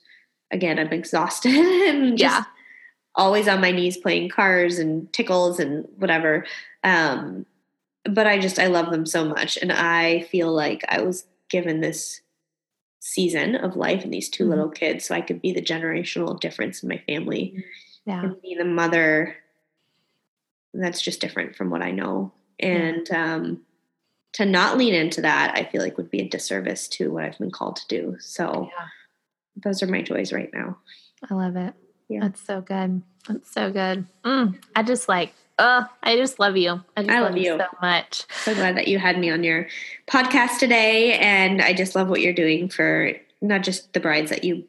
again 0.51 0.79
I'm 0.79 0.91
exhausted 0.93 1.53
and 1.55 2.19
yeah. 2.19 2.43
always 3.15 3.47
on 3.47 3.61
my 3.61 3.71
knees 3.71 3.97
playing 3.97 4.29
cars 4.29 4.79
and 4.79 5.11
tickles 5.13 5.59
and 5.59 5.87
whatever. 5.97 6.45
Um, 6.83 7.45
but 8.05 8.27
I 8.27 8.39
just 8.39 8.59
I 8.59 8.67
love 8.67 8.91
them 8.91 9.05
so 9.05 9.25
much, 9.25 9.57
and 9.57 9.71
I 9.71 10.21
feel 10.23 10.51
like 10.51 10.83
I 10.87 11.01
was 11.01 11.25
given 11.49 11.81
this 11.81 12.21
season 12.99 13.55
of 13.55 13.75
life 13.75 14.03
and 14.03 14.13
these 14.13 14.29
2 14.29 14.43
mm-hmm. 14.43 14.49
little 14.51 14.69
kids, 14.69 15.05
so 15.05 15.15
I 15.15 15.21
could 15.21 15.41
be 15.41 15.51
the 15.51 15.61
generational 15.61 16.39
difference 16.39 16.81
in 16.81 16.89
my 16.89 17.01
family, 17.07 17.63
yeah. 18.05 18.23
and 18.23 18.41
be 18.41 18.55
the 18.55 18.65
mother 18.65 19.35
that's 20.73 21.01
just 21.01 21.19
different 21.21 21.55
from 21.55 21.69
what 21.69 21.81
I 21.81 21.91
know, 21.91 22.31
and 22.59 23.07
yeah. 23.09 23.35
um, 23.35 23.61
to 24.33 24.45
not 24.45 24.77
lean 24.77 24.93
into 24.93 25.21
that, 25.21 25.57
I 25.57 25.63
feel 25.65 25.81
like 25.81 25.97
would 25.97 26.11
be 26.11 26.21
a 26.21 26.29
disservice 26.29 26.87
to 26.89 27.11
what 27.11 27.23
I've 27.23 27.37
been 27.37 27.51
called 27.51 27.75
to 27.77 27.87
do. 27.87 28.17
So, 28.19 28.69
yeah. 28.71 28.87
those 29.63 29.83
are 29.83 29.87
my 29.87 30.01
joys 30.01 30.31
right 30.31 30.49
now. 30.53 30.77
I 31.29 31.33
love 31.33 31.55
it. 31.55 31.73
Yeah. 32.07 32.21
That's 32.21 32.41
so 32.41 32.61
good. 32.61 33.01
That's 33.27 33.51
so 33.51 33.71
good. 33.71 34.05
Mm, 34.23 34.61
I 34.75 34.83
just 34.83 35.07
like 35.07 35.33
Oh, 35.63 35.85
I 36.01 36.15
just 36.15 36.39
love 36.39 36.57
you. 36.57 36.81
I, 36.97 37.01
I 37.01 37.19
love, 37.19 37.33
love, 37.33 37.37
you 37.37 37.55
so 37.55 37.67
much. 37.83 38.25
So 38.31 38.55
glad 38.55 38.77
that 38.77 38.87
you 38.87 38.97
had 38.97 39.19
me 39.19 39.29
on 39.29 39.43
your 39.43 39.67
podcast 40.07 40.57
today. 40.57 41.13
And 41.19 41.61
I 41.61 41.73
just 41.73 41.95
love 41.95 42.07
what 42.07 42.19
you're 42.21 42.33
doing 42.33 42.67
for 42.67 43.11
not 43.41 43.61
just 43.61 43.93
the 43.93 43.99
brides 43.99 44.31
that 44.31 44.43
you 44.43 44.63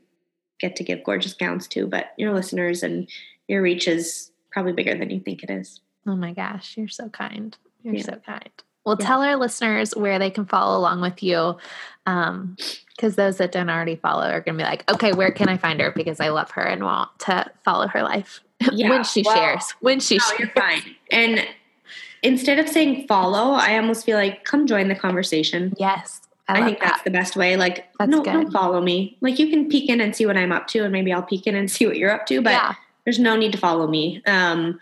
get 0.61 0.77
to 0.77 0.85
give 0.85 1.03
gorgeous 1.03 1.33
gowns 1.33 1.67
to, 1.69 1.87
but 1.87 2.13
your 2.19 2.35
listeners 2.35 2.83
and 2.83 3.09
your 3.49 3.63
reach 3.63 3.89
is 3.89 4.33
probably 4.51 4.75
bigger 4.75 4.95
than 4.95 5.09
you 5.09 5.21
think 5.21 5.43
it 5.43 5.49
is. 5.49 5.81
Oh 6.07 6.15
my 6.15 6.35
gosh, 6.35 6.77
you're 6.77 6.89
so 6.89 7.09
kind. 7.09 7.57
You're 7.83 7.95
yeah. 7.95 8.03
so 8.03 8.17
kind. 8.27 8.51
Well, 8.85 8.97
yeah. 8.99 9.07
tell 9.07 9.23
our 9.23 9.37
listeners 9.37 9.95
where 9.97 10.19
they 10.19 10.31
can 10.31 10.47
follow 10.47 10.79
along 10.79 11.01
with 11.01 11.23
you. 11.23 11.57
Um, 12.05 12.57
because 12.97 13.17
those 13.17 13.39
that 13.39 13.51
don't 13.51 13.71
already 13.71 13.97
follow 13.97 14.25
are 14.25 14.41
going 14.41 14.57
to 14.57 14.63
be 14.63 14.69
like, 14.69 14.89
okay, 14.91 15.13
where 15.13 15.33
can 15.33 15.49
I 15.49 15.57
find 15.57 15.81
her? 15.81 15.91
Because 15.91 16.21
I 16.21 16.29
love 16.29 16.53
her 16.53 16.63
and 16.63 16.85
want 16.85 17.11
to 17.21 17.51
follow 17.65 17.89
her 17.89 18.03
life. 18.03 18.41
Yeah, 18.73 18.91
when 18.91 19.03
she 19.03 19.23
well, 19.27 19.35
shares. 19.35 19.75
When 19.81 19.99
she 19.99 20.19
no, 20.19 20.25
shares. 20.25 20.39
You're 20.39 20.49
fine. 20.51 20.95
And 21.11 21.49
instead 22.23 22.61
of 22.61 22.69
saying 22.69 23.09
follow, 23.09 23.55
I 23.55 23.77
almost 23.77 24.07
feel 24.07 24.17
like 24.17 24.45
come 24.45 24.69
join 24.69 24.87
the 24.87 24.95
conversation. 24.95 25.75
Yes. 25.79 26.21
I, 26.47 26.61
I 26.61 26.65
think 26.65 26.79
that. 26.79 26.91
that's 26.91 27.03
the 27.03 27.11
best 27.11 27.35
way. 27.35 27.57
Like, 27.57 27.89
that's 27.99 28.09
no, 28.09 28.23
good. 28.23 28.33
don't 28.33 28.53
follow 28.53 28.81
me. 28.81 29.17
Like, 29.21 29.41
you 29.41 29.49
can 29.49 29.69
peek 29.69 29.91
in 29.91 30.01
and 30.01 30.15
see 30.15 30.27
what 30.27 30.37
I'm 30.37 30.53
up 30.53 30.69
to, 30.69 30.85
and 30.85 30.93
maybe 30.93 31.13
I'll 31.13 31.25
peek 31.25 31.49
in 31.49 31.57
and 31.57 31.69
see 31.73 31.87
what 31.87 31.97
you're 31.97 32.13
up 32.13 32.27
to, 32.27 32.41
but 32.41 32.51
yeah. 32.51 32.75
there's 33.05 33.19
no 33.19 33.37
need 33.37 33.51
to 33.51 33.59
follow 33.59 33.89
me. 33.89 34.23
Um, 34.27 34.79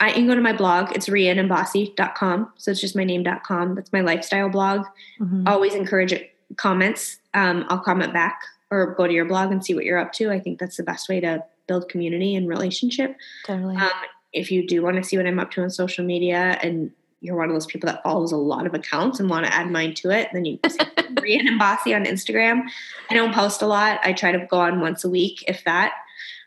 I 0.00 0.12
can 0.12 0.26
go 0.26 0.34
to 0.34 0.40
my 0.40 0.54
blog. 0.54 0.92
It's 0.96 1.08
rhiannonbosse.com. 1.08 2.52
So 2.56 2.70
it's 2.70 2.80
just 2.80 2.96
my 2.96 3.04
name.com. 3.04 3.74
That's 3.74 3.92
my 3.92 4.00
lifestyle 4.00 4.48
blog. 4.48 4.86
Mm-hmm. 5.20 5.46
Always 5.46 5.74
encourage 5.74 6.14
comments. 6.56 7.18
Um, 7.34 7.66
I'll 7.68 7.78
comment 7.78 8.12
back 8.12 8.40
or 8.70 8.94
go 8.94 9.06
to 9.06 9.12
your 9.12 9.26
blog 9.26 9.52
and 9.52 9.64
see 9.64 9.74
what 9.74 9.84
you're 9.84 9.98
up 9.98 10.12
to. 10.14 10.30
I 10.30 10.40
think 10.40 10.58
that's 10.58 10.76
the 10.76 10.82
best 10.82 11.08
way 11.08 11.20
to 11.20 11.44
build 11.66 11.88
community 11.88 12.34
and 12.34 12.48
relationship. 12.48 13.16
Totally. 13.44 13.76
Um, 13.76 13.90
if 14.32 14.50
you 14.50 14.66
do 14.66 14.82
want 14.82 14.96
to 14.96 15.04
see 15.04 15.16
what 15.16 15.26
I'm 15.26 15.38
up 15.38 15.50
to 15.52 15.62
on 15.62 15.70
social 15.70 16.04
media 16.04 16.58
and 16.62 16.90
you're 17.20 17.36
one 17.36 17.48
of 17.48 17.54
those 17.54 17.66
people 17.66 17.88
that 17.88 18.02
follows 18.02 18.32
a 18.32 18.36
lot 18.36 18.66
of 18.66 18.74
accounts 18.74 19.20
and 19.20 19.28
want 19.28 19.44
to 19.44 19.54
add 19.54 19.70
mine 19.70 19.94
to 19.94 20.10
it, 20.10 20.30
then 20.32 20.44
you 20.46 20.58
can 20.58 20.70
see 20.70 20.80
and 21.38 21.58
Bosse 21.58 21.94
on 21.94 22.04
Instagram. 22.04 22.62
I 23.10 23.14
don't 23.14 23.34
post 23.34 23.62
a 23.62 23.66
lot. 23.66 24.00
I 24.02 24.12
try 24.12 24.32
to 24.32 24.46
go 24.46 24.58
on 24.60 24.80
once 24.80 25.04
a 25.04 25.10
week, 25.10 25.44
if 25.46 25.62
that, 25.64 25.92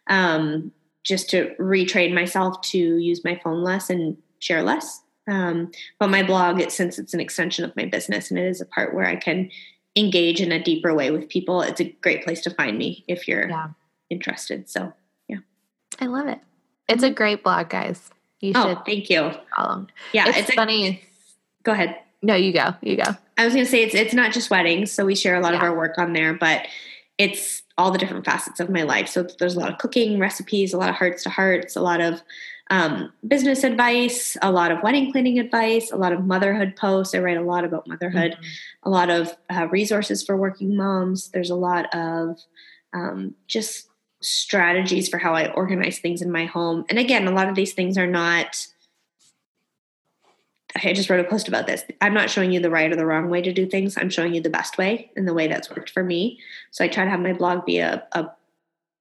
um, 0.08 0.72
just 1.04 1.30
to 1.32 1.54
retrain 1.60 2.14
myself 2.14 2.62
to 2.62 2.78
use 2.78 3.24
my 3.24 3.40
phone 3.44 3.64
less 3.64 3.90
and 3.90 4.18
share 4.40 4.64
less. 4.64 5.02
Um, 5.28 5.72
but 6.00 6.10
my 6.10 6.24
blog, 6.24 6.60
it, 6.60 6.72
since 6.72 7.00
it's 7.00 7.14
an 7.14 7.20
extension 7.20 7.64
of 7.66 7.76
my 7.76 7.86
business 7.86 8.30
and 8.30 8.40
it 8.40 8.46
is 8.46 8.62
a 8.62 8.66
part 8.66 8.94
where 8.94 9.06
I 9.06 9.16
can 9.16 9.50
engage 9.96 10.42
in 10.42 10.52
a 10.52 10.62
deeper 10.62 10.94
way 10.94 11.12
with 11.12 11.30
people, 11.30 11.62
it's 11.62 11.80
a 11.80 11.96
great 12.02 12.24
place 12.24 12.42
to 12.42 12.50
find 12.50 12.78
me 12.78 13.04
if 13.08 13.28
you're 13.28 13.50
yeah. 13.50 13.70
interested. 14.10 14.70
So 14.70 14.94
yeah. 15.28 15.38
I 16.00 16.08
love 16.08 16.28
it. 16.28 16.40
It's 16.90 17.04
a 17.04 17.10
great 17.10 17.44
blog, 17.44 17.70
guys. 17.70 18.10
You 18.42 18.52
oh, 18.56 18.70
should 18.70 18.86
thank 18.86 19.10
you. 19.10 19.32
Follow. 19.56 19.88
Yeah, 20.12 20.28
it's, 20.28 20.40
it's 20.40 20.54
funny. 20.54 20.88
A, 20.88 21.02
go 21.64 21.72
ahead. 21.72 21.98
No, 22.22 22.36
you 22.36 22.52
go. 22.52 22.74
You 22.82 22.98
go. 22.98 23.16
I 23.38 23.46
was 23.46 23.54
going 23.54 23.66
to 23.66 23.72
say 23.72 23.84
it's 23.84 23.96
it's 23.96 24.14
not 24.14 24.34
just 24.34 24.50
weddings, 24.50 24.92
so 24.92 25.06
we 25.06 25.16
share 25.16 25.36
a 25.36 25.40
lot 25.40 25.54
yeah. 25.54 25.60
of 25.60 25.64
our 25.64 25.76
work 25.76 25.98
on 25.98 26.12
there, 26.12 26.34
but 26.34 26.68
it's 27.18 27.64
all 27.78 27.92
the 27.92 27.98
different 27.98 28.26
facets 28.26 28.60
of 28.60 28.70
my 28.70 28.84
life. 28.84 29.08
So 29.08 29.26
there's 29.40 29.56
a 29.56 29.60
lot 29.60 29.72
of 29.72 29.78
cooking 29.78 30.20
recipes, 30.20 30.74
a 30.74 30.78
lot 30.78 30.90
of 30.90 30.96
hearts 30.96 31.24
to 31.24 31.30
hearts, 31.30 31.76
a 31.76 31.82
lot 31.82 32.02
of 32.02 32.22
um, 32.70 33.12
business 33.28 33.64
advice, 33.64 34.38
a 34.42 34.52
lot 34.52 34.72
of 34.72 34.82
wedding 34.82 35.12
planning 35.12 35.38
advice, 35.38 35.92
a 35.92 35.98
lot 35.98 36.14
of 36.14 36.26
motherhood 36.26 36.76
posts. 36.76 37.14
I 37.14 37.20
write 37.20 37.38
a 37.38 37.42
lot 37.42 37.66
about 37.66 37.88
motherhood, 37.88 38.32
mm-hmm. 38.32 38.90
a 38.90 38.90
lot 38.90 39.10
of 39.10 39.36
uh, 39.50 39.68
resources 39.70 40.24
for 40.24 40.38
working 40.38 40.76
moms. 40.76 41.30
There's 41.30 41.50
a 41.50 41.56
lot 41.56 41.94
of 41.94 42.40
um, 42.94 43.36
just 43.48 43.90
strategies 44.22 45.10
for 45.10 45.18
how 45.18 45.34
I 45.34 45.52
organize 45.52 46.00
things 46.00 46.22
in 46.22 46.32
my 46.32 46.46
home. 46.46 46.86
And 46.90 46.98
again, 46.98 47.28
a 47.28 47.32
lot 47.32 47.50
of 47.50 47.56
these 47.56 47.74
things 47.74 47.98
are 47.98 48.08
not. 48.08 48.68
I 50.76 50.94
just 50.94 51.10
wrote 51.10 51.24
a 51.24 51.30
post 51.30 51.48
about 51.48 51.68
this. 51.68 51.84
I'm 52.02 52.14
not 52.14 52.30
showing 52.30 52.52
you 52.52 52.60
the 52.60 52.70
right 52.70 52.92
or 52.92 52.96
the 52.96 53.06
wrong 53.06 53.30
way 53.30 53.42
to 53.42 53.54
do 53.54 53.66
things. 53.66 53.98
I'm 53.98 54.10
showing 54.10 54.34
you 54.34 54.42
the 54.42 54.50
best 54.50 54.78
way 54.78 55.12
and 55.16 55.28
the 55.28 55.34
way 55.34 55.48
that's 55.48 55.70
worked 55.70 55.90
for 55.90 56.04
me. 56.04 56.40
So 56.72 56.84
I 56.84 56.88
try 56.88 57.04
to 57.04 57.10
have 57.10 57.20
my 57.20 57.34
blog 57.34 57.66
be 57.66 57.80
a, 57.80 58.04
a, 58.14 58.30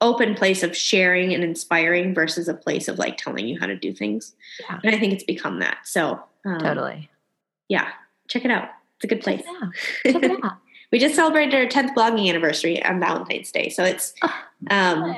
open 0.01 0.35
place 0.35 0.65
of 0.65 0.77
sharing 0.77 1.33
and 1.33 1.45
inspiring 1.45 2.13
versus 2.13 2.49
a 2.49 2.55
place 2.55 2.89
of 2.89 2.99
like 2.99 3.17
telling 3.17 3.47
you 3.47 3.57
how 3.61 3.67
to 3.67 3.77
do 3.77 3.93
things. 3.93 4.35
Yeah. 4.59 4.81
And 4.83 4.93
I 4.93 4.99
think 4.99 5.13
it's 5.13 5.23
become 5.23 5.61
that. 5.61 5.79
So 5.85 6.21
um, 6.45 6.59
totally. 6.59 7.09
Yeah, 7.69 7.89
check 8.27 8.45
it 8.45 8.51
out. 8.51 8.69
It's 8.97 9.05
a 9.05 9.07
good 9.07 9.21
place. 9.21 9.43
Check 9.45 9.55
it 9.55 9.63
out. 9.63 9.73
Check 10.13 10.23
it 10.25 10.45
out. 10.45 10.57
we 10.91 10.99
just 10.99 11.15
celebrated 11.15 11.55
our 11.55 11.67
10th 11.67 11.95
blogging 11.95 12.29
anniversary 12.29 12.85
on 12.85 12.99
Valentine's 12.99 13.53
Day. 13.53 13.69
So 13.69 13.85
it's, 13.85 14.13
Oh, 14.23 14.35
um, 14.71 15.17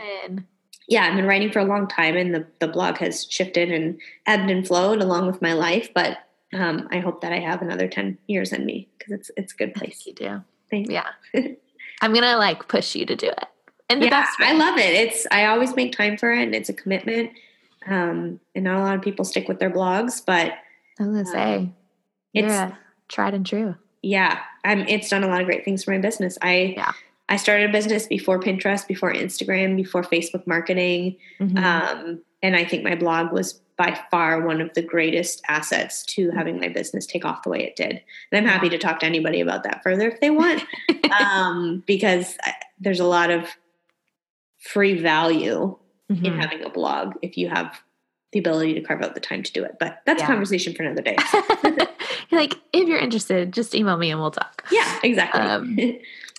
yeah, 0.87 1.05
I've 1.05 1.17
been 1.17 1.27
writing 1.27 1.51
for 1.51 1.61
a 1.61 1.65
long 1.65 1.89
time 1.89 2.15
and 2.15 2.35
the, 2.35 2.47
the 2.61 2.69
blog 2.69 2.99
has 2.99 3.27
shifted 3.31 3.73
and 3.73 3.99
ebbed 4.27 4.51
and 4.51 4.67
flowed 4.67 5.01
along 5.01 5.27
with 5.27 5.41
my 5.41 5.55
life. 5.55 5.89
But 5.95 6.19
um, 6.55 6.89
I 6.91 6.99
hope 7.01 7.21
that 7.23 7.33
I 7.33 7.39
have 7.41 7.63
another 7.63 7.89
10 7.89 8.19
years 8.27 8.53
in 8.53 8.65
me 8.65 8.89
because 8.99 9.13
it's, 9.13 9.31
it's 9.37 9.53
a 9.53 9.57
good 9.57 9.75
place. 9.75 10.05
you 10.07 10.13
do. 10.15 10.43
Thanks. 10.71 10.91
Yeah. 10.91 11.09
I'm 12.01 12.13
gonna 12.13 12.37
like 12.37 12.69
push 12.69 12.95
you 12.95 13.07
to 13.07 13.17
do 13.17 13.29
it. 13.29 13.45
And 13.91 14.01
the 14.01 14.07
yeah, 14.07 14.23
best 14.23 14.39
way. 14.39 14.47
I 14.47 14.53
love 14.53 14.79
it. 14.79 14.95
It's, 14.95 15.27
I 15.31 15.47
always 15.47 15.77
make 15.77 15.93
time 15.93 16.17
for 16.17 16.33
it 16.33 16.43
and 16.43 16.55
it's 16.55 16.69
a 16.69 16.73
commitment. 16.73 17.31
Um, 17.87 18.41
and 18.55 18.65
not 18.65 18.77
a 18.79 18.83
lot 18.83 18.97
of 18.97 19.03
people 19.03 19.25
stick 19.25 19.47
with 19.49 19.59
their 19.59 19.71
blogs, 19.71 20.23
but 20.25 20.53
I 20.99 21.05
was 21.07 21.09
gonna 21.09 21.25
say 21.27 21.71
you're 22.33 22.47
it's, 22.47 22.55
a 22.55 22.79
tried 23.09 23.35
and 23.35 23.45
true. 23.45 23.75
yeah, 24.03 24.41
I'm, 24.65 24.81
it's 24.89 25.09
done 25.11 25.23
a 25.23 25.29
lot 25.29 25.41
of 25.41 25.47
great 25.47 25.65
things 25.65 25.85
for 25.85 25.91
my 25.93 25.99
business. 25.99 26.39
I, 26.43 26.75
Yeah. 26.77 26.93
I 27.29 27.37
started 27.37 27.71
a 27.71 27.73
business 27.73 28.07
before 28.07 28.39
Pinterest, 28.41 28.87
before 28.87 29.13
Instagram, 29.13 29.77
before 29.77 30.03
Facebook 30.03 30.47
marketing. 30.47 31.17
Mhm. 31.41 31.59
Um, 31.59 32.21
and 32.43 32.55
I 32.57 32.65
think 32.65 32.85
my 32.85 32.95
blog 32.95 33.33
was 33.33 33.61
by 33.77 33.99
far 34.11 34.47
one 34.47 34.61
of 34.61 34.73
the 34.75 34.83
greatest 34.83 35.43
assets 35.49 36.05
to 36.07 36.29
Mm-hmm. 36.29 36.37
having 36.39 36.61
my 36.61 36.69
business 36.69 37.07
take 37.07 37.25
off 37.25 37.43
the 37.43 37.49
way 37.51 37.65
it 37.65 37.75
did. 37.77 38.01
And 38.31 38.47
I'm 38.47 38.47
happy 38.53 38.69
to 38.69 38.79
talk 38.79 39.01
to 39.01 39.07
anybody 39.07 39.41
about 39.41 39.65
that 39.65 39.83
further 39.83 40.09
if 40.09 40.21
they 40.21 40.31
want, 40.31 40.63
um, 41.21 41.83
because 41.87 42.37
I, 42.43 42.53
there's 42.79 43.01
a 43.01 43.05
lot 43.07 43.31
of 43.31 43.49
free 44.61 44.99
value 45.01 45.77
in 46.09 46.17
Mhm. 46.17 46.39
having 46.41 46.63
a 46.63 46.71
blog 46.71 47.15
if 47.23 47.37
you 47.37 47.49
have 47.49 47.81
the 48.33 48.39
ability 48.39 48.75
to 48.75 48.81
carve 48.81 49.03
out 49.03 49.15
the 49.15 49.21
time 49.21 49.43
to 49.43 49.53
do 49.53 49.65
it. 49.65 49.77
But 49.81 50.01
that's 50.07 50.21
Yeah. 50.21 50.27
a 50.27 50.29
conversation 50.29 50.75
for 50.75 50.83
another 50.85 51.03
day. 51.03 51.17
Like, 52.31 52.55
if 52.73 52.89
you're 52.89 52.99
interested, 52.99 53.53
just 53.53 53.75
email 53.75 53.97
me 53.97 54.11
and 54.11 54.19
we'll 54.21 54.31
talk. 54.31 54.65
yeah, 54.73 54.99
exactly. 55.05 55.41
Um, 55.41 55.79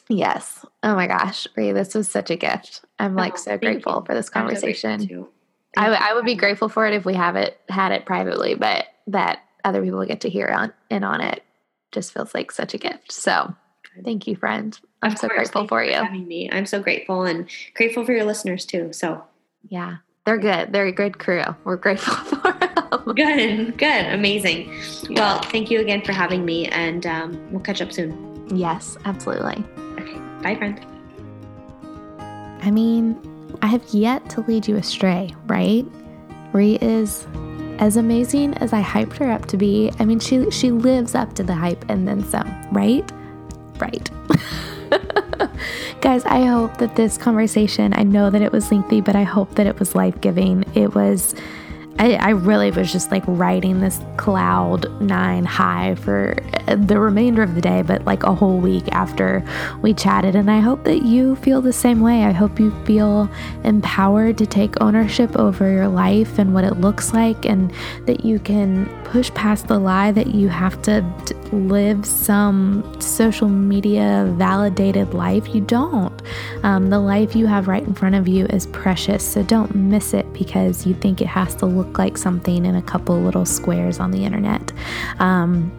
Yes. 0.10 0.64
Oh 0.84 0.94
my 0.94 1.08
gosh, 1.08 1.48
Ree, 1.56 1.72
this 1.72 1.96
was 1.96 2.10
such 2.10 2.30
a 2.30 2.36
gift. 2.36 2.84
I'm 3.00 3.16
like 3.16 3.34
Oh, 3.36 3.38
so 3.38 3.58
grateful 3.58 3.94
you. 4.00 4.06
for 4.06 4.14
this 4.14 4.30
conversation. 4.30 5.28
Too. 5.76 5.82
I, 5.82 5.86
Thank 5.86 5.94
w- 5.94 6.08
you. 6.10 6.12
I 6.12 6.14
would 6.16 6.26
be 6.26 6.36
grateful 6.36 6.70
for 6.70 6.86
it 6.86 6.94
if 6.94 7.06
we 7.06 7.14
have 7.14 7.36
it 7.36 7.60
had 7.70 7.92
it 7.92 8.06
privately, 8.06 8.56
but 8.56 8.88
that 9.08 9.40
other 9.64 9.82
people 9.84 10.04
get 10.06 10.22
to 10.22 10.30
hear 10.30 10.48
on 10.48 10.74
in 10.90 11.04
on 11.04 11.22
it 11.22 11.44
just 11.92 12.14
feels 12.14 12.34
like 12.34 12.52
such 12.52 12.74
a 12.74 12.78
gift. 12.78 13.12
So 13.12 13.54
thank 14.04 14.28
you, 14.28 14.36
friend. 14.36 14.78
I'm 15.02 15.12
Of 15.14 15.20
so 15.20 15.28
course. 15.28 15.38
grateful 15.38 15.62
Thank 15.62 15.70
for 15.70 15.84
you. 15.84 15.94
having 15.94 16.28
me. 16.28 16.50
I'm 16.52 16.66
so 16.66 16.82
grateful 16.82 17.24
and 17.24 17.48
grateful 17.74 18.06
for 18.06 18.12
your 18.14 18.26
listeners 18.26 18.66
too. 18.66 18.92
So 18.94 19.24
Yeah, 19.70 19.98
they're 20.26 20.38
good. 20.38 20.72
They're 20.74 20.88
a 20.88 20.92
good 20.92 21.20
crew. 21.20 21.44
We're 21.64 21.78
grateful 21.78 22.14
for 22.40 22.52
them. 22.54 23.14
good, 23.16 23.78
good, 23.78 24.06
amazing. 24.14 24.72
Well, 25.12 25.42
thank 25.44 25.70
you 25.72 25.80
again 25.82 26.02
for 26.04 26.12
having 26.14 26.44
me, 26.46 26.68
and 26.68 27.06
um, 27.06 27.52
we'll 27.52 27.62
catch 27.62 27.82
up 27.82 27.92
soon. 27.92 28.48
Yes, 28.56 28.98
absolutely. 29.06 29.64
Okay, 30.00 30.20
bye, 30.44 30.56
friend. 30.56 30.80
I 32.62 32.72
mean, 32.72 33.16
I 33.62 33.68
have 33.68 33.84
yet 33.94 34.30
to 34.32 34.42
lead 34.42 34.68
you 34.68 34.76
astray, 34.78 35.34
right? 35.48 35.86
Ree 36.54 36.78
is 36.82 37.28
as 37.80 37.98
amazing 37.98 38.54
as 38.56 38.74
I 38.74 38.82
hyped 38.82 39.18
her 39.18 39.30
up 39.30 39.46
to 39.48 39.58
be. 39.58 39.92
I 40.00 40.06
mean, 40.06 40.20
she 40.20 40.50
she 40.52 40.72
lives 40.72 41.16
up 41.16 41.34
to 41.36 41.44
the 41.44 41.54
hype 41.54 41.86
and 41.90 42.08
then 42.08 42.24
some, 42.24 42.68
right? 42.72 43.10
Right. 43.80 44.10
Guys, 46.02 46.24
I 46.26 46.46
hope 46.46 46.78
that 46.78 46.96
this 46.96 47.18
conversation, 47.18 47.94
I 47.96 48.04
know 48.04 48.30
that 48.30 48.42
it 48.42 48.52
was 48.52 48.72
lengthy, 48.72 49.02
but 49.02 49.16
I 49.16 49.24
hope 49.24 49.56
that 49.56 49.68
it 49.68 49.80
was 49.80 49.96
life 49.96 50.20
giving. 50.22 50.64
It 50.76 50.94
was, 50.96 51.36
I, 51.98 52.16
I 52.16 52.30
really 52.32 52.72
was 52.72 52.92
just 52.92 53.10
like 53.10 53.24
riding 53.26 53.80
this 53.80 54.02
cloud 54.18 54.90
nine 55.02 55.46
high 55.46 55.96
for 55.96 56.36
uh, 56.68 56.76
the 56.76 57.00
remainder 57.00 57.42
of 57.42 57.56
the 57.56 57.62
day, 57.62 57.84
but 57.84 58.04
like 58.04 58.24
a 58.24 58.36
whole 58.36 58.58
week 58.58 58.84
after 58.92 59.44
we 59.82 59.94
chatted. 59.94 60.36
And 60.36 60.52
I 60.52 60.60
hope 60.60 60.84
that 60.84 61.04
you 61.04 61.38
feel 61.38 61.62
the 61.62 61.72
same 61.72 62.02
way. 62.02 62.26
I 62.26 62.32
hope 62.32 62.60
you 62.60 62.72
feel 62.84 63.30
empowered 63.64 64.38
to 64.40 64.46
take 64.46 64.82
ownership 64.82 65.38
over 65.38 65.72
your 65.72 65.88
life 65.88 66.38
and 66.38 66.54
what 66.54 66.66
it 66.66 66.82
looks 66.82 67.14
like, 67.14 67.46
and 67.46 67.72
that 68.08 68.26
you 68.26 68.40
can 68.40 68.88
push 69.06 69.34
past 69.34 69.68
the 69.68 69.80
lie 69.80 70.12
that 70.12 70.28
you 70.28 70.50
have 70.50 70.82
to 70.84 71.02
live 71.54 72.06
some 72.06 73.00
social 73.00 73.48
media 73.48 74.32
validated 74.36 75.14
life. 75.14 75.56
You 75.56 75.62
don't. 75.62 76.15
Um, 76.64 76.90
the 76.90 77.00
life 77.00 77.36
you 77.36 77.48
have 77.48 77.68
right 77.68 77.84
in 77.84 77.94
front 77.94 78.16
of 78.16 78.28
you 78.28 78.46
is 78.48 78.68
precious, 78.68 79.24
so 79.24 79.44
don't 79.44 79.74
miss 79.76 80.14
it 80.14 80.32
because 80.34 80.86
you 80.86 80.94
think 80.94 81.22
it 81.22 81.28
has 81.28 81.56
to 81.56 81.66
look 81.66 81.98
like 81.98 82.18
something 82.18 82.66
in 82.66 82.76
a 82.76 82.82
couple 82.82 83.20
little 83.20 83.46
squares 83.46 84.00
on 84.00 84.12
the 84.12 84.26
internet. 84.26 84.72
Um, 85.20 85.72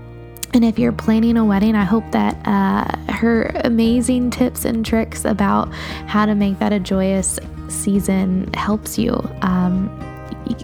and 0.55 0.65
if 0.65 0.79
you're 0.79 0.93
planning 0.93 1.37
a 1.37 1.45
wedding, 1.45 1.75
I 1.75 1.85
hope 1.85 2.11
that 2.13 2.35
uh, 2.47 3.13
her 3.13 3.51
amazing 3.65 4.31
tips 4.31 4.65
and 4.65 4.87
tricks 4.87 5.25
about 5.25 5.73
how 6.07 6.25
to 6.25 6.35
make 6.35 6.59
that 6.61 6.73
a 6.73 6.81
joyous 6.81 7.39
season 7.69 8.53
helps 8.55 8.99
you. 8.99 9.13
Um, 9.43 9.91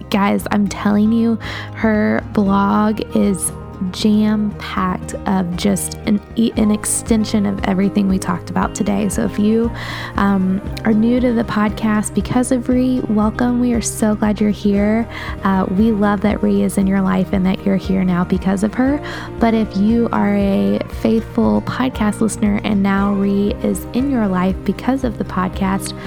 guys, 0.09 0.47
I'm 0.51 0.67
telling 0.67 1.11
you, 1.11 1.35
her 1.75 2.23
blog 2.33 3.01
is 3.15 3.51
jam 3.91 4.51
packed 4.57 5.15
of 5.27 5.55
just 5.55 5.95
an, 6.05 6.19
an 6.37 6.71
extension 6.71 7.45
of 7.45 7.63
everything 7.65 8.07
we 8.07 8.17
talked 8.17 8.49
about 8.49 8.75
today. 8.75 9.09
So 9.09 9.25
if 9.25 9.37
you 9.37 9.71
um, 10.15 10.61
are 10.85 10.93
new 10.93 11.19
to 11.19 11.33
the 11.33 11.43
podcast 11.43 12.13
because 12.13 12.51
of 12.51 12.69
Ree, 12.69 13.01
welcome. 13.09 13.59
We 13.59 13.73
are 13.73 13.81
so 13.81 14.15
glad 14.15 14.39
you're 14.39 14.49
here. 14.49 15.07
Uh, 15.43 15.65
we 15.71 15.91
love 15.91 16.21
that 16.21 16.41
Ree 16.41 16.63
is 16.63 16.77
in 16.77 16.87
your 16.87 17.01
life 17.01 17.33
and 17.33 17.45
that 17.45 17.65
you're 17.65 17.77
here 17.77 18.03
now 18.03 18.23
because 18.23 18.63
of 18.63 18.73
her. 18.73 18.99
But 19.39 19.53
if 19.53 19.75
you 19.77 20.09
are 20.11 20.35
a 20.35 20.79
faithful 21.01 21.61
podcast 21.63 22.21
listener 22.21 22.61
and 22.63 22.81
now 22.81 23.13
Ree 23.13 23.53
is 23.63 23.85
in 23.93 24.09
your 24.09 24.27
life 24.27 24.55
because 24.63 25.03
of 25.03 25.17
the 25.17 25.25
podcast, 25.25 25.97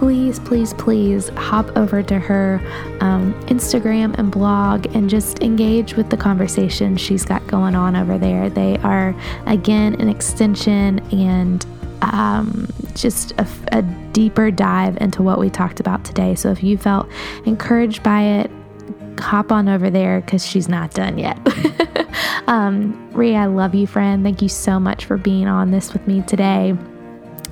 please, 0.00 0.38
please, 0.40 0.72
please 0.74 1.28
hop 1.30 1.76
over 1.76 2.02
to 2.02 2.18
her 2.18 2.58
um, 3.00 3.34
Instagram 3.44 4.18
and 4.18 4.32
blog 4.32 4.86
and 4.96 5.10
just 5.10 5.42
engage 5.42 5.94
with 5.94 6.08
the 6.08 6.16
conversation 6.16 6.96
she's 6.96 7.19
got 7.24 7.46
going 7.46 7.74
on 7.74 7.96
over 7.96 8.18
there. 8.18 8.48
They 8.50 8.76
are, 8.78 9.14
again, 9.46 10.00
an 10.00 10.08
extension 10.08 11.00
and 11.12 11.64
um, 12.02 12.68
just 12.94 13.32
a, 13.32 13.46
a 13.72 13.82
deeper 14.12 14.50
dive 14.50 14.96
into 14.98 15.22
what 15.22 15.38
we 15.38 15.50
talked 15.50 15.80
about 15.80 16.04
today. 16.04 16.34
So 16.34 16.50
if 16.50 16.62
you 16.62 16.78
felt 16.78 17.08
encouraged 17.44 18.02
by 18.02 18.22
it, 18.22 18.50
hop 19.18 19.52
on 19.52 19.68
over 19.68 19.90
there 19.90 20.20
because 20.20 20.46
she's 20.46 20.68
not 20.68 20.92
done 20.92 21.18
yet. 21.18 21.38
um, 22.46 23.10
Ree, 23.12 23.36
I 23.36 23.46
love 23.46 23.74
you, 23.74 23.86
friend. 23.86 24.24
Thank 24.24 24.42
you 24.42 24.48
so 24.48 24.80
much 24.80 25.04
for 25.04 25.16
being 25.16 25.46
on 25.46 25.70
this 25.70 25.92
with 25.92 26.06
me 26.06 26.22
today. 26.22 26.76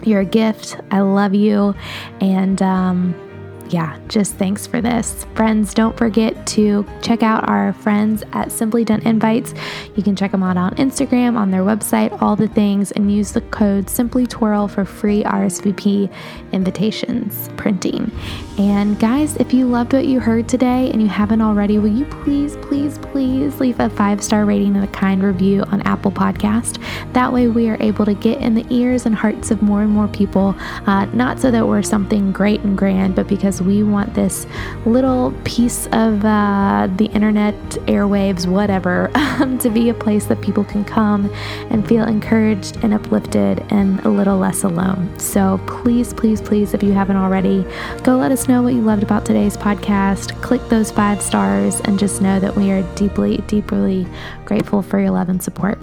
You're 0.05 0.21
a 0.21 0.27
gift. 0.27 0.77
I 0.91 1.01
love 1.01 1.35
you. 1.35 1.75
And 2.21 2.63
um, 2.63 3.28
yeah, 3.73 3.99
just 4.09 4.35
thanks 4.35 4.67
for 4.67 4.81
this. 4.81 5.25
Friends, 5.35 5.75
don't 5.75 5.97
forget 5.97 6.47
to 6.49 6.87
check 7.03 7.23
out 7.23 7.49
our 7.49 7.73
friends 7.75 8.23
at 8.33 8.51
Simply 8.51 8.85
Done 8.85 9.03
Invites. 9.03 9.55
You 9.95 10.03
can 10.03 10.17
check 10.17 10.33
them 10.33 10.43
out 10.43 10.57
on 10.57 10.75
Instagram, 10.77 11.37
on 11.37 11.51
their 11.51 11.63
website, 11.63 12.21
all 12.23 12.37
the 12.37 12.49
things, 12.49 12.93
and 12.93 13.13
use 13.13 13.33
the 13.33 13.41
code 13.43 13.91
Simply 13.91 14.27
Twirl 14.27 14.69
for 14.69 14.85
free 14.85 15.23
RSVP 15.23 16.13
invitations 16.53 17.49
printing. 17.57 18.11
And 18.59 18.99
guys, 18.99 19.37
if 19.37 19.53
you 19.53 19.67
loved 19.67 19.93
what 19.93 20.07
you 20.07 20.19
heard 20.19 20.49
today 20.49 20.91
and 20.91 21.01
you 21.01 21.09
haven't 21.09 21.41
already, 21.41 21.79
will 21.79 21.95
you 21.95 22.07
please, 22.07 22.57
please, 22.57 22.99
please 22.99 23.61
leave 23.61 23.79
a 23.79 23.89
five 23.91 24.23
star 24.23 24.45
rating 24.45 24.75
and 24.75 24.85
a 24.85 24.89
kind 24.89 25.23
review 25.23 25.63
on 25.65 25.83
Apple 25.83 26.11
Podcast? 26.11 26.83
That 27.13 27.33
way, 27.33 27.49
we 27.49 27.69
are 27.69 27.77
able 27.81 28.05
to 28.05 28.15
get 28.15 28.41
in 28.41 28.55
the 28.55 28.67
ears 28.71 29.07
and 29.07 29.15
hearts 29.15 29.51
of 29.51 29.63
more 29.63 29.83
and 29.83 29.91
more 29.91 30.09
people. 30.09 30.57
Uh, 30.87 31.05
not 31.07 31.39
so 31.39 31.51
that 31.51 31.69
we're 31.69 31.83
something 31.83 32.33
great 32.33 32.61
and 32.63 32.77
grand, 32.77 33.15
but 33.15 33.29
because 33.29 33.58
we 33.63 33.83
want 33.83 34.15
this 34.15 34.47
little 34.87 35.33
piece 35.45 35.87
of 35.93 36.25
uh, 36.25 36.89
the 36.97 37.07
internet, 37.07 37.55
airwaves, 37.87 38.47
whatever, 38.47 39.11
um, 39.15 39.59
to 39.59 39.71
be 39.71 39.89
a 39.89 39.95
place 39.95 40.27
that 40.27 40.41
people 40.41 40.65
can 40.65 40.85
come 40.85 41.33
and 41.71 41.87
feel 41.87 42.05
encouraged 42.05 42.77
and 42.83 42.95
uplifted 42.95 43.65
and 43.71 44.01
a 44.01 44.09
little 44.09 44.39
less 44.39 44.65
alone. 44.65 45.19
So 45.19 45.61
please, 45.67 46.13
please, 46.13 46.41
please, 46.41 46.75
if 46.75 46.83
you 46.83 46.93
haven't 46.93 47.17
already, 47.17 47.67
go 48.03 48.17
let 48.17 48.33
us 48.33 48.49
know 48.49 48.63
what 48.63 48.75
you 48.75 48.83
loved 48.83 49.03
about 49.03 49.25
today's 49.25 49.57
podcast. 49.57 50.41
Click 50.43 50.63
those 50.69 50.91
five 50.91 51.23
stars 51.23 51.81
and 51.81 51.99
just 51.99 52.23
know 52.23 52.41
that 52.41 52.57
we 52.57 52.71
are 52.71 52.83
deeply, 52.95 53.39
deeply 53.47 54.07
grateful 54.45 54.83
for 54.83 54.99
your 55.01 55.11
love 55.11 55.29
and 55.29 55.43
support. 55.43 55.79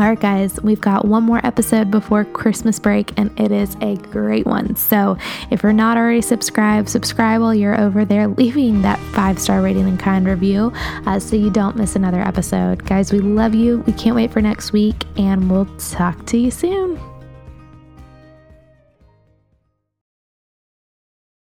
All 0.00 0.06
right, 0.06 0.18
guys, 0.18 0.58
we've 0.62 0.80
got 0.80 1.04
one 1.04 1.24
more 1.24 1.44
episode 1.44 1.90
before 1.90 2.24
Christmas 2.24 2.78
break, 2.78 3.12
and 3.18 3.38
it 3.38 3.52
is 3.52 3.76
a 3.82 3.96
great 3.96 4.46
one. 4.46 4.74
So, 4.74 5.18
if 5.50 5.62
you're 5.62 5.74
not 5.74 5.98
already 5.98 6.22
subscribed, 6.22 6.88
subscribe 6.88 7.42
while 7.42 7.54
you're 7.54 7.78
over 7.78 8.06
there, 8.06 8.26
leaving 8.38 8.80
that 8.80 8.98
five 9.12 9.38
star 9.38 9.60
rating 9.60 9.86
and 9.86 10.00
kind 10.00 10.26
review 10.26 10.72
uh, 11.04 11.20
so 11.20 11.36
you 11.36 11.50
don't 11.50 11.76
miss 11.76 11.96
another 11.96 12.22
episode. 12.22 12.82
Guys, 12.86 13.12
we 13.12 13.18
love 13.18 13.54
you. 13.54 13.80
We 13.80 13.92
can't 13.92 14.16
wait 14.16 14.30
for 14.30 14.40
next 14.40 14.72
week, 14.72 15.04
and 15.18 15.50
we'll 15.50 15.68
talk 15.76 16.24
to 16.28 16.38
you 16.38 16.50
soon. 16.50 16.98